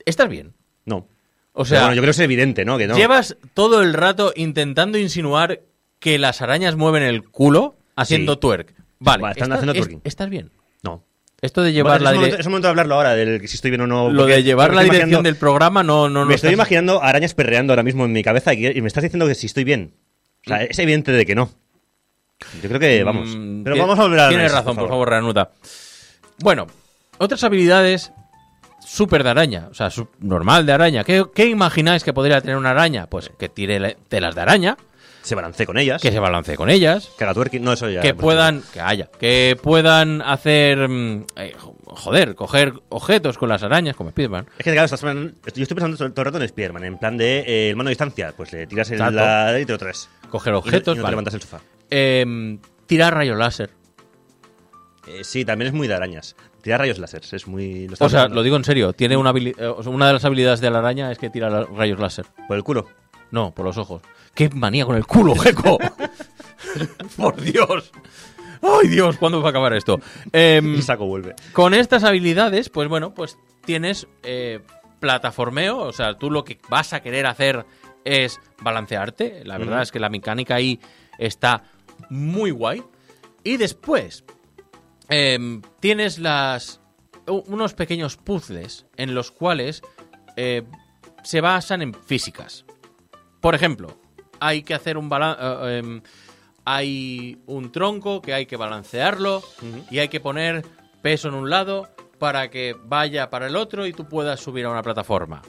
¿Estás 0.04 0.28
bien? 0.28 0.54
No. 0.84 1.06
O 1.52 1.64
sea, 1.64 1.80
bueno, 1.80 1.94
yo 1.96 2.00
creo 2.02 2.08
que 2.08 2.10
es 2.12 2.18
evidente, 2.20 2.64
¿no? 2.64 2.78
Que 2.78 2.86
no. 2.86 2.96
llevas 2.96 3.36
todo 3.54 3.82
el 3.82 3.92
rato 3.92 4.32
intentando 4.36 4.96
insinuar 4.98 5.60
que 6.00 6.18
las 6.18 6.42
arañas 6.42 6.74
mueven 6.76 7.02
el 7.04 7.22
culo 7.22 7.76
haciendo 7.94 8.32
Sí. 8.34 8.40
twerk. 8.40 8.74
Vale, 8.98 9.22
Vale, 9.22 9.32
están 9.32 9.44
¿estás- 9.52 9.58
haciendo 9.58 9.72
twerking. 9.74 10.00
¿estás 10.04 10.28
bien? 10.28 10.50
No. 10.82 11.04
Esto 11.40 11.62
de 11.62 11.72
llevar 11.72 12.00
Bueno, 12.00 12.04
la 12.04 12.10
es, 12.10 12.14
un 12.14 12.18
momento, 12.20 12.36
dire- 12.36 12.40
es 12.40 12.46
un 12.46 12.52
momento 12.52 12.66
de 12.66 12.70
hablarlo 12.70 12.94
ahora, 12.96 13.14
del 13.14 13.40
que 13.40 13.48
si 13.48 13.54
estoy 13.54 13.70
bien 13.70 13.80
o 13.82 13.86
no. 13.86 14.10
lo 14.10 14.26
de 14.26 14.42
llevar 14.42 14.70
me 14.70 14.76
la 14.76 14.82
estoy 14.82 14.96
dirección 14.96 15.22
del 15.22 15.36
programa 15.36 15.82
no 15.82 16.08
no 16.08 16.20
Me 16.20 16.26
no 16.26 16.34
estoy 16.34 16.48
estás- 16.48 16.52
imaginando 16.52 17.02
arañas 17.02 17.34
perreando 17.34 17.72
ahora 17.72 17.82
mismo 17.82 18.04
en 18.04 18.12
mi 18.12 18.22
cabeza 18.22 18.52
y, 18.52 18.80
me 18.80 18.88
estás 18.88 19.02
diciendo 19.04 19.26
que 19.26 19.34
si 19.34 19.46
estoy 19.46 19.64
bien. 19.64 19.94
O 20.46 20.48
sea, 20.48 20.64
es 20.64 20.78
evidente 20.78 21.12
de 21.12 21.24
que 21.24 21.34
no. 21.34 21.50
Yo 22.62 22.68
creo 22.68 22.80
que 22.80 23.04
vamos. 23.04 23.28
Mm, 23.36 23.62
Pero 23.64 23.76
tie- 23.76 23.80
vamos 23.80 23.98
a 23.98 24.02
volver 24.02 24.20
a 24.20 24.28
Tienes 24.30 24.52
razón, 24.52 24.76
por 24.76 24.88
favor, 24.88 25.08
Reanuda. 25.08 25.50
Bueno, 26.42 26.66
otras 27.18 27.44
habilidades 27.44 28.12
súper 28.86 29.22
de 29.22 29.30
araña, 29.30 29.68
o 29.70 29.74
sea, 29.74 29.90
normal 30.20 30.64
de 30.66 30.72
araña. 30.72 31.04
¿Qué, 31.04 31.24
qué 31.34 31.46
imagináis 31.46 32.02
que 32.04 32.12
podría 32.14 32.40
tener 32.40 32.56
una 32.56 32.70
araña? 32.70 33.06
Pues 33.06 33.30
que 33.38 33.48
tire 33.50 33.96
telas 34.08 34.34
de 34.34 34.40
araña, 34.40 34.76
Se 35.22 35.34
balancee 35.34 35.66
con 35.66 35.76
ellas. 35.78 36.00
que 36.00 36.10
se 36.10 36.18
balancee 36.18 36.56
con 36.56 36.70
ellas, 36.70 37.10
Que 37.18 37.24
haga 37.24 37.34
twerking. 37.34 37.62
No, 37.62 37.72
eso 37.72 37.88
ya. 37.90 38.00
que 38.00 38.14
puedan, 38.14 38.62
que 38.72 38.80
haya, 38.80 39.06
que 39.18 39.56
puedan 39.62 40.22
hacer, 40.22 40.88
mm, 40.88 41.24
eh, 41.36 41.54
joder, 41.84 42.34
coger 42.34 42.72
objetos 42.88 43.36
con 43.36 43.48
las 43.50 43.62
arañas, 43.62 43.96
como 43.96 44.10
Spiderman. 44.10 44.46
Es 44.58 44.64
que, 44.64 44.72
claro, 44.72 44.86
estás 44.86 45.00
yo 45.02 45.62
estoy 45.62 45.66
pensando 45.74 45.96
todo 45.96 46.10
todo 46.10 46.22
el 46.22 46.24
rato 46.32 46.40
en 46.42 46.48
Spiderman, 46.48 46.84
en 46.84 46.98
plan 46.98 47.16
de 47.16 47.40
eh, 47.40 47.70
el 47.70 47.76
mano 47.76 47.88
a 47.88 47.90
distancia. 47.90 48.32
Pues 48.36 48.52
le 48.52 48.66
tiras 48.66 48.90
el 48.90 48.98
la 48.98 49.58
y 49.60 49.66
te 49.66 49.72
lo 49.72 49.78
traes. 49.78 50.08
Coger 50.30 50.50
Y 50.50 50.52
no- 50.52 50.58
objetos, 50.58 50.94
y 50.94 50.98
no 50.98 51.02
te 51.02 51.02
vale. 51.02 51.12
levantas 51.12 51.34
el 51.34 51.42
sofá. 51.42 51.60
Em, 51.90 52.58
tirar 52.86 53.14
rayo 53.14 53.34
láser. 53.34 53.70
Eh, 55.06 55.24
sí, 55.24 55.44
también 55.44 55.68
es 55.68 55.74
muy 55.74 55.88
de 55.88 55.94
arañas. 55.94 56.36
Tirar 56.62 56.80
rayos 56.80 56.98
láser, 56.98 57.22
es 57.32 57.46
muy... 57.46 57.86
O 57.98 58.08
sea, 58.08 58.20
hablando. 58.20 58.36
lo 58.36 58.42
digo 58.42 58.56
en 58.56 58.64
serio, 58.64 58.92
tiene 58.92 59.16
una, 59.16 59.30
eh, 59.30 59.54
una 59.86 60.06
de 60.06 60.12
las 60.12 60.24
habilidades 60.24 60.60
de 60.60 60.70
la 60.70 60.78
araña 60.78 61.10
es 61.10 61.18
que 61.18 61.30
tira 61.30 61.64
rayos 61.64 61.98
láser. 61.98 62.26
Por 62.46 62.56
el 62.56 62.62
culo. 62.64 62.86
No, 63.30 63.52
por 63.54 63.64
los 63.64 63.78
ojos. 63.78 64.02
¡Qué 64.34 64.48
manía 64.50 64.84
con 64.86 64.96
el 64.96 65.06
culo, 65.06 65.34
Geco! 65.36 65.78
¡Por 67.16 67.40
Dios! 67.40 67.90
¡Ay, 68.62 68.88
Dios! 68.88 69.16
¿Cuándo 69.16 69.40
va 69.40 69.48
a 69.48 69.50
acabar 69.50 69.72
esto? 69.72 70.00
Em, 70.32 70.74
El 70.76 70.82
saco 70.82 71.06
vuelve. 71.06 71.34
con 71.52 71.74
estas 71.74 72.04
habilidades, 72.04 72.68
pues 72.68 72.88
bueno, 72.88 73.14
pues 73.14 73.38
tienes 73.64 74.06
eh, 74.22 74.60
plataformeo. 75.00 75.78
O 75.78 75.92
sea, 75.92 76.14
tú 76.18 76.30
lo 76.30 76.44
que 76.44 76.58
vas 76.68 76.92
a 76.92 77.00
querer 77.00 77.26
hacer 77.26 77.66
es 78.04 78.38
balancearte. 78.62 79.44
La 79.44 79.58
verdad 79.58 79.82
es 79.82 79.90
que 79.92 79.98
la 80.00 80.08
mecánica 80.10 80.54
ahí 80.56 80.78
está 81.18 81.64
muy 82.08 82.50
guay. 82.50 82.82
Y 83.44 83.56
después 83.56 84.24
em, 85.08 85.62
tienes 85.80 86.18
las 86.18 86.80
unos 87.26 87.74
pequeños 87.74 88.16
puzzles 88.16 88.86
en 88.96 89.14
los 89.14 89.30
cuales 89.30 89.82
eh, 90.36 90.62
se 91.22 91.40
basan 91.40 91.80
en 91.82 91.94
físicas. 91.94 92.64
Por 93.40 93.54
ejemplo, 93.54 93.99
hay 94.40 94.62
que 94.62 94.74
hacer 94.74 94.96
un 94.98 95.08
balance. 95.08 96.02
hay 96.64 97.38
un 97.46 97.72
tronco 97.72 98.20
que 98.22 98.34
hay 98.34 98.46
que 98.46 98.56
balancearlo 98.56 99.42
y 99.90 99.98
hay 99.98 100.08
que 100.08 100.20
poner 100.20 100.64
peso 101.02 101.28
en 101.28 101.34
un 101.34 101.50
lado 101.50 101.88
para 102.18 102.50
que 102.50 102.76
vaya 102.84 103.30
para 103.30 103.46
el 103.46 103.56
otro 103.56 103.86
y 103.86 103.92
tú 103.92 104.06
puedas 104.08 104.40
subir 104.40 104.66
a 104.66 104.70
una 104.70 104.82
plataforma. 104.82 105.40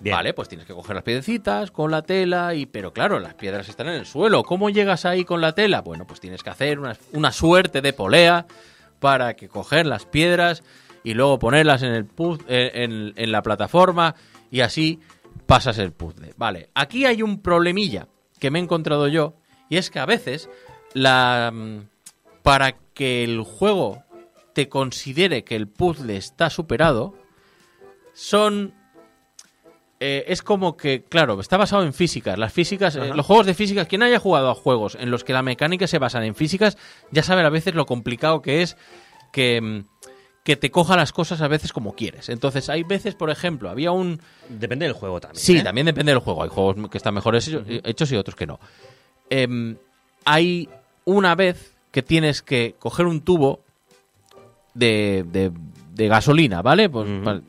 Bien. 0.00 0.14
Vale, 0.14 0.34
pues 0.34 0.48
tienes 0.48 0.66
que 0.66 0.74
coger 0.74 0.94
las 0.96 1.04
piedrecitas 1.04 1.70
con 1.70 1.90
la 1.90 2.02
tela 2.02 2.54
y 2.54 2.66
pero 2.66 2.92
claro, 2.92 3.18
las 3.18 3.34
piedras 3.34 3.68
están 3.68 3.86
en 3.88 3.94
el 3.94 4.06
suelo. 4.06 4.42
¿Cómo 4.42 4.68
llegas 4.68 5.06
ahí 5.06 5.24
con 5.24 5.40
la 5.40 5.52
tela? 5.54 5.80
Bueno, 5.80 6.06
pues 6.06 6.20
tienes 6.20 6.42
que 6.42 6.50
hacer 6.50 6.78
una, 6.78 6.96
una 7.12 7.32
suerte 7.32 7.80
de 7.80 7.92
polea 7.94 8.46
para 9.00 9.34
que 9.36 9.48
coger 9.48 9.86
las 9.86 10.04
piedras 10.04 10.62
y 11.02 11.14
luego 11.14 11.38
ponerlas 11.38 11.82
en 11.82 11.92
el 11.92 12.06
puz- 12.06 12.44
eh, 12.48 12.72
en, 12.74 13.12
en 13.16 13.32
la 13.32 13.40
plataforma 13.40 14.14
y 14.50 14.60
así 14.60 15.00
pasas 15.46 15.78
el 15.78 15.92
puzzle. 15.92 16.34
Vale, 16.36 16.68
aquí 16.74 17.06
hay 17.06 17.22
un 17.22 17.40
problemilla 17.40 18.06
que 18.38 18.50
me 18.50 18.58
he 18.58 18.62
encontrado 18.62 19.08
yo 19.08 19.34
y 19.68 19.76
es 19.76 19.90
que 19.90 19.98
a 19.98 20.06
veces 20.06 20.48
la 20.94 21.50
mm, 21.52 21.88
para 22.42 22.76
que 22.94 23.24
el 23.24 23.42
juego 23.42 24.02
te 24.54 24.68
considere 24.68 25.44
que 25.44 25.56
el 25.56 25.68
puzzle 25.68 26.16
está 26.16 26.48
superado 26.50 27.14
son 28.14 28.74
eh, 29.98 30.24
es 30.28 30.42
como 30.42 30.76
que, 30.76 31.04
claro, 31.04 31.40
está 31.40 31.56
basado 31.56 31.82
en 31.82 31.94
físicas. 31.94 32.38
Las 32.38 32.52
físicas, 32.52 32.96
eh, 32.96 33.12
los 33.14 33.24
juegos 33.24 33.46
de 33.46 33.54
físicas, 33.54 33.86
quien 33.86 34.02
haya 34.02 34.18
jugado 34.18 34.50
a 34.50 34.54
juegos 34.54 34.96
en 35.00 35.10
los 35.10 35.24
que 35.24 35.32
la 35.32 35.42
mecánica 35.42 35.86
se 35.86 35.98
basa 35.98 36.24
en 36.24 36.34
físicas, 36.34 36.76
ya 37.10 37.22
sabe 37.22 37.42
a 37.42 37.48
veces 37.48 37.74
lo 37.74 37.86
complicado 37.86 38.42
que 38.42 38.60
es 38.60 38.76
que, 39.32 39.60
mm, 39.60 39.84
que 40.46 40.54
te 40.54 40.70
coja 40.70 40.94
las 40.96 41.10
cosas 41.12 41.40
a 41.40 41.48
veces 41.48 41.72
como 41.72 41.96
quieres. 41.96 42.28
Entonces, 42.28 42.68
hay 42.70 42.84
veces, 42.84 43.16
por 43.16 43.30
ejemplo, 43.30 43.68
había 43.68 43.90
un... 43.90 44.20
Depende 44.48 44.84
del 44.86 44.92
juego 44.94 45.20
también. 45.20 45.42
Sí, 45.44 45.58
¿eh? 45.58 45.62
también 45.64 45.86
depende 45.86 46.12
del 46.12 46.20
juego. 46.20 46.44
Hay 46.44 46.48
juegos 46.50 46.88
que 46.88 46.96
están 46.98 47.14
mejores 47.14 47.48
hechos- 47.48 48.12
y 48.12 48.14
otros 48.16 48.36
que 48.36 48.46
no. 48.46 48.60
Em, 49.28 49.76
hay 50.24 50.68
una 51.04 51.34
vez 51.34 51.74
que 51.90 52.02
tienes 52.04 52.42
que 52.42 52.76
coger 52.78 53.06
un 53.06 53.22
tubo 53.22 53.58
de, 54.74 55.24
de- 55.32 55.50
de 55.94 56.08
gasolina, 56.08 56.62
¿vale? 56.62 56.88
Pues, 56.88 57.08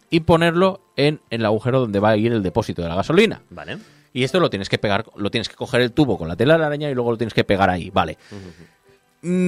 Y 0.10 0.22
ponerlo 0.22 0.82
en, 0.95 1.20
en 1.30 1.41
el 1.41 1.45
agujero 1.45 1.82
donde 1.82 2.00
va 2.00 2.10
a 2.10 2.18
ir 2.18 2.32
el 2.32 2.41
depósito 2.41 2.82
de 2.82 2.88
la 2.89 2.95
gasolina. 2.95 3.41
Vale. 3.52 3.78
Y 4.12 4.24
esto 4.24 4.39
lo 4.39 4.50
tienes 4.50 4.70
que 4.70 4.80
pegar, 4.80 5.06
lo 5.18 5.30
tienes 5.30 5.50
que 5.50 5.56
coger 5.56 5.82
el 5.82 5.91
tubo 5.91 6.18
con 6.18 6.28
la 6.30 6.36
tela 6.36 6.54
de 6.54 6.60
la 6.62 6.66
araña 6.66 6.89
y 6.89 6.95
luego 6.95 7.12
lo 7.12 7.18
tienes 7.18 7.36
que 7.36 7.43
pegar 7.43 7.70
ahí, 7.70 7.91
¿vale? 7.91 8.18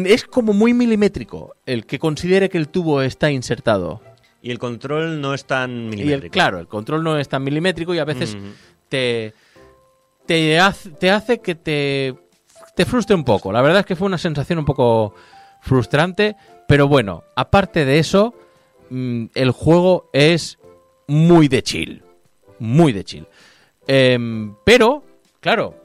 Es 0.05 0.25
como 0.25 0.53
muy 0.53 0.73
milimétrico 0.73 1.55
el 1.65 1.85
que 1.85 1.99
considere 1.99 2.49
que 2.49 2.57
el 2.57 2.69
tubo 2.69 3.01
está 3.01 3.31
insertado. 3.31 4.01
Y 4.41 4.51
el 4.51 4.59
control 4.59 5.19
no 5.21 5.33
es 5.33 5.45
tan 5.45 5.71
Y 5.71 5.73
el, 5.73 5.89
milimétrico. 5.89 6.33
claro, 6.33 6.59
el 6.59 6.67
control 6.67 7.03
no 7.03 7.17
es 7.17 7.27
tan 7.27 7.43
milimétrico 7.43 7.93
y 7.93 7.99
a 7.99 8.05
veces 8.05 8.37
te, 8.87 9.33
te, 10.25 10.59
hace, 10.59 10.91
te 10.91 11.11
hace 11.11 11.39
que 11.39 11.55
te, 11.55 12.15
te 12.75 12.85
frustre 12.85 13.15
un 13.15 13.23
poco. 13.23 13.51
La 13.51 13.61
verdad 13.61 13.81
es 13.81 13.85
que 13.85 13.95
fue 13.95 14.07
una 14.07 14.17
sensación 14.17 14.59
un 14.59 14.65
poco 14.65 15.13
frustrante, 15.61 16.35
pero 16.67 16.87
bueno, 16.87 17.23
aparte 17.35 17.85
de 17.85 17.99
eso, 17.99 18.33
mm, 18.89 19.25
el 19.35 19.51
juego 19.51 20.09
es 20.13 20.57
muy 21.07 21.47
de 21.47 21.63
chill. 21.63 22.03
Muy 22.59 22.93
de 22.93 23.03
chill. 23.03 23.27
Em, 23.87 24.55
pero, 24.63 25.03
claro, 25.39 25.75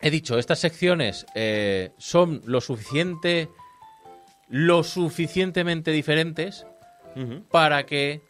he 0.00 0.10
dicho, 0.10 0.38
estas 0.38 0.58
secciones 0.58 1.26
eh, 1.34 1.92
son 1.98 2.42
lo 2.44 2.60
suficiente. 2.60 3.48
lo 4.48 4.82
suficientemente 4.82 5.90
diferentes 5.90 6.66
para 7.50 7.84
que 7.84 8.22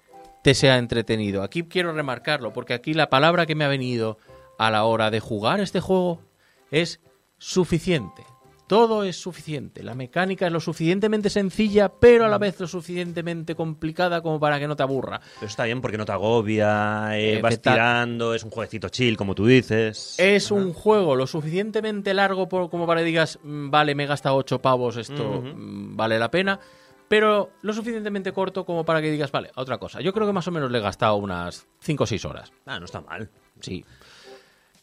te 0.42 0.54
sea 0.54 0.78
entretenido. 0.78 1.42
Aquí 1.42 1.62
quiero 1.64 1.92
remarcarlo, 1.92 2.52
porque 2.52 2.74
aquí 2.74 2.94
la 2.94 3.10
palabra 3.10 3.46
que 3.46 3.54
me 3.54 3.64
ha 3.64 3.68
venido 3.68 4.18
a 4.58 4.70
la 4.70 4.84
hora 4.84 5.10
de 5.10 5.20
jugar 5.20 5.60
este 5.60 5.80
juego 5.80 6.22
es 6.70 7.00
suficiente. 7.38 8.24
Todo 8.68 9.02
es 9.02 9.16
suficiente. 9.20 9.82
La 9.82 9.94
mecánica 9.94 10.46
es 10.46 10.52
lo 10.52 10.60
suficientemente 10.60 11.30
sencilla, 11.30 11.88
pero 11.88 12.26
a 12.26 12.28
la 12.28 12.38
vez 12.38 12.60
lo 12.60 12.68
suficientemente 12.68 13.54
complicada 13.56 14.20
como 14.20 14.38
para 14.38 14.60
que 14.60 14.68
no 14.68 14.76
te 14.76 14.82
aburra. 14.84 15.20
Pero 15.40 15.46
está 15.46 15.64
bien 15.64 15.80
porque 15.80 15.96
no 15.98 16.04
te 16.04 16.12
agobia, 16.12 17.18
eh, 17.18 17.38
Eh, 17.38 17.42
vas 17.42 17.60
tirando, 17.60 18.34
es 18.34 18.44
un 18.44 18.50
jueguecito 18.50 18.90
chill, 18.90 19.16
como 19.16 19.34
tú 19.34 19.46
dices. 19.46 20.14
Es 20.18 20.50
un 20.50 20.72
juego 20.74 21.16
lo 21.16 21.26
suficientemente 21.26 22.12
largo 22.14 22.48
por- 22.48 22.68
como 22.70 22.86
para 22.86 23.00
que 23.00 23.06
digas, 23.06 23.38
"Mm, 23.42 23.70
vale, 23.70 23.94
me 23.94 24.04
he 24.04 24.06
gastado 24.06 24.36
8 24.36 24.60
pavos, 24.60 24.96
esto 24.98 25.42
mm, 25.42 25.96
vale 25.96 26.18
la 26.18 26.30
pena. 26.30 26.60
Pero 27.08 27.52
lo 27.62 27.72
suficientemente 27.72 28.32
corto 28.32 28.66
como 28.66 28.84
para 28.84 29.00
que 29.00 29.10
digas, 29.10 29.32
vale, 29.32 29.50
otra 29.54 29.78
cosa. 29.78 30.02
Yo 30.02 30.12
creo 30.12 30.26
que 30.26 30.32
más 30.34 30.46
o 30.46 30.50
menos 30.50 30.70
le 30.70 30.76
he 30.76 30.82
gastado 30.82 31.16
unas 31.16 31.66
5 31.80 32.04
o 32.04 32.06
6 32.06 32.22
horas. 32.26 32.52
Ah, 32.66 32.78
no 32.78 32.84
está 32.84 33.00
mal. 33.00 33.30
Sí. 33.60 33.82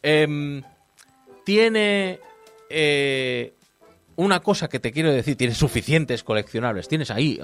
Em, 0.02 0.60
tiene 1.44 2.18
eh, 2.68 3.54
una 4.16 4.40
cosa 4.40 4.68
que 4.68 4.80
te 4.80 4.92
quiero 4.92 5.12
decir, 5.12 5.36
tiene 5.36 5.54
suficientes 5.54 6.24
coleccionables. 6.24 6.88
Tienes 6.88 7.10
ahí, 7.10 7.38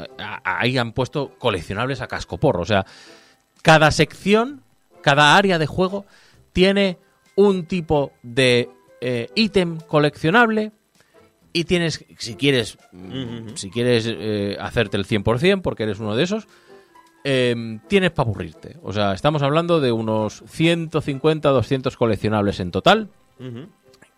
ahí 0.45 0.79
han 0.79 0.93
puesto 0.93 1.33
coleccionables 1.39 2.01
a 2.01 2.09
cascoporro. 2.09 2.63
O 2.63 2.67
sea, 2.67 2.87
cada 3.63 3.91
sección, 3.91 4.63
cada 5.03 5.37
área 5.37 5.59
de 5.59 5.67
juego 5.67 6.07
tiene 6.53 6.99
un 7.37 7.67
tipo 7.67 8.13
de 8.23 8.69
eh, 9.01 9.29
ítem 9.35 9.79
coleccionable 9.81 10.73
y 11.53 11.65
tienes, 11.65 12.05
si 12.19 12.35
quieres, 12.35 12.79
si 13.55 13.71
quieres 13.71 14.07
eh, 14.09 14.57
hacerte 14.59 14.97
el 14.97 15.07
100%, 15.07 15.61
porque 15.61 15.83
eres 15.83 15.99
uno 15.99 16.17
de 16.17 16.23
esos, 16.23 16.49
em, 17.25 17.81
tienes 17.89 18.11
para 18.11 18.29
aburrirte. 18.29 18.79
O 18.83 18.93
sea, 18.93 19.13
estamos 19.13 19.43
hablando 19.43 19.81
de 19.81 19.93
unos 19.93 20.43
150, 20.47 21.51
200 21.51 21.97
coleccionables 21.97 22.61
en 22.61 22.71
total, 22.71 23.11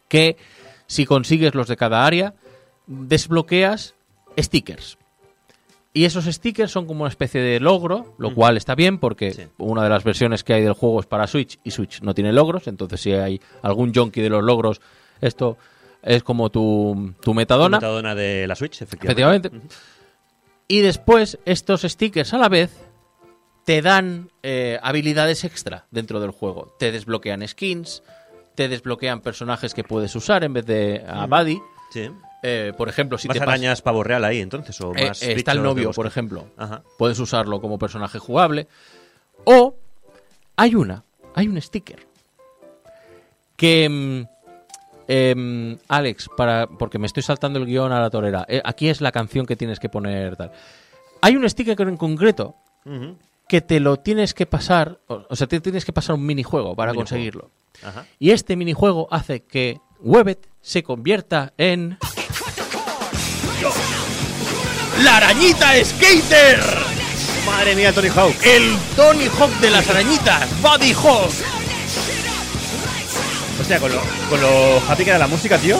que 0.09 0.36
si 0.86 1.07
consigues 1.07 1.55
los 1.55 1.66
de 1.66 1.76
cada 1.76 2.07
área, 2.07 2.34
desbloqueas 2.87 3.95
stickers. 4.39 4.99
Y 5.93 6.07
esos 6.07 6.24
stickers 6.24 6.72
son 6.72 6.87
como 6.87 7.03
una 7.03 7.09
especie 7.09 7.41
de 7.41 7.61
logro, 7.61 8.14
lo 8.18 8.35
cual 8.35 8.57
está 8.57 8.74
bien 8.74 8.99
porque 8.99 9.32
Sí. 9.32 9.43
una 9.59 9.85
de 9.85 9.89
las 9.91 10.03
versiones 10.03 10.43
que 10.43 10.53
hay 10.55 10.62
del 10.62 10.72
juego 10.72 10.99
es 11.01 11.07
para 11.07 11.26
Switch 11.28 11.59
y 11.62 11.70
Switch 11.70 12.01
no 12.03 12.14
tiene 12.14 12.32
logros, 12.32 12.66
entonces 12.66 13.01
si 13.01 13.12
hay 13.12 13.41
algún 13.62 13.95
junkie 13.95 14.20
de 14.20 14.28
los 14.28 14.43
logros, 14.43 14.80
esto 15.20 15.57
es 16.03 16.24
como 16.24 16.51
tu, 16.51 17.14
tu 17.20 17.32
metadona. 17.32 17.76
Metadona 17.78 18.14
de 18.16 18.47
la 18.49 18.57
Switch, 18.57 18.82
efectivamente. 18.82 19.49
Efectivamente. 19.49 19.76
Y 20.66 20.80
después 20.80 21.39
estos 21.45 21.82
stickers 21.82 22.35
a 22.35 22.39
la 22.39 22.49
vez 22.49 22.72
te 23.64 23.80
dan 23.80 24.30
eh, 24.43 24.78
habilidades 24.82 25.45
extra 25.45 25.87
dentro 25.93 26.18
del 26.18 26.32
juego. 26.32 26.74
Te 26.78 26.91
desbloquean 26.91 27.47
skins, 27.47 28.03
te 28.57 28.68
desbloquean 28.68 29.20
personajes 29.20 29.74
que 29.74 29.85
puedes 29.85 30.14
usar 30.16 30.43
en 30.43 30.55
vez 30.55 30.66
de 30.66 31.05
a 31.07 31.26
Buddy. 31.26 31.61
Sí. 31.93 32.11
Eh, 32.47 32.74
por 32.76 32.90
ejemplo, 32.90 33.16
si 33.16 33.26
más 33.26 33.38
te 33.38 33.42
arañas 33.42 33.80
pavo 33.80 34.03
real 34.05 34.22
ahí, 34.22 34.40
entonces. 34.40 34.78
O 34.82 34.92
eh, 34.95 35.09
más 35.09 35.22
eh, 35.22 35.32
está 35.32 35.53
el 35.53 35.62
novio, 35.62 35.92
por 35.92 36.07
ejemplo. 36.07 36.47
Ajá. 36.59 36.82
Puedes 36.99 37.18
usarlo 37.18 37.59
como 37.59 37.78
personaje 37.78 38.18
jugable. 38.18 38.68
O 39.45 39.74
hay 40.55 40.74
una, 40.74 41.05
hay 41.34 41.49
un 41.49 41.59
sticker 41.61 42.07
que 43.57 43.88
mm, 43.88 44.28
em, 45.09 45.78
Alex, 45.88 46.28
para 46.36 46.66
porque 46.66 46.99
me 46.99 47.07
estoy 47.07 47.22
saltando 47.22 47.59
el 47.59 47.64
guion 47.64 47.92
a 47.92 48.01
la 48.01 48.11
torera. 48.11 48.45
eh, 48.47 48.61
aquí 48.62 48.90
es 48.90 49.01
la 49.01 49.11
canción 49.11 49.47
que 49.47 49.57
tienes 49.57 49.80
que 49.80 49.88
poner 49.88 50.36
tal. 50.36 50.53
Hay 51.22 51.36
un 51.36 51.49
sticker 51.49 51.80
en 51.88 51.97
concreto 51.97 52.57
que 53.49 53.62
te 53.62 53.80
lo 53.80 53.97
tienes 54.01 54.34
que 54.34 54.45
pasar, 54.45 54.99
o, 55.07 55.24
o 55.30 55.36
sea, 55.36 55.47
te 55.47 55.61
tienes 55.61 55.86
que 55.86 55.95
pasar 55.95 56.14
un 56.16 56.26
minijuego 56.26 56.76
para 56.76 56.92
minijuego. 56.92 57.09
conseguirlo. 57.09 57.51
Ajá. 57.82 58.05
Y 58.18 58.32
este 58.32 58.55
minijuego 58.55 59.09
hace 59.11 59.40
que 59.45 59.80
Webbet 60.01 60.47
se 60.61 60.82
convierta 60.82 61.55
en. 61.57 61.97
¡La 65.03 65.16
arañita 65.18 65.72
skater! 65.84 66.61
Madre 67.47 67.74
mía, 67.74 67.92
Tony 67.92 68.09
Hawk. 68.09 68.34
¡El 68.42 68.76
Tony 68.97 69.26
Hawk 69.38 69.51
de 69.61 69.70
las 69.70 69.88
arañitas! 69.88 70.49
¡Buddy 70.62 70.92
Hawk! 70.95 71.30
Hostia, 73.61 73.78
con 73.80 73.92
lo, 73.92 74.01
con 74.30 74.40
lo 74.40 74.82
happy 74.88 75.05
que 75.05 75.11
era 75.11 75.18
la 75.18 75.26
música, 75.26 75.59
tío. 75.59 75.76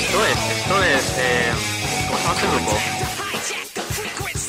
Esto 0.00 0.26
es, 0.26 0.58
esto 0.58 0.82
es. 0.82 1.02
Eh, 1.18 1.52
¿Cómo 2.08 2.18
se 2.18 2.22
llama 2.24 2.34
este 2.34 2.46
grupo? 2.48 2.78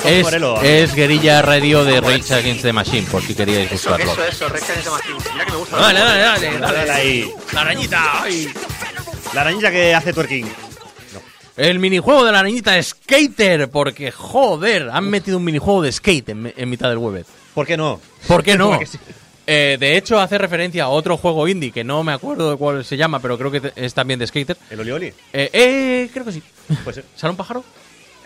Es, 0.04 0.24
Morelo. 0.24 0.62
es 0.64 0.96
Guerrilla 0.96 1.42
Radio 1.44 1.86
de 1.86 2.02
Rage 2.02 2.34
Against 2.34 2.64
the 2.64 2.74
Machine, 2.74 3.08
por 3.12 3.22
si 3.22 3.36
queríais 3.36 3.72
Eso, 3.72 3.90
buscarlo. 3.90 4.14
eso, 4.14 4.26
eso, 4.26 4.50
Red 4.50 4.64
Against 4.64 4.84
the 4.86 4.90
Machine. 4.90 5.18
Mira 5.34 5.46
que 5.46 5.52
me 5.52 5.58
gusta. 5.58 5.78
Dale, 5.78 6.00
dale, 6.00 6.20
dale, 6.22 6.60
Dale, 6.60 6.78
dale. 6.78 6.92
ahí. 6.92 7.32
¡La 7.54 7.62
arañita! 7.62 8.22
¡ay! 8.24 8.54
La 9.34 9.42
arañita 9.42 9.72
que 9.72 9.94
hace 9.96 10.14
twerking. 10.14 10.52
El 11.58 11.80
minijuego 11.80 12.24
de 12.26 12.32
la 12.32 12.40
arañita 12.40 12.82
skater, 12.82 13.70
porque 13.70 14.12
joder, 14.12 14.90
han 14.92 15.10
metido 15.10 15.38
un 15.38 15.44
minijuego 15.44 15.82
de 15.82 15.92
skate 15.92 16.30
en, 16.30 16.54
en 16.56 16.70
mitad 16.70 16.90
del 16.90 16.98
Webbet. 16.98 17.28
¿Por 17.54 17.68
qué 17.68 17.76
no? 17.78 18.00
¿Por 18.28 18.44
qué 18.44 18.58
no? 18.58 18.80
Eh, 19.48 19.76
de 19.80 19.98
hecho, 19.98 20.20
hace 20.20 20.38
referencia 20.38 20.84
a 20.86 20.90
otro 20.90 21.18
juego 21.18 21.48
indie 21.48 21.72
que 21.72 21.84
no 21.84 22.04
me 22.04 22.14
acuerdo 22.14 22.52
de 22.52 22.58
cuál 22.58 22.86
se 22.86 22.96
llama, 22.96 23.20
pero 23.20 23.38
creo 23.38 23.52
que 23.52 23.74
es 23.76 23.94
también 23.94 24.20
de 24.20 24.28
skater. 24.28 24.56
¿El 24.70 24.80
Oli 24.80 24.92
Oli? 24.92 25.08
Eh, 25.34 25.50
eh, 25.52 26.10
creo 26.14 26.24
que 26.26 26.32
sí. 26.32 26.44
Pues, 26.84 27.02
¿Sale 27.16 27.32
un 27.32 27.38
pájaro? 27.38 27.64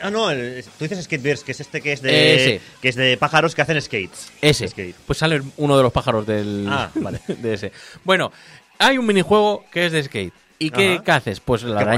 ah, 0.02 0.12
no, 0.12 0.30
el- 0.30 0.64
tú 0.78 0.86
dices 0.86 1.04
Skateverse, 1.06 1.44
que 1.46 1.54
es 1.54 1.62
este 1.62 1.82
que 1.82 1.94
es 1.94 2.02
de. 2.02 2.36
Ese. 2.36 2.62
Que 2.82 2.90
es 2.90 2.96
de 2.96 3.18
pájaros 3.18 3.56
que 3.56 3.62
hacen 3.64 3.82
skates. 3.82 4.32
Ese. 4.42 4.68
Skate. 4.68 4.96
Pues 5.08 5.18
sale 5.18 5.42
uno 5.58 5.76
de 5.78 5.84
los 5.84 5.92
pájaros 5.92 6.28
del. 6.28 6.68
Ah, 6.70 6.92
vale. 6.96 7.22
de 7.28 7.54
ese. 7.54 7.72
Bueno, 8.04 8.32
hay 8.78 8.98
un 9.00 9.06
minijuego 9.08 9.66
que 9.72 9.88
es 9.88 9.94
de 9.94 10.04
skate. 10.04 10.34
¿Y 10.60 10.70
qué, 10.70 11.02
haces? 11.08 11.40
Pues 11.40 11.64
la 11.64 11.80
Qué 11.80 11.86
guay. 11.86 11.98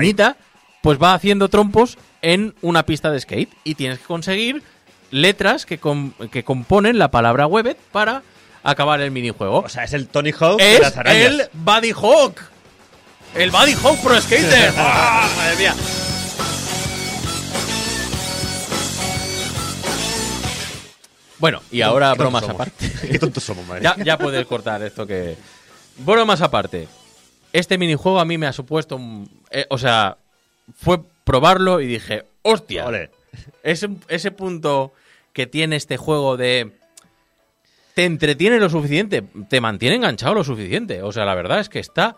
Pues 0.87 1.03
va 1.03 1.13
haciendo 1.13 1.49
trompos 1.49 1.97
en 2.21 2.55
una 2.61 2.85
pista 2.85 3.11
de 3.11 3.19
skate. 3.19 3.49
Y 3.65 3.75
tienes 3.75 3.99
que 3.99 4.05
conseguir 4.05 4.63
letras 5.11 5.65
que, 5.65 5.79
com- 5.79 6.13
que 6.31 6.45
componen 6.45 6.97
la 6.97 7.11
palabra 7.11 7.45
Webbet 7.45 7.75
para 7.91 8.23
acabar 8.63 9.01
el 9.01 9.11
minijuego. 9.11 9.59
O 9.59 9.67
sea, 9.67 9.83
es 9.83 9.91
el 9.91 10.07
Tony 10.07 10.31
Hawk 10.31 10.59
de 10.59 10.75
es 10.75 10.79
las 10.79 10.95
arañas. 10.95 11.25
el 11.25 11.49
Buddy 11.51 11.91
Hawk. 11.91 12.39
El 13.35 13.51
Buddy 13.51 13.73
Hawk 13.83 13.99
Pro 14.01 14.21
Skater. 14.21 14.73
¡Ah, 14.77 15.27
madre 15.35 15.57
mía! 15.57 15.75
Bueno, 21.39 21.61
y 21.69 21.81
ahora 21.81 22.13
Qué 22.13 22.19
bromas 22.19 22.43
aparte. 22.47 22.91
Qué 23.11 23.19
tontos 23.19 23.43
somos, 23.43 23.67
madre. 23.67 23.83
ya, 23.83 23.95
ya 24.03 24.17
puedes 24.17 24.45
cortar 24.45 24.81
esto 24.83 25.05
que. 25.05 25.35
Bromas 25.97 26.41
aparte. 26.41 26.87
Este 27.51 27.77
minijuego 27.77 28.19
a 28.19 28.25
mí 28.25 28.37
me 28.37 28.47
ha 28.47 28.53
supuesto 28.53 28.95
un. 28.95 29.29
eh, 29.51 29.65
o 29.69 29.77
sea, 29.77 30.17
fue 30.75 30.99
probarlo 31.23 31.81
y 31.81 31.87
dije, 31.87 32.23
¡hostia! 32.41 32.85
Ole. 32.87 33.09
Ese, 33.63 33.89
ese 34.07 34.31
punto 34.31 34.93
que 35.33 35.47
tiene 35.47 35.75
este 35.75 35.97
juego 35.97 36.37
de. 36.37 36.71
Te 37.93 38.05
entretiene 38.05 38.59
lo 38.59 38.69
suficiente, 38.69 39.23
te 39.49 39.59
mantiene 39.59 39.95
enganchado 39.95 40.35
lo 40.35 40.43
suficiente. 40.43 41.01
O 41.01 41.11
sea, 41.11 41.25
la 41.25 41.33
verdad 41.35 41.59
es 41.59 41.69
que 41.69 41.79
está 41.79 42.15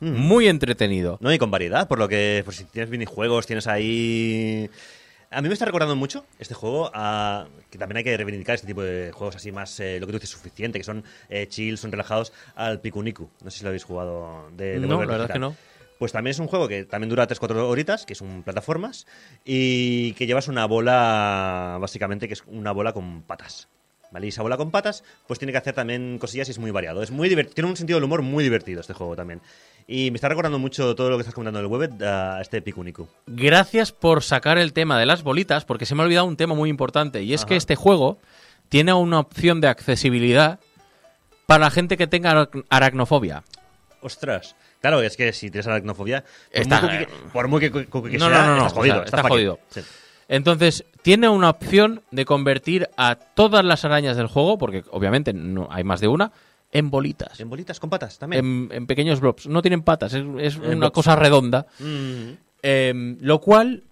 muy 0.00 0.48
entretenido. 0.48 1.18
No, 1.20 1.32
y 1.32 1.38
con 1.38 1.50
variedad, 1.50 1.86
por 1.88 1.98
lo 1.98 2.08
que 2.08 2.42
pues, 2.44 2.56
si 2.58 2.64
tienes 2.64 2.88
minijuegos, 2.90 3.46
tienes 3.46 3.66
ahí... 3.66 4.70
A 5.30 5.42
mí 5.42 5.48
me 5.48 5.52
está 5.52 5.66
recordando 5.66 5.94
mucho 5.96 6.24
este 6.38 6.54
juego, 6.54 6.90
a- 6.94 7.46
que 7.68 7.76
también 7.76 7.98
hay 7.98 8.04
que 8.04 8.16
reivindicar 8.16 8.54
este 8.54 8.66
tipo 8.66 8.80
de 8.82 9.12
juegos 9.12 9.36
así 9.36 9.52
más, 9.52 9.78
eh, 9.80 9.98
lo 10.00 10.06
que 10.06 10.12
tú 10.12 10.18
dices, 10.18 10.30
suficiente, 10.30 10.78
que 10.78 10.84
son 10.84 11.04
eh, 11.28 11.46
chill, 11.48 11.76
son 11.76 11.90
relajados, 11.92 12.32
al 12.54 12.80
Pikuniku. 12.80 13.28
No 13.42 13.50
sé 13.50 13.58
si 13.58 13.64
lo 13.64 13.68
habéis 13.68 13.84
jugado 13.84 14.48
de, 14.56 14.80
de 14.80 14.86
No, 14.86 15.00
la 15.00 15.06
verdad 15.06 15.26
es 15.26 15.32
que 15.32 15.38
no. 15.38 15.54
Pues 15.98 16.12
también 16.12 16.32
es 16.32 16.38
un 16.38 16.46
juego 16.46 16.68
que 16.68 16.84
también 16.84 17.10
dura 17.10 17.26
3-4 17.26 17.56
horitas, 17.68 18.06
que 18.06 18.12
es 18.12 18.20
un 18.20 18.42
plataformas, 18.42 19.06
y 19.44 20.12
que 20.12 20.26
llevas 20.26 20.48
una 20.48 20.66
bola, 20.66 21.78
básicamente, 21.80 22.28
que 22.28 22.34
es 22.34 22.44
una 22.46 22.72
bola 22.72 22.92
con 22.92 23.22
patas. 23.22 23.68
¿Vale? 24.10 24.24
Y 24.24 24.28
esa 24.30 24.42
bola 24.42 24.56
con 24.56 24.70
patas, 24.70 25.04
pues 25.26 25.38
tiene 25.38 25.52
que 25.52 25.58
hacer 25.58 25.74
también 25.74 26.18
cosillas 26.18 26.48
y 26.48 26.52
es 26.52 26.58
muy 26.58 26.70
variado. 26.70 27.02
Es 27.02 27.10
muy 27.10 27.28
Tiene 27.28 27.68
un 27.68 27.76
sentido 27.76 27.98
del 27.98 28.04
humor 28.04 28.22
muy 28.22 28.42
divertido 28.42 28.80
este 28.80 28.94
juego 28.94 29.14
también. 29.14 29.42
Y 29.86 30.10
me 30.10 30.16
está 30.16 30.30
recordando 30.30 30.58
mucho 30.58 30.94
todo 30.94 31.10
lo 31.10 31.16
que 31.16 31.22
estás 31.22 31.34
comentando 31.34 31.58
en 31.58 31.66
el 31.66 31.70
web 31.70 32.02
a 32.02 32.40
este 32.40 32.62
Pikuniku. 32.62 33.06
Gracias 33.26 33.92
por 33.92 34.22
sacar 34.22 34.56
el 34.56 34.72
tema 34.72 34.98
de 34.98 35.04
las 35.04 35.22
bolitas, 35.22 35.66
porque 35.66 35.84
se 35.84 35.94
me 35.94 36.02
ha 36.02 36.04
olvidado 36.06 36.26
un 36.26 36.38
tema 36.38 36.54
muy 36.54 36.70
importante. 36.70 37.22
Y 37.22 37.34
es 37.34 37.42
Ajá. 37.42 37.48
que 37.48 37.56
este 37.56 37.76
juego 37.76 38.18
tiene 38.70 38.94
una 38.94 39.18
opción 39.18 39.60
de 39.60 39.68
accesibilidad 39.68 40.58
para 41.46 41.64
la 41.64 41.70
gente 41.70 41.96
que 41.96 42.06
tenga 42.06 42.48
aracnofobia. 42.70 43.42
Ostras. 44.00 44.56
Claro, 44.80 45.02
es 45.02 45.16
que 45.16 45.32
si 45.32 45.50
tienes 45.50 45.66
aracnofobia, 45.66 46.22
por 46.22 46.60
Está- 46.62 46.80
muy 46.82 46.90
que, 46.98 47.08
por 47.32 47.48
muy 47.48 47.60
que, 47.60 47.70
que 47.72 48.18
No, 48.18 48.28
sea, 48.28 48.42
no, 48.42 48.46
no, 48.46 48.56
no, 48.56 48.66
estás 48.66 48.72
jodido. 48.72 48.94
o 48.94 48.96
sea, 48.98 49.04
estás 49.04 49.18
está 49.20 49.28
jodido. 49.28 49.58
Sí. 49.70 49.80
Entonces, 50.28 50.84
tiene 51.02 51.28
una 51.28 51.50
opción 51.50 52.02
de 52.10 52.24
convertir 52.24 52.88
a 52.96 53.14
todas 53.16 53.64
las 53.64 53.84
arañas 53.84 54.16
del 54.16 54.26
juego, 54.26 54.58
porque 54.58 54.84
obviamente 54.90 55.32
no 55.32 55.68
hay 55.70 55.84
más 55.84 56.00
de 56.00 56.08
una, 56.08 56.32
en 56.70 56.90
bolitas. 56.90 57.40
En 57.40 57.48
bolitas 57.48 57.80
con 57.80 57.88
patas 57.88 58.18
también. 58.18 58.44
En, 58.44 58.68
en 58.76 58.86
pequeños 58.86 59.20
blobs. 59.20 59.46
No 59.46 59.62
tienen 59.62 59.82
patas, 59.82 60.12
es, 60.12 60.22
es 60.38 60.56
una 60.56 60.74
blobs. 60.76 60.92
cosa 60.92 61.16
redonda. 61.16 61.66
Mm. 61.78 62.32
Eh, 62.62 63.16
lo 63.20 63.40
cual 63.40 63.84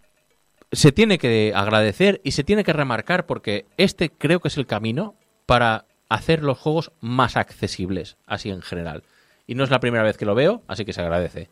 se 0.73 0.93
tiene 0.93 1.19
que 1.19 1.53
agradecer 1.55 2.21
y 2.23 2.33
se 2.33 2.45
tiene 2.45 2.65
que 2.65 2.73
remarcar 2.75 3.25
porque 3.25 3.65
este 3.79 4.11
creo 4.11 4.41
que 4.41 4.49
es 4.49 4.57
el 4.59 4.67
camino 4.67 5.15
para 5.47 5.87
hacer 6.09 6.43
los 6.43 6.59
juegos 6.59 6.91
más 7.01 7.37
accesibles, 7.37 8.17
así 8.27 8.51
en 8.51 8.61
general. 8.63 9.05
Y 9.47 9.55
no 9.55 9.64
es 9.64 9.70
la 9.70 9.80
primera 9.80 10.03
vez 10.03 10.16
que 10.16 10.24
lo 10.26 10.34
veo, 10.34 10.62
así 10.68 10.84
que 10.84 10.92
se 10.92 11.01
agradece. 11.01 11.51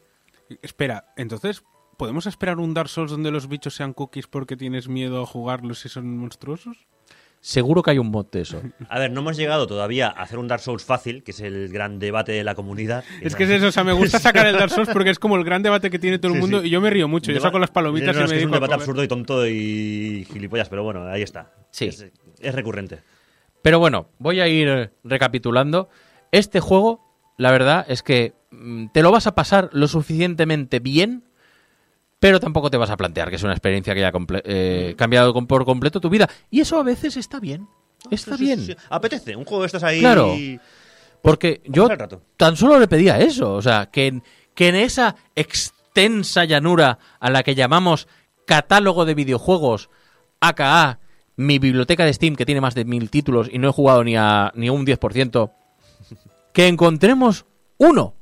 Espera, 0.62 1.12
entonces, 1.16 1.62
¿podemos 1.96 2.26
esperar 2.26 2.58
un 2.58 2.74
Dark 2.74 2.88
Souls 2.88 3.10
donde 3.10 3.30
los 3.30 3.48
bichos 3.48 3.74
sean 3.74 3.92
cookies 3.92 4.26
porque 4.26 4.56
tienes 4.56 4.88
miedo 4.88 5.22
a 5.22 5.26
jugarlos 5.26 5.80
si 5.80 5.88
son 5.88 6.16
monstruosos? 6.18 6.86
Seguro 7.40 7.82
que 7.82 7.90
hay 7.90 7.98
un 7.98 8.10
mod 8.10 8.26
de 8.32 8.40
eso. 8.40 8.62
A 8.88 8.98
ver, 8.98 9.10
no 9.12 9.20
hemos 9.20 9.36
llegado 9.36 9.66
todavía 9.66 10.08
a 10.08 10.22
hacer 10.22 10.38
un 10.38 10.48
Dark 10.48 10.62
Souls 10.62 10.82
fácil, 10.82 11.22
que 11.22 11.32
es 11.32 11.40
el 11.40 11.68
gran 11.68 11.98
debate 11.98 12.32
de 12.32 12.42
la 12.42 12.54
comunidad. 12.54 13.04
Es 13.20 13.36
que 13.36 13.44
es 13.44 13.50
eso, 13.50 13.66
o 13.66 13.72
sea, 13.72 13.84
me 13.84 13.92
gusta 13.92 14.18
sacar 14.18 14.46
el 14.46 14.56
Dark 14.56 14.70
Souls 14.70 14.88
porque 14.90 15.10
es 15.10 15.18
como 15.18 15.36
el 15.36 15.44
gran 15.44 15.62
debate 15.62 15.90
que 15.90 15.98
tiene 15.98 16.18
todo 16.18 16.32
el 16.32 16.36
Sí, 16.36 16.40
mundo 16.40 16.62
sí. 16.62 16.68
y 16.68 16.70
yo 16.70 16.80
me 16.80 16.88
río 16.88 17.06
mucho. 17.06 17.32
Yo 17.32 17.40
saco 17.40 17.58
las 17.58 17.70
palomitas 17.70 18.16
No, 18.16 18.22
no, 18.22 18.22
y 18.22 18.24
es 18.24 18.30
me 18.30 18.34
que 18.36 18.40
es 18.40 18.46
un 18.46 18.52
debate 18.52 18.74
absurdo 18.74 19.04
y 19.04 19.08
tonto 19.08 19.46
y 19.46 20.26
gilipollas, 20.32 20.70
pero 20.70 20.82
bueno, 20.84 21.06
ahí 21.06 21.20
está. 21.20 21.52
Sí. 21.70 21.86
Es, 21.86 22.06
es 22.40 22.54
recurrente. 22.54 23.00
Pero 23.60 23.78
bueno, 23.78 24.08
voy 24.18 24.40
a 24.40 24.48
ir 24.48 24.92
recapitulando. 25.04 25.90
Este 26.32 26.60
juego, 26.60 27.13
la 27.36 27.50
verdad 27.50 27.84
es 27.88 28.02
que 28.02 28.34
mm, 28.50 28.86
te 28.92 29.02
lo 29.02 29.10
vas 29.10 29.26
a 29.26 29.34
pasar 29.34 29.70
lo 29.72 29.88
suficientemente 29.88 30.78
bien, 30.80 31.24
pero 32.20 32.40
tampoco 32.40 32.70
te 32.70 32.76
vas 32.76 32.90
a 32.90 32.96
plantear 32.96 33.28
que 33.30 33.36
es 33.36 33.42
una 33.42 33.52
experiencia 33.52 33.94
que 33.94 34.04
haya 34.04 34.12
eh, 34.44 34.94
cambiado 34.96 35.32
com- 35.34 35.46
por 35.46 35.64
completo 35.64 36.00
tu 36.00 36.08
vida. 36.10 36.28
Y 36.50 36.60
eso 36.60 36.78
a 36.78 36.82
veces 36.82 37.16
está 37.16 37.38
bien. 37.40 37.68
Está 38.10 38.32
Sí, 38.36 38.38
sí, 38.38 38.44
bien. 38.44 38.60
sí. 38.66 38.76
Apetece, 38.90 39.36
un 39.36 39.44
juego 39.44 39.62
de 39.62 39.66
estos 39.66 39.82
ahí. 39.82 40.00
Claro. 40.00 40.34
Porque 41.22 41.62
yo 41.66 41.88
tan 42.36 42.56
solo 42.56 42.78
le 42.78 42.86
pedía 42.88 43.18
eso. 43.18 43.54
O 43.54 43.62
sea, 43.62 43.86
que 43.86 44.06
en, 44.08 44.22
que 44.54 44.68
en 44.68 44.74
esa 44.76 45.16
extensa 45.34 46.44
llanura 46.44 46.98
a 47.20 47.30
la 47.30 47.42
que 47.42 47.54
llamamos 47.54 48.08
catálogo 48.46 49.04
de 49.04 49.14
videojuegos, 49.14 49.88
aka 50.40 50.98
mi 51.36 51.58
biblioteca 51.58 52.04
de 52.04 52.12
Steam, 52.12 52.36
que 52.36 52.44
tiene 52.46 52.60
más 52.60 52.74
de 52.74 52.84
mil 52.84 53.10
títulos 53.10 53.48
y 53.50 53.58
no 53.58 53.68
he 53.68 53.72
jugado 53.72 54.04
ni 54.04 54.16
a 54.16 54.52
ni 54.54 54.68
un 54.70 54.84
10%, 54.86 55.50
que 56.54 56.68
encontremos 56.68 57.44
uno 57.76 58.14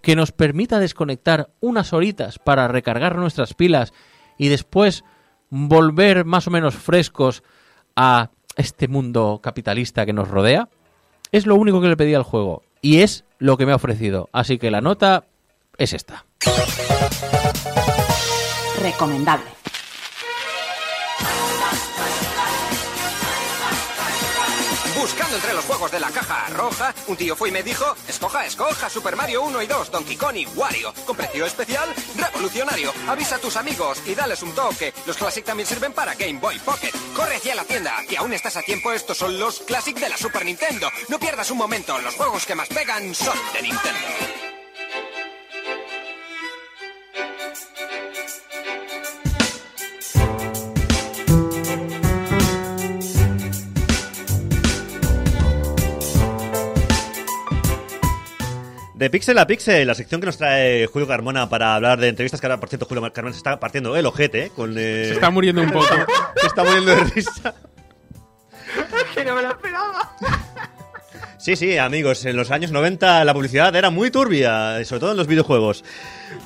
que 0.00 0.14
nos 0.14 0.30
permita 0.30 0.78
desconectar 0.78 1.50
unas 1.58 1.92
horitas 1.92 2.38
para 2.38 2.68
recargar 2.68 3.16
nuestras 3.16 3.54
pilas 3.54 3.92
y 4.36 4.48
después 4.48 5.02
volver 5.50 6.24
más 6.24 6.46
o 6.46 6.50
menos 6.50 6.76
frescos 6.76 7.42
a 7.96 8.30
este 8.56 8.86
mundo 8.86 9.40
capitalista 9.42 10.06
que 10.06 10.12
nos 10.12 10.28
rodea, 10.28 10.68
es 11.32 11.46
lo 11.46 11.56
único 11.56 11.80
que 11.80 11.88
le 11.88 11.96
pedí 11.96 12.14
al 12.14 12.22
juego 12.22 12.62
y 12.80 13.00
es 13.00 13.24
lo 13.38 13.56
que 13.56 13.66
me 13.66 13.72
ha 13.72 13.76
ofrecido. 13.76 14.28
Así 14.32 14.58
que 14.58 14.70
la 14.70 14.80
nota 14.80 15.24
es 15.78 15.94
esta. 15.94 16.26
Recomendable. 18.82 19.58
Buscando 24.98 25.36
entre 25.36 25.54
los 25.54 25.64
juegos 25.64 25.92
de 25.92 26.00
la 26.00 26.10
caja 26.10 26.48
roja, 26.48 26.92
un 27.06 27.16
tío 27.16 27.36
fue 27.36 27.50
y 27.50 27.52
me 27.52 27.62
dijo, 27.62 27.84
escoja, 28.08 28.44
escoja 28.44 28.90
Super 28.90 29.14
Mario 29.14 29.42
1 29.42 29.62
y 29.62 29.66
2, 29.68 29.92
Donkey 29.92 30.16
Kong 30.16 30.36
y 30.36 30.46
Wario. 30.46 30.92
Con 31.06 31.16
precio 31.16 31.46
especial, 31.46 31.94
revolucionario. 32.16 32.92
Avisa 33.06 33.36
a 33.36 33.38
tus 33.38 33.56
amigos 33.56 34.02
y 34.06 34.16
dales 34.16 34.42
un 34.42 34.52
toque. 34.56 34.92
Los 35.06 35.16
Classic 35.16 35.44
también 35.44 35.68
sirven 35.68 35.92
para 35.92 36.16
Game 36.16 36.40
Boy 36.40 36.58
Pocket. 36.58 36.90
Corre 37.14 37.36
hacia 37.36 37.54
la 37.54 37.64
tienda, 37.64 37.94
que 38.08 38.18
aún 38.18 38.32
estás 38.32 38.56
a 38.56 38.62
tiempo. 38.62 38.90
Estos 38.90 39.16
son 39.16 39.38
los 39.38 39.60
Classic 39.60 39.96
de 39.96 40.08
la 40.08 40.16
Super 40.16 40.44
Nintendo. 40.44 40.90
No 41.08 41.20
pierdas 41.20 41.50
un 41.52 41.58
momento, 41.58 41.96
los 42.00 42.16
juegos 42.16 42.44
que 42.44 42.56
más 42.56 42.68
pegan 42.68 43.14
son 43.14 43.38
de 43.52 43.62
Nintendo. 43.62 44.57
De 58.98 59.10
Pixel 59.10 59.38
a 59.38 59.46
Pixel, 59.46 59.86
la 59.86 59.94
sección 59.94 60.20
que 60.20 60.26
nos 60.26 60.38
trae 60.38 60.88
Julio 60.88 61.06
Carmona 61.06 61.48
para 61.48 61.76
hablar 61.76 62.00
de 62.00 62.08
entrevistas, 62.08 62.40
que 62.40 62.48
ahora, 62.48 62.58
por 62.58 62.68
cierto, 62.68 62.84
Julio 62.84 63.12
Carmona 63.12 63.32
se 63.32 63.38
está 63.38 63.60
partiendo 63.60 63.96
el 63.96 64.04
ojete, 64.04 64.46
¿eh? 64.46 64.50
Con, 64.50 64.74
eh, 64.76 65.04
Se 65.06 65.12
está 65.12 65.30
muriendo 65.30 65.62
un 65.62 65.70
poco. 65.70 65.86
se 66.40 66.48
está 66.48 66.64
muriendo 66.64 66.96
de 66.96 67.04
risa. 67.04 67.54
Que 69.14 69.24
no 69.24 69.36
me 69.36 69.42
lo 69.42 69.50
esperaba. 69.50 70.16
Sí, 71.38 71.54
sí, 71.54 71.78
amigos, 71.78 72.24
en 72.24 72.36
los 72.36 72.50
años 72.50 72.72
90 72.72 73.24
la 73.24 73.32
publicidad 73.32 73.76
era 73.76 73.90
muy 73.90 74.10
turbia, 74.10 74.84
sobre 74.84 74.98
todo 74.98 75.12
en 75.12 75.16
los 75.16 75.28
videojuegos. 75.28 75.84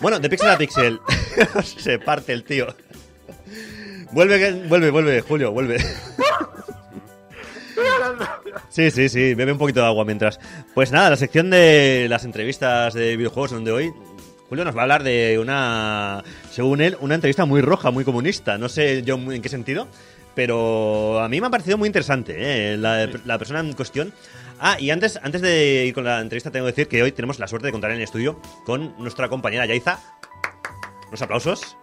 Bueno, 0.03 0.21
de 0.21 0.29
Pixel 0.29 0.51
a 0.51 0.59
Pixel. 0.59 1.01
se 1.65 1.99
parte 2.01 2.35
el 2.35 2.45
tío. 2.45 2.67
Vuelve, 4.11 4.53
vuelve, 4.69 4.91
vuelve, 4.91 5.23
Julio, 5.23 5.53
vuelve. 5.53 5.79
Sí, 8.73 8.91
sí, 8.91 9.11
sí, 9.11 9.35
bebe 9.35 9.53
un 9.53 9.59
poquito 9.59 9.81
de 9.81 9.87
agua 9.87 10.07
mientras. 10.07 10.41
Pues 10.73 10.93
nada, 10.93 11.11
la 11.11 11.17
sección 11.17 11.51
de 11.51 12.07
las 12.09 12.25
entrevistas 12.25 12.95
de 12.95 13.19
videojuegos 13.19 13.51
donde 13.51 13.71
hoy 13.71 13.93
Julio 14.49 14.65
nos 14.65 14.75
va 14.75 14.81
a 14.81 14.83
hablar 14.85 15.03
de 15.03 15.39
una, 15.39 16.25
según 16.51 16.81
él, 16.81 16.97
una 17.01 17.15
entrevista 17.15 17.45
muy 17.45 17.61
roja, 17.61 17.91
muy 17.91 18.03
comunista. 18.03 18.57
No 18.57 18.71
sé 18.71 19.03
yo 19.03 19.17
en 19.17 19.43
qué 19.43 19.51
sentido, 19.51 19.89
pero 20.35 21.21
a 21.21 21.29
mí 21.29 21.39
me 21.39 21.49
ha 21.49 21.51
parecido 21.51 21.77
muy 21.77 21.87
interesante 21.87 22.35
¿eh? 22.39 22.79
la, 22.79 23.11
la 23.27 23.37
persona 23.37 23.61
en 23.61 23.75
cuestión. 23.75 24.15
Ah, 24.59 24.79
y 24.81 24.89
antes, 24.89 25.21
antes 25.23 25.43
de 25.43 25.85
ir 25.85 25.93
con 25.93 26.05
la 26.05 26.21
entrevista 26.21 26.51
tengo 26.51 26.65
que 26.65 26.73
decir 26.73 26.89
que 26.89 27.03
hoy 27.03 27.13
tenemos 27.13 27.39
la 27.39 27.49
suerte 27.49 27.67
de 27.67 27.73
contar 27.73 27.91
en 27.91 27.99
el 27.99 28.05
estudio 28.05 28.41
con 28.65 28.95
nuestra 28.97 29.29
compañera 29.29 29.67
Yaiza. 29.67 30.01
Unos 31.09 31.21
aplausos. 31.21 31.77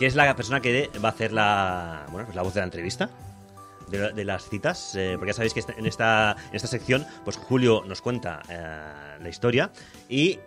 Que 0.00 0.06
es 0.06 0.16
la 0.16 0.34
persona 0.34 0.58
que 0.58 0.90
va 1.02 1.10
a 1.10 1.12
hacer 1.12 1.32
la, 1.32 2.06
bueno, 2.10 2.26
pues 2.26 2.34
la 2.34 2.42
voz 2.42 2.54
de 2.54 2.60
la 2.60 2.64
entrevista 2.64 3.08
de, 3.88 3.98
la- 3.98 4.10
de 4.10 4.24
las 4.24 4.48
citas, 4.48 4.94
eh, 4.94 5.14
porque 5.18 5.30
ya 5.30 5.34
sabéis 5.34 5.54
que 5.54 5.60
este- 5.60 5.78
en 5.78 5.86
esta, 5.86 6.36
en 6.50 6.54
esta 6.56 6.68
sección, 6.68 7.06
pues 7.24 7.36
Julio 7.36 7.84
nos 7.86 8.00
cuenta 8.02 8.42
eh, 8.48 9.18
la 9.20 9.28
historia 9.28 9.70
y 10.08 10.38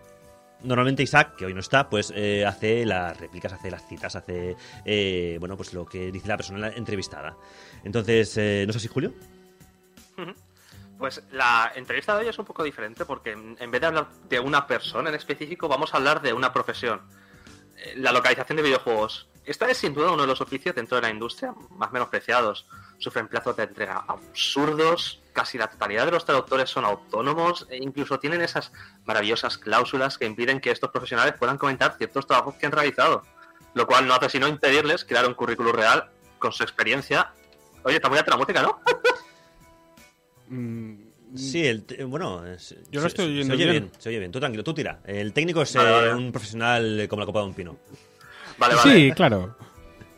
normalmente 0.63 1.03
Isaac, 1.03 1.35
que 1.35 1.45
hoy 1.45 1.53
no 1.53 1.59
está, 1.59 1.89
pues 1.89 2.11
eh, 2.15 2.45
hace 2.45 2.85
las 2.85 3.19
réplicas, 3.19 3.53
hace 3.53 3.69
las 3.69 3.87
citas, 3.87 4.15
hace, 4.15 4.55
eh, 4.85 5.37
bueno, 5.39 5.55
pues 5.57 5.73
lo 5.73 5.85
que 5.85 6.11
dice 6.11 6.27
la 6.27 6.37
persona 6.37 6.69
entrevistada. 6.69 7.35
Entonces, 7.83 8.35
eh, 8.37 8.63
¿no 8.65 8.71
es 8.71 8.77
así, 8.77 8.87
Julio? 8.87 9.13
Pues 10.97 11.21
la 11.31 11.73
entrevista 11.75 12.15
de 12.15 12.23
hoy 12.23 12.29
es 12.29 12.39
un 12.39 12.45
poco 12.45 12.63
diferente 12.63 13.03
porque 13.05 13.31
en 13.31 13.69
vez 13.71 13.81
de 13.81 13.87
hablar 13.87 14.07
de 14.29 14.39
una 14.39 14.65
persona 14.65 15.09
en 15.09 15.15
específico, 15.15 15.67
vamos 15.67 15.93
a 15.93 15.97
hablar 15.97 16.21
de 16.21 16.31
una 16.33 16.53
profesión. 16.53 17.01
La 17.97 18.13
localización 18.13 18.55
de 18.55 18.63
videojuegos. 18.63 19.27
Esta 19.43 19.69
es 19.69 19.77
sin 19.77 19.93
duda 19.93 20.11
uno 20.13 20.21
de 20.23 20.27
los 20.29 20.39
oficios 20.41 20.73
dentro 20.73 20.95
de 20.95 21.01
la 21.03 21.09
industria 21.09 21.53
más 21.71 21.91
menospreciados. 21.91 22.65
Sufren 22.97 23.27
plazos 23.27 23.55
de 23.57 23.63
entrega 23.63 24.03
absurdos, 24.07 25.21
casi 25.33 25.57
la 25.57 25.67
totalidad 25.67 26.05
de 26.05 26.11
los 26.11 26.25
traductores 26.25 26.69
son 26.69 26.85
autónomos 26.85 27.67
e 27.69 27.77
incluso 27.77 28.19
tienen 28.19 28.41
esas 28.41 28.71
maravillosas 29.05 29.57
cláusulas 29.57 30.17
que 30.17 30.25
impiden 30.25 30.59
que 30.61 30.71
estos 30.71 30.89
profesionales 30.91 31.35
puedan 31.37 31.57
comentar 31.57 31.95
ciertos 31.97 32.25
trabajos 32.25 32.55
que 32.55 32.65
han 32.65 32.71
realizado. 32.71 33.23
Lo 33.73 33.85
cual 33.85 34.07
no 34.07 34.13
hace 34.13 34.29
sino 34.29 34.47
impedirles 34.47 35.03
crear 35.03 35.27
un 35.27 35.33
currículum 35.33 35.73
real 35.73 36.09
con 36.39 36.51
su 36.53 36.63
experiencia. 36.63 37.31
Oye, 37.83 37.97
está 37.97 38.07
muy 38.09 38.17
música, 38.37 38.61
¿no? 38.61 38.79
Mm, 40.47 40.95
Sí, 41.35 41.65
el 41.67 41.83
te- 41.83 42.03
bueno, 42.05 42.45
es- 42.47 42.75
Yo 42.91 43.01
lo 43.01 43.01
se- 43.01 43.07
estoy 43.07 43.25
se, 43.25 43.31
oyendo 43.31 43.47
se 43.47 43.61
oye 43.61 43.71
bien. 43.71 43.83
bien. 43.89 44.01
Se 44.01 44.09
oye 44.09 44.19
bien, 44.19 44.31
tú 44.31 44.39
tranquilo, 44.39 44.63
tú 44.63 44.73
tira. 44.73 44.99
El 45.05 45.33
técnico 45.33 45.61
es 45.63 45.73
Vale, 45.75 45.89
eh, 45.89 45.93
vale. 45.93 46.13
un 46.13 46.31
profesional 46.31 46.99
eh, 47.01 47.07
como 47.09 47.19
la 47.19 47.25
copa 47.25 47.39
de 47.41 47.45
un 47.47 47.53
pino. 47.53 47.77
Vale, 48.57 48.75
vale. 48.75 48.93
Sí, 48.95 49.11
claro. 49.11 49.57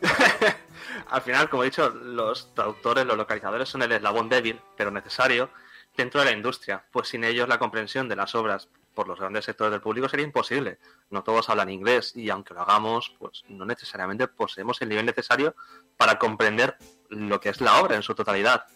Al 1.10 1.22
final, 1.22 1.48
como 1.48 1.62
he 1.62 1.66
dicho, 1.66 1.88
los 1.88 2.54
traductores, 2.54 3.06
los 3.06 3.16
localizadores 3.16 3.68
son 3.68 3.82
el 3.82 3.92
eslabón 3.92 4.28
débil, 4.28 4.60
pero 4.76 4.90
necesario, 4.90 5.50
dentro 5.96 6.20
de 6.20 6.26
la 6.26 6.32
industria, 6.32 6.84
pues 6.92 7.08
sin 7.08 7.24
ellos 7.24 7.48
la 7.48 7.58
comprensión 7.58 8.08
de 8.08 8.16
las 8.16 8.34
obras 8.34 8.68
por 8.94 9.08
los 9.08 9.18
grandes 9.18 9.44
sectores 9.44 9.70
del 9.70 9.80
público 9.80 10.08
sería 10.08 10.26
imposible. 10.26 10.78
No 11.10 11.22
todos 11.22 11.48
hablan 11.48 11.70
inglés 11.70 12.12
y 12.16 12.30
aunque 12.30 12.52
lo 12.52 12.62
hagamos, 12.62 13.14
pues 13.18 13.44
no 13.48 13.64
necesariamente 13.64 14.28
poseemos 14.28 14.82
el 14.82 14.88
nivel 14.88 15.06
necesario 15.06 15.54
para 15.96 16.18
comprender 16.18 16.76
lo 17.08 17.40
que 17.40 17.48
es 17.50 17.60
la 17.60 17.80
obra 17.80 17.96
en 17.96 18.02
su 18.02 18.14
totalidad. 18.14 18.66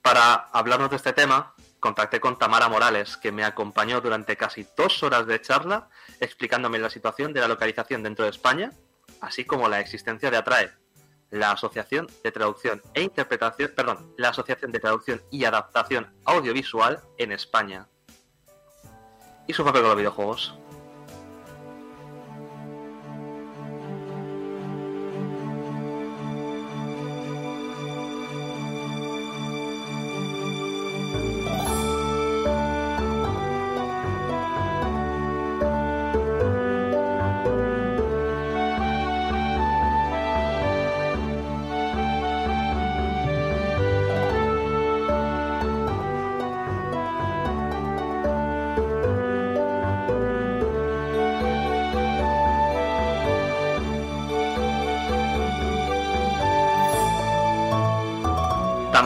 Para 0.00 0.34
hablarnos 0.34 0.90
de 0.90 0.96
este 0.96 1.12
tema, 1.12 1.54
contacté 1.80 2.20
con 2.20 2.38
Tamara 2.38 2.68
Morales, 2.68 3.16
que 3.16 3.32
me 3.32 3.44
acompañó 3.44 4.00
durante 4.00 4.36
casi 4.36 4.66
dos 4.76 5.02
horas 5.02 5.26
de 5.26 5.40
charla 5.40 5.88
explicándome 6.20 6.78
la 6.78 6.88
situación 6.88 7.32
de 7.32 7.40
la 7.40 7.48
localización 7.48 8.02
dentro 8.02 8.24
de 8.24 8.30
España, 8.30 8.72
así 9.20 9.44
como 9.44 9.68
la 9.68 9.80
existencia 9.80 10.30
de 10.30 10.36
ATRAE, 10.36 10.72
la 11.36 11.52
Asociación 11.52 12.08
de 12.24 12.32
Traducción 12.32 12.82
e 12.94 13.02
Interpretación, 13.02 13.72
perdón, 13.76 14.14
la 14.16 14.30
Asociación 14.30 14.72
de 14.72 14.80
Traducción 14.80 15.22
y 15.30 15.44
Adaptación 15.44 16.14
Audiovisual 16.24 17.00
en 17.18 17.32
España. 17.32 17.88
Y 19.46 19.52
su 19.52 19.64
papel 19.64 19.82
con 19.82 19.90
los 19.90 19.98
videojuegos. 19.98 20.58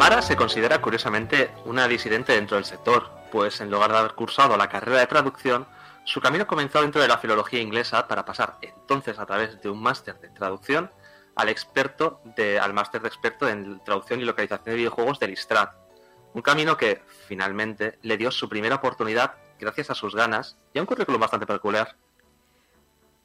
Tamara 0.00 0.22
se 0.22 0.34
considera 0.34 0.80
curiosamente 0.80 1.50
una 1.66 1.86
disidente 1.86 2.32
dentro 2.32 2.56
del 2.56 2.64
sector, 2.64 3.10
pues 3.30 3.60
en 3.60 3.70
lugar 3.70 3.92
de 3.92 3.98
haber 3.98 4.14
cursado 4.14 4.56
la 4.56 4.70
carrera 4.70 4.98
de 4.98 5.06
traducción, 5.06 5.66
su 6.04 6.22
camino 6.22 6.46
comenzó 6.46 6.80
dentro 6.80 7.02
de 7.02 7.06
la 7.06 7.18
filología 7.18 7.60
inglesa 7.60 8.08
para 8.08 8.24
pasar 8.24 8.56
entonces 8.62 9.18
a 9.18 9.26
través 9.26 9.60
de 9.60 9.68
un 9.68 9.82
máster 9.82 10.18
de 10.18 10.30
traducción 10.30 10.90
al 11.34 11.50
experto 11.50 12.22
de, 12.34 12.58
al 12.58 12.72
máster 12.72 13.02
de 13.02 13.08
experto 13.08 13.46
en 13.46 13.84
traducción 13.84 14.22
y 14.22 14.24
localización 14.24 14.72
de 14.72 14.76
videojuegos 14.76 15.20
del 15.20 15.32
ISTRAT. 15.32 15.74
Un 16.32 16.40
camino 16.40 16.78
que 16.78 17.02
finalmente 17.28 17.98
le 18.00 18.16
dio 18.16 18.30
su 18.30 18.48
primera 18.48 18.76
oportunidad 18.76 19.34
gracias 19.58 19.90
a 19.90 19.94
sus 19.94 20.14
ganas 20.14 20.56
y 20.72 20.78
a 20.78 20.80
un 20.80 20.86
currículum 20.86 21.20
bastante 21.20 21.44
peculiar. 21.44 21.94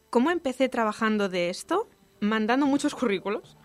¿Cómo 0.10 0.30
empecé 0.30 0.68
trabajando 0.68 1.30
de 1.30 1.50
esto? 1.50 1.88
Mandando 2.20 2.66
muchos 2.66 2.94
currículos, 2.96 3.56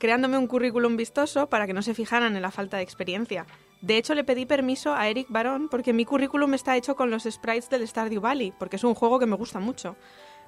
creándome 0.00 0.38
un 0.38 0.46
currículum 0.48 0.96
vistoso 0.96 1.48
para 1.48 1.66
que 1.66 1.74
no 1.74 1.82
se 1.82 1.94
fijaran 1.94 2.34
en 2.34 2.42
la 2.42 2.50
falta 2.50 2.78
de 2.78 2.82
experiencia. 2.82 3.46
De 3.82 3.98
hecho, 3.98 4.14
le 4.14 4.24
pedí 4.24 4.46
permiso 4.46 4.94
a 4.94 5.08
Eric 5.08 5.26
Barón 5.28 5.68
porque 5.68 5.92
mi 5.92 6.06
currículum 6.06 6.54
está 6.54 6.76
hecho 6.76 6.96
con 6.96 7.10
los 7.10 7.24
sprites 7.24 7.68
del 7.68 7.86
Stardew 7.86 8.20
Valley, 8.20 8.52
porque 8.58 8.76
es 8.76 8.84
un 8.84 8.94
juego 8.94 9.18
que 9.18 9.26
me 9.26 9.36
gusta 9.36 9.60
mucho. 9.60 9.96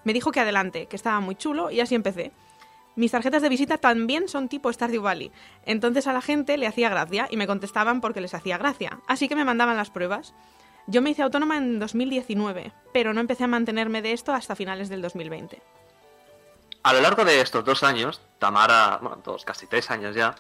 Me 0.05 0.15
dijo 0.15 0.33
que 0.33 0.41
adelante, 0.41 0.87
que 0.87 0.97
estaba 0.97 1.21
muy 1.21 1.37
chulo 1.37 1.71
y 1.71 1.81
así 1.81 1.95
empecé. 1.95 2.33
Mis 2.97 3.13
tarjetas 3.13 3.43
de 3.43 3.51
visita 3.51 3.77
también 3.77 4.27
son 4.27 4.49
tipo 4.49 4.73
Stardew 4.73 5.03
Valley. 5.03 5.31
Entonces 5.67 6.07
a 6.07 6.15
la 6.15 6.23
gente 6.23 6.57
le 6.57 6.67
hacía 6.67 6.89
gracia 6.89 7.29
y 7.31 7.37
me 7.37 7.47
contestaban 7.47 8.01
porque 8.01 8.23
les 8.23 8.35
hacía 8.35 8.59
gracia. 8.59 9.01
Así 9.07 9.29
que 9.29 9.37
me 9.37 9.45
mandaban 9.45 9.77
las 9.77 9.91
pruebas. 9.91 10.35
Yo 10.87 11.03
me 11.03 11.11
hice 11.11 11.23
autónoma 11.23 11.59
en 11.59 11.79
2019, 11.79 12.73
pero 12.93 13.13
no 13.13 13.21
empecé 13.21 13.45
a 13.45 13.49
mantenerme 13.49 14.03
de 14.03 14.13
esto 14.13 14.33
hasta 14.33 14.57
finales 14.57 14.89
del 14.89 15.03
2020. 15.03 15.63
A 16.85 16.93
lo 16.93 17.01
largo 17.01 17.25
de 17.25 17.41
estos 17.41 17.65
dos 17.65 17.85
años, 17.85 18.21
Tamara, 18.41 18.99
bueno, 19.01 19.21
dos, 19.23 19.45
casi 19.45 19.69
tres 19.69 19.91
años 19.93 20.17
ya, 20.17 20.35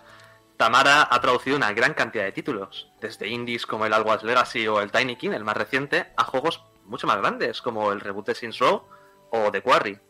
Tamara 0.56 1.06
ha 1.08 1.20
traducido 1.20 1.56
una 1.56 1.72
gran 1.72 1.94
cantidad 1.94 2.24
de 2.24 2.32
títulos, 2.32 2.90
desde 3.00 3.28
indies 3.28 3.64
como 3.64 3.86
el 3.86 3.92
Alwas 3.92 4.24
Legacy 4.24 4.66
o 4.66 4.80
el 4.80 4.90
Tiny 4.90 5.14
King, 5.14 5.30
el 5.30 5.44
más 5.44 5.56
reciente, 5.56 6.12
a 6.16 6.24
juegos 6.24 6.64
mucho 6.84 7.06
más 7.06 7.18
grandes 7.18 7.62
como 7.62 7.92
el 7.92 8.00
reboot 8.00 8.26
de 8.26 8.34
Saints 8.34 8.58
Row 8.58 8.82
o 9.30 9.50
The 9.52 9.62
Quarry. 9.62 10.00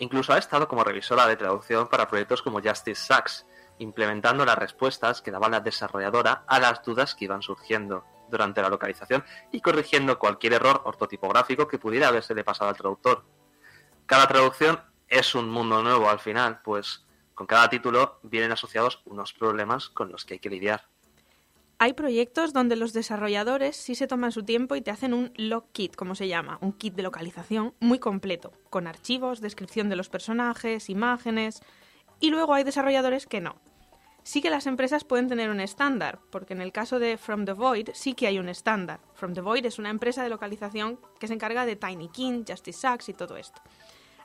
Incluso 0.00 0.32
ha 0.32 0.38
estado 0.38 0.66
como 0.66 0.82
revisora 0.82 1.26
de 1.28 1.36
traducción 1.36 1.86
para 1.86 2.08
proyectos 2.08 2.42
como 2.42 2.60
Justice 2.60 3.06
Sucks, 3.06 3.46
implementando 3.78 4.44
las 4.44 4.58
respuestas 4.58 5.22
que 5.22 5.30
daba 5.30 5.48
la 5.48 5.60
desarrolladora 5.60 6.42
a 6.48 6.58
las 6.58 6.82
dudas 6.82 7.14
que 7.14 7.26
iban 7.26 7.42
surgiendo 7.42 8.04
durante 8.28 8.62
la 8.62 8.68
localización 8.68 9.24
y 9.52 9.60
corrigiendo 9.60 10.18
cualquier 10.18 10.54
error 10.54 10.82
ortotipográfico 10.84 11.68
que 11.68 11.78
pudiera 11.78 12.08
habérsele 12.08 12.42
pasado 12.42 12.70
al 12.70 12.76
traductor. 12.76 13.24
Cada 14.06 14.26
traducción 14.26 14.80
es 15.08 15.34
un 15.34 15.48
mundo 15.48 15.82
nuevo 15.82 16.08
al 16.08 16.18
final, 16.18 16.60
pues 16.62 17.04
con 17.34 17.46
cada 17.46 17.68
título 17.68 18.18
vienen 18.22 18.52
asociados 18.52 19.00
unos 19.04 19.32
problemas 19.32 19.88
con 19.88 20.10
los 20.10 20.24
que 20.24 20.34
hay 20.34 20.40
que 20.40 20.50
lidiar. 20.50 20.88
Hay 21.80 21.92
proyectos 21.92 22.52
donde 22.52 22.74
los 22.74 22.92
desarrolladores 22.92 23.76
sí 23.76 23.94
se 23.94 24.08
toman 24.08 24.32
su 24.32 24.42
tiempo 24.42 24.74
y 24.74 24.80
te 24.80 24.90
hacen 24.90 25.14
un 25.14 25.32
log 25.36 25.70
kit, 25.70 25.94
como 25.94 26.16
se 26.16 26.26
llama, 26.26 26.58
un 26.60 26.72
kit 26.72 26.94
de 26.94 27.04
localización 27.04 27.72
muy 27.78 28.00
completo, 28.00 28.52
con 28.68 28.88
archivos, 28.88 29.40
descripción 29.40 29.88
de 29.88 29.94
los 29.94 30.08
personajes, 30.08 30.90
imágenes. 30.90 31.60
Y 32.18 32.30
luego 32.30 32.54
hay 32.54 32.64
desarrolladores 32.64 33.28
que 33.28 33.40
no. 33.40 33.54
Sí 34.24 34.42
que 34.42 34.50
las 34.50 34.66
empresas 34.66 35.04
pueden 35.04 35.28
tener 35.28 35.50
un 35.50 35.60
estándar, 35.60 36.18
porque 36.30 36.52
en 36.52 36.60
el 36.60 36.72
caso 36.72 36.98
de 36.98 37.16
From 37.16 37.44
the 37.44 37.52
Void 37.52 37.90
sí 37.94 38.14
que 38.14 38.26
hay 38.26 38.40
un 38.40 38.48
estándar. 38.48 38.98
From 39.14 39.32
the 39.32 39.40
Void 39.40 39.64
es 39.64 39.78
una 39.78 39.90
empresa 39.90 40.24
de 40.24 40.30
localización 40.30 40.98
que 41.20 41.28
se 41.28 41.34
encarga 41.34 41.64
de 41.64 41.76
Tiny 41.76 42.08
King, 42.08 42.42
Justice 42.46 42.80
Sacks 42.80 43.08
y 43.08 43.14
todo 43.14 43.36
esto. 43.36 43.62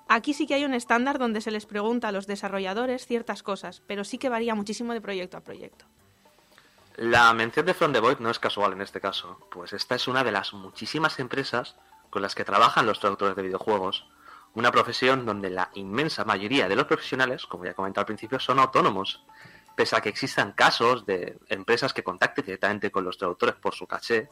Aquí 0.08 0.34
sí 0.34 0.48
que 0.48 0.56
hay 0.56 0.66
un 0.66 0.74
estándar 0.74 1.18
donde 1.18 1.42
se 1.42 1.52
les 1.52 1.66
pregunta 1.66 2.10
a 2.10 2.12
los 2.12 2.28
desarrolladores 2.28 3.06
ciertas 3.06 3.44
cosas, 3.44 3.82
pero 3.88 4.04
sí 4.04 4.18
que 4.18 4.30
varía 4.30 4.56
muchísimo 4.56 4.94
de 4.94 5.02
proyecto 5.02 5.38
a 5.38 5.42
proyecto. 5.42 5.86
La 6.96 7.34
mención 7.34 7.66
de 7.66 7.74
From 7.74 7.92
the 7.92 8.02
no 8.20 8.30
es 8.30 8.38
casual 8.38 8.74
en 8.74 8.82
este 8.82 9.02
caso, 9.02 9.40
pues 9.50 9.74
esta 9.74 9.96
es 9.96 10.08
una 10.08 10.24
de 10.24 10.32
las 10.32 10.54
muchísimas 10.54 11.20
empresas 11.20 11.76
con 12.12 12.22
las 12.22 12.36
que 12.36 12.46
trabajan 12.46 12.86
los 12.86 13.00
traductores 13.00 13.36
de 13.36 13.42
videojuegos, 13.42 14.06
una 14.54 14.72
profesión 14.72 15.26
donde 15.26 15.50
la 15.50 15.72
inmensa 15.74 16.24
mayoría 16.24 16.68
de 16.68 16.76
los 16.76 16.86
profesionales, 16.86 17.48
como 17.48 17.66
ya 17.66 17.74
comenté 17.74 18.00
al 18.00 18.06
principio, 18.06 18.40
son 18.40 18.60
autónomos, 18.60 19.24
pese 19.76 19.96
a 19.96 20.02
que 20.02 20.10
existan 20.10 20.52
casos 20.52 21.08
de 21.08 21.40
empresas 21.50 21.94
que 21.94 22.04
contacten 22.04 22.46
directamente 22.46 22.92
con 22.92 23.04
los 23.04 23.18
traductores 23.18 23.56
por 23.56 23.74
su 23.74 23.88
caché, 23.88 24.30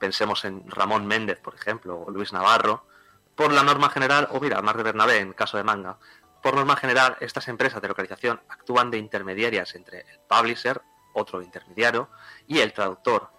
pensemos 0.00 0.44
en 0.44 0.68
Ramón 0.68 1.06
Méndez, 1.06 1.38
por 1.38 1.54
ejemplo, 1.54 2.02
o 2.04 2.10
Luis 2.10 2.32
Navarro, 2.32 2.86
por 3.34 3.52
la 3.52 3.62
norma 3.62 3.88
general, 3.90 4.28
o 4.30 4.40
mira, 4.40 4.62
Mar 4.62 4.76
de 4.76 4.82
Bernabé 4.82 5.18
en 5.18 5.32
caso 5.32 5.56
de 5.56 5.64
manga, 5.64 5.98
por 6.42 6.54
norma 6.54 6.76
general, 6.76 7.16
estas 7.20 7.48
empresas 7.48 7.80
de 7.80 7.88
localización 7.88 8.40
actúan 8.48 8.90
de 8.90 8.98
intermediarias 8.98 9.74
entre 9.74 10.00
el 10.00 10.18
publisher 10.28 10.82
otro 11.12 11.42
intermediario, 11.42 12.08
y 12.46 12.60
el 12.60 12.72
traductor. 12.72 13.30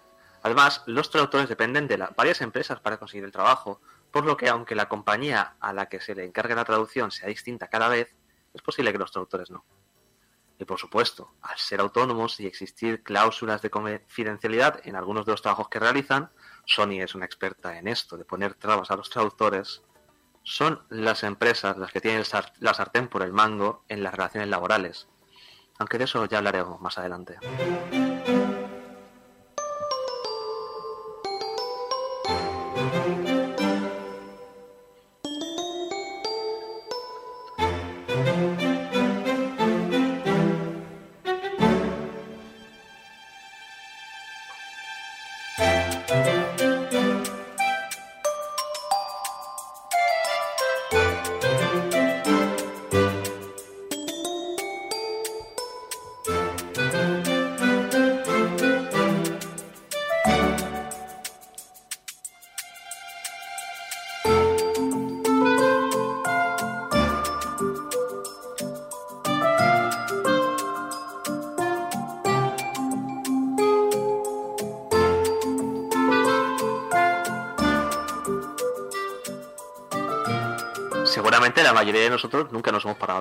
Además, 0.42 0.82
los 0.86 1.10
traductores 1.10 1.48
dependen 1.48 1.88
de 1.88 1.96
varias 2.16 2.40
empresas 2.40 2.80
para 2.80 2.98
conseguir 2.98 3.24
el 3.24 3.32
trabajo, 3.32 3.80
por 4.10 4.24
lo 4.24 4.36
que 4.36 4.48
aunque 4.48 4.74
la 4.74 4.88
compañía 4.88 5.56
a 5.60 5.72
la 5.72 5.88
que 5.88 6.00
se 6.00 6.14
le 6.14 6.24
encargue 6.24 6.54
la 6.54 6.64
traducción 6.64 7.10
sea 7.10 7.28
distinta 7.28 7.68
cada 7.68 7.88
vez, 7.88 8.14
es 8.52 8.62
posible 8.62 8.92
que 8.92 8.98
los 8.98 9.10
traductores 9.10 9.50
no. 9.50 9.64
Y 10.58 10.64
por 10.64 10.78
supuesto, 10.78 11.34
al 11.42 11.58
ser 11.58 11.80
autónomos 11.80 12.38
y 12.40 12.46
existir 12.46 13.02
cláusulas 13.02 13.60
de 13.62 13.70
confidencialidad 13.70 14.80
en 14.84 14.96
algunos 14.96 15.26
de 15.26 15.32
los 15.32 15.42
trabajos 15.42 15.68
que 15.68 15.80
realizan, 15.80 16.30
Sony 16.64 17.00
es 17.00 17.14
una 17.14 17.26
experta 17.26 17.76
en 17.78 17.88
esto, 17.88 18.16
de 18.16 18.24
poner 18.24 18.54
trabas 18.54 18.90
a 18.90 18.96
los 18.96 19.10
traductores, 19.10 19.82
son 20.44 20.82
las 20.90 21.24
empresas 21.24 21.76
las 21.76 21.90
que 21.90 22.00
tienen 22.00 22.22
la 22.60 22.74
sartén 22.74 23.08
por 23.08 23.22
el 23.22 23.32
mango 23.32 23.84
en 23.88 24.02
las 24.02 24.14
relaciones 24.14 24.48
laborales, 24.48 25.08
aunque 25.78 25.98
de 25.98 26.04
eso 26.04 26.24
ya 26.26 26.38
hablaremos 26.38 26.80
más 26.80 26.98
adelante. 26.98 27.38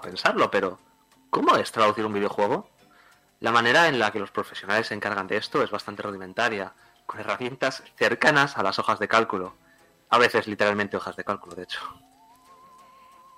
Pensarlo, 0.03 0.51
pero 0.51 0.77
¿cómo 1.29 1.55
es 1.55 1.71
traducir 1.71 2.05
un 2.05 2.13
videojuego? 2.13 2.69
La 3.39 3.51
manera 3.51 3.87
en 3.87 3.97
la 3.97 4.11
que 4.11 4.19
los 4.19 4.31
profesionales 4.31 4.87
se 4.87 4.93
encargan 4.93 5.27
de 5.27 5.37
esto 5.37 5.63
es 5.63 5.71
bastante 5.71 6.03
rudimentaria, 6.03 6.73
con 7.05 7.19
herramientas 7.19 7.83
cercanas 7.97 8.57
a 8.57 8.63
las 8.63 8.79
hojas 8.79 8.99
de 8.99 9.07
cálculo. 9.07 9.55
A 10.09 10.17
veces 10.17 10.47
literalmente 10.47 10.97
hojas 10.97 11.15
de 11.15 11.23
cálculo, 11.23 11.55
de 11.55 11.63
hecho. 11.63 11.79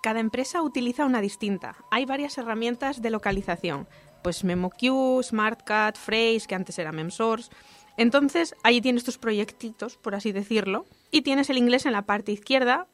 Cada 0.03 0.19
empresa 0.19 0.61
utiliza 0.61 1.05
una 1.05 1.21
distinta. 1.21 1.77
Hay 1.89 2.05
varias 2.05 2.37
herramientas 2.37 3.01
de 3.01 3.09
localización, 3.09 3.87
pues 4.21 4.43
MemoQ, 4.43 5.23
SmartCat, 5.23 5.97
Phrase, 5.97 6.45
que 6.47 6.55
antes 6.55 6.77
era 6.77 6.91
MemSource. 6.91 7.49
Entonces, 7.97 8.55
ahí 8.61 8.81
tienes 8.81 9.03
tus 9.03 9.17
proyectitos, 9.17 9.97
por 9.97 10.13
así 10.13 10.31
decirlo, 10.31 10.85
y 11.11 11.21
tienes 11.21 11.49
el 11.49 11.57
inglés 11.57 11.85
en 11.85 11.93
la 11.93 12.03
parte 12.03 12.31
izquierda. 12.31 12.87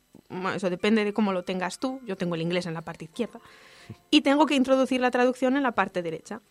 Eso 0.55 0.69
depende 0.69 1.05
de 1.05 1.13
cómo 1.13 1.33
lo 1.33 1.43
tengas 1.43 1.79
tú. 1.79 1.99
Yo 2.05 2.15
tengo 2.15 2.35
el 2.35 2.41
inglés 2.41 2.65
en 2.65 2.73
la 2.73 2.81
parte 2.81 3.05
izquierda. 3.05 3.39
Y 4.09 4.21
tengo 4.21 4.45
que 4.45 4.55
introducir 4.55 5.01
la 5.01 5.11
traducción 5.11 5.57
en 5.57 5.63
la 5.63 5.73
parte 5.73 6.01
derecha. 6.01 6.41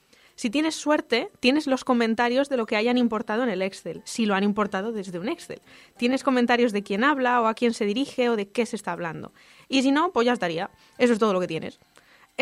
Si 0.41 0.49
tienes 0.49 0.75
suerte, 0.75 1.31
tienes 1.41 1.67
los 1.67 1.85
comentarios 1.85 2.49
de 2.49 2.57
lo 2.57 2.65
que 2.65 2.77
hayan 2.77 2.97
importado 2.97 3.43
en 3.43 3.51
el 3.51 3.61
Excel, 3.61 4.01
si 4.07 4.25
lo 4.25 4.35
han 4.35 4.43
importado 4.43 4.91
desde 4.91 5.19
un 5.19 5.29
Excel. 5.29 5.61
Tienes 5.99 6.23
comentarios 6.23 6.73
de 6.73 6.83
quién 6.83 7.05
habla 7.05 7.43
o 7.43 7.47
a 7.47 7.53
quién 7.53 7.75
se 7.75 7.85
dirige 7.85 8.31
o 8.31 8.37
de 8.37 8.49
qué 8.49 8.65
se 8.65 8.77
está 8.77 8.93
hablando. 8.93 9.35
Y 9.69 9.83
si 9.83 9.93
no, 9.93 10.13
pues 10.13 10.25
ya 10.25 10.33
estaría. 10.33 10.71
Eso 10.97 11.13
es 11.13 11.19
todo 11.19 11.35
lo 11.35 11.41
que 11.41 11.47
tienes. 11.47 11.79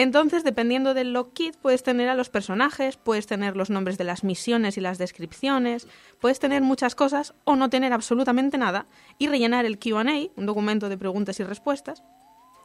Entonces, 0.00 0.44
dependiendo 0.44 0.94
del 0.94 1.12
log 1.12 1.32
kit, 1.32 1.56
puedes 1.56 1.82
tener 1.82 2.08
a 2.08 2.14
los 2.14 2.30
personajes, 2.30 2.96
puedes 2.96 3.26
tener 3.26 3.56
los 3.56 3.68
nombres 3.68 3.98
de 3.98 4.04
las 4.04 4.22
misiones 4.22 4.76
y 4.76 4.80
las 4.80 4.96
descripciones, 4.96 5.88
puedes 6.20 6.38
tener 6.38 6.62
muchas 6.62 6.94
cosas 6.94 7.34
o 7.42 7.56
no 7.56 7.68
tener 7.68 7.92
absolutamente 7.92 8.58
nada 8.58 8.86
y 9.18 9.26
rellenar 9.26 9.66
el 9.66 9.80
QA, 9.80 10.04
un 10.36 10.46
documento 10.46 10.88
de 10.88 10.96
preguntas 10.96 11.40
y 11.40 11.42
respuestas, 11.42 12.04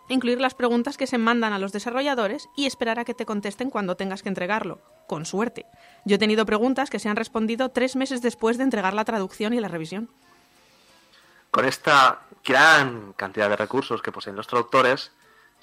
incluir 0.09 0.39
las 0.39 0.53
preguntas 0.53 0.95
que 0.95 1.07
se 1.07 1.17
mandan 1.17 1.53
a 1.53 1.57
los 1.57 1.71
desarrolladores 1.71 2.49
y 2.55 2.67
esperar 2.67 2.99
a 2.99 3.03
que 3.03 3.15
te 3.15 3.25
contesten 3.25 3.71
cuando 3.71 3.97
tengas 3.97 4.21
que 4.21 4.29
entregarlo, 4.29 4.81
con 5.07 5.25
suerte. 5.25 5.65
Yo 6.05 6.17
he 6.17 6.19
tenido 6.19 6.45
preguntas 6.45 6.91
que 6.91 6.99
se 6.99 7.09
han 7.09 7.15
respondido 7.15 7.69
tres 7.69 7.95
meses 7.95 8.21
después 8.21 8.59
de 8.59 8.65
entregar 8.65 8.93
la 8.93 9.05
traducción 9.05 9.55
y 9.55 9.59
la 9.59 9.69
revisión. 9.69 10.11
Con 11.49 11.65
esta 11.65 12.19
gran 12.45 13.13
cantidad 13.13 13.49
de 13.49 13.55
recursos 13.55 14.03
que 14.03 14.11
poseen 14.11 14.36
los 14.36 14.45
traductores, 14.45 15.11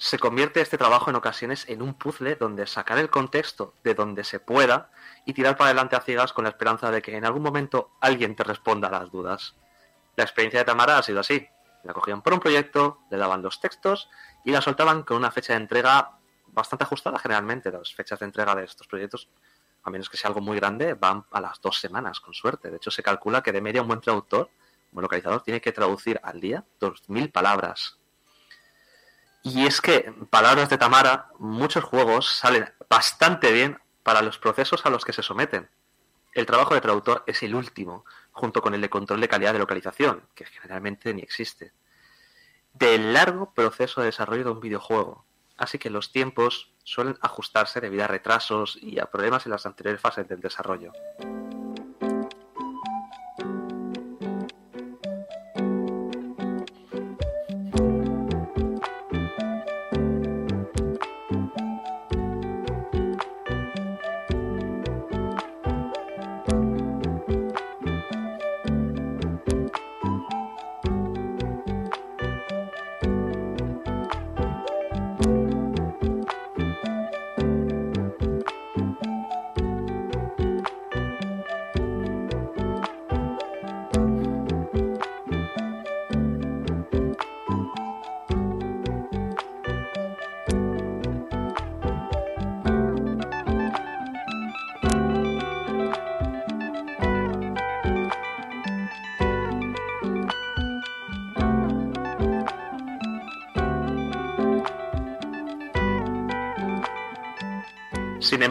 se 0.01 0.17
convierte 0.17 0.61
este 0.61 0.79
trabajo 0.79 1.11
en 1.11 1.15
ocasiones 1.15 1.69
en 1.69 1.83
un 1.83 1.93
puzzle 1.93 2.35
donde 2.35 2.65
sacar 2.65 2.97
el 2.97 3.11
contexto 3.11 3.75
de 3.83 3.93
donde 3.93 4.23
se 4.23 4.39
pueda 4.39 4.89
y 5.27 5.33
tirar 5.33 5.57
para 5.57 5.67
adelante 5.67 5.95
a 5.95 6.01
ciegas 6.01 6.33
con 6.33 6.43
la 6.43 6.49
esperanza 6.49 6.89
de 6.89 7.03
que 7.03 7.15
en 7.15 7.23
algún 7.23 7.43
momento 7.43 7.91
alguien 8.01 8.35
te 8.35 8.43
responda 8.43 8.87
a 8.87 8.91
las 8.91 9.11
dudas. 9.11 9.55
La 10.15 10.23
experiencia 10.23 10.61
de 10.61 10.65
Tamara 10.65 10.97
ha 10.97 11.03
sido 11.03 11.19
así. 11.19 11.47
La 11.83 11.93
cogían 11.93 12.23
por 12.23 12.33
un 12.33 12.39
proyecto, 12.39 13.01
le 13.11 13.17
daban 13.17 13.43
los 13.43 13.59
textos 13.59 14.09
y 14.43 14.49
la 14.49 14.59
soltaban 14.59 15.03
con 15.03 15.17
una 15.17 15.29
fecha 15.29 15.53
de 15.53 15.59
entrega 15.59 16.17
bastante 16.47 16.83
ajustada 16.83 17.19
generalmente. 17.19 17.71
Las 17.71 17.93
fechas 17.93 18.17
de 18.17 18.25
entrega 18.25 18.55
de 18.55 18.63
estos 18.63 18.87
proyectos, 18.87 19.29
a 19.83 19.91
menos 19.91 20.09
que 20.09 20.17
sea 20.17 20.29
algo 20.29 20.41
muy 20.41 20.57
grande, 20.57 20.95
van 20.95 21.25
a 21.29 21.39
las 21.39 21.61
dos 21.61 21.79
semanas, 21.79 22.19
con 22.19 22.33
suerte. 22.33 22.71
De 22.71 22.77
hecho, 22.77 22.89
se 22.89 23.03
calcula 23.03 23.43
que 23.43 23.51
de 23.51 23.61
media 23.61 23.83
un 23.83 23.87
buen 23.87 24.01
traductor, 24.01 24.49
un 24.49 24.93
buen 24.93 25.03
localizador, 25.03 25.43
tiene 25.43 25.61
que 25.61 25.71
traducir 25.71 26.19
al 26.23 26.39
día 26.41 26.65
2.000 26.79 27.31
palabras. 27.31 28.00
Y 29.43 29.65
es 29.65 29.81
que, 29.81 30.13
palabras 30.29 30.69
de 30.69 30.77
Tamara, 30.77 31.29
muchos 31.39 31.83
juegos 31.83 32.27
salen 32.31 32.71
bastante 32.89 33.51
bien 33.51 33.79
para 34.03 34.21
los 34.21 34.37
procesos 34.37 34.85
a 34.85 34.89
los 34.89 35.03
que 35.03 35.13
se 35.13 35.23
someten. 35.23 35.69
El 36.33 36.45
trabajo 36.45 36.73
de 36.73 36.81
traductor 36.81 37.23
es 37.27 37.41
el 37.43 37.55
último, 37.55 38.05
junto 38.31 38.61
con 38.61 38.73
el 38.73 38.81
de 38.81 38.89
control 38.89 39.19
de 39.19 39.27
calidad 39.27 39.53
de 39.53 39.59
localización, 39.59 40.23
que 40.35 40.45
generalmente 40.45 41.13
ni 41.13 41.21
existe, 41.21 41.73
del 42.73 43.13
largo 43.13 43.53
proceso 43.53 44.01
de 44.01 44.07
desarrollo 44.07 44.45
de 44.45 44.51
un 44.51 44.61
videojuego. 44.61 45.25
Así 45.57 45.77
que 45.77 45.89
los 45.89 46.11
tiempos 46.11 46.71
suelen 46.83 47.17
ajustarse 47.21 47.81
debido 47.81 48.03
a 48.03 48.07
retrasos 48.07 48.77
y 48.81 48.99
a 48.99 49.07
problemas 49.07 49.45
en 49.45 49.51
las 49.51 49.65
anteriores 49.65 50.01
fases 50.01 50.27
del 50.27 50.39
desarrollo. 50.39 50.91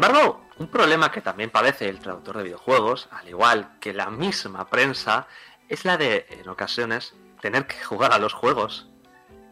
Embargo, 0.05 0.41
un 0.59 0.69
problema 0.69 1.11
que 1.11 1.21
también 1.21 1.51
padece 1.51 1.89
el 1.89 1.99
traductor 1.99 2.39
de 2.39 2.45
videojuegos, 2.45 3.09
al 3.11 3.29
igual 3.29 3.79
que 3.81 3.93
la 3.93 4.09
misma 4.09 4.71
prensa, 4.71 5.27
es 5.69 5.85
la 5.85 5.99
de, 5.99 6.27
en 6.31 6.49
ocasiones, 6.49 7.15
tener 7.41 7.67
que 7.67 7.83
jugar 7.83 8.13
a 8.13 8.19
los 8.19 8.33
juegos. 8.33 8.89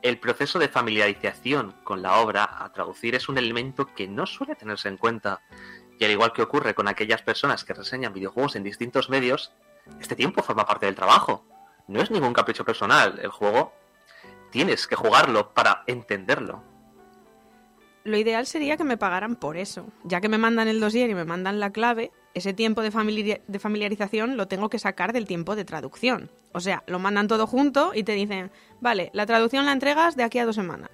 El 0.01 0.19
proceso 0.19 0.59
de 0.59 0.69
familiarización 0.69 1.73
con 1.85 2.01
la 2.01 2.17
obra 2.19 2.49
a 2.65 2.73
traducir 2.73 3.15
es 3.15 3.29
un 3.29 3.37
elemento 3.37 3.93
que 3.95 4.09
no 4.09 4.25
suele 4.27 4.55
tenerse 4.55 4.89
en 4.89 4.97
cuenta. 4.97 5.43
Y 5.99 6.05
al 6.05 6.13
igual 6.13 6.33
que 6.33 6.43
ocurre 6.43 6.75
con 6.75 6.89
aquellas 6.89 7.21
personas 7.21 7.65
que 7.65 7.75
reseñan 7.75 8.15
videojuegos 8.15 8.57
en 8.57 8.63
distintos 8.63 9.11
medios, 9.11 9.53
este 10.01 10.17
tiempo 10.17 10.43
forma 10.43 10.65
parte 10.65 10.87
del 10.87 10.95
trabajo. 10.95 11.45
No 11.89 12.01
es 12.01 12.11
ningún 12.11 12.33
capricho 12.33 12.65
personal. 12.65 13.19
El 13.21 13.31
juego 13.31 13.75
tienes 14.51 14.87
que 14.87 14.97
jugarlo 14.97 15.53
para 15.53 15.85
entenderlo. 15.87 16.63
Lo 18.09 18.17
ideal 18.17 18.47
sería 18.47 18.79
que 18.79 18.85
me 18.85 18.97
pagaran 18.97 19.37
por 19.37 19.59
eso. 19.59 19.87
Ya 20.03 20.23
que 20.23 20.31
me 20.31 20.39
mandan 20.39 20.67
el 20.67 20.81
dossier 20.81 21.11
y 21.11 21.15
me 21.15 21.27
mandan 21.27 21.61
la 21.61 21.73
clave, 21.73 22.11
ese 22.33 22.55
tiempo 22.55 22.81
de, 22.81 23.43
de 23.47 23.59
familiarización 23.59 24.39
lo 24.39 24.49
tengo 24.49 24.71
que 24.71 24.79
sacar 24.79 25.13
del 25.13 25.27
tiempo 25.27 25.55
de 25.55 25.67
traducción. 25.67 26.31
O 26.53 26.61
sea, 26.61 26.85
lo 26.87 26.99
mandan 26.99 27.29
todo 27.29 27.47
junto 27.47 27.93
y 27.95 28.05
te 28.05 28.13
dicen, 28.13 28.51
vale, 28.81 29.11
la 29.13 29.27
traducción 29.27 29.67
la 29.67 29.73
entregas 29.73 30.17
de 30.17 30.23
aquí 30.23 30.39
a 30.39 30.47
dos 30.47 30.57
semanas. 30.57 30.91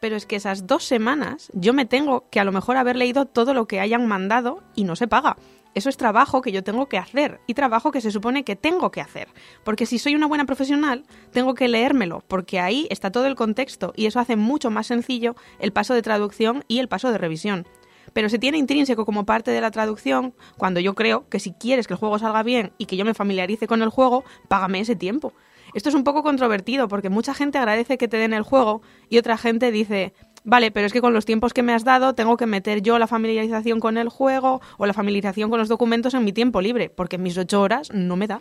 Pero 0.00 0.16
es 0.16 0.26
que 0.26 0.34
esas 0.34 0.66
dos 0.66 0.82
semanas 0.82 1.48
yo 1.54 1.72
me 1.72 1.84
tengo 1.84 2.28
que 2.28 2.40
a 2.40 2.44
lo 2.44 2.50
mejor 2.50 2.76
haber 2.76 2.96
leído 2.96 3.26
todo 3.26 3.54
lo 3.54 3.68
que 3.68 3.78
hayan 3.78 4.08
mandado 4.08 4.64
y 4.74 4.82
no 4.82 4.96
se 4.96 5.06
paga. 5.06 5.36
Eso 5.78 5.90
es 5.90 5.96
trabajo 5.96 6.40
que 6.40 6.50
yo 6.50 6.64
tengo 6.64 6.88
que 6.88 6.98
hacer 6.98 7.38
y 7.46 7.54
trabajo 7.54 7.92
que 7.92 8.00
se 8.00 8.10
supone 8.10 8.42
que 8.42 8.56
tengo 8.56 8.90
que 8.90 9.00
hacer. 9.00 9.28
Porque 9.62 9.86
si 9.86 10.00
soy 10.00 10.16
una 10.16 10.26
buena 10.26 10.44
profesional, 10.44 11.04
tengo 11.30 11.54
que 11.54 11.68
leérmelo, 11.68 12.24
porque 12.26 12.58
ahí 12.58 12.88
está 12.90 13.12
todo 13.12 13.26
el 13.26 13.36
contexto 13.36 13.92
y 13.94 14.06
eso 14.06 14.18
hace 14.18 14.34
mucho 14.34 14.72
más 14.72 14.88
sencillo 14.88 15.36
el 15.60 15.72
paso 15.72 15.94
de 15.94 16.02
traducción 16.02 16.64
y 16.66 16.80
el 16.80 16.88
paso 16.88 17.12
de 17.12 17.18
revisión. 17.18 17.64
Pero 18.12 18.28
se 18.28 18.40
tiene 18.40 18.58
intrínseco 18.58 19.04
como 19.04 19.24
parte 19.24 19.52
de 19.52 19.60
la 19.60 19.70
traducción 19.70 20.34
cuando 20.56 20.80
yo 20.80 20.96
creo 20.96 21.28
que 21.28 21.38
si 21.38 21.52
quieres 21.52 21.86
que 21.86 21.94
el 21.94 22.00
juego 22.00 22.18
salga 22.18 22.42
bien 22.42 22.72
y 22.76 22.86
que 22.86 22.96
yo 22.96 23.04
me 23.04 23.14
familiarice 23.14 23.68
con 23.68 23.80
el 23.80 23.88
juego, 23.88 24.24
págame 24.48 24.80
ese 24.80 24.96
tiempo. 24.96 25.32
Esto 25.74 25.90
es 25.90 25.94
un 25.94 26.02
poco 26.02 26.24
controvertido 26.24 26.88
porque 26.88 27.10
mucha 27.10 27.34
gente 27.34 27.58
agradece 27.58 27.98
que 27.98 28.08
te 28.08 28.16
den 28.16 28.32
el 28.32 28.42
juego 28.42 28.82
y 29.10 29.18
otra 29.18 29.36
gente 29.36 29.70
dice, 29.70 30.12
vale, 30.48 30.70
pero 30.70 30.86
es 30.86 30.92
que 30.92 31.00
con 31.00 31.12
los 31.12 31.26
tiempos 31.26 31.52
que 31.52 31.62
me 31.62 31.74
has 31.74 31.84
dado 31.84 32.14
tengo 32.14 32.36
que 32.36 32.46
meter 32.46 32.82
yo 32.82 32.98
la 32.98 33.06
familiarización 33.06 33.80
con 33.80 33.98
el 33.98 34.08
juego 34.08 34.60
o 34.78 34.86
la 34.86 34.94
familiarización 34.94 35.50
con 35.50 35.58
los 35.58 35.68
documentos 35.68 36.14
en 36.14 36.24
mi 36.24 36.32
tiempo 36.32 36.60
libre, 36.60 36.90
porque 36.90 37.18
mis 37.18 37.36
ocho 37.36 37.60
horas 37.60 37.90
no 37.92 38.16
me 38.16 38.26
da. 38.26 38.40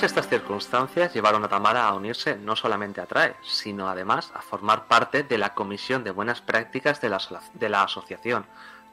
Todas 0.00 0.12
estas 0.12 0.30
circunstancias 0.30 1.12
llevaron 1.12 1.44
a 1.44 1.48
Tamara 1.48 1.86
a 1.86 1.92
unirse 1.92 2.34
no 2.34 2.56
solamente 2.56 3.02
a 3.02 3.06
TRAE, 3.06 3.36
sino 3.42 3.86
además 3.86 4.32
a 4.34 4.40
formar 4.40 4.88
parte 4.88 5.24
de 5.24 5.36
la 5.36 5.52
Comisión 5.52 6.04
de 6.04 6.10
Buenas 6.10 6.40
Prácticas 6.40 7.02
de 7.02 7.10
la, 7.10 7.82
asociación, 7.82 8.46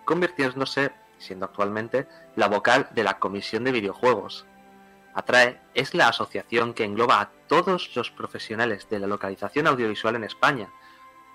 convirtiéndose, 0.04 0.92
siendo 1.18 1.46
actualmente, 1.46 2.10
la 2.36 2.50
vocal 2.50 2.90
de 2.92 3.06
la 3.06 3.20
Comisión 3.20 3.64
de 3.64 3.72
Videojuegos. 3.72 4.46
ATRAE 5.14 5.62
es 5.76 5.94
la 5.94 6.10
asociación 6.10 6.74
que 6.74 6.84
engloba 6.84 7.22
a 7.22 7.30
todos 7.48 7.96
los 7.96 8.12
profesionales 8.12 8.90
de 8.90 9.00
la 9.00 9.08
localización 9.08 9.68
audiovisual 9.68 10.18
en 10.18 10.26
España, 10.26 10.68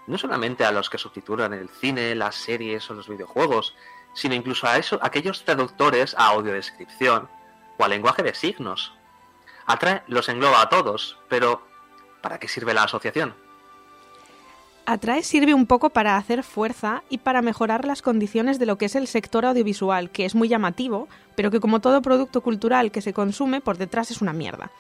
no 0.07 0.19
solamente 0.19 0.67
a 0.67 0.73
los 0.73 0.91
que 0.91 0.99
subtitulan 0.99 1.55
el 1.55 1.71
cine, 1.71 2.15
las 2.15 2.35
series 2.35 2.91
o 2.91 2.95
los 2.95 3.09
videojuegos, 3.09 3.75
sino 4.13 4.35
incluso 4.35 4.67
a 4.67 4.77
eso, 4.77 4.99
aquellos 5.01 5.47
traductores 5.47 6.15
a 6.19 6.27
audiodescripción 6.27 7.31
o 7.79 7.85
a 7.85 7.89
lenguaje 7.89 8.23
de 8.23 8.35
signos. 8.35 8.93
ATRAE 9.67 10.03
los 10.09 10.29
engloba 10.29 10.63
a 10.63 10.69
todos, 10.69 11.19
pero 11.29 11.63
¿para 12.21 12.39
qué 12.39 12.49
sirve 12.49 12.75
la 12.75 12.85
asociación? 12.85 13.35
Atrae 14.85 15.23
sirve 15.23 15.55
un 15.55 15.67
poco 15.67 15.91
para 15.91 16.17
hacer 16.17 16.43
fuerza 16.43 17.05
y 17.09 17.19
para 17.19 17.41
mejorar 17.41 17.85
las 17.85 18.03
condiciones 18.03 18.59
de 18.59 18.67
lo 18.67 18.79
que 18.79 18.87
es 18.87 18.97
el 18.97 19.07
sector 19.07 19.45
audiovisual, 19.45 20.11
que 20.11 20.25
es 20.25 20.35
muy 20.35 20.49
llamativo, 20.49 21.09
pero 21.37 21.53
que 21.53 21.61
como 21.61 21.81
todo 21.81 22.03
producto 22.03 22.41
cultural 22.41 22.91
que 22.91 23.01
se 23.01 23.13
consume, 23.13 23.61
por 23.61 23.79
detrás 23.79 24.11
es 24.11 24.21
una 24.21 24.33
mierda. 24.33 24.73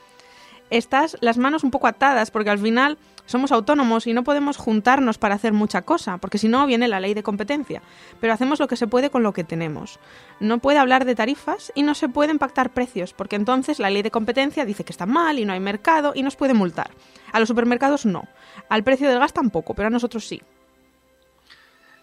Estás 0.70 1.16
las 1.20 1.38
manos 1.38 1.62
un 1.62 1.70
poco 1.70 1.86
atadas 1.86 2.30
porque 2.30 2.50
al 2.50 2.58
final 2.58 2.98
somos 3.26 3.52
autónomos 3.52 4.06
y 4.06 4.12
no 4.12 4.24
podemos 4.24 4.56
juntarnos 4.56 5.18
para 5.18 5.34
hacer 5.34 5.52
mucha 5.52 5.82
cosa, 5.82 6.18
porque 6.18 6.38
si 6.38 6.48
no 6.48 6.66
viene 6.66 6.88
la 6.88 7.00
ley 7.00 7.14
de 7.14 7.22
competencia. 7.22 7.82
Pero 8.20 8.32
hacemos 8.32 8.60
lo 8.60 8.68
que 8.68 8.76
se 8.76 8.86
puede 8.86 9.10
con 9.10 9.22
lo 9.22 9.32
que 9.32 9.44
tenemos. 9.44 9.98
No 10.40 10.58
puede 10.58 10.78
hablar 10.78 11.04
de 11.04 11.14
tarifas 11.14 11.72
y 11.74 11.82
no 11.82 11.94
se 11.94 12.08
pueden 12.08 12.38
pactar 12.38 12.70
precios, 12.70 13.12
porque 13.12 13.36
entonces 13.36 13.78
la 13.78 13.90
ley 13.90 14.02
de 14.02 14.10
competencia 14.10 14.64
dice 14.64 14.84
que 14.84 14.92
está 14.92 15.06
mal 15.06 15.38
y 15.38 15.44
no 15.44 15.52
hay 15.52 15.60
mercado 15.60 16.12
y 16.14 16.22
nos 16.22 16.36
puede 16.36 16.54
multar. 16.54 16.90
A 17.32 17.40
los 17.40 17.48
supermercados 17.48 18.04
no. 18.06 18.28
Al 18.68 18.84
precio 18.84 19.08
del 19.08 19.18
gas 19.18 19.32
tampoco, 19.32 19.74
pero 19.74 19.86
a 19.88 19.90
nosotros 19.90 20.26
sí. 20.26 20.42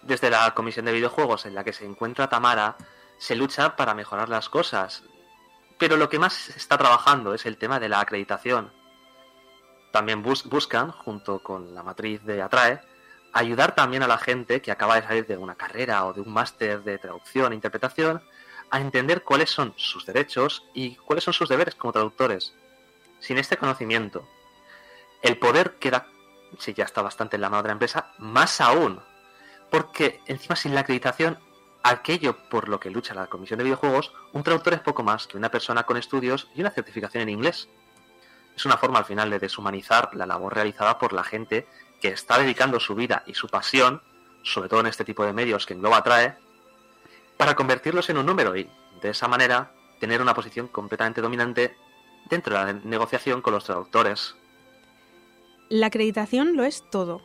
Desde 0.02 0.30
la 0.30 0.54
Comisión 0.56 0.86
de 0.86 0.94
Videojuegos 0.94 1.46
en 1.46 1.54
la 1.54 1.64
que 1.64 1.74
se 1.74 1.86
encuentra 1.86 2.30
Tamara, 2.30 2.78
se 3.18 3.36
lucha 3.36 3.76
para 3.76 3.94
mejorar 3.94 4.30
las 4.30 4.50
cosas. 4.50 5.04
Pero 5.78 5.98
lo 5.98 6.10
que 6.10 6.20
más 6.20 6.34
se 6.34 6.58
está 6.58 6.78
trabajando 6.78 7.34
es 7.34 7.46
el 7.46 7.58
tema 7.58 7.80
de 7.80 7.90
la 7.90 8.00
acreditación. 8.00 8.72
También 9.92 10.22
bus- 10.22 10.44
buscan, 10.46 10.92
junto 10.92 11.40
con 11.42 11.74
la 11.74 11.84
matriz 11.84 12.24
de 12.24 12.42
Atrae, 12.42 12.82
ayudar 13.34 13.76
también 13.76 14.04
a 14.04 14.08
la 14.08 14.18
gente 14.18 14.62
que 14.62 14.72
acaba 14.72 14.96
de 14.96 15.08
salir 15.08 15.28
de 15.28 15.38
una 15.38 15.56
carrera 15.56 16.06
o 16.06 16.14
de 16.14 16.22
un 16.22 16.32
máster 16.32 16.84
de 16.84 16.98
traducción 16.98 17.52
e 17.52 17.56
interpretación 17.56 18.22
a 18.72 18.80
entender 18.80 19.24
cuáles 19.24 19.50
son 19.50 19.74
sus 19.78 20.06
derechos 20.06 20.64
y 20.74 20.96
cuáles 20.98 21.24
son 21.24 21.34
sus 21.34 21.50
deberes 21.50 21.76
como 21.76 21.92
traductores. 21.94 22.54
Sin 23.20 23.38
este 23.38 23.58
conocimiento, 23.58 24.28
el 25.22 25.38
poder 25.38 25.76
queda, 25.80 26.08
si 26.60 26.74
ya 26.74 26.86
está 26.86 27.02
bastante 27.02 27.36
en 27.36 27.42
la 27.42 27.50
mano 27.50 27.64
de 27.64 27.70
la 27.70 27.74
empresa, 27.74 28.14
más 28.20 28.62
aún. 28.62 29.02
Porque 29.72 30.22
encima 30.26 30.56
sin 30.56 30.74
la 30.74 30.82
acreditación, 30.82 31.38
aquello 31.84 32.38
por 32.50 32.70
lo 32.70 32.80
que 32.80 32.90
lucha 32.90 33.14
la 33.14 33.28
Comisión 33.28 33.58
de 33.58 33.64
Videojuegos, 33.66 34.14
un 34.34 34.44
traductor 34.44 34.74
es 34.74 34.80
poco 34.82 35.04
más 35.04 35.28
que 35.28 35.38
una 35.38 35.50
persona 35.52 35.84
con 35.84 35.98
estudios 35.98 36.48
y 36.56 36.62
una 36.62 36.72
certificación 36.72 37.24
en 37.24 37.30
inglés. 37.30 37.70
Es 38.60 38.66
una 38.66 38.76
forma 38.76 39.00
al 39.00 39.06
final 39.06 39.30
de 39.30 39.40
deshumanizar 39.40 40.14
la 40.16 40.26
labor 40.26 40.54
realizada 40.54 41.00
por 41.00 41.14
la 41.14 41.24
gente 41.24 41.66
que 42.02 42.10
está 42.10 42.38
dedicando 42.38 42.78
su 42.82 42.94
vida 42.94 43.24
y 43.26 43.34
su 43.34 43.48
pasión, 43.48 44.02
sobre 44.44 44.68
todo 44.68 44.82
en 44.82 44.88
este 44.88 45.06
tipo 45.06 45.24
de 45.24 45.32
medios 45.32 45.66
que 45.66 45.76
engloba 45.76 46.04
Trae, 46.04 46.36
para 47.38 47.56
convertirlos 47.56 48.10
en 48.10 48.18
un 48.18 48.26
número 48.26 48.58
y, 48.58 48.70
de 49.02 49.12
esa 49.12 49.30
manera, 49.30 49.72
tener 50.02 50.22
una 50.22 50.34
posición 50.34 50.68
completamente 50.68 51.22
dominante 51.22 51.78
dentro 52.30 52.54
de 52.60 52.66
la 52.66 52.74
negociación 52.74 53.42
con 53.42 53.54
los 53.54 53.64
traductores. 53.64 54.36
La 55.70 55.88
acreditación 55.88 56.58
lo 56.58 56.66
es 56.66 56.84
todo. 56.92 57.22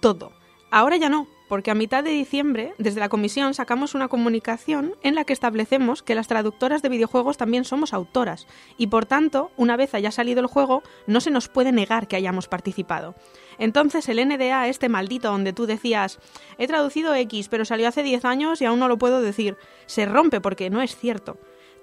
Todo. 0.00 0.34
Ahora 0.70 0.98
ya 0.98 1.08
no, 1.08 1.28
porque 1.48 1.70
a 1.70 1.74
mitad 1.74 2.04
de 2.04 2.10
diciembre, 2.10 2.74
desde 2.78 3.00
la 3.00 3.08
comisión, 3.08 3.54
sacamos 3.54 3.94
una 3.94 4.08
comunicación 4.08 4.94
en 5.02 5.14
la 5.14 5.24
que 5.24 5.32
establecemos 5.32 6.02
que 6.02 6.14
las 6.14 6.28
traductoras 6.28 6.82
de 6.82 6.88
videojuegos 6.88 7.36
también 7.36 7.64
somos 7.64 7.92
autoras, 7.92 8.46
y 8.76 8.88
por 8.88 9.06
tanto, 9.06 9.50
una 9.56 9.76
vez 9.76 9.94
haya 9.94 10.10
salido 10.10 10.40
el 10.40 10.46
juego, 10.46 10.82
no 11.06 11.20
se 11.20 11.30
nos 11.30 11.48
puede 11.48 11.72
negar 11.72 12.06
que 12.06 12.16
hayamos 12.16 12.48
participado. 12.48 13.14
Entonces 13.58 14.08
el 14.08 14.26
NDA, 14.26 14.68
este 14.68 14.88
maldito 14.88 15.30
donde 15.30 15.52
tú 15.52 15.66
decías, 15.66 16.18
he 16.58 16.66
traducido 16.66 17.14
X, 17.14 17.48
pero 17.48 17.64
salió 17.64 17.88
hace 17.88 18.02
10 18.02 18.24
años 18.24 18.60
y 18.60 18.64
aún 18.64 18.78
no 18.78 18.88
lo 18.88 18.98
puedo 18.98 19.20
decir, 19.20 19.56
se 19.86 20.06
rompe 20.06 20.40
porque 20.40 20.70
no 20.70 20.82
es 20.82 20.96
cierto. 20.96 21.38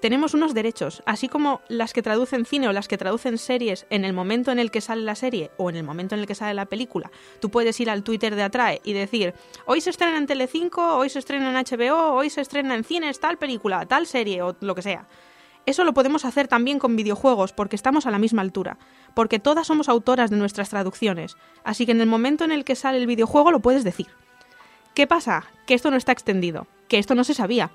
Tenemos 0.05 0.35
unos 0.35 0.53
derechos, 0.53 1.01
así 1.07 1.27
como 1.27 1.61
las 1.67 1.91
que 1.91 2.03
traducen 2.03 2.45
cine 2.45 2.67
o 2.67 2.73
las 2.73 2.87
que 2.87 2.95
traducen 2.95 3.39
series 3.39 3.87
en 3.89 4.05
el 4.05 4.13
momento 4.13 4.51
en 4.51 4.59
el 4.59 4.69
que 4.69 4.79
sale 4.79 5.01
la 5.01 5.15
serie 5.15 5.49
o 5.57 5.71
en 5.71 5.77
el 5.77 5.83
momento 5.83 6.13
en 6.13 6.21
el 6.21 6.27
que 6.27 6.35
sale 6.35 6.53
la 6.53 6.67
película. 6.67 7.09
Tú 7.39 7.49
puedes 7.49 7.79
ir 7.79 7.89
al 7.89 8.03
Twitter 8.03 8.35
de 8.35 8.43
Atrae 8.43 8.81
y 8.83 8.93
decir, 8.93 9.33
hoy 9.65 9.81
se 9.81 9.89
estrena 9.89 10.19
en 10.19 10.27
Telecinco, 10.27 10.97
hoy 10.97 11.09
se 11.09 11.17
estrena 11.17 11.49
en 11.49 11.55
HBO, 11.55 12.13
hoy 12.13 12.29
se 12.29 12.41
estrena 12.41 12.75
en 12.75 12.83
cines 12.83 13.19
tal 13.19 13.39
película, 13.39 13.87
tal 13.87 14.05
serie 14.05 14.43
o 14.43 14.55
lo 14.61 14.75
que 14.75 14.83
sea. 14.83 15.07
Eso 15.65 15.83
lo 15.83 15.95
podemos 15.95 16.23
hacer 16.23 16.47
también 16.47 16.77
con 16.77 16.95
videojuegos 16.95 17.51
porque 17.51 17.75
estamos 17.75 18.05
a 18.05 18.11
la 18.11 18.19
misma 18.19 18.43
altura, 18.43 18.77
porque 19.15 19.39
todas 19.39 19.65
somos 19.65 19.89
autoras 19.89 20.29
de 20.29 20.37
nuestras 20.37 20.69
traducciones, 20.69 21.35
así 21.63 21.87
que 21.87 21.93
en 21.93 22.01
el 22.01 22.07
momento 22.07 22.43
en 22.43 22.51
el 22.51 22.63
que 22.63 22.75
sale 22.75 22.99
el 22.99 23.07
videojuego 23.07 23.49
lo 23.49 23.59
puedes 23.59 23.83
decir. 23.83 24.05
¿Qué 24.93 25.07
pasa? 25.07 25.45
Que 25.65 25.73
esto 25.73 25.89
no 25.89 25.97
está 25.97 26.11
extendido, 26.11 26.67
que 26.89 26.99
esto 26.99 27.15
no 27.15 27.23
se 27.23 27.33
sabía. 27.33 27.71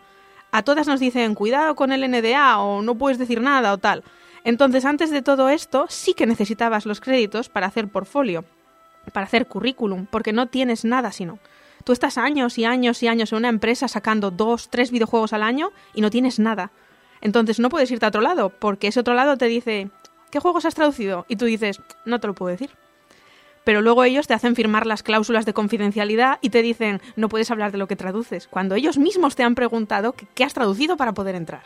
A 0.52 0.62
todas 0.62 0.86
nos 0.86 1.00
dicen 1.00 1.34
cuidado 1.34 1.74
con 1.74 1.92
el 1.92 2.08
NDA 2.10 2.58
o 2.58 2.82
no 2.82 2.96
puedes 2.96 3.18
decir 3.18 3.40
nada 3.40 3.72
o 3.72 3.78
tal. 3.78 4.02
Entonces, 4.44 4.84
antes 4.84 5.10
de 5.10 5.22
todo 5.22 5.48
esto, 5.48 5.86
sí 5.88 6.14
que 6.14 6.26
necesitabas 6.26 6.86
los 6.86 7.00
créditos 7.00 7.48
para 7.48 7.66
hacer 7.66 7.88
portfolio, 7.88 8.44
para 9.12 9.26
hacer 9.26 9.46
currículum, 9.46 10.06
porque 10.06 10.32
no 10.32 10.46
tienes 10.46 10.84
nada 10.84 11.12
sino. 11.12 11.38
Tú 11.84 11.92
estás 11.92 12.18
años 12.18 12.58
y 12.58 12.64
años 12.64 13.02
y 13.02 13.08
años 13.08 13.32
en 13.32 13.38
una 13.38 13.48
empresa 13.48 13.88
sacando 13.88 14.30
dos, 14.30 14.68
tres 14.68 14.90
videojuegos 14.90 15.32
al 15.32 15.42
año 15.42 15.72
y 15.94 16.00
no 16.00 16.10
tienes 16.10 16.38
nada. 16.38 16.72
Entonces 17.20 17.58
no 17.60 17.68
puedes 17.68 17.90
irte 17.90 18.06
a 18.06 18.08
otro 18.08 18.20
lado, 18.20 18.50
porque 18.50 18.88
ese 18.88 19.00
otro 19.00 19.14
lado 19.14 19.36
te 19.36 19.46
dice, 19.46 19.90
¿qué 20.30 20.40
juegos 20.40 20.64
has 20.64 20.74
traducido? 20.74 21.26
Y 21.28 21.36
tú 21.36 21.44
dices, 21.44 21.80
no 22.04 22.18
te 22.20 22.26
lo 22.26 22.34
puedo 22.34 22.50
decir. 22.50 22.70
Pero 23.64 23.82
luego 23.82 24.04
ellos 24.04 24.26
te 24.26 24.34
hacen 24.34 24.56
firmar 24.56 24.86
las 24.86 25.02
cláusulas 25.02 25.44
de 25.44 25.54
confidencialidad 25.54 26.38
y 26.40 26.50
te 26.50 26.62
dicen, 26.62 27.00
no 27.16 27.28
puedes 27.28 27.50
hablar 27.50 27.72
de 27.72 27.78
lo 27.78 27.88
que 27.88 27.96
traduces, 27.96 28.48
cuando 28.48 28.74
ellos 28.74 28.98
mismos 28.98 29.36
te 29.36 29.42
han 29.42 29.54
preguntado 29.54 30.14
qué 30.34 30.44
has 30.44 30.54
traducido 30.54 30.96
para 30.96 31.12
poder 31.12 31.34
entrar. 31.34 31.62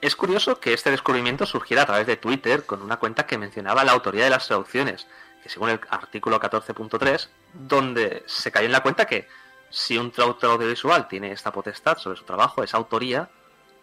Es 0.00 0.16
curioso 0.16 0.58
que 0.58 0.72
este 0.72 0.90
descubrimiento 0.90 1.46
surgiera 1.46 1.82
a 1.84 1.86
través 1.86 2.08
de 2.08 2.16
Twitter 2.16 2.66
con 2.66 2.82
una 2.82 2.96
cuenta 2.96 3.24
que 3.24 3.38
mencionaba 3.38 3.84
la 3.84 3.92
autoría 3.92 4.24
de 4.24 4.30
las 4.30 4.48
traducciones, 4.48 5.06
que 5.44 5.48
según 5.48 5.70
el 5.70 5.80
artículo 5.90 6.40
14.3, 6.40 7.28
donde 7.54 8.24
se 8.26 8.50
cayó 8.50 8.66
en 8.66 8.72
la 8.72 8.82
cuenta 8.82 9.06
que 9.06 9.28
si 9.70 9.96
un 9.96 10.10
traductor 10.10 10.50
audiovisual 10.50 11.06
tiene 11.06 11.30
esta 11.30 11.52
potestad 11.52 11.98
sobre 11.98 12.18
su 12.18 12.24
trabajo, 12.24 12.64
esa 12.64 12.78
autoría, 12.78 13.30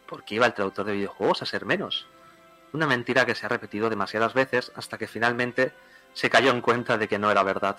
¿por 0.08 0.26
qué 0.26 0.36
iba 0.36 0.46
el 0.46 0.54
traductor 0.54 0.86
de 0.86 0.94
videojuegos 0.94 1.42
a 1.42 1.46
ser 1.46 1.66
menos? 1.66 2.06
Una 2.74 2.86
mentira 2.86 3.26
que 3.26 3.34
se 3.34 3.46
ha 3.46 3.50
repetido 3.50 3.90
demasiadas 3.90 4.34
veces 4.34 4.74
hasta 4.76 4.98
que 4.98 5.08
finalmente 5.08 5.72
se 6.20 6.30
cayó 6.30 6.52
en 6.52 6.60
cuenta 6.60 6.98
de 6.98 7.08
que 7.08 7.18
no 7.18 7.32
era 7.32 7.44
verdad. 7.44 7.78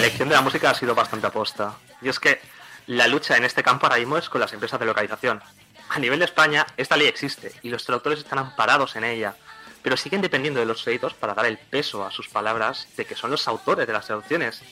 Elección 0.00 0.28
de 0.28 0.34
la 0.34 0.40
música 0.40 0.70
ha 0.70 0.74
sido 0.74 0.94
bastante 0.94 1.26
aposta. 1.26 1.76
Y 2.02 2.08
es 2.08 2.18
que 2.18 2.40
la 2.86 3.06
lucha 3.06 3.36
en 3.36 3.44
este 3.44 3.62
campo 3.62 3.86
ahora 3.86 3.98
mismo 3.98 4.16
es 4.16 4.28
con 4.28 4.40
las 4.40 4.52
empresas 4.52 4.80
de 4.80 4.86
localización. 4.86 5.42
A 5.90 5.98
nivel 5.98 6.18
de 6.18 6.24
España, 6.24 6.66
esta 6.76 6.96
ley 6.96 7.06
existe 7.06 7.52
y 7.62 7.68
los 7.68 7.84
traductores 7.84 8.20
están 8.20 8.38
amparados 8.38 8.96
en 8.96 9.04
ella, 9.04 9.36
pero 9.82 9.96
siguen 9.96 10.22
dependiendo 10.22 10.60
de 10.60 10.66
los 10.66 10.82
créditos 10.82 11.14
para 11.14 11.34
dar 11.34 11.46
el 11.46 11.58
peso 11.58 12.04
a 12.04 12.10
sus 12.10 12.28
palabras 12.28 12.88
de 12.96 13.04
que 13.04 13.14
son 13.14 13.30
los 13.30 13.46
autores 13.46 13.86
de 13.86 13.92
las 13.92 14.06
traducciones. 14.06 14.62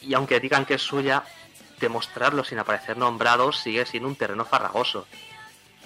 Y 0.00 0.14
aunque 0.14 0.40
digan 0.40 0.66
que 0.66 0.74
es 0.74 0.82
suya, 0.82 1.24
demostrarlo 1.80 2.44
sin 2.44 2.58
aparecer 2.58 2.96
nombrados 2.96 3.58
sigue 3.58 3.86
siendo 3.86 4.08
un 4.08 4.16
terreno 4.16 4.44
farragoso. 4.44 5.06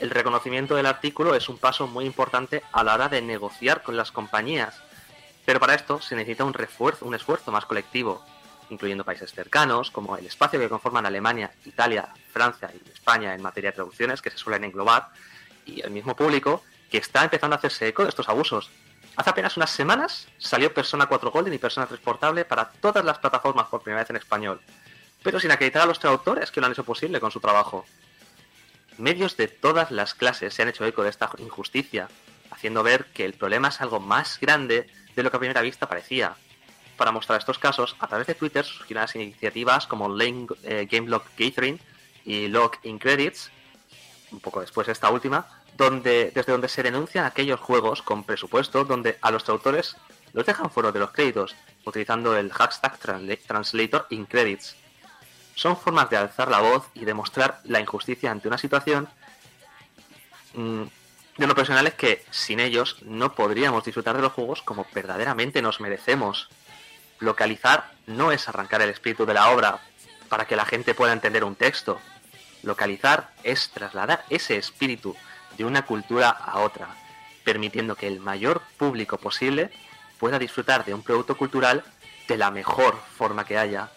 El 0.01 0.11
reconocimiento 0.11 0.75
del 0.75 0.87
artículo 0.87 1.35
es 1.35 1.49
un 1.49 1.59
paso 1.59 1.87
muy 1.87 2.05
importante 2.05 2.63
a 2.73 2.83
la 2.83 2.95
hora 2.95 3.09
de 3.09 3.23
negociar 3.23 3.83
con 3.83 3.97
las 3.97 4.13
compañías, 4.13 4.83
pero 5.45 5.61
para 5.61 5.75
esto 5.75 6.01
se 6.03 6.17
necesita 6.17 6.45
un 6.45 6.53
refuerzo, 6.53 7.07
un 7.07 7.15
esfuerzo 7.15 7.53
más 7.53 7.65
colectivo, 7.65 8.23
incluyendo 8.71 9.05
países 9.05 9.33
cercanos, 9.33 9.91
como 9.91 10.17
el 10.17 10.27
espacio 10.27 10.59
que 10.59 10.69
conforman 10.69 11.07
Alemania, 11.07 11.53
Italia, 11.65 12.09
Francia 12.33 12.71
y 12.73 12.91
España 12.91 13.35
en 13.35 13.43
materia 13.43 13.71
de 13.71 13.77
traducciones, 13.77 14.23
que 14.23 14.31
se 14.31 14.39
suelen 14.39 14.65
englobar, 14.65 15.09
y 15.65 15.81
el 15.81 15.91
mismo 15.91 16.15
público 16.15 16.63
que 16.91 16.99
está 16.99 17.25
empezando 17.25 17.55
a 17.55 17.59
hacerse 17.59 17.89
eco 17.89 18.03
de 18.03 18.11
estos 18.11 18.29
abusos. 18.29 18.71
Hace 19.17 19.31
apenas 19.31 19.57
unas 19.57 19.71
semanas 19.71 20.29
salió 20.39 20.73
Persona 20.73 21.07
4 21.07 21.31
Golden 21.31 21.55
y 21.55 21.59
Persona 21.59 21.87
3 21.87 22.01
Portable 22.01 22.45
para 22.45 22.69
todas 22.69 23.05
las 23.05 23.19
plataformas 23.19 23.67
por 23.69 23.83
primera 23.83 24.03
vez 24.03 24.11
en 24.11 24.17
español, 24.17 24.61
pero 25.23 25.41
sin 25.41 25.51
acreditar 25.51 25.83
a 25.83 25.87
los 25.87 25.99
traductores 25.99 26.51
que 26.51 26.61
lo 26.61 26.67
han 26.67 26.73
hecho 26.73 26.85
posible 26.85 27.19
con 27.19 27.31
su 27.31 27.41
trabajo. 27.41 27.87
Medios 28.99 29.37
de 29.37 29.49
todas 29.49 29.91
las 29.91 30.15
clases 30.15 30.55
se 30.55 30.63
han 30.63 30.69
hecho 30.69 30.85
eco 30.85 31.03
de 31.03 31.11
esta 31.11 31.31
injusticia, 31.39 32.09
haciendo 32.51 32.83
ver 32.83 33.07
que 33.07 33.25
el 33.25 33.35
problema 33.35 33.69
es 33.69 33.81
algo 33.81 34.01
más 34.01 34.39
grande 34.41 34.89
de 35.15 35.23
lo 35.23 35.31
que 35.31 35.37
a 35.37 35.41
primera 35.41 35.63
vista 35.63 35.89
parecía. 35.89 36.37
Para 36.97 37.13
mostrar 37.13 37.39
estos 37.39 37.59
casos, 37.59 37.95
a 38.01 38.07
través 38.07 38.27
de 38.27 38.35
Twitter 38.35 38.65
surgieron 38.65 39.03
las 39.03 39.15
iniciativas 39.17 39.87
como 39.87 40.09
Lane, 40.09 40.47
eh, 40.63 40.89
Game 40.91 41.09
Gathering 41.39 41.79
y 42.25 42.49
Log 42.49 42.73
in 42.85 42.99
Credits, 42.99 43.51
un 44.33 44.41
poco 44.41 44.61
después 44.61 44.89
esta 44.89 45.11
última, 45.11 45.47
donde, 45.77 46.33
desde 46.35 46.53
donde 46.53 46.69
se 46.69 46.83
denuncian 46.83 47.27
aquellos 47.27 47.61
juegos 47.61 48.03
con 48.03 48.25
presupuesto 48.25 48.85
donde 48.85 49.19
a 49.21 49.31
los 49.31 49.45
traductores 49.45 49.97
los 50.33 50.47
dejan 50.47 50.71
fuera 50.71 50.91
de 50.91 50.99
los 51.01 51.11
créditos, 51.13 51.55
utilizando 51.85 52.37
el 52.37 52.51
hashtag 52.53 52.99
transla- 52.99 53.39
Translator 53.47 54.07
in 54.11 54.25
Credits. 54.25 54.75
Son 55.55 55.77
formas 55.77 56.11
de 56.11 56.17
alzar 56.17 56.51
la 56.51 56.61
voz 56.61 56.87
y 56.95 57.05
demostrar 57.05 57.61
la 57.65 57.81
injusticia 57.81 58.31
ante 58.31 58.49
una 58.49 58.59
situación 58.59 59.09
mm, 60.55 60.83
de 61.39 61.45
unos 61.45 61.55
profesionales 61.55 61.95
que 61.95 62.25
sin 62.31 62.61
ellos 62.61 62.97
no 63.03 63.35
podríamos 63.35 63.85
disfrutar 63.85 64.17
de 64.17 64.23
los 64.23 64.33
juegos 64.33 64.63
como 64.63 64.87
verdaderamente 64.95 65.61
nos 65.63 65.81
merecemos. 65.81 66.49
Localizar 67.19 67.93
no 68.07 68.33
es 68.33 68.49
arrancar 68.49 68.83
el 68.83 68.91
espíritu 68.91 69.27
de 69.27 69.35
la 69.35 69.51
obra 69.51 69.81
para 70.29 70.47
que 70.47 70.57
la 70.57 70.65
gente 70.65 70.95
pueda 70.95 71.13
entender 71.13 71.45
un 71.45 71.55
texto. 71.55 72.01
Localizar 72.63 73.31
es 73.43 73.71
trasladar 73.71 74.25
ese 74.29 74.57
espíritu 74.57 75.17
de 75.57 75.65
una 75.65 75.83
cultura 75.83 76.31
a 76.31 76.61
otra, 76.61 76.89
permitiendo 77.45 77.95
que 77.95 78.07
el 78.07 78.21
mayor 78.21 78.61
público 78.77 79.19
posible 79.19 79.71
pueda 80.19 80.39
disfrutar 80.39 80.85
de 80.85 80.95
un 80.95 81.03
producto 81.03 81.37
cultural 81.37 81.85
de 82.29 82.37
la 82.37 82.51
mejor 82.51 82.99
forma 83.17 83.45
que 83.45 83.59
haya. 83.59 83.91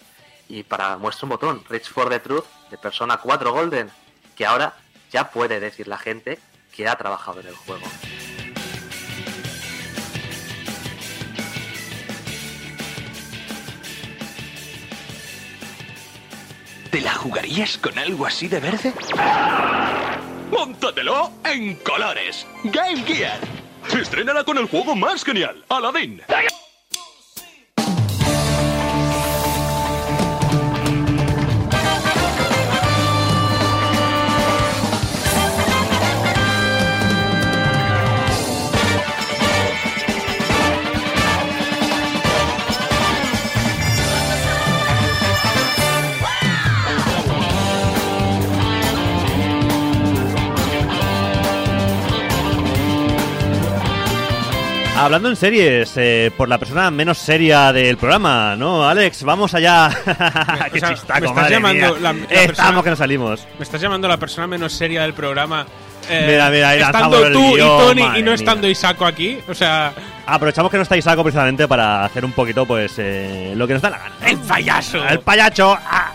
Y 0.48 0.64
para 0.64 0.98
muestra 0.98 1.26
un 1.26 1.30
botón, 1.30 1.64
Reach 1.68 1.90
for 1.90 2.10
the 2.10 2.20
Truth 2.20 2.46
de 2.70 2.78
Persona 2.78 3.18
4 3.18 3.52
Golden, 3.52 3.90
que 4.36 4.46
ahora 4.46 4.76
ya 5.12 5.32
puede 5.32 5.60
decir 5.60 5.88
la 5.88 5.98
gente 5.98 6.40
que 6.76 6.88
ha 6.88 6.96
trabajado 6.96 7.40
en 7.42 7.48
el 7.48 7.56
juego. 7.56 7.86
¿Te 17.00 17.06
la 17.06 17.14
jugarías 17.14 17.78
con 17.78 17.98
algo 17.98 18.26
así 18.26 18.50
de 18.50 18.60
verde? 18.60 18.92
¡Móntatelo 20.52 21.32
en 21.46 21.76
colores! 21.76 22.46
Game 22.66 23.04
Gear. 23.04 23.40
Estrénala 23.98 24.44
con 24.44 24.58
el 24.58 24.66
juego 24.66 24.98
más 24.98 25.24
genial, 25.24 25.64
Aladdin. 25.70 26.22
Hablando 55.06 55.30
en 55.30 55.36
series, 55.36 55.92
eh, 55.96 56.32
por 56.36 56.50
la 56.50 56.58
persona 56.58 56.92
menos 56.92 57.18
seria 57.18 57.72
del 57.74 57.98
programa, 57.98 58.56
¿no, 58.56 58.88
Alex? 58.88 59.24
Vamos 59.24 59.54
allá. 59.54 59.90
¡Qué 60.72 60.78
O 60.78 60.80
sea, 60.80 60.94
chistaco, 60.94 61.20
me 61.22 61.28
estás 61.28 61.36
madre 61.36 61.52
llamando 61.56 61.88
mía! 61.94 62.00
la- 62.02 62.14
la 62.14 62.20
Estamos 62.30 62.46
persona- 62.48 62.84
que 62.84 62.90
no 62.90 62.96
salimos. 62.96 63.48
Me 63.58 63.64
estás 63.64 63.82
llamando 63.82 64.08
la 64.08 64.18
persona 64.18 64.48
menos 64.48 64.74
seria 64.74 65.02
del 65.04 65.14
programa. 65.14 65.66
eh, 66.10 66.26
Mira, 66.28 66.50
mira, 66.50 66.70
ahí 66.70 66.80
estando 66.82 67.32
tú 67.32 67.58
y 67.58 67.60
Tony 67.60 68.02
y 68.02 68.22
no 68.22 68.32
mía. 68.32 68.34
estando 68.36 68.68
Isaco 68.68 69.06
aquí. 69.06 69.40
O 69.48 69.54
sea, 69.54 69.94
Aprovechamos 70.26 70.70
que 70.72 70.78
no 70.78 70.84
está 70.84 70.96
Isaco 70.98 71.24
precisamente 71.24 71.68
para 71.68 72.04
hacer 72.06 72.24
un 72.26 72.32
poquito, 72.34 72.66
pues, 72.66 72.94
eh, 72.98 73.54
lo 73.56 73.66
que 73.68 73.74
nos 73.74 73.82
da 73.82 73.90
la 73.92 73.98
gana. 74.00 74.16
el 74.28 74.38
payaso. 74.38 75.04
¡El 75.08 75.20
payacho! 75.22 75.78
¡Ah! 75.86 76.14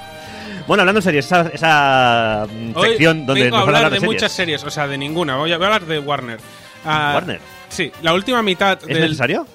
Bueno, 0.66 0.80
hablando 0.82 1.00
en 1.00 1.02
series, 1.02 1.26
esa, 1.26 1.42
esa 1.52 2.46
mm, 2.48 2.72
Hoy 2.76 2.88
sección 2.90 3.26
donde 3.26 3.42
vengo 3.44 3.56
nos 3.56 3.60
a 3.60 3.62
hablar 3.66 3.76
hablar 3.84 3.90
de 3.90 3.96
de 3.96 4.00
series. 4.00 4.14
muchas 4.14 4.32
series, 4.32 4.64
o 4.64 4.70
sea, 4.70 4.86
de 4.86 4.96
ninguna. 4.98 5.36
Voy 5.36 5.52
a, 5.52 5.56
voy 5.58 5.64
a 5.64 5.66
hablar 5.66 5.84
de 5.86 5.98
Warner. 5.98 6.38
Ah, 6.86 7.12
¿Warner? 7.14 7.40
Sí, 7.68 7.90
la 8.02 8.14
última 8.14 8.42
mitad 8.42 8.78
¿Es 8.82 8.88
del, 8.88 9.00
necesario? 9.02 9.46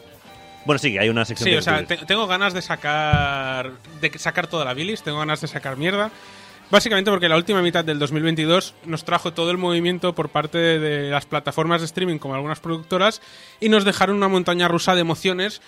Bueno, 0.65 0.79
sí, 0.79 0.97
hay 0.97 1.09
una 1.09 1.25
sección 1.25 1.49
Sí, 1.49 1.55
o 1.55 1.61
sea, 1.61 1.85
te- 1.85 1.97
tengo 1.97 2.27
ganas 2.27 2.53
de 2.53 2.61
sacar 2.61 3.71
de 4.01 4.11
sacar 4.19 4.47
toda 4.47 4.65
la 4.65 4.73
bilis, 4.73 5.01
tengo 5.01 5.19
ganas 5.19 5.41
de 5.41 5.47
sacar 5.47 5.77
mierda. 5.77 6.11
Básicamente 6.71 7.09
porque 7.09 7.27
la 7.27 7.35
última 7.35 7.63
mitad 7.63 7.83
del 7.83 7.97
2022 7.97 8.75
nos 8.85 9.03
trajo 9.03 9.33
todo 9.33 9.49
el 9.49 9.57
movimiento 9.57 10.13
por 10.13 10.29
parte 10.29 10.59
de 10.59 11.09
las 11.09 11.25
plataformas 11.25 11.81
de 11.81 11.85
streaming 11.85 12.19
como 12.19 12.35
algunas 12.35 12.59
productoras 12.59 13.21
y 13.59 13.69
nos 13.69 13.85
dejaron 13.85 14.17
una 14.17 14.27
montaña 14.27 14.67
rusa 14.67 14.93
de 14.93 15.01
emociones 15.01 15.61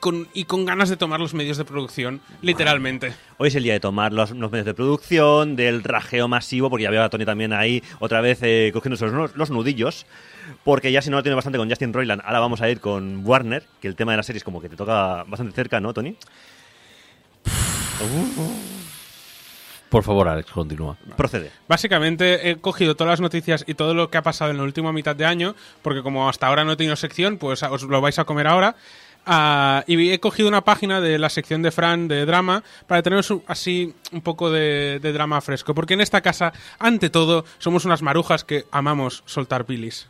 con, 0.00 0.28
y 0.34 0.44
con 0.44 0.64
ganas 0.64 0.88
de 0.88 0.96
tomar 0.96 1.20
los 1.20 1.34
medios 1.34 1.58
de 1.58 1.64
producción, 1.64 2.20
literalmente. 2.42 3.14
Hoy 3.36 3.48
es 3.48 3.54
el 3.54 3.62
día 3.62 3.74
de 3.74 3.80
tomar 3.80 4.12
los, 4.12 4.30
los 4.32 4.50
medios 4.50 4.66
de 4.66 4.74
producción, 4.74 5.54
del 5.54 5.84
rajeo 5.84 6.26
masivo, 6.26 6.70
porque 6.70 6.84
ya 6.84 6.90
veo 6.90 7.04
a 7.04 7.10
Tony 7.10 7.24
también 7.24 7.52
ahí 7.52 7.82
otra 8.00 8.20
vez 8.20 8.38
eh, 8.42 8.70
cogiéndose 8.72 9.06
los, 9.06 9.36
los 9.36 9.50
nudillos. 9.50 10.06
Porque 10.64 10.90
ya 10.90 11.00
si 11.00 11.10
no 11.10 11.16
lo 11.16 11.22
tiene 11.22 11.36
bastante 11.36 11.58
con 11.58 11.68
Justin 11.68 11.92
Roiland, 11.92 12.22
ahora 12.24 12.40
vamos 12.40 12.60
a 12.60 12.68
ir 12.68 12.80
con 12.80 13.24
Warner, 13.24 13.64
que 13.80 13.86
el 13.86 13.94
tema 13.94 14.12
de 14.12 14.16
la 14.16 14.22
serie 14.24 14.38
es 14.38 14.44
como 14.44 14.60
que 14.60 14.68
te 14.68 14.76
toca 14.76 15.22
bastante 15.24 15.54
cerca, 15.54 15.78
¿no, 15.80 15.94
Tony? 15.94 16.16
Por 19.90 20.04
favor, 20.04 20.28
Alex, 20.28 20.50
continúa. 20.52 20.96
Procede. 21.16 21.50
Básicamente 21.68 22.50
he 22.50 22.56
cogido 22.56 22.94
todas 22.94 23.10
las 23.10 23.20
noticias 23.20 23.64
y 23.66 23.74
todo 23.74 23.92
lo 23.92 24.08
que 24.08 24.18
ha 24.18 24.22
pasado 24.22 24.52
en 24.52 24.56
la 24.56 24.62
última 24.62 24.92
mitad 24.92 25.16
de 25.16 25.26
año, 25.26 25.56
porque 25.82 26.02
como 26.02 26.28
hasta 26.28 26.46
ahora 26.46 26.64
no 26.64 26.72
he 26.72 26.76
tenido 26.76 26.94
sección, 26.94 27.38
pues 27.38 27.62
os 27.64 27.82
lo 27.82 28.00
vais 28.00 28.18
a 28.18 28.24
comer 28.24 28.46
ahora. 28.46 28.76
Ah, 29.26 29.84
y 29.86 30.10
he 30.10 30.20
cogido 30.20 30.48
una 30.48 30.64
página 30.64 31.00
de 31.00 31.18
la 31.18 31.28
sección 31.28 31.62
de 31.62 31.70
Fran 31.70 32.08
de 32.08 32.26
drama 32.26 32.62
para 32.86 33.02
tener 33.02 33.24
así 33.46 33.94
un 34.12 34.20
poco 34.22 34.50
de, 34.50 34.98
de 35.00 35.12
drama 35.12 35.40
fresco. 35.40 35.74
Porque 35.74 35.94
en 35.94 36.00
esta 36.00 36.20
casa, 36.20 36.52
ante 36.78 37.10
todo, 37.10 37.44
somos 37.58 37.84
unas 37.84 38.02
marujas 38.02 38.44
que 38.44 38.66
amamos 38.70 39.22
soltar 39.26 39.66
bilis. 39.66 40.09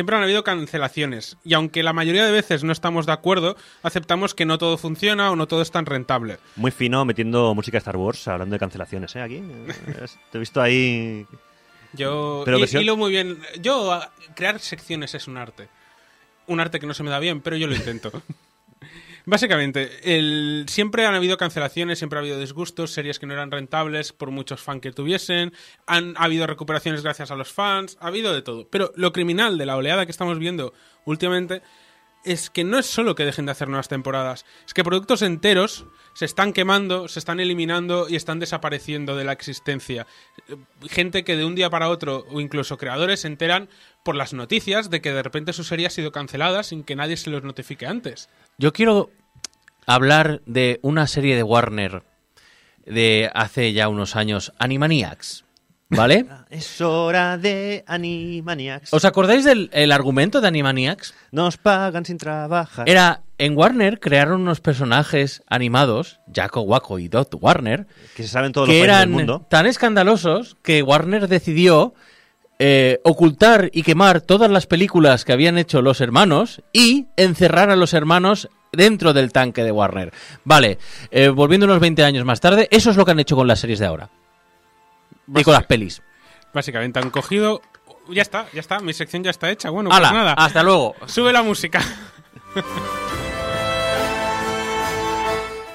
Siempre 0.00 0.16
han 0.16 0.22
habido 0.22 0.42
cancelaciones 0.44 1.36
y 1.44 1.52
aunque 1.52 1.82
la 1.82 1.92
mayoría 1.92 2.24
de 2.24 2.32
veces 2.32 2.64
no 2.64 2.72
estamos 2.72 3.04
de 3.04 3.12
acuerdo, 3.12 3.54
aceptamos 3.82 4.32
que 4.34 4.46
no 4.46 4.56
todo 4.56 4.78
funciona 4.78 5.30
o 5.30 5.36
no 5.36 5.46
todo 5.46 5.60
es 5.60 5.70
tan 5.70 5.84
rentable. 5.84 6.38
Muy 6.56 6.70
fino 6.70 7.04
metiendo 7.04 7.54
música 7.54 7.76
Star 7.76 7.98
Wars, 7.98 8.26
hablando 8.26 8.54
de 8.54 8.60
cancelaciones, 8.60 9.14
¿eh? 9.16 9.20
Aquí. 9.20 9.34
Eh, 9.36 10.06
Te 10.32 10.38
he 10.38 10.40
visto 10.40 10.62
ahí. 10.62 11.26
Yo 11.92 12.40
Pero 12.46 12.58
versión- 12.58 12.82
hilo 12.82 12.96
muy 12.96 13.10
bien. 13.10 13.40
Yo 13.60 13.92
a- 13.92 14.10
crear 14.34 14.58
secciones 14.58 15.14
es 15.14 15.28
un 15.28 15.36
arte. 15.36 15.68
Un 16.46 16.60
arte 16.60 16.80
que 16.80 16.86
no 16.86 16.94
se 16.94 17.02
me 17.02 17.10
da 17.10 17.18
bien, 17.18 17.42
pero 17.42 17.56
yo 17.58 17.66
lo 17.66 17.74
intento. 17.74 18.10
Básicamente, 19.26 19.90
el, 20.02 20.64
siempre 20.68 21.06
han 21.06 21.14
habido 21.14 21.36
cancelaciones, 21.36 21.98
siempre 21.98 22.18
ha 22.18 22.20
habido 22.20 22.38
disgustos, 22.38 22.92
series 22.92 23.18
que 23.18 23.26
no 23.26 23.34
eran 23.34 23.50
rentables 23.50 24.12
por 24.12 24.30
muchos 24.30 24.60
fans 24.60 24.80
que 24.80 24.92
tuviesen, 24.92 25.52
han 25.86 26.14
ha 26.16 26.24
habido 26.24 26.46
recuperaciones 26.46 27.02
gracias 27.02 27.30
a 27.30 27.36
los 27.36 27.52
fans, 27.52 27.96
ha 28.00 28.08
habido 28.08 28.32
de 28.32 28.42
todo. 28.42 28.68
Pero 28.68 28.92
lo 28.96 29.12
criminal 29.12 29.58
de 29.58 29.66
la 29.66 29.76
oleada 29.76 30.06
que 30.06 30.12
estamos 30.12 30.38
viendo 30.38 30.72
últimamente 31.04 31.62
es 32.24 32.50
que 32.50 32.64
no 32.64 32.78
es 32.78 32.86
solo 32.86 33.14
que 33.14 33.24
dejen 33.24 33.46
de 33.46 33.52
hacer 33.52 33.68
nuevas 33.68 33.88
temporadas, 33.88 34.44
es 34.66 34.74
que 34.74 34.84
productos 34.84 35.22
enteros 35.22 35.86
se 36.12 36.24
están 36.24 36.52
quemando, 36.52 37.08
se 37.08 37.18
están 37.18 37.40
eliminando 37.40 38.08
y 38.08 38.16
están 38.16 38.38
desapareciendo 38.38 39.16
de 39.16 39.24
la 39.24 39.32
existencia. 39.32 40.06
Eh, 40.48 40.56
Gente 40.88 41.24
que 41.24 41.36
de 41.36 41.44
un 41.44 41.54
día 41.54 41.70
para 41.70 41.88
otro, 41.88 42.26
o 42.30 42.40
incluso 42.40 42.76
creadores, 42.76 43.20
se 43.20 43.28
enteran 43.28 43.68
por 44.02 44.16
las 44.16 44.32
noticias 44.32 44.90
de 44.90 45.00
que 45.00 45.12
de 45.12 45.22
repente 45.22 45.52
su 45.52 45.64
serie 45.64 45.86
ha 45.86 45.90
sido 45.90 46.12
cancelada 46.12 46.62
sin 46.62 46.84
que 46.84 46.96
nadie 46.96 47.16
se 47.16 47.30
los 47.30 47.42
notifique 47.42 47.86
antes. 47.86 48.28
Yo 48.58 48.72
quiero 48.72 49.10
hablar 49.86 50.42
de 50.46 50.80
una 50.82 51.06
serie 51.06 51.36
de 51.36 51.42
Warner 51.42 52.02
de 52.86 53.30
hace 53.34 53.72
ya 53.72 53.88
unos 53.88 54.16
años, 54.16 54.52
Animaniacs, 54.58 55.44
¿vale? 55.90 56.26
Es 56.48 56.80
hora 56.80 57.36
de 57.38 57.84
Animaniacs. 57.86 58.92
¿Os 58.92 59.04
acordáis 59.04 59.44
del 59.44 59.70
el 59.72 59.92
argumento 59.92 60.40
de 60.40 60.48
Animaniacs? 60.48 61.14
Nos 61.32 61.56
pagan 61.56 62.04
sin 62.04 62.18
trabajar. 62.18 62.88
Era, 62.88 63.22
en 63.38 63.56
Warner 63.56 64.00
crearon 64.00 64.42
unos 64.42 64.60
personajes 64.60 65.42
animados, 65.48 66.20
Jaco, 66.34 66.62
Waco 66.62 66.98
y 66.98 67.08
Dot 67.08 67.34
Warner, 67.40 67.86
Que 68.16 68.22
se 68.22 68.28
saben 68.28 68.52
todos 68.52 68.68
los 68.68 68.74
que 68.74 68.80
del 68.80 68.90
eran 68.90 69.10
mundo. 69.10 69.46
tan 69.48 69.66
escandalosos 69.66 70.56
que 70.62 70.82
Warner 70.82 71.28
decidió 71.28 71.94
eh, 72.58 73.00
ocultar 73.04 73.70
y 73.72 73.82
quemar 73.82 74.20
todas 74.20 74.50
las 74.50 74.66
películas 74.66 75.24
que 75.24 75.32
habían 75.32 75.56
hecho 75.58 75.80
los 75.82 76.00
hermanos 76.00 76.62
y 76.72 77.06
encerrar 77.16 77.70
a 77.70 77.76
los 77.76 77.94
hermanos 77.94 78.48
dentro 78.72 79.12
del 79.12 79.32
tanque 79.32 79.64
de 79.64 79.72
Warner. 79.72 80.12
Vale, 80.44 80.78
eh, 81.10 81.28
volviendo 81.28 81.66
unos 81.66 81.80
20 81.80 82.04
años 82.04 82.24
más 82.24 82.40
tarde, 82.40 82.68
eso 82.70 82.90
es 82.90 82.96
lo 82.96 83.04
que 83.04 83.12
han 83.12 83.20
hecho 83.20 83.34
con 83.34 83.46
las 83.48 83.60
series 83.60 83.78
de 83.78 83.86
ahora. 83.86 84.10
Y 85.34 85.42
con 85.44 85.52
las 85.54 85.64
pelis. 85.64 86.02
Básicamente 86.52 86.98
han 86.98 87.10
cogido... 87.10 87.62
Ya 88.08 88.22
está, 88.22 88.46
ya 88.52 88.60
está, 88.60 88.80
mi 88.80 88.92
sección 88.92 89.22
ya 89.22 89.30
está 89.30 89.50
hecha. 89.50 89.70
Bueno, 89.70 89.90
pues 89.90 90.00
nada. 90.02 90.32
Hasta 90.32 90.62
luego. 90.64 90.96
Sube 91.06 91.32
la 91.32 91.42
música. 91.42 91.80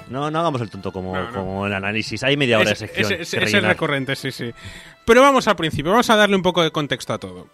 No, 0.10 0.30
no 0.30 0.40
hagamos 0.40 0.62
el 0.62 0.70
tonto 0.70 0.92
como, 0.92 1.16
No, 1.16 1.24
no. 1.24 1.34
como 1.34 1.66
el 1.68 1.74
análisis. 1.74 2.22
Hay 2.24 2.38
media 2.38 2.58
hora 2.58 2.68
de 2.70 2.74
Ese- 2.74 2.88
sección. 2.88 3.14
ese 3.14 3.38
es 3.38 3.44
rellenar. 3.44 3.72
recurrente, 3.72 4.16
sí, 4.16 4.32
sí. 4.32 4.54
Pero 5.06 5.22
vamos 5.22 5.48
al 5.48 5.56
principio, 5.56 5.92
vamos 5.92 6.10
a 6.10 6.16
darle 6.16 6.36
un 6.36 6.44
poco 6.44 6.62
de 6.62 6.72
contexto 6.72 7.14
a 7.14 7.18
todo. 7.20 7.48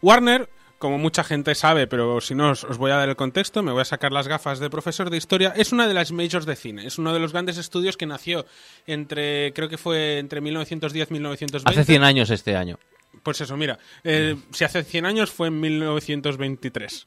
Warner, 0.00 0.48
como 0.78 0.98
mucha 0.98 1.24
gente 1.24 1.54
sabe, 1.54 1.86
pero 1.86 2.20
si 2.20 2.34
no 2.34 2.50
os, 2.50 2.64
os 2.64 2.78
voy 2.78 2.90
a 2.90 2.96
dar 2.96 3.08
el 3.08 3.16
contexto, 3.16 3.62
me 3.62 3.72
voy 3.72 3.82
a 3.82 3.84
sacar 3.84 4.12
las 4.12 4.28
gafas 4.28 4.60
de 4.60 4.70
profesor 4.70 5.10
de 5.10 5.16
historia, 5.16 5.52
es 5.56 5.72
una 5.72 5.86
de 5.86 5.94
las 5.94 6.12
majors 6.12 6.46
de 6.46 6.56
cine, 6.56 6.86
es 6.86 6.98
uno 6.98 7.12
de 7.12 7.20
los 7.20 7.32
grandes 7.32 7.58
estudios 7.58 7.96
que 7.96 8.06
nació 8.06 8.46
entre, 8.86 9.52
creo 9.52 9.68
que 9.68 9.78
fue 9.78 10.18
entre 10.18 10.40
1910 10.40 11.10
y 11.10 11.12
1920. 11.14 11.80
Hace 11.80 11.92
100 11.92 12.04
años 12.04 12.30
este 12.30 12.56
año. 12.56 12.78
Pues 13.22 13.40
eso, 13.40 13.56
mira, 13.56 13.78
eh, 14.04 14.36
si 14.52 14.64
hace 14.64 14.84
100 14.84 15.06
años 15.06 15.30
fue 15.30 15.48
en 15.48 15.60
1923. 15.60 17.06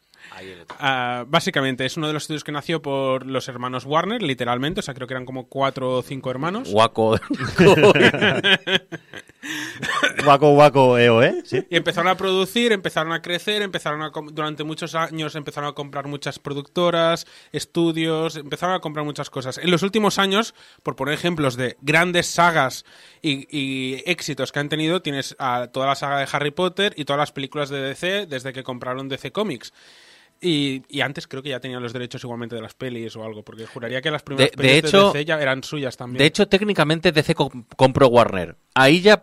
Ah, 0.79 1.25
básicamente 1.27 1.85
es 1.85 1.97
uno 1.97 2.07
de 2.07 2.13
los 2.13 2.23
estudios 2.23 2.43
que 2.43 2.51
nació 2.51 2.81
por 2.81 3.25
los 3.25 3.47
hermanos 3.47 3.85
Warner, 3.85 4.21
literalmente, 4.21 4.79
o 4.79 4.83
sea, 4.83 4.93
creo 4.93 5.07
que 5.07 5.13
eran 5.13 5.25
como 5.25 5.47
cuatro 5.47 5.97
o 5.97 6.01
cinco 6.01 6.29
hermanos. 6.29 6.69
Waco. 6.71 7.15
Guaco, 10.23 10.53
guaco, 10.53 10.97
eo, 10.97 11.23
¿eh? 11.23 11.43
Y 11.69 11.75
empezaron 11.75 12.07
a 12.07 12.15
producir, 12.15 12.71
empezaron 12.71 13.11
a 13.11 13.21
crecer, 13.21 13.61
empezaron 13.61 14.01
a 14.03 14.11
durante 14.31 14.63
muchos 14.63 14.93
años 14.93 15.35
empezaron 15.35 15.69
a 15.69 15.73
comprar 15.73 16.07
muchas 16.07 16.37
productoras, 16.37 17.25
estudios, 17.51 18.35
empezaron 18.35 18.75
a 18.75 18.79
comprar 18.79 19.03
muchas 19.03 19.29
cosas. 19.29 19.57
En 19.57 19.71
los 19.71 19.81
últimos 19.81 20.19
años, 20.19 20.53
por 20.83 20.95
poner 20.95 21.15
ejemplos 21.15 21.55
de 21.55 21.75
grandes 21.81 22.27
sagas 22.27 22.85
y, 23.21 23.47
y 23.49 24.03
éxitos 24.05 24.51
que 24.51 24.59
han 24.59 24.69
tenido, 24.69 25.01
tienes 25.01 25.35
a 25.39 25.67
toda 25.73 25.87
la 25.87 25.95
saga 25.95 26.19
de 26.19 26.27
Harry 26.31 26.51
Potter 26.51 26.93
y 26.95 27.05
todas 27.05 27.19
las 27.19 27.31
películas 27.31 27.69
de 27.69 27.81
DC 27.81 28.27
desde 28.27 28.53
que 28.53 28.63
compraron 28.63 29.09
DC 29.09 29.31
Comics. 29.31 29.73
Y, 30.43 30.81
y 30.89 31.01
antes 31.01 31.27
creo 31.27 31.43
que 31.43 31.49
ya 31.49 31.59
tenían 31.59 31.83
los 31.83 31.93
derechos 31.93 32.23
igualmente 32.23 32.55
de 32.55 32.61
las 32.63 32.73
pelis 32.73 33.15
o 33.15 33.23
algo, 33.23 33.43
porque 33.43 33.67
juraría 33.67 34.01
que 34.01 34.09
las 34.09 34.23
primeras 34.23 34.49
De- 34.51 34.57
de 34.57 34.57
pelis 34.57 34.81
de, 34.81 34.87
hecho- 34.87 35.11
DC 35.13 35.25
ya 35.25 35.39
eran 35.39 35.63
suyas 35.63 35.95
también. 35.97 36.17
De 36.17 36.25
hecho, 36.25 36.47
técnicamente 36.47 37.11
DC 37.11 37.35
com- 37.35 37.63
compró 37.75 38.07
Warner. 38.07 38.55
Ahí 38.73 39.01
ya, 39.01 39.21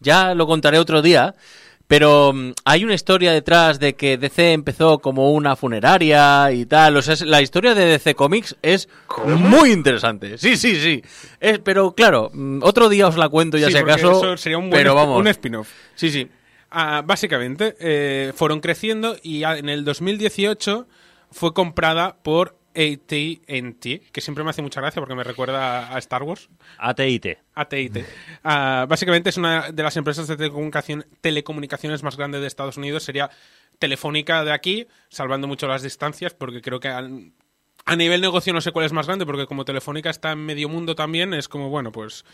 ya 0.00 0.34
lo 0.34 0.46
contaré 0.46 0.78
otro 0.78 1.02
día. 1.02 1.34
Pero 1.86 2.32
mm, 2.32 2.52
hay 2.64 2.82
una 2.82 2.94
historia 2.94 3.30
detrás 3.32 3.78
de 3.78 3.94
que 3.94 4.16
DC 4.16 4.54
empezó 4.54 5.00
como 5.00 5.32
una 5.34 5.54
funeraria 5.54 6.50
y 6.50 6.64
tal. 6.64 6.96
O 6.96 7.02
sea, 7.02 7.14
la 7.26 7.42
historia 7.42 7.74
de 7.74 7.84
DC 7.84 8.14
Comics 8.14 8.56
es 8.62 8.88
muy 9.26 9.70
interesante. 9.70 10.38
Sí, 10.38 10.56
sí, 10.56 10.76
sí. 10.76 11.02
Es- 11.40 11.58
pero 11.58 11.92
claro, 11.94 12.30
mm, 12.32 12.60
otro 12.62 12.88
día 12.88 13.06
os 13.06 13.18
la 13.18 13.28
cuento 13.28 13.58
ya 13.58 13.66
Sí, 13.66 13.72
si 13.74 13.78
acaso. 13.80 14.12
eso 14.12 14.36
sería 14.38 14.56
un 14.56 14.70
buen 14.70 14.80
pero 14.80 14.92
espi- 14.92 14.96
vamos. 14.96 15.20
un 15.20 15.28
spin-off. 15.28 15.68
Sí, 15.94 16.10
sí. 16.10 16.26
Ah, 16.76 17.02
básicamente, 17.06 17.76
eh, 17.78 18.32
fueron 18.34 18.60
creciendo 18.60 19.16
y 19.22 19.44
en 19.44 19.68
el 19.68 19.84
2018 19.84 20.88
fue 21.30 21.54
comprada 21.54 22.16
por 22.22 22.58
AT&T, 22.74 24.02
que 24.10 24.20
siempre 24.20 24.42
me 24.42 24.50
hace 24.50 24.60
mucha 24.62 24.80
gracia 24.80 25.00
porque 25.00 25.14
me 25.14 25.22
recuerda 25.22 25.94
a 25.94 25.98
Star 25.98 26.24
Wars. 26.24 26.48
AT&T. 26.78 27.38
AT&T. 27.54 28.04
Ah, 28.42 28.86
básicamente 28.88 29.30
es 29.30 29.36
una 29.36 29.70
de 29.70 29.82
las 29.84 29.96
empresas 29.96 30.26
de 30.26 30.36
telecomunicación- 30.36 31.06
telecomunicaciones 31.20 32.02
más 32.02 32.16
grandes 32.16 32.40
de 32.40 32.48
Estados 32.48 32.76
Unidos. 32.76 33.04
Sería 33.04 33.30
Telefónica 33.78 34.44
de 34.44 34.52
aquí, 34.52 34.86
salvando 35.08 35.46
mucho 35.46 35.68
las 35.68 35.82
distancias, 35.82 36.34
porque 36.34 36.60
creo 36.60 36.80
que 36.80 36.88
al- 36.88 37.30
a 37.84 37.94
nivel 37.96 38.20
negocio 38.20 38.52
no 38.52 38.60
sé 38.60 38.72
cuál 38.72 38.86
es 38.86 38.92
más 38.92 39.06
grande, 39.06 39.26
porque 39.26 39.46
como 39.46 39.64
Telefónica 39.64 40.10
está 40.10 40.32
en 40.32 40.44
medio 40.44 40.68
mundo 40.68 40.94
también, 40.96 41.34
es 41.34 41.48
como, 41.48 41.68
bueno, 41.68 41.92
pues 41.92 42.24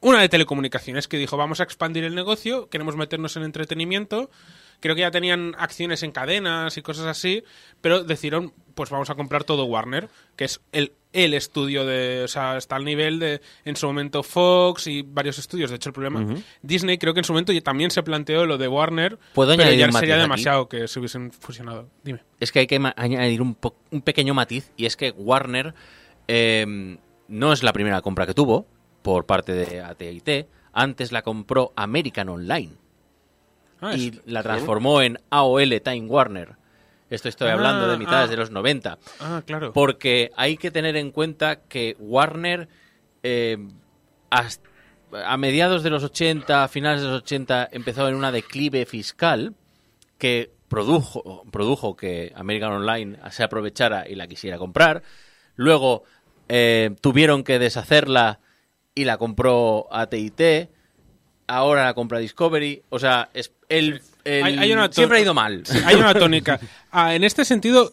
una 0.00 0.20
de 0.20 0.28
telecomunicaciones 0.28 1.08
que 1.08 1.18
dijo, 1.18 1.36
vamos 1.36 1.60
a 1.60 1.64
expandir 1.64 2.04
el 2.04 2.14
negocio, 2.14 2.68
queremos 2.68 2.96
meternos 2.96 3.36
en 3.36 3.42
entretenimiento. 3.42 4.30
Creo 4.82 4.94
que 4.94 5.02
ya 5.02 5.10
tenían 5.10 5.54
acciones 5.58 6.02
en 6.02 6.10
cadenas 6.10 6.78
y 6.78 6.80
cosas 6.80 7.04
así, 7.04 7.44
pero 7.82 8.02
decidieron, 8.02 8.54
pues 8.74 8.88
vamos 8.88 9.10
a 9.10 9.14
comprar 9.14 9.44
todo 9.44 9.64
Warner, 9.66 10.08
que 10.36 10.44
es 10.46 10.62
el, 10.72 10.94
el 11.12 11.34
estudio 11.34 11.84
de, 11.84 12.22
o 12.24 12.28
sea, 12.28 12.56
está 12.56 12.76
al 12.76 12.86
nivel 12.86 13.18
de, 13.18 13.42
en 13.66 13.76
su 13.76 13.86
momento 13.86 14.22
Fox 14.22 14.86
y 14.86 15.02
varios 15.02 15.38
estudios. 15.38 15.68
De 15.68 15.76
hecho, 15.76 15.90
el 15.90 15.92
problema. 15.92 16.34
Disney 16.62 16.96
creo 16.96 17.12
que 17.12 17.20
en 17.20 17.24
su 17.24 17.34
momento 17.34 17.52
también 17.62 17.90
se 17.90 18.02
planteó 18.02 18.46
lo 18.46 18.56
de 18.56 18.68
Warner, 18.68 19.18
¿Puedo 19.34 19.50
pero 19.50 19.64
añadir 19.64 19.80
ya 19.86 19.92
sería 19.92 20.14
aquí? 20.14 20.22
demasiado 20.22 20.66
que 20.66 20.88
se 20.88 20.98
hubiesen 20.98 21.30
fusionado. 21.30 21.90
Dime. 22.02 22.22
Es 22.38 22.50
que 22.50 22.60
hay 22.60 22.66
que 22.66 22.80
añadir 22.96 23.42
un, 23.42 23.56
po- 23.56 23.76
un 23.90 24.00
pequeño 24.00 24.32
matiz 24.32 24.72
y 24.78 24.86
es 24.86 24.96
que 24.96 25.10
Warner 25.10 25.74
eh, 26.26 26.96
no 27.28 27.52
es 27.52 27.62
la 27.62 27.74
primera 27.74 28.00
compra 28.00 28.26
que 28.26 28.32
tuvo 28.32 28.66
por 29.02 29.26
parte 29.26 29.52
de 29.52 29.80
AT&T. 29.80 30.48
Antes 30.72 31.12
la 31.12 31.22
compró 31.22 31.72
American 31.76 32.28
Online 32.28 32.72
Ah, 33.80 33.94
y 33.96 34.08
es- 34.08 34.20
la 34.26 34.42
transformó 34.42 35.00
en 35.02 35.18
AOL 35.30 35.80
Time 35.80 36.06
Warner. 36.06 36.56
Esto 37.08 37.28
estoy 37.28 37.48
Ah, 37.48 37.54
hablando 37.54 37.88
de 37.88 37.96
mitades 37.96 38.28
ah. 38.28 38.30
de 38.30 38.36
los 38.36 38.50
90. 38.50 38.98
Ah, 39.18 39.42
claro. 39.44 39.72
Porque 39.72 40.30
hay 40.36 40.56
que 40.56 40.70
tener 40.70 40.96
en 40.96 41.10
cuenta 41.10 41.56
que 41.62 41.96
Warner, 41.98 42.68
eh, 43.22 43.58
hasta- 44.30 44.68
a 45.24 45.36
mediados 45.36 45.82
de 45.82 45.90
los 45.90 46.04
80, 46.04 46.62
a 46.62 46.68
finales 46.68 47.02
de 47.02 47.08
los 47.08 47.22
80, 47.22 47.68
empezó 47.72 48.06
en 48.08 48.14
una 48.14 48.30
declive 48.30 48.86
fiscal 48.86 49.54
que 50.18 50.52
produjo, 50.68 51.42
produjo 51.50 51.96
que 51.96 52.32
American 52.36 52.72
Online 52.74 53.18
se 53.30 53.42
aprovechara 53.42 54.08
y 54.08 54.14
la 54.14 54.28
quisiera 54.28 54.56
comprar. 54.58 55.02
Luego 55.56 56.04
eh, 56.52 56.94
tuvieron 57.00 57.42
que 57.44 57.58
deshacerla 57.58 58.40
y 58.94 59.04
la 59.04 59.16
compró 59.18 59.86
AT&T. 59.90 60.68
Ahora 61.46 61.84
la 61.84 61.94
compra 61.94 62.18
Discovery. 62.18 62.82
O 62.90 62.98
sea, 62.98 63.28
es 63.34 63.52
el, 63.68 64.00
el- 64.24 64.44
Hay- 64.44 64.58
hay 64.58 64.72
una 64.72 64.88
to- 64.88 64.94
siempre 64.94 65.18
ha 65.18 65.20
ido 65.20 65.34
mal. 65.34 65.62
Sí, 65.64 65.78
hay 65.84 65.96
una 65.96 66.14
tónica. 66.14 66.60
Ah, 66.90 67.14
en 67.14 67.24
este 67.24 67.44
sentido, 67.44 67.92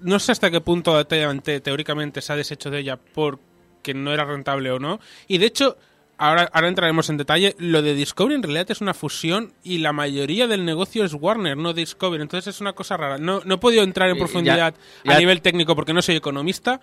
no 0.00 0.18
sé 0.18 0.32
hasta 0.32 0.50
qué 0.50 0.60
punto 0.60 0.96
AT&T 0.96 1.60
teóricamente 1.60 2.20
se 2.20 2.32
ha 2.32 2.36
deshecho 2.36 2.70
de 2.70 2.80
ella 2.80 2.98
porque 3.14 3.94
no 3.94 4.12
era 4.12 4.24
rentable 4.24 4.70
o 4.70 4.78
no. 4.78 5.00
Y 5.28 5.38
de 5.38 5.46
hecho, 5.46 5.78
ahora, 6.18 6.50
ahora 6.52 6.68
entraremos 6.68 7.08
en 7.08 7.16
detalle, 7.16 7.54
lo 7.58 7.80
de 7.80 7.94
Discovery 7.94 8.34
en 8.34 8.42
realidad 8.42 8.70
es 8.70 8.80
una 8.82 8.92
fusión 8.92 9.54
y 9.62 9.78
la 9.78 9.92
mayoría 9.94 10.46
del 10.46 10.64
negocio 10.66 11.04
es 11.04 11.14
Warner, 11.14 11.56
no 11.56 11.72
Discovery. 11.72 12.20
Entonces 12.22 12.54
es 12.54 12.60
una 12.60 12.74
cosa 12.74 12.96
rara. 12.98 13.16
No, 13.16 13.40
no 13.46 13.54
he 13.54 13.58
podido 13.58 13.82
entrar 13.82 14.10
en 14.10 14.16
Eh, 14.16 14.18
profundidad 14.18 14.74
ya- 15.04 15.14
a 15.14 15.18
nivel 15.18 15.40
técnico 15.40 15.74
porque 15.74 15.94
no 15.94 16.02
soy 16.02 16.16
economista. 16.16 16.80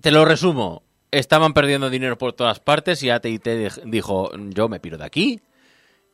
Te 0.00 0.10
lo 0.10 0.24
resumo. 0.26 0.82
Estaban 1.12 1.52
perdiendo 1.54 1.88
dinero 1.90 2.18
por 2.18 2.32
todas 2.32 2.58
partes 2.58 3.02
y 3.02 3.10
AT&T 3.10 3.38
dij- 3.68 3.82
dijo, 3.84 4.30
yo 4.36 4.68
me 4.68 4.80
piro 4.80 4.98
de 4.98 5.04
aquí 5.04 5.40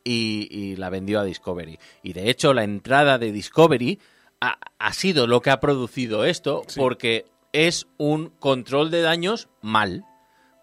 y, 0.03 0.47
y 0.51 0.75
la 0.75 0.89
vendió 0.89 1.19
a 1.19 1.23
Discovery. 1.23 1.79
Y 2.03 2.13
de 2.13 2.29
hecho 2.29 2.53
la 2.53 2.63
entrada 2.63 3.17
de 3.17 3.31
Discovery 3.31 3.99
ha, 4.41 4.59
ha 4.77 4.93
sido 4.93 5.25
lo 5.25 5.41
que 5.41 5.49
ha 5.49 5.59
producido 5.59 6.25
esto 6.25 6.63
porque 6.81 7.25
es 7.53 7.87
un 7.97 8.29
control 8.39 8.91
de 8.91 9.01
daños 9.01 9.47
mal. 9.61 10.03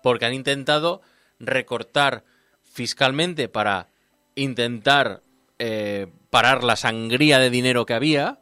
Porque 0.03 0.27
han 0.27 0.35
intentado 0.35 1.01
recortar 1.41 2.23
fiscalmente 2.63 3.49
para 3.49 3.89
intentar 4.35 5.23
eh, 5.59 6.07
parar 6.31 6.63
la 6.63 6.77
sangría 6.77 7.39
de 7.39 7.49
dinero 7.51 7.87
que 7.87 7.95
había. 7.95 8.39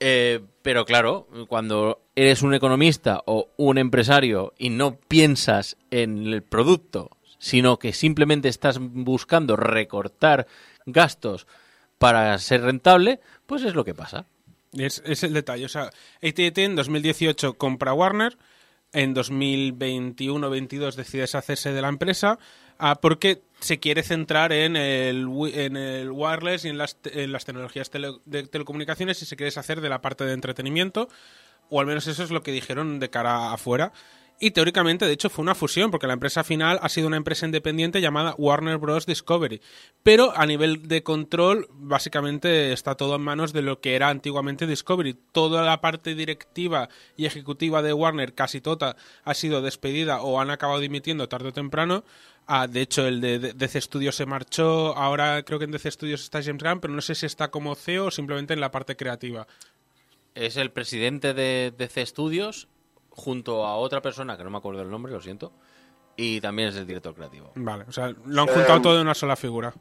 Eh, 0.00 0.40
pero 0.62 0.84
claro, 0.84 1.28
cuando 1.48 2.02
eres 2.14 2.42
un 2.42 2.54
economista 2.54 3.22
o 3.26 3.50
un 3.56 3.78
empresario 3.78 4.54
y 4.58 4.70
no 4.70 4.96
piensas 4.96 5.76
en 5.90 6.26
el 6.26 6.42
producto, 6.42 7.10
sino 7.38 7.78
que 7.78 7.92
simplemente 7.92 8.48
estás 8.48 8.78
buscando 8.78 9.56
recortar 9.56 10.46
gastos 10.86 11.46
para 11.98 12.38
ser 12.38 12.62
rentable, 12.62 13.20
pues 13.46 13.64
es 13.64 13.74
lo 13.74 13.84
que 13.84 13.94
pasa. 13.94 14.26
Es, 14.72 15.00
el 15.22 15.32
detalle. 15.32 15.66
O 15.66 15.68
sea, 15.68 15.90
AT&T 16.22 16.64
en 16.64 16.76
2018 16.76 17.54
compra 17.54 17.92
Warner, 17.92 18.38
en 18.92 19.14
2021-22 19.14 20.94
decide 20.94 21.22
deshacerse 21.22 21.72
de 21.72 21.82
la 21.82 21.88
empresa 21.88 22.38
ah, 22.82 23.00
porque 23.00 23.42
se 23.60 23.78
quiere 23.78 24.02
centrar 24.02 24.52
en 24.52 24.76
el, 24.76 25.26
en 25.54 25.76
el 25.76 26.10
wireless 26.10 26.64
y 26.64 26.68
en 26.68 26.78
las, 26.78 26.98
en 27.04 27.32
las 27.32 27.44
tecnologías 27.44 27.90
de 27.90 28.42
telecomunicaciones 28.42 29.22
y 29.22 29.26
se 29.26 29.36
quiere 29.36 29.46
deshacer 29.46 29.80
de 29.80 29.88
la 29.88 30.02
parte 30.02 30.24
de 30.24 30.32
entretenimiento, 30.32 31.08
o 31.70 31.80
al 31.80 31.86
menos 31.86 32.06
eso 32.06 32.22
es 32.22 32.30
lo 32.30 32.42
que 32.42 32.52
dijeron 32.52 32.98
de 32.98 33.08
cara 33.08 33.52
afuera. 33.52 33.92
Y 34.44 34.50
teóricamente, 34.50 35.06
de 35.06 35.12
hecho, 35.12 35.30
fue 35.30 35.44
una 35.44 35.54
fusión, 35.54 35.92
porque 35.92 36.08
la 36.08 36.14
empresa 36.14 36.42
final 36.42 36.80
ha 36.82 36.88
sido 36.88 37.06
una 37.06 37.16
empresa 37.16 37.46
independiente 37.46 38.00
llamada 38.00 38.34
Warner 38.36 38.78
Bros. 38.78 39.06
Discovery. 39.06 39.60
Pero 40.02 40.36
a 40.36 40.46
nivel 40.46 40.88
de 40.88 41.04
control, 41.04 41.68
básicamente 41.70 42.72
está 42.72 42.96
todo 42.96 43.14
en 43.14 43.22
manos 43.22 43.52
de 43.52 43.62
lo 43.62 43.80
que 43.80 43.94
era 43.94 44.08
antiguamente 44.08 44.66
Discovery. 44.66 45.16
Toda 45.30 45.62
la 45.62 45.80
parte 45.80 46.16
directiva 46.16 46.88
y 47.16 47.26
ejecutiva 47.26 47.82
de 47.82 47.92
Warner, 47.92 48.34
casi 48.34 48.60
toda, 48.60 48.96
ha 49.22 49.34
sido 49.34 49.62
despedida 49.62 50.22
o 50.22 50.40
han 50.40 50.50
acabado 50.50 50.80
dimitiendo 50.80 51.28
tarde 51.28 51.50
o 51.50 51.52
temprano. 51.52 52.02
Ah, 52.46 52.66
de 52.66 52.80
hecho, 52.82 53.06
el 53.06 53.20
de 53.20 53.38
DC 53.54 53.80
Studios 53.80 54.16
se 54.16 54.26
marchó. 54.26 54.96
Ahora 54.96 55.42
creo 55.44 55.58
que 55.58 55.64
en 55.64 55.70
DC 55.70 55.90
Studios 55.92 56.22
está 56.22 56.42
James 56.42 56.62
Gunn, 56.62 56.80
pero 56.80 56.92
no 56.92 57.00
sé 57.00 57.14
si 57.14 57.26
está 57.26 57.50
como 57.50 57.74
CEO 57.74 58.06
o 58.06 58.10
simplemente 58.10 58.52
en 58.52 58.60
la 58.60 58.70
parte 58.70 58.96
creativa. 58.96 59.46
Es 60.34 60.56
el 60.56 60.70
presidente 60.70 61.34
de 61.34 61.72
DC 61.76 62.04
Studios 62.06 62.68
junto 63.10 63.64
a 63.66 63.76
otra 63.76 64.00
persona 64.02 64.36
que 64.36 64.44
no 64.44 64.50
me 64.50 64.58
acuerdo 64.58 64.82
el 64.82 64.90
nombre, 64.90 65.12
lo 65.12 65.20
siento, 65.20 65.52
y 66.16 66.40
también 66.40 66.68
es 66.70 66.76
el 66.76 66.86
director 66.86 67.14
creativo. 67.14 67.52
Vale, 67.54 67.84
o 67.86 67.92
sea, 67.92 68.08
lo 68.26 68.42
han 68.42 68.48
juntado 68.48 68.80
todo 68.80 68.94
en 68.96 69.02
una 69.02 69.14
sola 69.14 69.36
figura. 69.36 69.72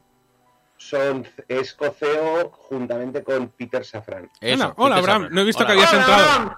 Son, 0.78 1.26
es 1.48 1.74
coceo 1.74 2.50
juntamente 2.52 3.24
con 3.24 3.50
Peter 3.50 3.86
Safran. 3.86 4.30
Eso, 4.42 4.64
Hola, 4.64 4.74
hola, 4.78 4.96
Peter 4.96 5.10
Abraham. 5.10 5.22
Safran. 5.22 5.36
No 5.36 5.42
he 5.42 5.46
visto 5.46 5.64
Hola. 5.64 5.68
que 5.68 5.74
habías 5.74 5.94
Hola, 5.94 6.02
entrado. 6.02 6.58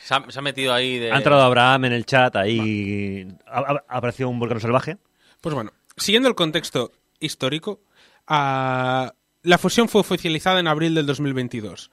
Se 0.00 0.14
ha, 0.14 0.30
se 0.30 0.38
ha 0.38 0.42
metido 0.42 0.72
ahí 0.74 0.98
de... 0.98 1.12
Ha 1.12 1.16
entrado 1.16 1.42
Abraham 1.42 1.86
en 1.86 1.92
el 1.94 2.04
chat, 2.06 2.34
ahí 2.36 3.26
ha- 3.46 3.82
ha 3.88 3.96
aparecido 3.96 4.28
un 4.28 4.38
volcán 4.38 4.60
salvaje. 4.60 4.98
Pues 5.40 5.54
bueno, 5.54 5.72
siguiendo 5.96 6.28
el 6.28 6.34
contexto 6.34 6.92
histórico, 7.20 7.80
ah, 8.26 9.14
la 9.42 9.58
fusión 9.58 9.88
fue 9.88 10.00
oficializada 10.00 10.60
en 10.60 10.66
abril 10.68 10.94
del 10.94 11.06
2022. 11.06 11.90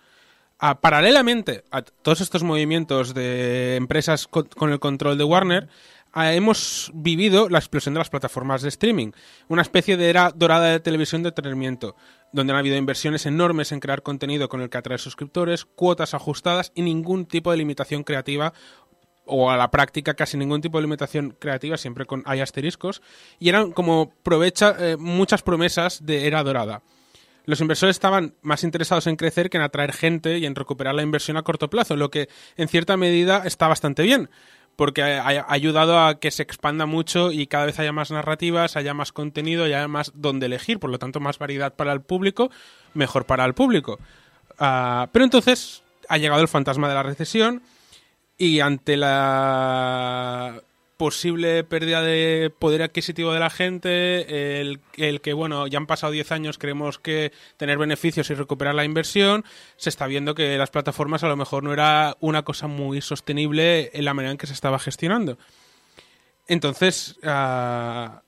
Ah, 0.59 0.79
paralelamente 0.79 1.63
a 1.71 1.81
todos 1.81 2.21
estos 2.21 2.43
movimientos 2.43 3.13
de 3.13 3.75
empresas 3.75 4.27
co- 4.27 4.45
con 4.45 4.71
el 4.71 4.79
control 4.79 5.17
de 5.17 5.23
Warner, 5.23 5.67
ah, 6.13 6.33
hemos 6.33 6.89
vivido 6.93 7.49
la 7.49 7.57
explosión 7.59 7.93
de 7.93 7.99
las 7.99 8.09
plataformas 8.09 8.61
de 8.61 8.69
streaming, 8.69 9.11
una 9.49 9.61
especie 9.61 9.97
de 9.97 10.09
era 10.09 10.31
dorada 10.33 10.67
de 10.67 10.79
televisión 10.79 11.21
de 11.23 11.29
entretenimiento, 11.29 11.95
donde 12.31 12.53
han 12.53 12.59
habido 12.59 12.77
inversiones 12.77 13.25
enormes 13.25 13.71
en 13.71 13.79
crear 13.79 14.03
contenido 14.03 14.47
con 14.49 14.61
el 14.61 14.69
que 14.69 14.77
atraer 14.77 14.99
suscriptores, 14.99 15.65
cuotas 15.65 16.13
ajustadas 16.13 16.71
y 16.75 16.81
ningún 16.81 17.25
tipo 17.25 17.51
de 17.51 17.57
limitación 17.57 18.03
creativa 18.03 18.53
o 19.25 19.49
a 19.49 19.57
la 19.57 19.71
práctica 19.71 20.13
casi 20.13 20.37
ningún 20.37 20.61
tipo 20.61 20.77
de 20.77 20.83
limitación 20.83 21.35
creativa, 21.39 21.77
siempre 21.77 22.05
con 22.05 22.23
hay 22.25 22.41
asteriscos, 22.41 23.01
y 23.39 23.49
eran 23.49 23.71
como 23.71 24.13
provecha 24.23 24.75
eh, 24.79 24.97
muchas 24.97 25.41
promesas 25.41 26.05
de 26.05 26.27
era 26.27 26.43
dorada. 26.43 26.81
Los 27.45 27.59
inversores 27.59 27.95
estaban 27.95 28.35
más 28.41 28.63
interesados 28.63 29.07
en 29.07 29.17
crecer 29.17 29.49
que 29.49 29.57
en 29.57 29.63
atraer 29.63 29.91
gente 29.91 30.37
y 30.37 30.45
en 30.45 30.55
recuperar 30.55 30.95
la 30.95 31.03
inversión 31.03 31.35
a 31.35 31.43
corto 31.43 31.69
plazo, 31.69 31.95
lo 31.95 32.09
que 32.09 32.29
en 32.55 32.67
cierta 32.69 32.95
medida 32.95 33.43
está 33.45 33.67
bastante 33.67 34.03
bien, 34.03 34.29
porque 34.75 35.03
ha, 35.03 35.45
ayudado 35.49 35.99
a 35.99 36.19
que 36.19 36.31
se 36.31 36.43
expanda 36.43 36.85
mucho 36.85 37.31
y 37.31 37.47
cada 37.47 37.65
vez 37.65 37.79
haya 37.79 37.91
más 37.91 38.11
narrativas, 38.11 38.75
haya 38.75 38.93
más 38.93 39.11
contenido 39.11 39.65
haya 39.65 39.87
más 39.87 40.11
donde 40.15 40.45
elegir, 40.45 40.79
por 40.79 40.89
lo 40.89 40.99
tanto 40.99 41.19
más 41.19 41.37
variedad 41.37 41.73
para 41.75 41.91
el 41.91 42.01
público, 42.01 42.49
mejor 42.93 43.25
para 43.25 43.45
el 43.45 43.53
público. 43.53 43.99
Ah, 44.57 45.09
pero 45.11 45.25
entonces 45.25 45.83
ha 46.07 46.17
llegado 46.17 46.41
el 46.41 46.47
fantasma 46.47 46.87
de 46.87 46.95
la 46.95 47.03
recesión 47.03 47.61
y 48.43 48.59
ante 48.59 48.97
la 48.97 50.61
posible 50.97 51.63
pérdida 51.63 52.01
de 52.01 52.51
poder 52.59 52.81
adquisitivo 52.81 53.33
de 53.33 53.39
la 53.39 53.49
gente, 53.49 54.59
el, 54.59 54.81
el 54.97 55.21
que, 55.21 55.31
bueno, 55.31 55.65
ya 55.67 55.77
han 55.77 55.87
pasado 55.87 56.11
10 56.11 56.31
años, 56.33 56.57
creemos 56.57 56.99
que 56.99 57.31
tener 57.55 57.77
beneficios 57.77 58.29
y 58.29 58.33
recuperar 58.33 58.75
la 58.75 58.83
inversión, 58.83 59.45
se 59.77 59.89
está 59.89 60.07
viendo 60.07 60.35
que 60.35 60.57
las 60.57 60.71
plataformas 60.71 61.23
a 61.23 61.29
lo 61.29 61.37
mejor 61.37 61.63
no 61.63 61.71
era 61.71 62.17
una 62.19 62.43
cosa 62.43 62.67
muy 62.67 62.99
sostenible 62.99 63.91
en 63.93 64.03
la 64.03 64.13
manera 64.13 64.31
en 64.31 64.37
que 64.37 64.47
se 64.47 64.53
estaba 64.53 64.77
gestionando. 64.77 65.37
Entonces, 66.47 67.17
ah, 67.23 68.23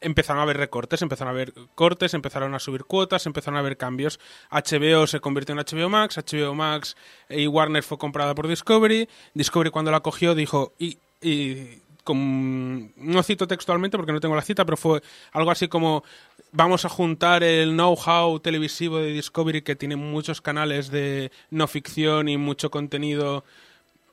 empezaron 0.00 0.40
a 0.40 0.42
haber 0.42 0.56
recortes, 0.56 1.02
empezaron 1.02 1.28
a 1.28 1.36
haber 1.36 1.52
cortes, 1.74 2.14
empezaron 2.14 2.54
a 2.54 2.58
subir 2.58 2.84
cuotas, 2.84 3.26
empezaron 3.26 3.56
a 3.56 3.60
haber 3.60 3.76
cambios. 3.76 4.20
HBO 4.50 5.06
se 5.06 5.20
convirtió 5.20 5.54
en 5.54 5.60
HBO 5.60 5.88
Max, 5.88 6.16
HBO 6.18 6.54
Max 6.54 6.96
y 7.28 7.46
Warner 7.46 7.82
fue 7.82 7.98
comprada 7.98 8.34
por 8.34 8.48
Discovery. 8.48 9.08
Discovery 9.34 9.70
cuando 9.70 9.90
la 9.90 10.00
cogió 10.00 10.34
dijo, 10.34 10.74
y, 10.78 10.98
y 11.20 11.82
no 12.14 13.22
cito 13.22 13.46
textualmente 13.46 13.96
porque 13.96 14.12
no 14.12 14.20
tengo 14.20 14.36
la 14.36 14.42
cita, 14.42 14.64
pero 14.64 14.76
fue 14.76 15.02
algo 15.32 15.50
así 15.50 15.68
como 15.68 16.04
vamos 16.52 16.84
a 16.84 16.88
juntar 16.88 17.42
el 17.42 17.72
know-how 17.72 18.40
televisivo 18.40 18.98
de 18.98 19.12
Discovery 19.12 19.62
que 19.62 19.76
tiene 19.76 19.96
muchos 19.96 20.40
canales 20.40 20.90
de 20.90 21.30
no 21.50 21.66
ficción 21.66 22.28
y 22.28 22.36
mucho 22.36 22.70
contenido 22.70 23.44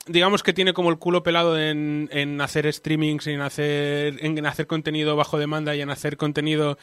digamos 0.06 0.42
que 0.42 0.52
tiene 0.52 0.72
como 0.72 0.90
el 0.90 0.98
culo 0.98 1.22
pelado 1.22 1.58
en, 1.58 2.08
en 2.12 2.40
hacer 2.40 2.72
streamings 2.72 3.26
en 3.26 3.40
hacer, 3.40 4.24
en 4.24 4.46
hacer 4.46 4.66
contenido 4.66 5.16
bajo 5.16 5.38
demanda 5.38 5.74
y 5.74 5.80
en 5.82 5.90
hacer 5.90 6.16
contenido 6.16 6.78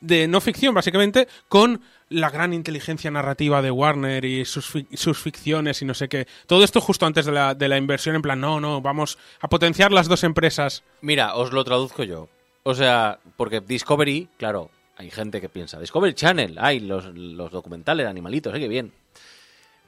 de 0.00 0.26
no 0.26 0.40
ficción, 0.40 0.74
básicamente, 0.74 1.28
con 1.48 1.80
la 2.08 2.28
gran 2.28 2.52
inteligencia 2.52 3.08
narrativa 3.10 3.62
de 3.62 3.70
Warner 3.70 4.24
y 4.24 4.44
sus, 4.44 4.74
fic- 4.74 4.96
sus 4.96 5.18
ficciones 5.20 5.80
y 5.80 5.84
no 5.84 5.94
sé 5.94 6.08
qué. 6.08 6.26
Todo 6.46 6.64
esto 6.64 6.80
justo 6.80 7.06
antes 7.06 7.24
de 7.24 7.30
la, 7.30 7.54
de 7.54 7.68
la 7.68 7.78
inversión, 7.78 8.16
en 8.16 8.22
plan, 8.22 8.40
no, 8.40 8.60
no, 8.60 8.80
vamos 8.80 9.16
a 9.40 9.48
potenciar 9.48 9.92
las 9.92 10.08
dos 10.08 10.24
empresas. 10.24 10.82
Mira, 11.02 11.36
os 11.36 11.52
lo 11.52 11.62
traduzco 11.62 12.02
yo. 12.02 12.28
O 12.64 12.74
sea, 12.74 13.20
porque 13.36 13.60
Discovery, 13.60 14.28
claro, 14.38 14.70
hay 14.96 15.08
gente 15.10 15.40
que 15.40 15.48
piensa, 15.48 15.78
Discovery 15.78 16.14
Channel, 16.14 16.56
hay 16.58 16.80
los, 16.80 17.06
los 17.14 17.52
documentales 17.52 18.06
animalitos, 18.08 18.54
¿eh? 18.56 18.58
qué 18.58 18.66
bien. 18.68 18.92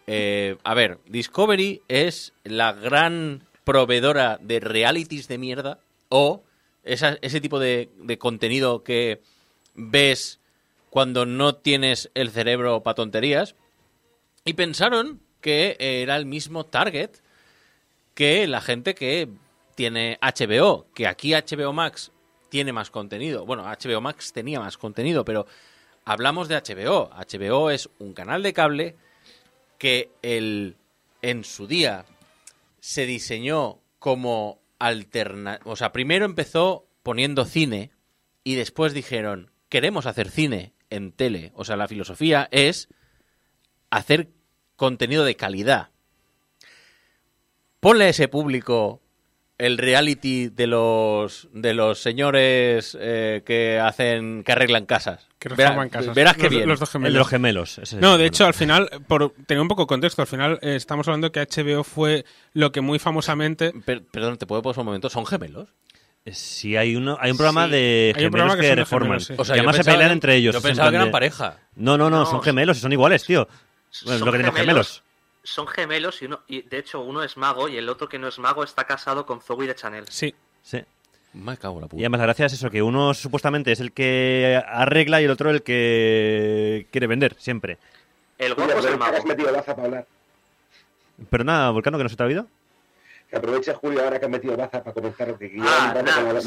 Eh, 0.07 0.57
a 0.65 0.75
ver, 0.75 0.99
Discovery 1.07 1.83
es 1.89 2.33
la 2.45 2.73
gran 2.73 3.47
proveedora 3.65 4.39
de 4.41 4.61
realities 4.61 5.29
de 5.29 5.39
mierda 5.39 5.79
o 6.11 6.43
ese 6.85 7.41
tipo 7.41 7.59
de, 7.59 7.89
de 7.97 8.19
contenido 8.19 8.85
que 8.85 9.23
ves 9.75 10.39
cuando 10.91 11.25
no 11.25 11.55
tienes 11.55 12.11
el 12.15 12.31
cerebro 12.31 12.83
para 12.83 12.95
tonterías 12.95 13.55
y 14.45 14.53
pensaron 14.53 15.21
que 15.41 15.77
era 15.79 16.17
el 16.17 16.27
mismo 16.27 16.65
target 16.65 17.11
que 18.15 18.47
la 18.47 18.61
gente 18.61 18.95
que 18.95 19.29
tiene 19.75 20.19
HBO, 20.23 20.87
que 20.95 21.07
aquí 21.07 21.33
HBO 21.33 21.73
Max 21.73 22.13
tiene 22.49 22.73
más 22.73 22.91
contenido. 22.91 23.45
Bueno, 23.45 23.65
HBO 23.65 24.01
Max 24.01 24.33
tenía 24.33 24.61
más 24.61 24.79
contenido, 24.79 25.25
pero 25.25 25.47
hablamos 26.05 26.49
de 26.49 26.57
HBO. 26.57 27.11
HBO 27.11 27.71
es 27.71 27.91
un 27.99 28.13
canal 28.13 28.43
de 28.43 28.53
cable 28.53 28.97
que 29.79 30.11
el, 30.23 30.77
en 31.23 31.45
su 31.45 31.67
día 31.67 32.05
se 32.81 33.07
diseñó 33.07 33.81
como 33.99 34.61
alterna... 34.79 35.61
O 35.65 35.77
sea, 35.77 35.93
primero 35.93 36.25
empezó 36.25 36.87
poniendo 37.03 37.45
cine 37.45 37.91
y 38.43 38.57
después 38.57 38.93
dijeron, 38.93 39.51
queremos 39.69 40.07
hacer 40.07 40.31
cine 40.31 40.73
en 40.91 41.13
tele. 41.13 41.53
O 41.55 41.65
sea, 41.65 41.77
la 41.77 41.89
filosofía 41.89 42.49
es 42.51 42.89
hacer 43.91 44.29
contenido 44.77 45.25
de 45.25 45.37
calidad. 45.37 45.91
Ponle 47.81 48.05
a 48.05 48.09
ese 48.09 48.29
público 48.29 49.01
el 49.59 49.79
reality 49.79 50.49
de 50.49 50.67
los 50.67 51.49
de 51.53 51.75
los 51.75 52.01
señores 52.01 52.97
eh, 53.01 53.43
que 53.47 53.79
hacen 53.79 54.43
que 54.43 54.53
arreglan 54.53 54.87
casas. 54.87 55.29
Que 55.49 55.55
Verá- 55.55 55.57
reforman 55.69 55.89
casas. 55.89 56.15
Verás 56.15 56.37
que 56.37 56.43
Los- 56.45 56.51
bien. 56.51 56.69
los 56.69 56.81
dos 56.81 56.91
gemelos. 56.91 57.09
El 57.09 57.13
de 57.15 57.19
los 57.19 57.29
gemelos. 57.29 57.79
ese 57.79 57.97
No, 57.97 58.17
de 58.17 58.25
el 58.25 58.29
hecho, 58.29 58.47
al 58.47 58.55
final, 58.55 58.89
por 59.07 59.33
tener 59.47 59.61
un 59.61 59.69
poco 59.69 59.83
de 59.83 59.87
contexto, 59.87 60.23
al 60.23 60.29
final 60.29 60.59
eh, 60.63 60.77
estamos 60.77 61.07
hablando 61.09 61.31
que 61.33 61.41
HBO 61.41 61.85
fue 61.85 62.25
lo 62.53 62.73
que 62.73 62.81
muy 62.81 62.99
famosamente... 62.99 63.73
Per- 63.85 64.05
perdón, 64.05 64.37
¿te 64.39 64.47
puedo 64.47 64.63
poner 64.63 64.79
un 64.79 64.87
momento? 64.87 65.11
¿Son 65.11 65.27
gemelos? 65.27 65.69
Sí, 66.33 66.75
hay, 66.77 66.97
uno, 66.97 67.19
hay 67.21 67.31
un 67.33 67.37
programa 67.37 67.67
Sí. 67.67 67.73
de 67.73 68.13
gemelos 68.15 68.31
programa 68.33 68.57
que 68.57 68.63
que, 68.69 68.75
reforman. 68.75 69.09
gemelos, 69.09 69.27
sí. 69.27 69.35
O 69.37 69.45
sea, 69.45 69.57
y 69.57 69.59
además 69.59 69.77
se 69.77 69.85
pelean 69.85 70.11
entre 70.11 70.37
ellos. 70.37 70.55
yo 70.55 70.63
pensaba 70.63 70.89
que 70.89 70.97
eran 70.97 71.09
de- 71.09 71.13
pareja. 71.13 71.59
No, 71.77 71.99
no, 71.99 72.09
no, 72.09 72.21
No, 72.21 72.27
son 72.27 72.41
gemelos 72.43 72.79
y 72.79 72.81
son 72.81 72.93
iguales, 72.93 73.25
tío. 73.25 73.47
Bueno, 74.05 74.19
Son 74.19 74.27
lo 74.27 74.33
que 74.33 74.39
tienen 74.39 74.55
gemelos. 74.55 75.03
Son 75.43 75.67
gemelos 75.67 76.23
y 76.23 76.25
uno 76.25 76.41
y 76.49 76.63
de 76.63 76.79
hecho 76.79 77.01
uno 77.03 77.23
es 77.23 77.37
mago 77.37 77.69
y 77.69 77.77
el 77.77 77.87
otro 77.91 78.09
que 78.09 78.19
no 78.19 78.29
es 78.29 78.39
mago 78.39 78.65
está 78.65 78.85
casado 78.85 79.27
con 79.27 79.43
Zoe 79.43 79.67
de 79.67 79.75
Chanel. 79.75 80.07
Sí. 80.09 80.35
Sí. 80.63 80.79
Me 81.35 81.57
cago 81.57 81.75
en 81.77 81.81
la 81.83 81.87
puta. 81.89 82.01
Y 82.01 82.05
además 82.05 82.21
la 82.21 82.27
gracia 82.27 82.47
es 82.47 82.53
eso, 82.53 82.71
que 82.71 82.83
uno 82.83 83.13
supuestamente 83.13 83.73
es 83.73 83.81
el 83.81 83.93
que 83.93 84.63
arregla 84.67 85.21
y 85.21 85.25
el 85.25 85.31
otro 85.31 85.51
el 85.51 85.63
que 85.63 86.87
quiere 86.93 87.07
vender, 87.07 87.35
siempre. 87.39 87.79
El 88.39 88.55
guapo 88.55 88.71
es 88.71 88.77
el 88.79 88.83
aprovecha 88.85 88.99
mago. 88.99 89.17
has 89.17 89.25
metido 89.25 89.53
baza 89.53 89.75
para 89.75 89.87
hablar. 89.87 90.07
Pero 91.31 91.45
nada, 91.45 91.71
Volcano, 91.71 91.99
que 91.99 92.05
no 92.05 92.09
se 92.09 92.17
te 92.17 92.23
ha 92.23 92.27
oído. 92.27 92.47
Que 93.31 93.37
aproveche 93.37 93.73
Julio 93.75 94.03
ahora 94.03 94.19
que 94.19 94.27
has 94.27 94.31
metido 94.31 94.57
baza 94.57 94.83
para 94.83 94.95
comenzar 94.95 95.29
lo 95.29 95.39
que 95.39 95.51
yo 95.51 95.63
Ah, 95.67 95.93
vamos 95.95 96.05
nada, 96.05 96.25
con 96.25 96.35
la 96.35 96.41
sí, 96.41 96.47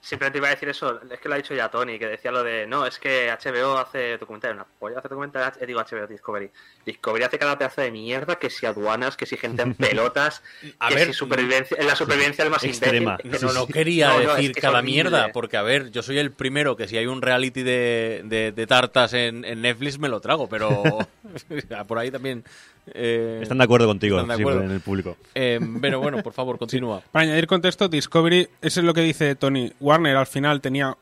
mano 0.00 0.08
sí. 0.08 0.16
alzada. 0.16 0.20
Siempre 0.20 0.30
te 0.30 0.38
iba 0.38 0.46
a 0.48 0.50
decir 0.50 0.68
eso, 0.68 1.00
es 1.10 1.20
que 1.20 1.28
lo 1.28 1.34
ha 1.34 1.38
dicho 1.38 1.54
ya 1.54 1.68
Tony, 1.68 1.98
que 1.98 2.06
decía 2.06 2.30
lo 2.32 2.42
de, 2.42 2.66
no, 2.66 2.86
es 2.86 2.98
que 2.98 3.30
HBO 3.30 3.78
hace 3.78 4.18
documentales, 4.18 4.54
una 4.56 4.66
polla 4.78 4.98
hace 4.98 5.08
documentales, 5.08 5.58
eh, 5.60 5.66
digo 5.66 5.80
HBO, 5.80 6.06
Discovery. 6.06 6.50
Discovery 6.86 7.24
hace 7.24 7.38
cada 7.38 7.58
pedazo 7.58 7.80
de 7.82 7.90
mierda, 7.90 8.36
que 8.36 8.50
si 8.50 8.66
aduanas, 8.66 9.16
que 9.16 9.26
si 9.26 9.36
gente 9.36 9.62
en 9.62 9.74
pelotas, 9.76 10.42
A 10.78 10.88
que 10.88 10.94
ver, 10.94 11.06
si 11.08 11.12
supervivencia, 11.12 11.76
en 11.78 11.86
la 11.86 11.96
supervivencia 11.96 12.44
del 12.44 12.50
más 12.52 12.64
extrema. 12.64 13.18
imbécil. 13.22 13.48
No 13.54 13.66
quería 13.66 14.08
No, 14.08 14.14
no, 14.14 14.20
es 14.30 14.36
decir 14.36 14.52
que 14.54 14.60
cada 14.60 14.82
mierda, 14.82 15.30
porque 15.32 15.56
a 15.56 15.62
ver, 15.62 15.90
yo 15.90 16.02
soy 16.02 16.18
el 16.18 16.32
primero 16.32 16.76
que 16.76 16.88
si 16.88 16.96
hay 16.96 17.06
un 17.06 17.22
reality 17.22 17.62
de, 17.62 18.22
de- 18.24 18.52
de 18.52 18.66
tartas 18.66 19.12
en, 19.12 19.44
en 19.44 19.62
Netflix 19.62 19.98
me 19.98 20.08
lo 20.08 20.20
trago, 20.20 20.48
pero 20.48 20.98
por 21.86 21.98
ahí 21.98 22.10
también... 22.10 22.44
eh, 22.86 23.40
Están 23.42 23.58
de 23.58 23.64
acuerdo 23.64 23.86
contigo, 23.86 24.22
de 24.22 24.34
en 24.34 24.70
el 24.70 24.80
público. 24.80 25.16
Eh, 25.34 25.60
pero 25.80 26.00
bueno, 26.00 26.22
por 26.22 26.32
favor, 26.32 26.58
continúa. 26.58 27.02
Para 27.12 27.24
añadir 27.24 27.46
contexto, 27.46 27.88
Discovery, 27.88 28.48
eso 28.62 28.80
es 28.80 28.86
lo 28.86 28.94
que 28.94 29.02
dice 29.02 29.34
Tony. 29.34 29.72
Warner 29.80 30.16
al 30.16 30.26
final 30.26 30.60
tenía 30.60 30.96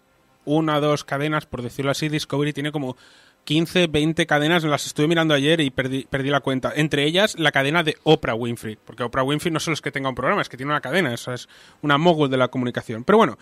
una 0.45 0.79
o 0.79 0.81
dos 0.81 1.05
cadenas, 1.05 1.47
por 1.47 1.63
decirlo 1.63 1.91
así. 1.91 2.09
Discovery 2.09 2.53
tiene 2.53 2.73
como 2.73 2.97
15, 3.45 3.87
20 3.87 4.27
cadenas. 4.27 4.65
Las 4.65 4.87
estuve 4.87 5.09
mirando 5.09 5.35
ayer 5.35 5.61
y 5.61 5.71
perdí, 5.71 6.07
perdí 6.09 6.31
la 6.31 6.41
cuenta. 6.41 6.73
Entre 6.75 7.05
ellas, 7.05 7.39
la 7.39 7.53
cadena 7.53 7.83
de 7.83 7.97
Oprah 8.03 8.35
Winfrey. 8.35 8.79
Porque 8.85 9.03
Oprah 9.03 9.23
Winfrey 9.23 9.53
no 9.53 9.61
solo 9.61 9.75
es 9.75 9.81
que 9.81 9.91
tenga 9.91 10.09
un 10.09 10.15
programa, 10.15 10.43
es 10.43 10.49
que 10.49 10.57
tiene 10.57 10.73
una 10.73 10.81
cadena. 10.81 11.15
Eso 11.15 11.33
es 11.33 11.49
una 11.83 11.99
mogul 11.99 12.31
de 12.31 12.37
la 12.37 12.49
comunicación. 12.49 13.05
Pero 13.05 13.19
bueno, 13.19 13.39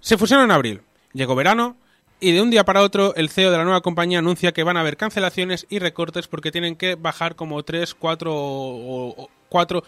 se 0.00 0.16
fusionan 0.16 0.46
en 0.46 0.52
abril. 0.52 0.80
Llegó 1.12 1.34
verano. 1.34 1.76
Y 2.20 2.32
de 2.32 2.42
un 2.42 2.50
día 2.50 2.64
para 2.64 2.82
otro, 2.82 3.14
el 3.14 3.28
CEO 3.28 3.50
de 3.52 3.58
la 3.58 3.64
nueva 3.64 3.80
compañía 3.80 4.18
anuncia 4.18 4.52
que 4.52 4.64
van 4.64 4.76
a 4.76 4.80
haber 4.80 4.96
cancelaciones 4.96 5.66
y 5.70 5.78
recortes 5.78 6.26
porque 6.26 6.50
tienen 6.50 6.74
que 6.74 6.96
bajar 6.96 7.36
como 7.36 7.62
3, 7.62 7.94
4 7.94 8.34
o, 8.34 9.08
o 9.22 9.30
4 9.48 9.84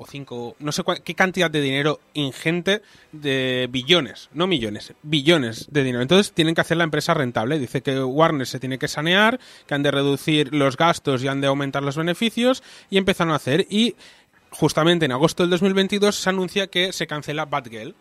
o 0.00 0.06
5, 0.06 0.54
no 0.60 0.70
sé 0.70 0.84
cuál- 0.84 1.02
qué 1.02 1.16
cantidad 1.16 1.50
de 1.50 1.60
dinero 1.60 1.98
ingente 2.14 2.82
de 3.10 3.66
billones, 3.68 4.28
no 4.32 4.46
millones, 4.46 4.92
billones 5.02 5.66
de 5.72 5.82
dinero. 5.82 6.02
Entonces 6.02 6.30
tienen 6.32 6.54
que 6.54 6.60
hacer 6.60 6.76
la 6.76 6.84
empresa 6.84 7.12
rentable. 7.14 7.58
Dice 7.58 7.82
que 7.82 8.00
Warner 8.04 8.46
se 8.46 8.60
tiene 8.60 8.78
que 8.78 8.86
sanear, 8.86 9.40
que 9.66 9.74
han 9.74 9.82
de 9.82 9.90
reducir 9.90 10.54
los 10.54 10.76
gastos 10.76 11.24
y 11.24 11.28
han 11.28 11.40
de 11.40 11.48
aumentar 11.48 11.82
los 11.82 11.96
beneficios 11.96 12.62
y 12.88 12.98
empezaron 12.98 13.32
a 13.32 13.36
hacer. 13.36 13.66
Y 13.68 13.96
justamente 14.50 15.06
en 15.06 15.10
agosto 15.12 15.42
del 15.42 15.50
2022 15.50 16.14
se 16.14 16.30
anuncia 16.30 16.68
que 16.68 16.92
se 16.92 17.08
cancela 17.08 17.46
Batgirl. 17.46 17.96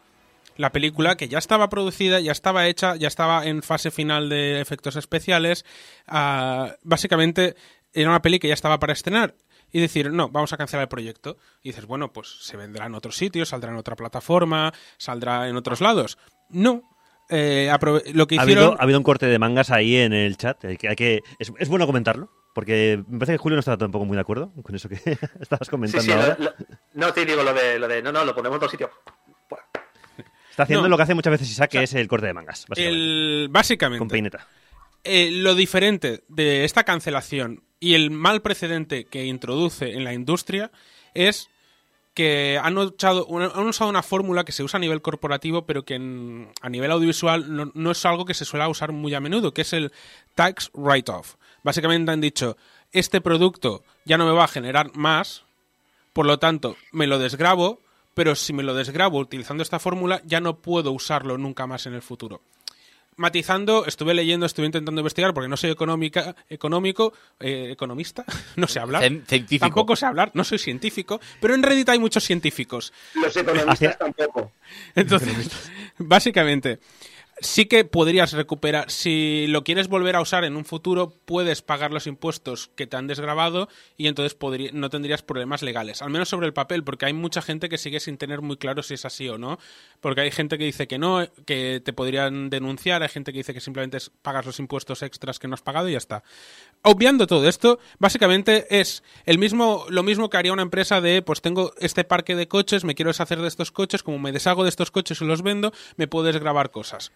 La 0.58 0.72
película 0.72 1.16
que 1.18 1.28
ya 1.30 1.38
estaba 1.38 1.70
producida, 1.70 2.20
ya 2.20 2.32
estaba 2.32 2.68
hecha, 2.68 2.96
ya 2.96 3.08
estaba 3.08 3.46
en 3.46 3.62
fase 3.64 3.92
final 3.92 4.28
de 4.30 4.60
efectos 4.60 4.96
especiales. 4.96 5.66
ah, 6.08 6.74
básicamente 6.84 7.56
era 7.94 8.10
una 8.10 8.22
peli 8.22 8.40
que 8.40 8.48
ya 8.48 8.54
estaba 8.54 8.80
para 8.80 8.94
estrenar. 8.94 9.36
Y 9.72 9.82
decir, 9.82 10.12
no, 10.14 10.30
vamos 10.30 10.54
a 10.54 10.58
cancelar 10.58 10.84
el 10.84 10.88
proyecto. 10.90 11.38
Y 11.62 11.70
dices, 11.70 11.86
bueno, 11.86 12.14
pues 12.14 12.38
se 12.42 12.56
vendrá 12.58 12.86
en 12.86 12.96
otros 12.96 13.18
sitios, 13.18 13.50
saldrá 13.50 13.72
en 13.72 13.78
otra 13.78 13.96
plataforma, 13.98 14.74
saldrá 14.98 15.50
en 15.50 15.58
otros 15.58 15.82
lados. 15.82 16.18
No. 16.50 16.84
Eh, 17.30 17.70
lo 18.14 18.26
que 18.28 18.40
Ha 18.40 18.44
hicieron. 18.44 18.64
habido, 18.64 18.80
ha 18.80 18.84
habido 18.84 18.98
un 19.00 19.04
corte 19.04 19.26
de 19.26 19.38
mangas 19.38 19.70
ahí 19.70 19.98
en 19.98 20.14
el 20.14 20.38
chat. 20.38 20.58
que 20.60 20.88
hay 20.88 20.96
que, 20.96 21.22
es, 21.40 21.52
es 21.60 21.68
bueno 21.68 21.86
comentarlo, 21.86 22.32
porque 22.56 23.04
me 23.10 23.20
parece 23.20 23.34
que 23.34 23.38
Julio 23.40 23.58
no 23.58 23.60
estaba 23.60 23.78
tampoco 23.78 24.06
muy 24.06 24.16
de 24.16 24.22
acuerdo 24.22 24.54
con 24.64 24.74
eso 24.74 24.88
que 24.88 24.96
estabas 25.42 25.68
Sí, 25.68 25.70
comentando 25.70 26.04
sí, 26.06 26.12
ahora. 26.14 26.38
lo- 26.40 26.46
lo- 26.46 26.54
no 26.94 27.12
te 27.14 27.26
digo 27.26 27.44
lo 27.44 27.54
de, 27.54 27.78
lo 27.78 27.88
de, 27.90 28.02
no, 28.02 28.14
no, 28.14 28.24
lo 28.24 28.34
ponemos 28.34 28.54
en 28.56 28.58
otro 28.58 28.70
sitio. 28.70 28.90
Está 30.58 30.64
haciendo 30.64 30.84
No. 30.84 30.90
lo 30.90 30.98
que 30.98 31.04
hace 31.04 31.14
muchas 31.14 31.30
veces 31.30 31.52
Isaac, 31.52 31.70
que 31.70 31.84
es 31.84 31.94
el 31.94 32.08
corte 32.08 32.26
de 32.26 32.34
mangas. 32.34 32.66
Básicamente, 32.68 32.90
el, 32.98 33.48
básicamente. 33.52 34.00
Con 34.00 34.08
peineta. 34.08 34.48
Eh, 35.04 35.30
lo 35.32 35.54
diferente 35.54 36.24
de 36.30 36.66
esta 36.66 36.84
cancelación 36.84 37.62
y 37.80 37.94
el 37.94 38.10
mal 38.10 38.42
precedente 38.42 39.06
que 39.06 39.26
introduce 39.26 39.94
en 39.94 40.04
la 40.04 40.14
industria 40.16 40.72
es 41.14 41.50
que 42.16 42.60
han 42.60 42.76
usado 42.76 43.28
una, 43.28 43.46
han 43.54 43.68
usado 43.68 43.88
una 43.92 44.02
fórmula 44.02 44.44
que 44.46 44.52
se 44.52 44.64
usa 44.64 44.78
a 44.78 44.82
nivel 44.82 45.04
corporativo, 45.04 45.68
pero 45.68 45.86
que 45.86 45.94
en- 45.94 46.50
a 46.64 46.70
nivel 46.70 46.90
audiovisual 46.90 47.56
no, 47.56 47.72
no 47.76 47.92
es 47.92 48.04
algo 48.08 48.26
que 48.26 48.34
se 48.34 48.44
suele 48.44 48.66
usar 48.66 48.92
muy 48.92 49.14
a 49.14 49.20
menudo, 49.20 49.54
que 49.54 49.62
es 49.62 49.74
el 49.74 49.92
tax 50.34 50.72
write-off. 50.74 51.36
Básicamente 51.62 52.12
han 52.12 52.20
dicho, 52.22 52.58
este 52.92 53.22
producto 53.22 53.84
ya 54.06 54.18
no 54.18 54.26
me 54.26 54.32
va 54.32 54.46
a 54.46 54.48
generar 54.48 54.90
más, 54.96 55.44
por 56.14 56.26
lo 56.26 56.40
tanto, 56.40 56.76
me 56.92 57.06
lo 57.06 57.20
desgrabo, 57.20 57.80
pero 58.18 58.34
si 58.36 58.52
me 58.52 58.64
lo 58.64 58.74
desgrabo 58.74 59.20
utilizando 59.20 59.62
esta 59.62 59.78
fórmula, 59.78 60.24
ya 60.26 60.40
no 60.42 60.58
puedo 60.58 60.92
usarlo 60.92 61.38
nunca 61.38 61.68
más 61.68 61.86
en 61.86 61.94
el 61.94 62.02
futuro 62.02 62.42
matizando, 63.20 63.86
estuve 63.88 64.14
leyendo, 64.14 64.46
estuve 64.46 64.68
intentando 64.68 65.02
investigar 65.02 65.34
porque 65.34 65.48
no 65.48 65.58
soy 65.58 65.72
económica, 65.72 66.36
económico, 66.50 67.14
eh, 67.40 67.70
economista, 67.72 68.24
no 68.58 68.68
sé 68.68 68.80
hablar. 68.80 69.02
Cien- 69.04 69.26
científico. 69.26 69.66
Tampoco 69.66 69.96
sé 69.96 70.06
hablar, 70.06 70.30
no 70.36 70.44
soy 70.44 70.60
científico, 70.60 71.20
pero 71.42 71.56
en 71.56 71.64
Reddit 71.64 71.90
hay 71.90 71.98
muchos 72.00 72.24
científicos. 72.24 72.94
Los 73.16 73.36
economistas 73.36 73.98
tampoco. 73.98 74.52
Entonces, 74.96 75.50
básicamente, 75.98 76.78
sí 77.40 77.66
que 77.66 77.86
podrías 77.86 78.34
recuperar. 78.34 78.90
Si 78.90 79.46
lo 79.48 79.64
quieres 79.64 79.88
volver 79.88 80.16
a 80.16 80.22
usar 80.22 80.44
en 80.44 80.56
un 80.56 80.66
futuro, 80.66 81.14
puedes 81.26 81.62
pagar 81.62 81.92
los 81.92 82.08
impuestos 82.08 82.70
que 82.76 82.88
te 82.88 82.98
han 82.98 83.08
desgrabado 83.08 83.70
y 83.96 84.08
entonces 84.08 84.38
no 84.74 84.90
tendrías 84.90 85.22
problemas 85.22 85.62
legales. 85.62 86.02
Al 86.02 86.10
menos 86.10 86.30
sobre 86.30 86.48
el 86.48 86.54
papel, 86.54 86.84
porque 86.84 87.06
hay 87.06 87.14
mucha 87.14 87.42
gente 87.42 87.70
que 87.70 87.78
sigue 87.78 88.00
sin 88.00 88.18
tener 88.18 88.42
muy 88.42 88.58
claro 88.58 88.84
si 88.84 88.96
es 88.96 89.06
así 89.06 89.30
o 89.30 89.38
no. 89.38 89.60
Porque 90.00 90.22
hay 90.22 90.32
gente 90.32 90.58
que 90.58 90.66
dice 90.66 90.88
que 90.88 90.98
no, 90.98 91.28
que 91.46 91.82
te 91.84 91.94
podrían 91.94 92.50
denunciar, 92.50 93.04
hay 93.04 93.10
gente 93.10 93.32
que 93.32 93.40
dice 93.40 93.54
que 93.54 93.62
simplemente 93.62 93.98
pagas 94.22 94.46
los 94.46 94.60
impuestos 94.60 95.02
extras 95.02 95.40
que 95.40 95.48
no 95.48 95.54
has 95.54 95.62
pagado 95.62 95.90
y 95.90 95.94
ya 95.94 95.98
está. 95.98 96.24
Obviando 96.84 97.28
todo 97.28 97.48
esto, 97.48 97.80
básicamente 98.00 98.80
es 98.80 99.04
el 99.26 99.38
mismo, 99.38 99.86
lo 99.90 100.04
mismo 100.04 100.30
que 100.30 100.38
haría 100.38 100.54
una 100.54 100.62
empresa 100.62 101.02
de, 101.02 101.22
pues 101.22 101.42
tengo 101.42 101.74
este 101.80 102.04
parque 102.04 102.36
de 102.36 102.48
coches, 102.48 102.84
me 102.84 102.96
quiero 102.96 103.10
deshacer 103.10 103.42
de 103.42 103.48
estos 103.48 103.72
coches, 103.72 104.04
como 104.04 104.20
me 104.20 104.32
deshago 104.32 104.64
de 104.64 104.70
estos 104.70 104.92
coches 104.92 105.22
y 105.22 105.26
los 105.26 105.42
vendo, 105.42 105.74
me 105.96 106.08
puedes 106.08 106.38
grabar 106.38 106.72
cosas. 106.72 107.12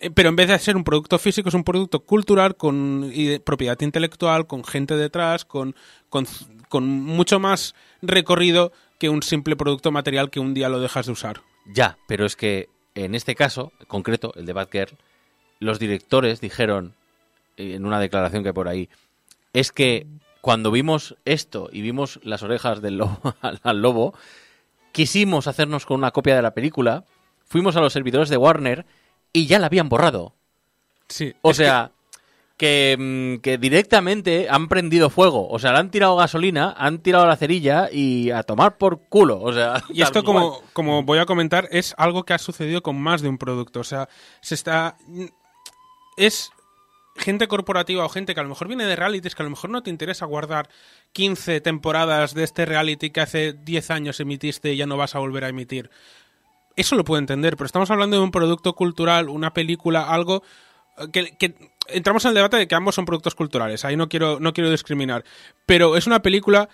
Eh, 0.00 0.10
Pero 0.10 0.28
en 0.28 0.36
vez 0.36 0.48
de 0.48 0.58
ser 0.58 0.76
un 0.76 0.84
producto 0.84 1.18
físico, 1.18 1.48
es 1.48 1.54
un 1.54 1.64
producto 1.64 2.00
cultural 2.00 2.56
con 2.56 3.12
propiedad 3.44 3.80
intelectual, 3.80 4.46
con 4.46 4.64
gente 4.64 4.96
detrás, 4.96 5.44
con, 5.44 5.74
con, 6.08 6.88
mucho 6.88 7.40
más 7.40 7.74
recorrido 8.02 8.72
que 8.98 9.08
un 9.08 9.22
simple 9.22 9.56
producto 9.56 9.90
material 9.90 10.30
que 10.30 10.40
un 10.40 10.54
día 10.54 10.68
lo 10.68 10.80
dejas 10.80 11.06
de 11.06 11.12
usar. 11.12 11.42
Ya, 11.66 11.98
pero 12.06 12.26
es 12.26 12.36
que 12.36 12.68
en 12.94 13.14
este 13.14 13.34
caso, 13.34 13.72
en 13.80 13.86
concreto, 13.86 14.32
el 14.36 14.46
de 14.46 14.52
Batgirl, 14.52 14.96
los 15.60 15.78
directores 15.78 16.40
dijeron 16.40 16.94
eh, 17.56 17.74
en 17.74 17.84
una 17.84 18.00
declaración 18.00 18.44
que 18.44 18.54
por 18.54 18.68
ahí, 18.68 18.88
es 19.52 19.72
que 19.72 20.06
cuando 20.40 20.70
vimos 20.70 21.16
esto 21.24 21.68
y 21.72 21.80
vimos 21.80 22.20
las 22.22 22.42
orejas 22.42 22.80
del 22.80 22.98
lobo, 22.98 23.34
al 23.62 23.82
lobo, 23.82 24.14
quisimos 24.92 25.46
hacernos 25.46 25.86
con 25.86 25.98
una 25.98 26.10
copia 26.10 26.36
de 26.36 26.42
la 26.42 26.54
película, 26.54 27.04
fuimos 27.46 27.76
a 27.76 27.80
los 27.80 27.92
servidores 27.92 28.28
de 28.28 28.36
Warner 28.36 28.86
y 29.38 29.46
ya 29.46 29.58
la 29.58 29.66
habían 29.66 29.88
borrado. 29.88 30.34
Sí. 31.08 31.34
O 31.42 31.54
sea, 31.54 31.92
que, 32.58 32.96
mm, 32.98 33.40
que 33.40 33.56
directamente 33.56 34.48
han 34.50 34.68
prendido 34.68 35.08
fuego. 35.08 35.48
O 35.48 35.58
sea, 35.58 35.72
le 35.72 35.78
han 35.78 35.90
tirado 35.90 36.16
gasolina, 36.16 36.74
han 36.76 36.98
tirado 36.98 37.26
la 37.26 37.36
cerilla 37.36 37.88
y 37.90 38.30
a 38.30 38.42
tomar 38.42 38.76
por 38.76 39.00
culo. 39.08 39.40
O 39.40 39.52
sea, 39.52 39.82
Y 39.94 40.02
esto, 40.02 40.24
como, 40.24 40.60
como 40.74 41.02
voy 41.04 41.20
a 41.20 41.26
comentar, 41.26 41.68
es 41.70 41.94
algo 41.96 42.24
que 42.24 42.34
ha 42.34 42.38
sucedido 42.38 42.82
con 42.82 43.00
más 43.00 43.22
de 43.22 43.28
un 43.28 43.38
producto. 43.38 43.80
O 43.80 43.84
sea, 43.84 44.08
se 44.42 44.54
está. 44.54 44.96
Es 46.16 46.50
gente 47.16 47.48
corporativa 47.48 48.04
o 48.04 48.08
gente 48.08 48.34
que 48.34 48.40
a 48.40 48.42
lo 48.42 48.48
mejor 48.48 48.68
viene 48.68 48.86
de 48.86 48.96
realities, 48.96 49.34
que 49.34 49.42
a 49.42 49.44
lo 49.44 49.50
mejor 49.50 49.70
no 49.70 49.82
te 49.82 49.90
interesa 49.90 50.26
guardar 50.26 50.68
15 51.12 51.60
temporadas 51.60 52.34
de 52.34 52.44
este 52.44 52.64
reality 52.64 53.10
que 53.10 53.20
hace 53.20 53.52
10 53.52 53.90
años 53.90 54.20
emitiste 54.20 54.72
y 54.72 54.76
ya 54.76 54.86
no 54.86 54.96
vas 54.96 55.14
a 55.14 55.18
volver 55.18 55.44
a 55.44 55.48
emitir. 55.48 55.90
Eso 56.78 56.94
lo 56.94 57.02
puedo 57.02 57.18
entender, 57.18 57.56
pero 57.56 57.66
estamos 57.66 57.90
hablando 57.90 58.16
de 58.16 58.22
un 58.22 58.30
producto 58.30 58.74
cultural, 58.74 59.28
una 59.28 59.52
película, 59.52 60.02
algo 60.02 60.44
eh, 60.96 61.08
que, 61.10 61.36
que 61.36 61.56
entramos 61.88 62.24
en 62.24 62.28
el 62.28 62.34
debate 62.36 62.56
de 62.56 62.68
que 62.68 62.74
ambos 62.76 62.94
son 62.94 63.04
productos 63.04 63.34
culturales. 63.34 63.84
Ahí 63.84 63.96
no 63.96 64.08
quiero, 64.08 64.38
no 64.38 64.52
quiero 64.52 64.70
discriminar. 64.70 65.24
Pero 65.66 65.96
es 65.96 66.06
una 66.06 66.22
película 66.22 66.68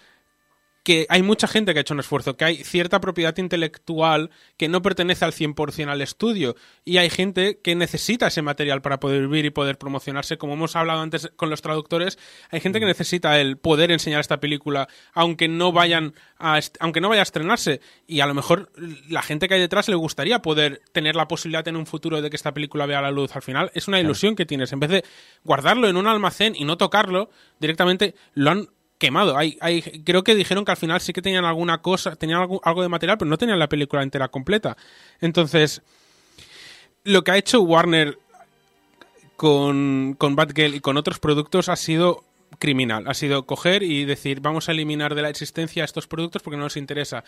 que 0.85 1.07
hay 1.09 1.23
mucha 1.23 1.49
gente 1.49 1.73
que 1.73 1.81
ha 1.81 1.83
hecho 1.83 1.95
un 1.95 2.01
esfuerzo, 2.01 2.37
que 2.37 2.45
hay 2.45 2.57
cierta 2.63 3.01
propiedad 3.01 3.37
intelectual 3.39 4.31
que 4.57 4.69
no 4.69 4.83
pertenece 4.83 5.25
al 5.25 5.33
100% 5.33 5.89
al 5.89 6.03
estudio 6.03 6.55
y 6.85 6.99
hay 6.99 7.11
gente 7.11 7.59
que 7.63 7.75
necesita 7.75 8.29
ese 8.29 8.43
material 8.43 8.83
para 8.83 9.01
poder 9.01 9.23
vivir 9.23 9.47
y 9.47 9.51
poder 9.51 9.79
promocionarse, 9.79 10.39
como 10.39 10.53
hemos 10.53 10.77
hablado 10.77 11.01
antes 11.01 11.33
con 11.37 11.51
los 11.51 11.63
traductores, 11.63 12.19
hay 12.51 12.61
gente 12.61 12.81
que 12.81 12.87
necesita 12.87 13.41
el 13.41 13.57
poder 13.57 13.91
enseñar 13.91 14.21
esta 14.21 14.41
película 14.41 14.89
aunque 15.15 15.49
no 15.49 15.73
vayan 15.73 16.15
a 16.39 16.61
aunque 16.81 17.01
no 17.01 17.09
vaya 17.09 17.23
a 17.23 17.25
estrenarse. 17.25 17.81
Y 18.07 18.21
a 18.21 18.27
lo 18.27 18.35
mejor 18.35 18.71
la 19.09 19.23
gente 19.23 19.49
que 19.49 19.55
hay 19.55 19.61
detrás 19.61 19.89
le 19.89 19.97
gustaría 19.97 20.41
poder 20.43 20.83
tener 20.93 21.17
la 21.17 21.29
posibilidad 21.29 21.67
en 21.69 21.77
un 21.77 21.87
futuro 21.87 22.21
de 22.21 22.31
que 22.31 22.37
esta 22.37 22.53
película 22.53 22.87
vea 22.87 23.01
la 23.01 23.11
luz. 23.11 23.35
Al 23.35 23.43
final, 23.43 23.71
es 23.75 23.89
una 23.89 24.01
ilusión 24.01 24.37
que 24.37 24.47
tienes, 24.47 24.73
en 24.73 24.81
vez 24.81 24.91
de 24.91 25.05
guardarlo 25.45 25.89
en 25.89 25.97
un 25.97 26.07
almacén 26.07 26.55
y 26.57 26.65
no 26.65 26.77
tocarlo, 26.77 27.31
directamente 27.59 28.15
lo 28.35 28.51
han 28.51 28.69
quemado. 29.05 29.37
Creo 30.05 30.25
que 30.25 30.35
dijeron 30.35 30.65
que 30.65 30.71
al 30.71 30.79
final 30.79 31.01
sí 31.01 31.13
que 31.13 31.21
tenían 31.21 31.45
alguna 31.45 31.83
cosa, 31.83 32.17
tenían 32.17 32.41
algo, 32.41 32.61
algo 32.65 32.83
de 32.83 32.89
material, 32.89 33.19
pero 33.19 33.29
no 33.29 33.37
tenían 33.37 33.59
la 33.59 33.69
película 33.69 34.03
entera 34.03 34.29
completa. 34.29 34.77
Entonces, 35.21 35.83
lo 37.05 37.23
que 37.23 37.33
ha 37.33 37.37
hecho 37.37 37.61
Warner 37.61 38.19
con, 39.37 40.15
con 40.17 40.37
Batgirl 40.37 40.75
y 40.75 40.81
con 40.81 40.97
otros 40.97 41.19
productos 41.19 41.69
ha 41.69 41.77
sido 41.77 42.25
criminal. 42.59 43.05
Ha 43.07 43.15
sido 43.15 43.45
coger 43.47 43.83
y 43.83 44.05
decir, 44.05 44.41
vamos 44.41 44.69
a 44.69 44.73
eliminar 44.73 45.15
de 45.15 45.23
la 45.23 45.29
existencia 45.29 45.85
estos 45.85 46.07
productos 46.07 46.43
porque 46.43 46.57
no 46.57 46.65
nos 46.65 46.77
interesa. 46.77 47.25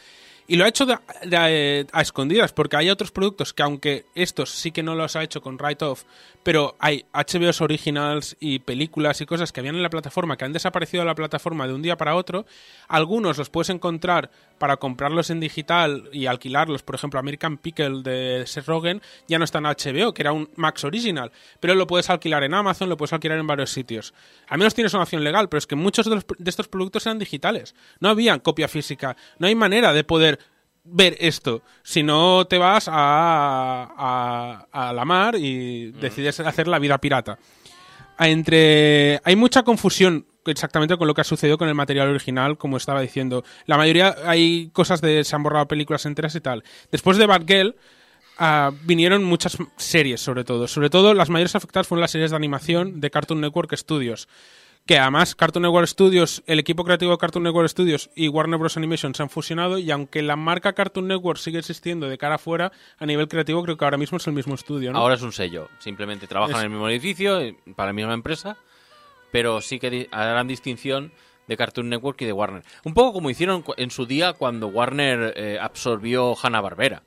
Y 0.49 0.57
lo 0.57 0.65
ha 0.65 0.69
hecho 0.69 0.87
de- 0.87 1.87
a 1.93 2.01
escondidas, 2.01 2.53
porque 2.53 2.77
hay 2.77 2.91
otros 2.91 3.11
productos 3.11 3.53
que, 3.53 3.63
aunque 3.63 4.05
estos 4.15 4.51
sí 4.51 4.71
que 4.71 4.83
no 4.83 4.95
los 4.95 5.17
ha 5.17 5.23
hecho 5.25 5.41
con 5.41 5.57
write-off, 5.59 6.05
pero 6.43 6.77
hay 6.79 7.05
HBOs 7.13 7.61
originals 7.61 8.37
y 8.39 8.61
películas 8.61 9.21
y 9.21 9.27
cosas 9.27 9.51
que 9.53 9.59
habían 9.61 9.75
en 9.75 9.83
la 9.83 9.91
plataforma 9.91 10.37
que 10.37 10.45
han 10.45 10.53
desaparecido 10.53 11.03
de 11.03 11.07
la 11.07 11.15
plataforma 11.17 11.67
de 11.67 11.75
un 11.75 11.83
día 11.83 11.97
para 11.97 12.15
otro. 12.15 12.47
Algunos 12.87 13.39
los 13.39 13.51
puedes 13.51 13.71
encontrar 13.71 14.31
para 14.59 14.77
comprarlos 14.77 15.31
en 15.31 15.41
digital 15.41 16.09
y 16.13 16.27
alquilarlos. 16.27 16.83
Por 16.83 16.95
ejemplo, 16.95 17.19
American 17.19 17.59
Pickle 17.59 18.03
de 18.03 18.45
Seth 18.47 18.67
Rogen 18.67 19.03
ya 19.27 19.39
no 19.39 19.45
está 19.45 19.59
en 19.59 19.65
HBO, 19.67 20.15
que 20.15 20.23
era 20.23 20.33
un 20.33 20.49
Max 20.57 20.85
Original, 20.85 21.33
pero 21.61 21.75
lo 21.75 21.87
puedes 21.87 22.09
alquilar 22.09 22.45
en 22.45 22.55
Amazon, 22.55 22.89
lo 22.89 22.97
puedes 22.97 23.13
alquilar 23.13 23.39
en 23.39 23.47
varios 23.47 23.71
sitios. 23.71 24.15
Al 24.49 24.59
menos 24.59 24.75
tienes 24.75 24.95
una 24.95 25.05
legal, 25.25 25.49
pero 25.49 25.59
es 25.59 25.67
que 25.67 25.77
muchos 25.77 26.07
de, 26.07 26.15
los- 26.17 26.27
de 26.39 26.51
estos 26.51 26.69
productos 26.69 27.07
eran 27.07 27.19
digitales. 27.19 27.75
No 28.01 28.09
había 28.09 28.39
copia 28.41 28.69
física. 28.69 29.17
No 29.39 29.47
hay 29.47 29.55
manera 29.55 29.93
de 29.93 30.05
poder 30.05 30.39
ver 30.85 31.17
esto. 31.19 31.63
Si 31.83 32.03
no 32.03 32.47
te 32.47 32.59
vas 32.59 32.89
a, 32.89 32.93
a, 33.97 34.67
a 34.89 34.93
la 34.93 35.05
mar 35.05 35.35
y 35.37 35.91
decides 35.93 36.39
hacer 36.41 36.69
la 36.69 36.79
vida 36.79 36.99
pirata. 36.99 37.39
Entre 38.19 39.21
hay 39.25 39.37
mucha 39.37 39.63
confusión 39.63 40.27
exactamente 40.47 40.97
con 40.97 41.07
lo 41.09 41.15
que 41.15 41.21
ha 41.21 41.25
sucedido 41.25 41.59
con 41.59 41.69
el 41.69 41.75
material 41.75 42.09
original, 42.09 42.57
como 42.57 42.77
estaba 42.77 43.01
diciendo. 43.01 43.45
La 43.67 43.77
mayoría 43.77 44.15
hay 44.25 44.71
cosas 44.73 45.01
de 45.01 45.25
se 45.25 45.35
han 45.37 45.43
borrado 45.43 45.67
películas 45.69 46.07
enteras 46.07 46.35
y 46.35 46.41
tal. 46.41 46.63
Después 46.91 47.19
de 47.19 47.27
Batgirl 47.27 47.75
ah, 48.39 48.71
vinieron 48.85 49.25
muchas 49.25 49.59
series, 49.77 50.21
sobre 50.21 50.45
todo. 50.45 50.69
Sobre 50.69 50.89
todo 50.89 51.13
las 51.15 51.31
mayores 51.31 51.57
afectadas 51.57 51.87
fueron 51.89 52.01
las 52.03 52.13
series 52.13 52.31
de 52.31 52.37
animación 52.37 53.01
de 53.01 53.11
Cartoon 53.11 53.41
Network 53.41 53.77
Studios. 53.77 54.29
Que 54.87 54.99
además 55.01 55.35
Cartoon 55.35 55.65
Network 55.65 55.89
Studios, 55.89 56.45
el 56.47 56.61
equipo 56.61 56.85
creativo 56.85 57.11
de 57.11 57.19
Cartoon 57.19 57.43
Network 57.43 57.69
Studios 57.69 58.09
y 58.15 58.29
Warner 58.29 58.57
Bros. 58.59 58.77
Animation 58.77 59.15
se 59.17 59.23
han 59.25 59.29
fusionado 59.31 59.79
y 59.79 59.91
aunque 59.91 60.23
la 60.23 60.37
marca 60.37 60.75
Cartoon 60.75 61.09
Network 61.09 61.39
sigue 61.39 61.59
existiendo 61.59 62.09
de 62.09 62.17
cara 62.19 62.37
afuera, 62.37 62.71
a 62.99 63.05
nivel 63.05 63.27
creativo 63.27 63.65
creo 63.65 63.77
que 63.77 63.85
ahora 63.85 63.97
mismo 63.99 64.19
es 64.19 64.27
el 64.29 64.33
mismo 64.35 64.55
estudio, 64.55 64.93
¿no? 64.93 64.99
Ahora 65.01 65.17
es 65.17 65.23
un 65.23 65.33
sello. 65.33 65.69
Simplemente 65.81 66.29
trabajan 66.29 66.55
Es- 66.55 66.61
en 66.61 66.67
el 66.67 66.71
mismo 66.71 66.89
edificio, 66.89 67.41
eh, 67.41 67.57
para 67.75 67.89
la 67.89 67.93
misma 67.95 68.15
empresa, 68.15 68.57
pero 69.33 69.61
sí 69.61 69.81
que 69.81 70.09
harán 70.13 70.47
distinción 70.47 71.11
de 71.49 71.57
Cartoon 71.57 71.89
Network 71.89 72.21
y 72.23 72.27
de 72.27 72.33
Warner. 72.33 72.63
Un 72.85 72.95
poco 72.95 73.13
como 73.15 73.29
hicieron 73.29 73.65
en 73.77 73.91
su 73.91 74.07
día 74.07 74.35
cuando 74.35 74.69
Warner 74.69 75.35
eh, 75.37 75.59
absorbió 75.61 76.37
Hanna-Barbera. 76.41 77.03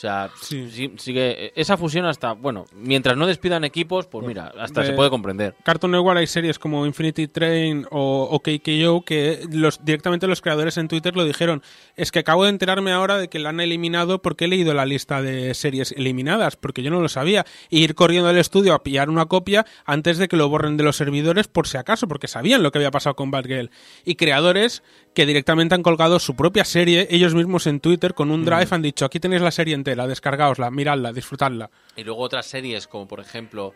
O 0.00 0.02
sea, 0.02 0.30
sí- 0.40 0.94
sigue 0.96 1.52
esa 1.60 1.76
fusión 1.76 2.06
hasta, 2.06 2.32
bueno, 2.32 2.64
mientras 2.74 3.18
no 3.18 3.26
despidan 3.26 3.64
equipos, 3.64 4.06
pues 4.06 4.26
mira, 4.26 4.50
hasta 4.58 4.80
de- 4.80 4.86
se 4.86 4.92
puede 4.94 5.10
comprender. 5.10 5.54
Cartoon 5.62 5.92
Network 5.92 6.16
hay 6.20 6.26
series 6.26 6.58
como 6.58 6.86
Infinity 6.86 7.28
Train 7.28 7.84
o, 7.90 8.26
o 8.30 8.40
KKO 8.40 9.04
que 9.04 9.40
los, 9.52 9.84
directamente 9.84 10.26
los 10.26 10.40
creadores 10.40 10.78
en 10.78 10.88
Twitter 10.88 11.14
lo 11.14 11.26
dijeron. 11.26 11.62
Es 11.96 12.10
que 12.12 12.20
acabo 12.20 12.44
de 12.44 12.48
enterarme 12.48 12.92
ahora 12.92 13.18
de 13.18 13.28
que 13.28 13.38
la 13.40 13.50
han 13.50 13.60
eliminado 13.60 14.22
porque 14.22 14.46
he 14.46 14.48
leído 14.48 14.72
la 14.72 14.86
lista 14.86 15.20
de 15.20 15.52
series 15.52 15.92
eliminadas, 15.92 16.56
porque 16.56 16.82
yo 16.82 16.90
no 16.90 17.02
lo 17.02 17.10
sabía. 17.10 17.44
Y 17.68 17.82
ir 17.84 17.94
corriendo 17.94 18.30
al 18.30 18.38
estudio 18.38 18.72
a 18.72 18.82
pillar 18.82 19.10
una 19.10 19.26
copia 19.26 19.66
antes 19.84 20.16
de 20.16 20.28
que 20.28 20.36
lo 20.38 20.48
borren 20.48 20.78
de 20.78 20.84
los 20.84 20.96
servidores 20.96 21.46
por 21.46 21.68
si 21.68 21.76
acaso, 21.76 22.08
porque 22.08 22.26
sabían 22.26 22.62
lo 22.62 22.72
que 22.72 22.78
había 22.78 22.90
pasado 22.90 23.16
con 23.16 23.30
Batgirl. 23.30 23.70
Y 24.06 24.14
creadores 24.14 24.82
que 25.12 25.26
directamente 25.26 25.74
han 25.74 25.82
colgado 25.82 26.20
su 26.20 26.36
propia 26.36 26.64
serie, 26.64 27.06
ellos 27.10 27.34
mismos 27.34 27.66
en 27.66 27.80
Twitter, 27.80 28.14
con 28.14 28.30
un 28.30 28.46
drive 28.46 28.68
han 28.70 28.80
dicho, 28.80 29.04
aquí 29.04 29.20
tenéis 29.20 29.42
la 29.42 29.50
serie 29.50 29.74
entera, 29.74 29.89
descargaosla, 29.94 30.70
miradla, 30.70 31.12
disfrutadla. 31.12 31.70
Y 31.96 32.04
luego 32.04 32.20
otras 32.22 32.46
series 32.46 32.86
como 32.86 33.06
por 33.08 33.20
ejemplo 33.20 33.74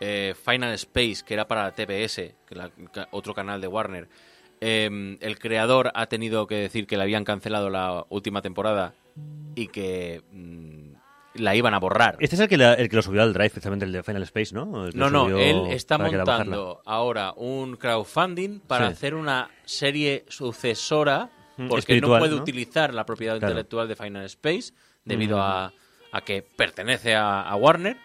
eh, 0.00 0.34
Final 0.44 0.72
Space, 0.74 1.18
que 1.24 1.34
era 1.34 1.46
para 1.46 1.62
la 1.64 1.72
TBS, 1.72 2.34
que 2.46 2.54
la- 2.54 2.70
ca- 2.92 3.08
otro 3.12 3.34
canal 3.34 3.60
de 3.60 3.68
Warner. 3.68 4.08
Eh, 4.60 5.16
el 5.20 5.38
creador 5.38 5.90
ha 5.94 6.06
tenido 6.06 6.46
que 6.46 6.54
decir 6.56 6.86
que 6.86 6.96
le 6.96 7.02
habían 7.02 7.24
cancelado 7.24 7.70
la 7.70 8.04
última 8.10 8.42
temporada 8.42 8.94
y 9.54 9.68
que 9.68 10.22
mm, 10.32 10.92
la 11.34 11.54
iban 11.56 11.74
a 11.74 11.78
borrar. 11.78 12.16
Este 12.20 12.36
es 12.36 12.40
el 12.40 12.48
que, 12.48 12.56
la- 12.56 12.74
el 12.74 12.88
que 12.88 12.96
lo 12.96 13.02
subió 13.02 13.22
al 13.22 13.32
Drive, 13.32 13.50
precisamente 13.50 13.84
el 13.84 13.92
de 13.92 14.02
Final 14.02 14.22
Space, 14.24 14.54
¿no? 14.54 14.86
El 14.86 14.92
que 14.92 14.98
No, 14.98 15.08
no, 15.10 15.28
él 15.38 15.66
está 15.70 15.98
montando 15.98 16.80
ahora 16.84 17.32
un 17.36 17.76
crowdfunding 17.76 18.60
para 18.60 18.86
Sí. 18.88 18.92
hacer 18.92 19.14
una 19.14 19.50
serie 19.64 20.24
sucesora 20.28 21.30
Mm, 21.56 21.68
porque 21.68 21.80
espiritual, 21.80 22.12
no 22.12 22.18
puede 22.18 22.36
¿no? 22.36 22.42
utilizar 22.42 22.94
la 22.94 23.04
propiedad 23.04 23.38
Claro. 23.38 23.52
intelectual 23.52 23.86
de 23.88 23.96
Final 23.96 24.24
Space 24.26 24.72
debido 25.04 25.40
a, 25.40 25.72
a 26.12 26.20
que 26.22 26.42
pertenece 26.42 27.14
a, 27.14 27.42
a 27.42 27.56
Warner, 27.56 27.96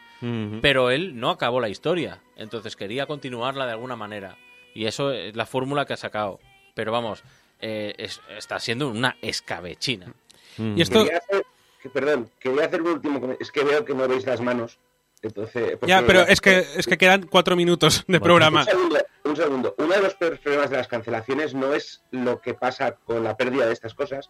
pero 0.61 0.89
él 0.89 1.19
no 1.19 1.29
acabó 1.29 1.59
la 1.59 1.69
historia, 1.69 2.21
entonces 2.37 2.75
quería 2.75 3.05
continuarla 3.05 3.65
de 3.67 3.73
alguna 3.73 3.95
manera 3.95 4.35
y 4.73 4.85
eso 4.85 5.11
es 5.11 5.35
la 5.35 5.45
fórmula 5.45 5.85
que 5.85 5.93
ha 5.93 5.97
sacado. 5.97 6.39
Pero 6.73 6.91
vamos, 6.91 7.23
eh, 7.59 7.93
es- 7.97 8.21
está 8.35 8.59
siendo 8.59 8.89
una 8.89 9.15
escabechina. 9.21 10.13
Y 10.57 10.81
esto, 10.81 11.03
Quería 11.03 11.17
hacer- 11.19 11.45
que- 11.81 11.89
perdón, 11.89 12.29
quería 12.39 12.65
hacer 12.65 12.81
un 12.81 12.89
último. 12.93 13.35
Es 13.39 13.51
que 13.51 13.63
veo 13.63 13.85
que 13.85 13.93
movéis 13.93 14.25
las 14.25 14.41
manos. 14.41 14.79
Entonces, 15.23 15.77
pues, 15.79 15.89
Ya, 15.89 16.03
pero 16.05 16.21
es 16.21 16.41
que, 16.41 16.59
es 16.75 16.85
que 16.85 16.97
quedan 16.97 17.23
cuatro 17.27 17.55
minutos 17.55 18.03
de 18.07 18.19
programa. 18.19 18.61
Un 18.61 18.65
segundo, 18.67 18.97
un 19.23 19.35
segundo. 19.35 19.75
Uno 19.79 19.93
de 19.95 20.01
los 20.01 20.13
peores 20.15 20.39
problemas 20.39 20.69
de 20.69 20.77
las 20.77 20.87
cancelaciones 20.87 21.53
no 21.55 21.73
es 21.73 22.03
lo 22.11 22.39
que 22.41 22.53
pasa 22.53 22.93
con 23.05 23.23
la 23.23 23.35
pérdida 23.35 23.65
de 23.65 23.73
estas 23.73 23.93
cosas, 23.95 24.29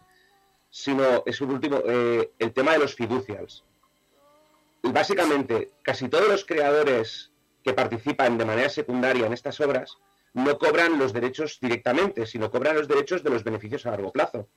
sino 0.70 1.22
es 1.26 1.40
un 1.40 1.50
último, 1.50 1.82
eh, 1.86 2.30
el 2.38 2.52
tema 2.52 2.72
de 2.72 2.78
los 2.78 2.94
fiducials. 2.94 3.64
Y 4.82 4.92
básicamente, 4.92 5.70
casi 5.82 6.08
todos 6.08 6.28
los 6.28 6.44
creadores 6.44 7.30
que 7.64 7.72
participan 7.72 8.38
de 8.38 8.44
manera 8.44 8.68
secundaria 8.68 9.26
en 9.26 9.32
estas 9.32 9.60
obras 9.60 9.98
no 10.34 10.58
cobran 10.58 10.98
los 10.98 11.12
derechos 11.12 11.58
directamente, 11.60 12.26
sino 12.26 12.50
cobran 12.50 12.76
los 12.76 12.86
derechos 12.86 13.22
de 13.22 13.30
los 13.30 13.42
beneficios 13.42 13.86
a 13.86 13.90
largo 13.90 14.12
plazo. 14.12 14.48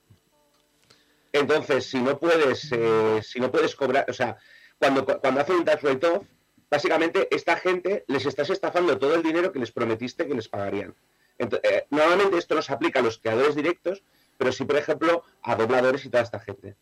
Entonces, 1.33 1.85
si 1.89 1.99
no 1.99 2.19
puedes, 2.19 2.71
eh, 2.71 3.21
si 3.23 3.39
no 3.39 3.51
puedes 3.51 3.75
cobrar, 3.75 4.05
o 4.09 4.13
sea, 4.13 4.37
cuando, 4.77 5.05
cuando 5.05 5.41
hacen 5.41 5.55
un 5.55 5.65
tax 5.65 5.81
write-off, 5.83 6.25
básicamente 6.69 7.27
esta 7.31 7.55
gente 7.55 8.03
les 8.07 8.25
estás 8.25 8.49
estafando 8.49 8.97
todo 8.99 9.15
el 9.15 9.23
dinero 9.23 9.51
que 9.51 9.59
les 9.59 9.71
prometiste 9.71 10.27
que 10.27 10.33
les 10.33 10.49
pagarían. 10.49 10.93
Ento- 11.39 11.59
eh, 11.63 11.87
normalmente 11.89 12.37
esto 12.37 12.55
no 12.55 12.61
aplica 12.67 12.99
a 12.99 13.03
los 13.03 13.17
creadores 13.17 13.55
directos, 13.55 14.03
pero 14.41 14.51
sí, 14.51 14.65
por 14.65 14.75
ejemplo, 14.75 15.23
a 15.43 15.55
dobladores 15.55 16.03
y 16.03 16.09
toda 16.09 16.23
esta 16.23 16.39
gente. 16.39 16.75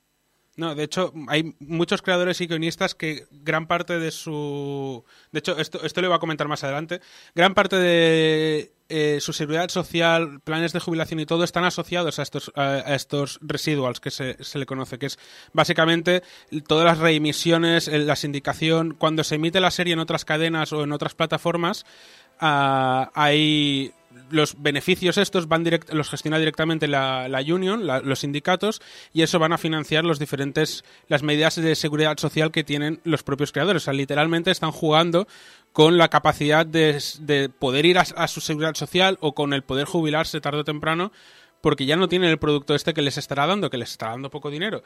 No, 0.56 0.76
de 0.76 0.84
hecho, 0.84 1.12
hay 1.28 1.58
muchos 1.60 2.02
creadores 2.02 2.40
y 2.40 2.48
guionistas 2.48 2.96
que 2.96 3.28
gran 3.32 3.68
parte 3.68 4.00
de 4.00 4.12
su... 4.12 5.04
De 5.34 5.40
hecho, 5.40 5.58
esto, 5.58 5.84
esto 5.84 6.00
le 6.00 6.08
voy 6.08 6.16
a 6.16 6.22
comentar 6.22 6.48
más 6.48 6.64
adelante. 6.64 7.02
Gran 7.36 7.54
parte 7.54 7.76
de 7.76 8.72
eh, 8.88 9.18
su 9.20 9.34
seguridad 9.34 9.68
social, 9.68 10.40
planes 10.40 10.72
de 10.72 10.80
jubilación 10.80 11.20
y 11.20 11.26
todo 11.26 11.44
están 11.44 11.66
asociados 11.66 12.18
a 12.18 12.22
estos, 12.22 12.50
a, 12.56 12.96
estos 12.96 13.40
residuals 13.42 14.00
que 14.00 14.10
se, 14.10 14.42
se 14.42 14.58
le 14.58 14.66
conoce, 14.66 14.98
que 14.98 15.08
es 15.08 15.20
básicamente 15.52 16.24
todas 16.66 16.86
las 16.86 17.00
reemisiones, 17.00 17.90
eh, 17.90 18.00
la 18.00 18.16
sindicación. 18.16 18.94
Cuando 18.94 19.26
se 19.26 19.36
emite 19.36 19.60
la 19.60 19.72
serie 19.72 19.92
en 19.92 20.00
otras 20.00 20.24
cadenas 20.24 20.72
o 20.72 20.82
en 20.86 20.94
otras 20.94 21.14
plataformas, 21.14 21.86
ah, 22.40 23.12
hay 23.16 23.92
los 24.30 24.62
beneficios 24.62 25.18
estos 25.18 25.48
van 25.48 25.66
direct- 25.66 25.92
los 25.92 26.10
gestiona 26.10 26.38
directamente 26.40 26.88
la, 26.88 27.28
la 27.28 27.40
union, 27.42 27.86
la- 27.88 28.00
los 28.00 28.20
sindicatos, 28.20 28.82
y 29.14 29.22
eso 29.22 29.40
van 29.40 29.54
a 29.54 29.58
financiar 29.58 30.04
los 30.04 30.20
diferentes 30.20 30.84
las 31.08 31.24
medidas 31.24 31.56
de 31.56 31.76
seguridad 31.76 32.18
social 32.18 32.52
que 32.52 32.64
tienen 32.64 33.02
los 33.04 33.24
propios 33.24 33.52
creadores. 33.52 33.84
O 33.84 33.86
sea, 33.86 33.94
literalmente 33.94 34.52
están 34.52 34.72
jugando 34.72 35.28
con 35.72 35.98
la 35.98 36.10
capacidad 36.10 36.66
de, 36.66 37.02
de 37.20 37.50
poder 37.50 37.86
ir 37.86 37.98
a, 37.98 38.02
a 38.16 38.28
su 38.28 38.42
seguridad 38.42 38.76
social 38.76 39.18
o 39.22 39.34
con 39.34 39.54
el 39.54 39.64
poder 39.64 39.86
jubilarse 39.86 40.42
tarde 40.42 40.60
o 40.60 40.64
temprano, 40.64 41.12
porque 41.62 41.86
ya 41.86 41.96
no 41.96 42.08
tienen 42.08 42.30
el 42.30 42.40
producto 42.40 42.74
este 42.74 42.94
que 42.94 43.02
les 43.02 43.18
estará 43.18 43.46
dando, 43.46 43.70
que 43.70 43.78
les 43.78 43.92
está 43.92 44.10
dando 44.10 44.30
poco 44.30 44.50
dinero. 44.50 44.84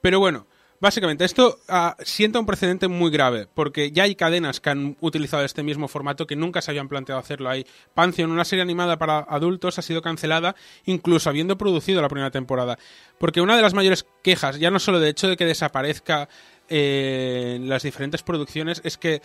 Pero 0.00 0.20
bueno, 0.20 0.46
básicamente 0.80 1.24
esto 1.24 1.58
ah, 1.68 1.96
sienta 2.02 2.38
un 2.38 2.46
precedente 2.46 2.88
muy 2.88 3.10
grave, 3.10 3.48
porque 3.54 3.90
ya 3.90 4.04
hay 4.04 4.14
cadenas 4.14 4.60
que 4.60 4.70
han 4.70 4.96
utilizado 5.00 5.44
este 5.44 5.62
mismo 5.62 5.88
formato 5.88 6.26
que 6.26 6.36
nunca 6.36 6.62
se 6.62 6.70
habían 6.70 6.88
planteado 6.88 7.20
hacerlo. 7.20 7.50
Hay 7.50 7.66
Pantheon, 7.94 8.30
una 8.30 8.44
serie 8.44 8.62
animada 8.62 8.98
para 8.98 9.18
adultos, 9.18 9.78
ha 9.78 9.82
sido 9.82 10.02
cancelada, 10.02 10.54
incluso 10.84 11.30
habiendo 11.30 11.58
producido 11.58 12.02
la 12.02 12.08
primera 12.08 12.30
temporada. 12.30 12.78
Porque 13.18 13.40
una 13.40 13.56
de 13.56 13.62
las 13.62 13.74
mayores 13.74 14.06
quejas, 14.22 14.58
ya 14.58 14.70
no 14.70 14.78
solo 14.78 15.00
de 15.00 15.10
hecho 15.10 15.28
de 15.28 15.36
que 15.36 15.44
desaparezca 15.44 16.28
eh, 16.68 17.58
las 17.62 17.82
diferentes 17.82 18.22
producciones, 18.22 18.80
es 18.84 18.98
que 18.98 19.22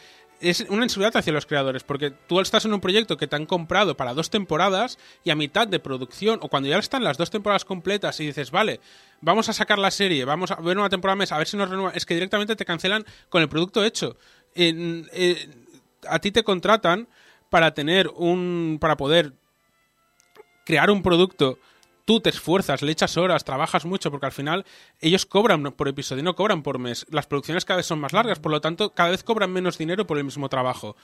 es 0.50 0.62
una 0.70 0.84
inseguridad 0.84 1.18
hacia 1.18 1.34
los 1.34 1.46
creadores, 1.46 1.84
porque 1.84 2.12
tú 2.12 2.40
estás 2.40 2.66
en 2.66 2.74
un 2.74 2.82
proyecto 2.82 3.18
que 3.18 3.28
te 3.28 3.36
han 3.36 3.46
comprado 3.46 3.96
para 3.96 4.14
dos 4.14 4.30
temporadas 4.30 4.98
y 5.24 5.30
a 5.30 5.36
mitad 5.36 5.68
de 5.68 5.80
producción, 5.80 6.40
o 6.42 6.50
cuando 6.50 6.70
ya 6.70 6.78
están 6.78 7.04
las 7.04 7.18
dos 7.18 7.30
temporadas 7.30 7.66
completas 7.66 8.20
y 8.20 8.28
dices, 8.28 8.52
vale, 8.52 8.80
vamos 9.22 9.50
a 9.50 9.54
sacar 9.54 9.80
la 9.80 9.92
serie, 9.92 10.26
vamos 10.26 10.52
a 10.52 10.56
ver 10.56 10.78
una 10.78 10.90
temporada 10.90 11.16
mes, 11.16 11.32
a 11.32 11.38
ver 11.38 11.48
si 11.48 11.58
nos 11.58 11.70
renuevan, 11.70 11.96
es 11.96 12.06
que 12.06 12.14
directamente 12.14 12.56
te 12.56 12.66
cancelan 12.66 13.06
con 13.30 13.42
el 13.42 13.50
producto 13.50 13.84
hecho. 13.84 14.18
Eh, 14.56 15.50
a 16.08 16.20
ti 16.20 16.32
te 16.32 16.44
contratan 16.44 17.08
para 17.50 17.74
tener 17.74 18.08
un. 18.08 18.78
para 18.82 18.98
poder 18.98 19.34
crear 20.66 20.90
un 20.90 21.04
producto. 21.04 21.60
Tú 22.06 22.20
te 22.20 22.30
esfuerzas, 22.30 22.82
le 22.82 22.92
echas 22.92 23.16
horas, 23.16 23.46
trabajas 23.46 23.86
mucho, 23.86 24.12
porque 24.12 24.26
al 24.26 24.34
final 24.34 24.66
ellos 25.00 25.26
cobran 25.26 25.64
por 25.72 25.88
episodio, 25.88 26.22
no 26.22 26.36
cobran 26.36 26.62
por 26.62 26.78
mes. 26.78 27.06
Las 27.10 27.28
producciones 27.28 27.64
cada 27.64 27.78
vez 27.78 27.86
son 27.86 28.00
más 28.00 28.12
largas, 28.12 28.40
por 28.40 28.52
lo 28.52 28.60
tanto, 28.60 28.90
cada 28.90 29.12
vez 29.12 29.24
cobran 29.24 29.52
menos 29.52 29.78
dinero 29.78 30.06
por 30.06 30.18
el 30.18 30.26
mismo 30.26 30.50
trabajo. 30.50 30.98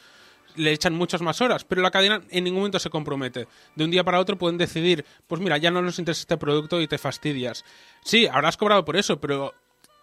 Le 0.56 0.74
echan 0.74 0.94
muchas 0.94 1.22
más 1.22 1.40
horas, 1.40 1.64
pero 1.64 1.82
la 1.82 1.92
cadena 1.92 2.22
en 2.30 2.44
ningún 2.44 2.62
momento 2.62 2.80
se 2.80 2.90
compromete. 2.90 3.48
De 3.76 3.86
un 3.86 3.92
día 3.92 4.04
para 4.04 4.20
otro 4.20 4.38
pueden 4.38 4.58
decidir, 4.58 5.06
pues 5.28 5.40
mira, 5.40 5.58
ya 5.58 5.72
no 5.72 5.82
nos 5.82 6.00
interesa 6.00 6.22
este 6.22 6.38
producto 6.38 6.82
y 6.82 6.88
te 6.88 6.98
fastidias. 6.98 7.64
Sí, 8.04 8.28
habrás 8.28 8.58
cobrado 8.58 8.84
por 8.84 8.98
eso, 8.98 9.22
pero 9.22 9.54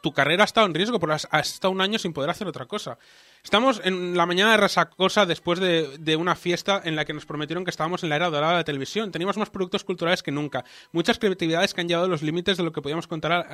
tu 0.07 0.13
carrera 0.13 0.45
ha 0.45 0.47
estado 0.47 0.67
en 0.67 0.75
riesgo 0.75 1.01
porque 1.01 1.17
has, 1.31 1.49
estado 1.49 1.73
un 1.73 1.81
año 1.81 1.99
sin 1.99 2.13
poder 2.13 2.31
hacer 2.31 2.47
otra 2.47 2.67
cosa. 2.67 2.97
Estamos 3.43 3.81
en 3.85 4.17
la 4.17 4.27
mañana 4.27 4.53
de 4.53 4.57
resacosa 4.57 5.25
después 5.25 5.61
de, 5.61 5.99
de 5.99 6.17
una 6.17 6.35
fiesta 6.35 6.81
en 6.85 6.97
la 6.97 7.05
que 7.05 7.13
nos 7.13 7.27
prometieron 7.27 7.65
que 7.65 7.71
estábamos 7.71 8.03
en 8.03 8.09
la 8.09 8.17
era 8.17 8.29
dorada 8.29 8.53
de 8.53 8.59
la 8.59 8.65
televisión. 8.65 9.13
Teníamos 9.13 9.37
más 9.37 9.51
productos 9.51 9.85
culturales 9.85 10.23
que 10.23 10.33
nunca. 10.33 10.65
Muchas 10.93 11.19
creatividades 11.19 11.73
que 11.73 11.81
han 11.81 11.89
llevado 11.89 12.09
los 12.09 12.23
límites 12.23 12.57
de 12.57 12.65
lo 12.65 12.73
que 12.73 12.83
podíamos 12.83 13.07
contar 13.07 13.47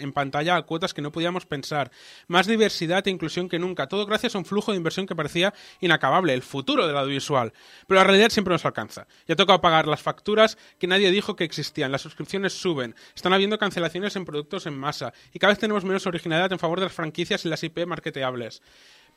en 0.00 0.12
pantalla 0.12 0.56
a 0.56 0.62
cuotas 0.62 0.94
que 0.94 1.02
no 1.02 1.12
podíamos 1.12 1.46
pensar. 1.46 1.90
Más 2.28 2.46
diversidad 2.46 3.06
e 3.06 3.10
inclusión 3.10 3.48
que 3.48 3.58
nunca. 3.58 3.88
Todo 3.88 4.06
gracias 4.06 4.34
a 4.34 4.38
un 4.38 4.44
flujo 4.44 4.72
de 4.72 4.78
inversión 4.78 5.06
que 5.06 5.14
parecía 5.14 5.52
inacabable. 5.80 6.32
El 6.32 6.42
futuro 6.42 6.86
del 6.86 6.96
audiovisual. 6.96 7.52
Pero 7.86 8.00
la 8.00 8.04
realidad 8.04 8.30
siempre 8.30 8.52
nos 8.52 8.64
alcanza. 8.64 9.06
Ya 9.26 9.36
toca 9.36 9.60
pagar 9.60 9.86
las 9.86 10.00
facturas 10.02 10.56
que 10.78 10.86
nadie 10.86 11.10
dijo 11.10 11.36
que 11.36 11.44
existían. 11.44 11.92
Las 11.92 12.02
suscripciones 12.02 12.52
suben. 12.52 12.94
Están 13.14 13.32
habiendo 13.32 13.58
cancelaciones 13.58 14.16
en 14.16 14.24
productos 14.24 14.66
en 14.66 14.78
masa. 14.78 15.12
Y 15.32 15.38
cada 15.38 15.52
vez 15.52 15.58
tenemos 15.58 15.84
menos 15.84 16.06
originalidad 16.06 16.52
en 16.52 16.58
favor 16.58 16.80
de 16.80 16.86
las 16.86 16.94
franquicias 16.94 17.44
y 17.44 17.48
las 17.48 17.62
IP 17.62 17.86
marketeables. 17.86 18.62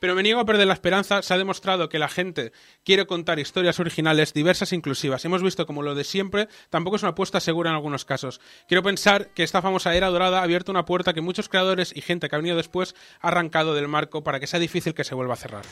Pero 0.04 0.14
me 0.14 0.22
niego 0.22 0.38
a 0.38 0.44
perder 0.44 0.66
la 0.66 0.74
esperanza. 0.74 1.22
Se 1.22 1.32
ha 1.32 1.38
demostrado 1.38 1.88
que 1.88 1.98
la 1.98 2.10
gente 2.10 2.52
quiere 2.84 3.06
contar 3.06 3.38
historias 3.38 3.80
originales, 3.80 4.34
diversas 4.34 4.70
e 4.70 4.76
inclusivas. 4.76 5.24
Hemos 5.24 5.42
visto 5.42 5.64
como 5.64 5.80
lo 5.80 5.94
de 5.94 6.04
siempre 6.04 6.46
tampoco 6.68 6.96
es 6.96 7.02
una 7.02 7.12
apuesta 7.12 7.40
segura 7.40 7.70
en 7.70 7.76
algunos 7.76 8.04
casos. 8.04 8.38
Quiero 8.68 8.82
pensar 8.82 9.28
que 9.28 9.42
esta 9.42 9.62
famosa 9.62 9.94
era 9.94 10.10
dorada 10.10 10.40
ha 10.40 10.42
abierto 10.42 10.72
una 10.72 10.84
puerta 10.84 11.14
que 11.14 11.22
muchos 11.22 11.48
creadores 11.48 11.90
y 11.96 12.02
gente 12.02 12.28
que 12.28 12.36
ha 12.36 12.38
venido 12.38 12.58
después 12.58 12.94
ha 13.22 13.28
arrancado 13.28 13.74
del 13.74 13.88
marco 13.88 14.22
para 14.22 14.40
que 14.40 14.46
sea 14.46 14.60
difícil 14.60 14.92
que 14.92 15.04
se 15.04 15.14
vuelva 15.14 15.32
a 15.32 15.38
cerrar. 15.38 15.64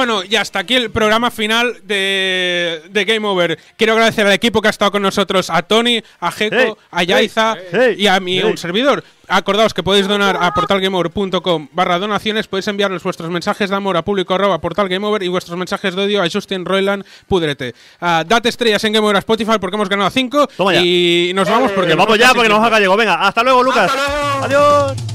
Bueno, 0.00 0.22
y 0.26 0.34
hasta 0.36 0.60
aquí 0.60 0.76
el 0.76 0.90
programa 0.90 1.30
final 1.30 1.76
de, 1.84 2.80
de 2.88 3.04
Game 3.04 3.28
Over. 3.28 3.58
Quiero 3.76 3.92
agradecer 3.92 4.26
al 4.26 4.32
equipo 4.32 4.62
que 4.62 4.68
ha 4.68 4.70
estado 4.70 4.90
con 4.92 5.02
nosotros, 5.02 5.50
a 5.50 5.60
Tony, 5.60 6.02
a 6.20 6.32
Jeco, 6.32 6.56
Hey, 6.56 6.72
a 6.90 7.02
Yaiza 7.02 7.54
hey, 7.70 7.96
y 7.98 8.06
a 8.06 8.18
mi 8.18 8.38
hey. 8.38 8.44
un 8.44 8.56
servidor. 8.56 9.04
Acordaos 9.28 9.74
que 9.74 9.82
podéis 9.82 10.08
donar 10.08 10.38
a 10.40 10.54
portalgameover.com 10.54 11.68
barra 11.72 11.98
donaciones, 11.98 12.46
podéis 12.48 12.66
enviarles 12.68 13.02
vuestros 13.02 13.28
mensajes 13.28 13.68
de 13.68 13.76
amor 13.76 13.98
a 13.98 14.02
público 14.02 14.32
arroba 14.34 14.58
portalgameover 14.58 15.22
y 15.22 15.28
vuestros 15.28 15.58
mensajes 15.58 15.94
de 15.94 16.02
odio 16.02 16.22
a 16.22 16.30
Justin 16.32 16.64
Roiland 16.64 17.04
Pudrete. 17.28 17.74
Ah, 18.00 18.24
date 18.26 18.48
estrellas 18.48 18.82
en 18.84 18.94
Game 18.94 19.04
Over 19.04 19.16
a 19.16 19.18
Spotify 19.18 19.58
porque 19.60 19.76
hemos 19.76 19.90
ganado 19.90 20.08
5 20.08 20.46
Toma 20.56 20.72
ya. 20.72 20.80
y 20.82 21.32
nos 21.34 21.46
vamos 21.46 21.72
porque 21.72 21.90
Que 21.90 21.94
vamos 21.96 22.18
ya 22.18 22.32
porque 22.32 22.48
nos 22.48 22.60
haga 22.60 22.70
gallego. 22.70 22.96
Venga, 22.96 23.16
hasta 23.16 23.42
luego, 23.42 23.62
Lucas. 23.62 23.92
Adiós. 24.40 25.09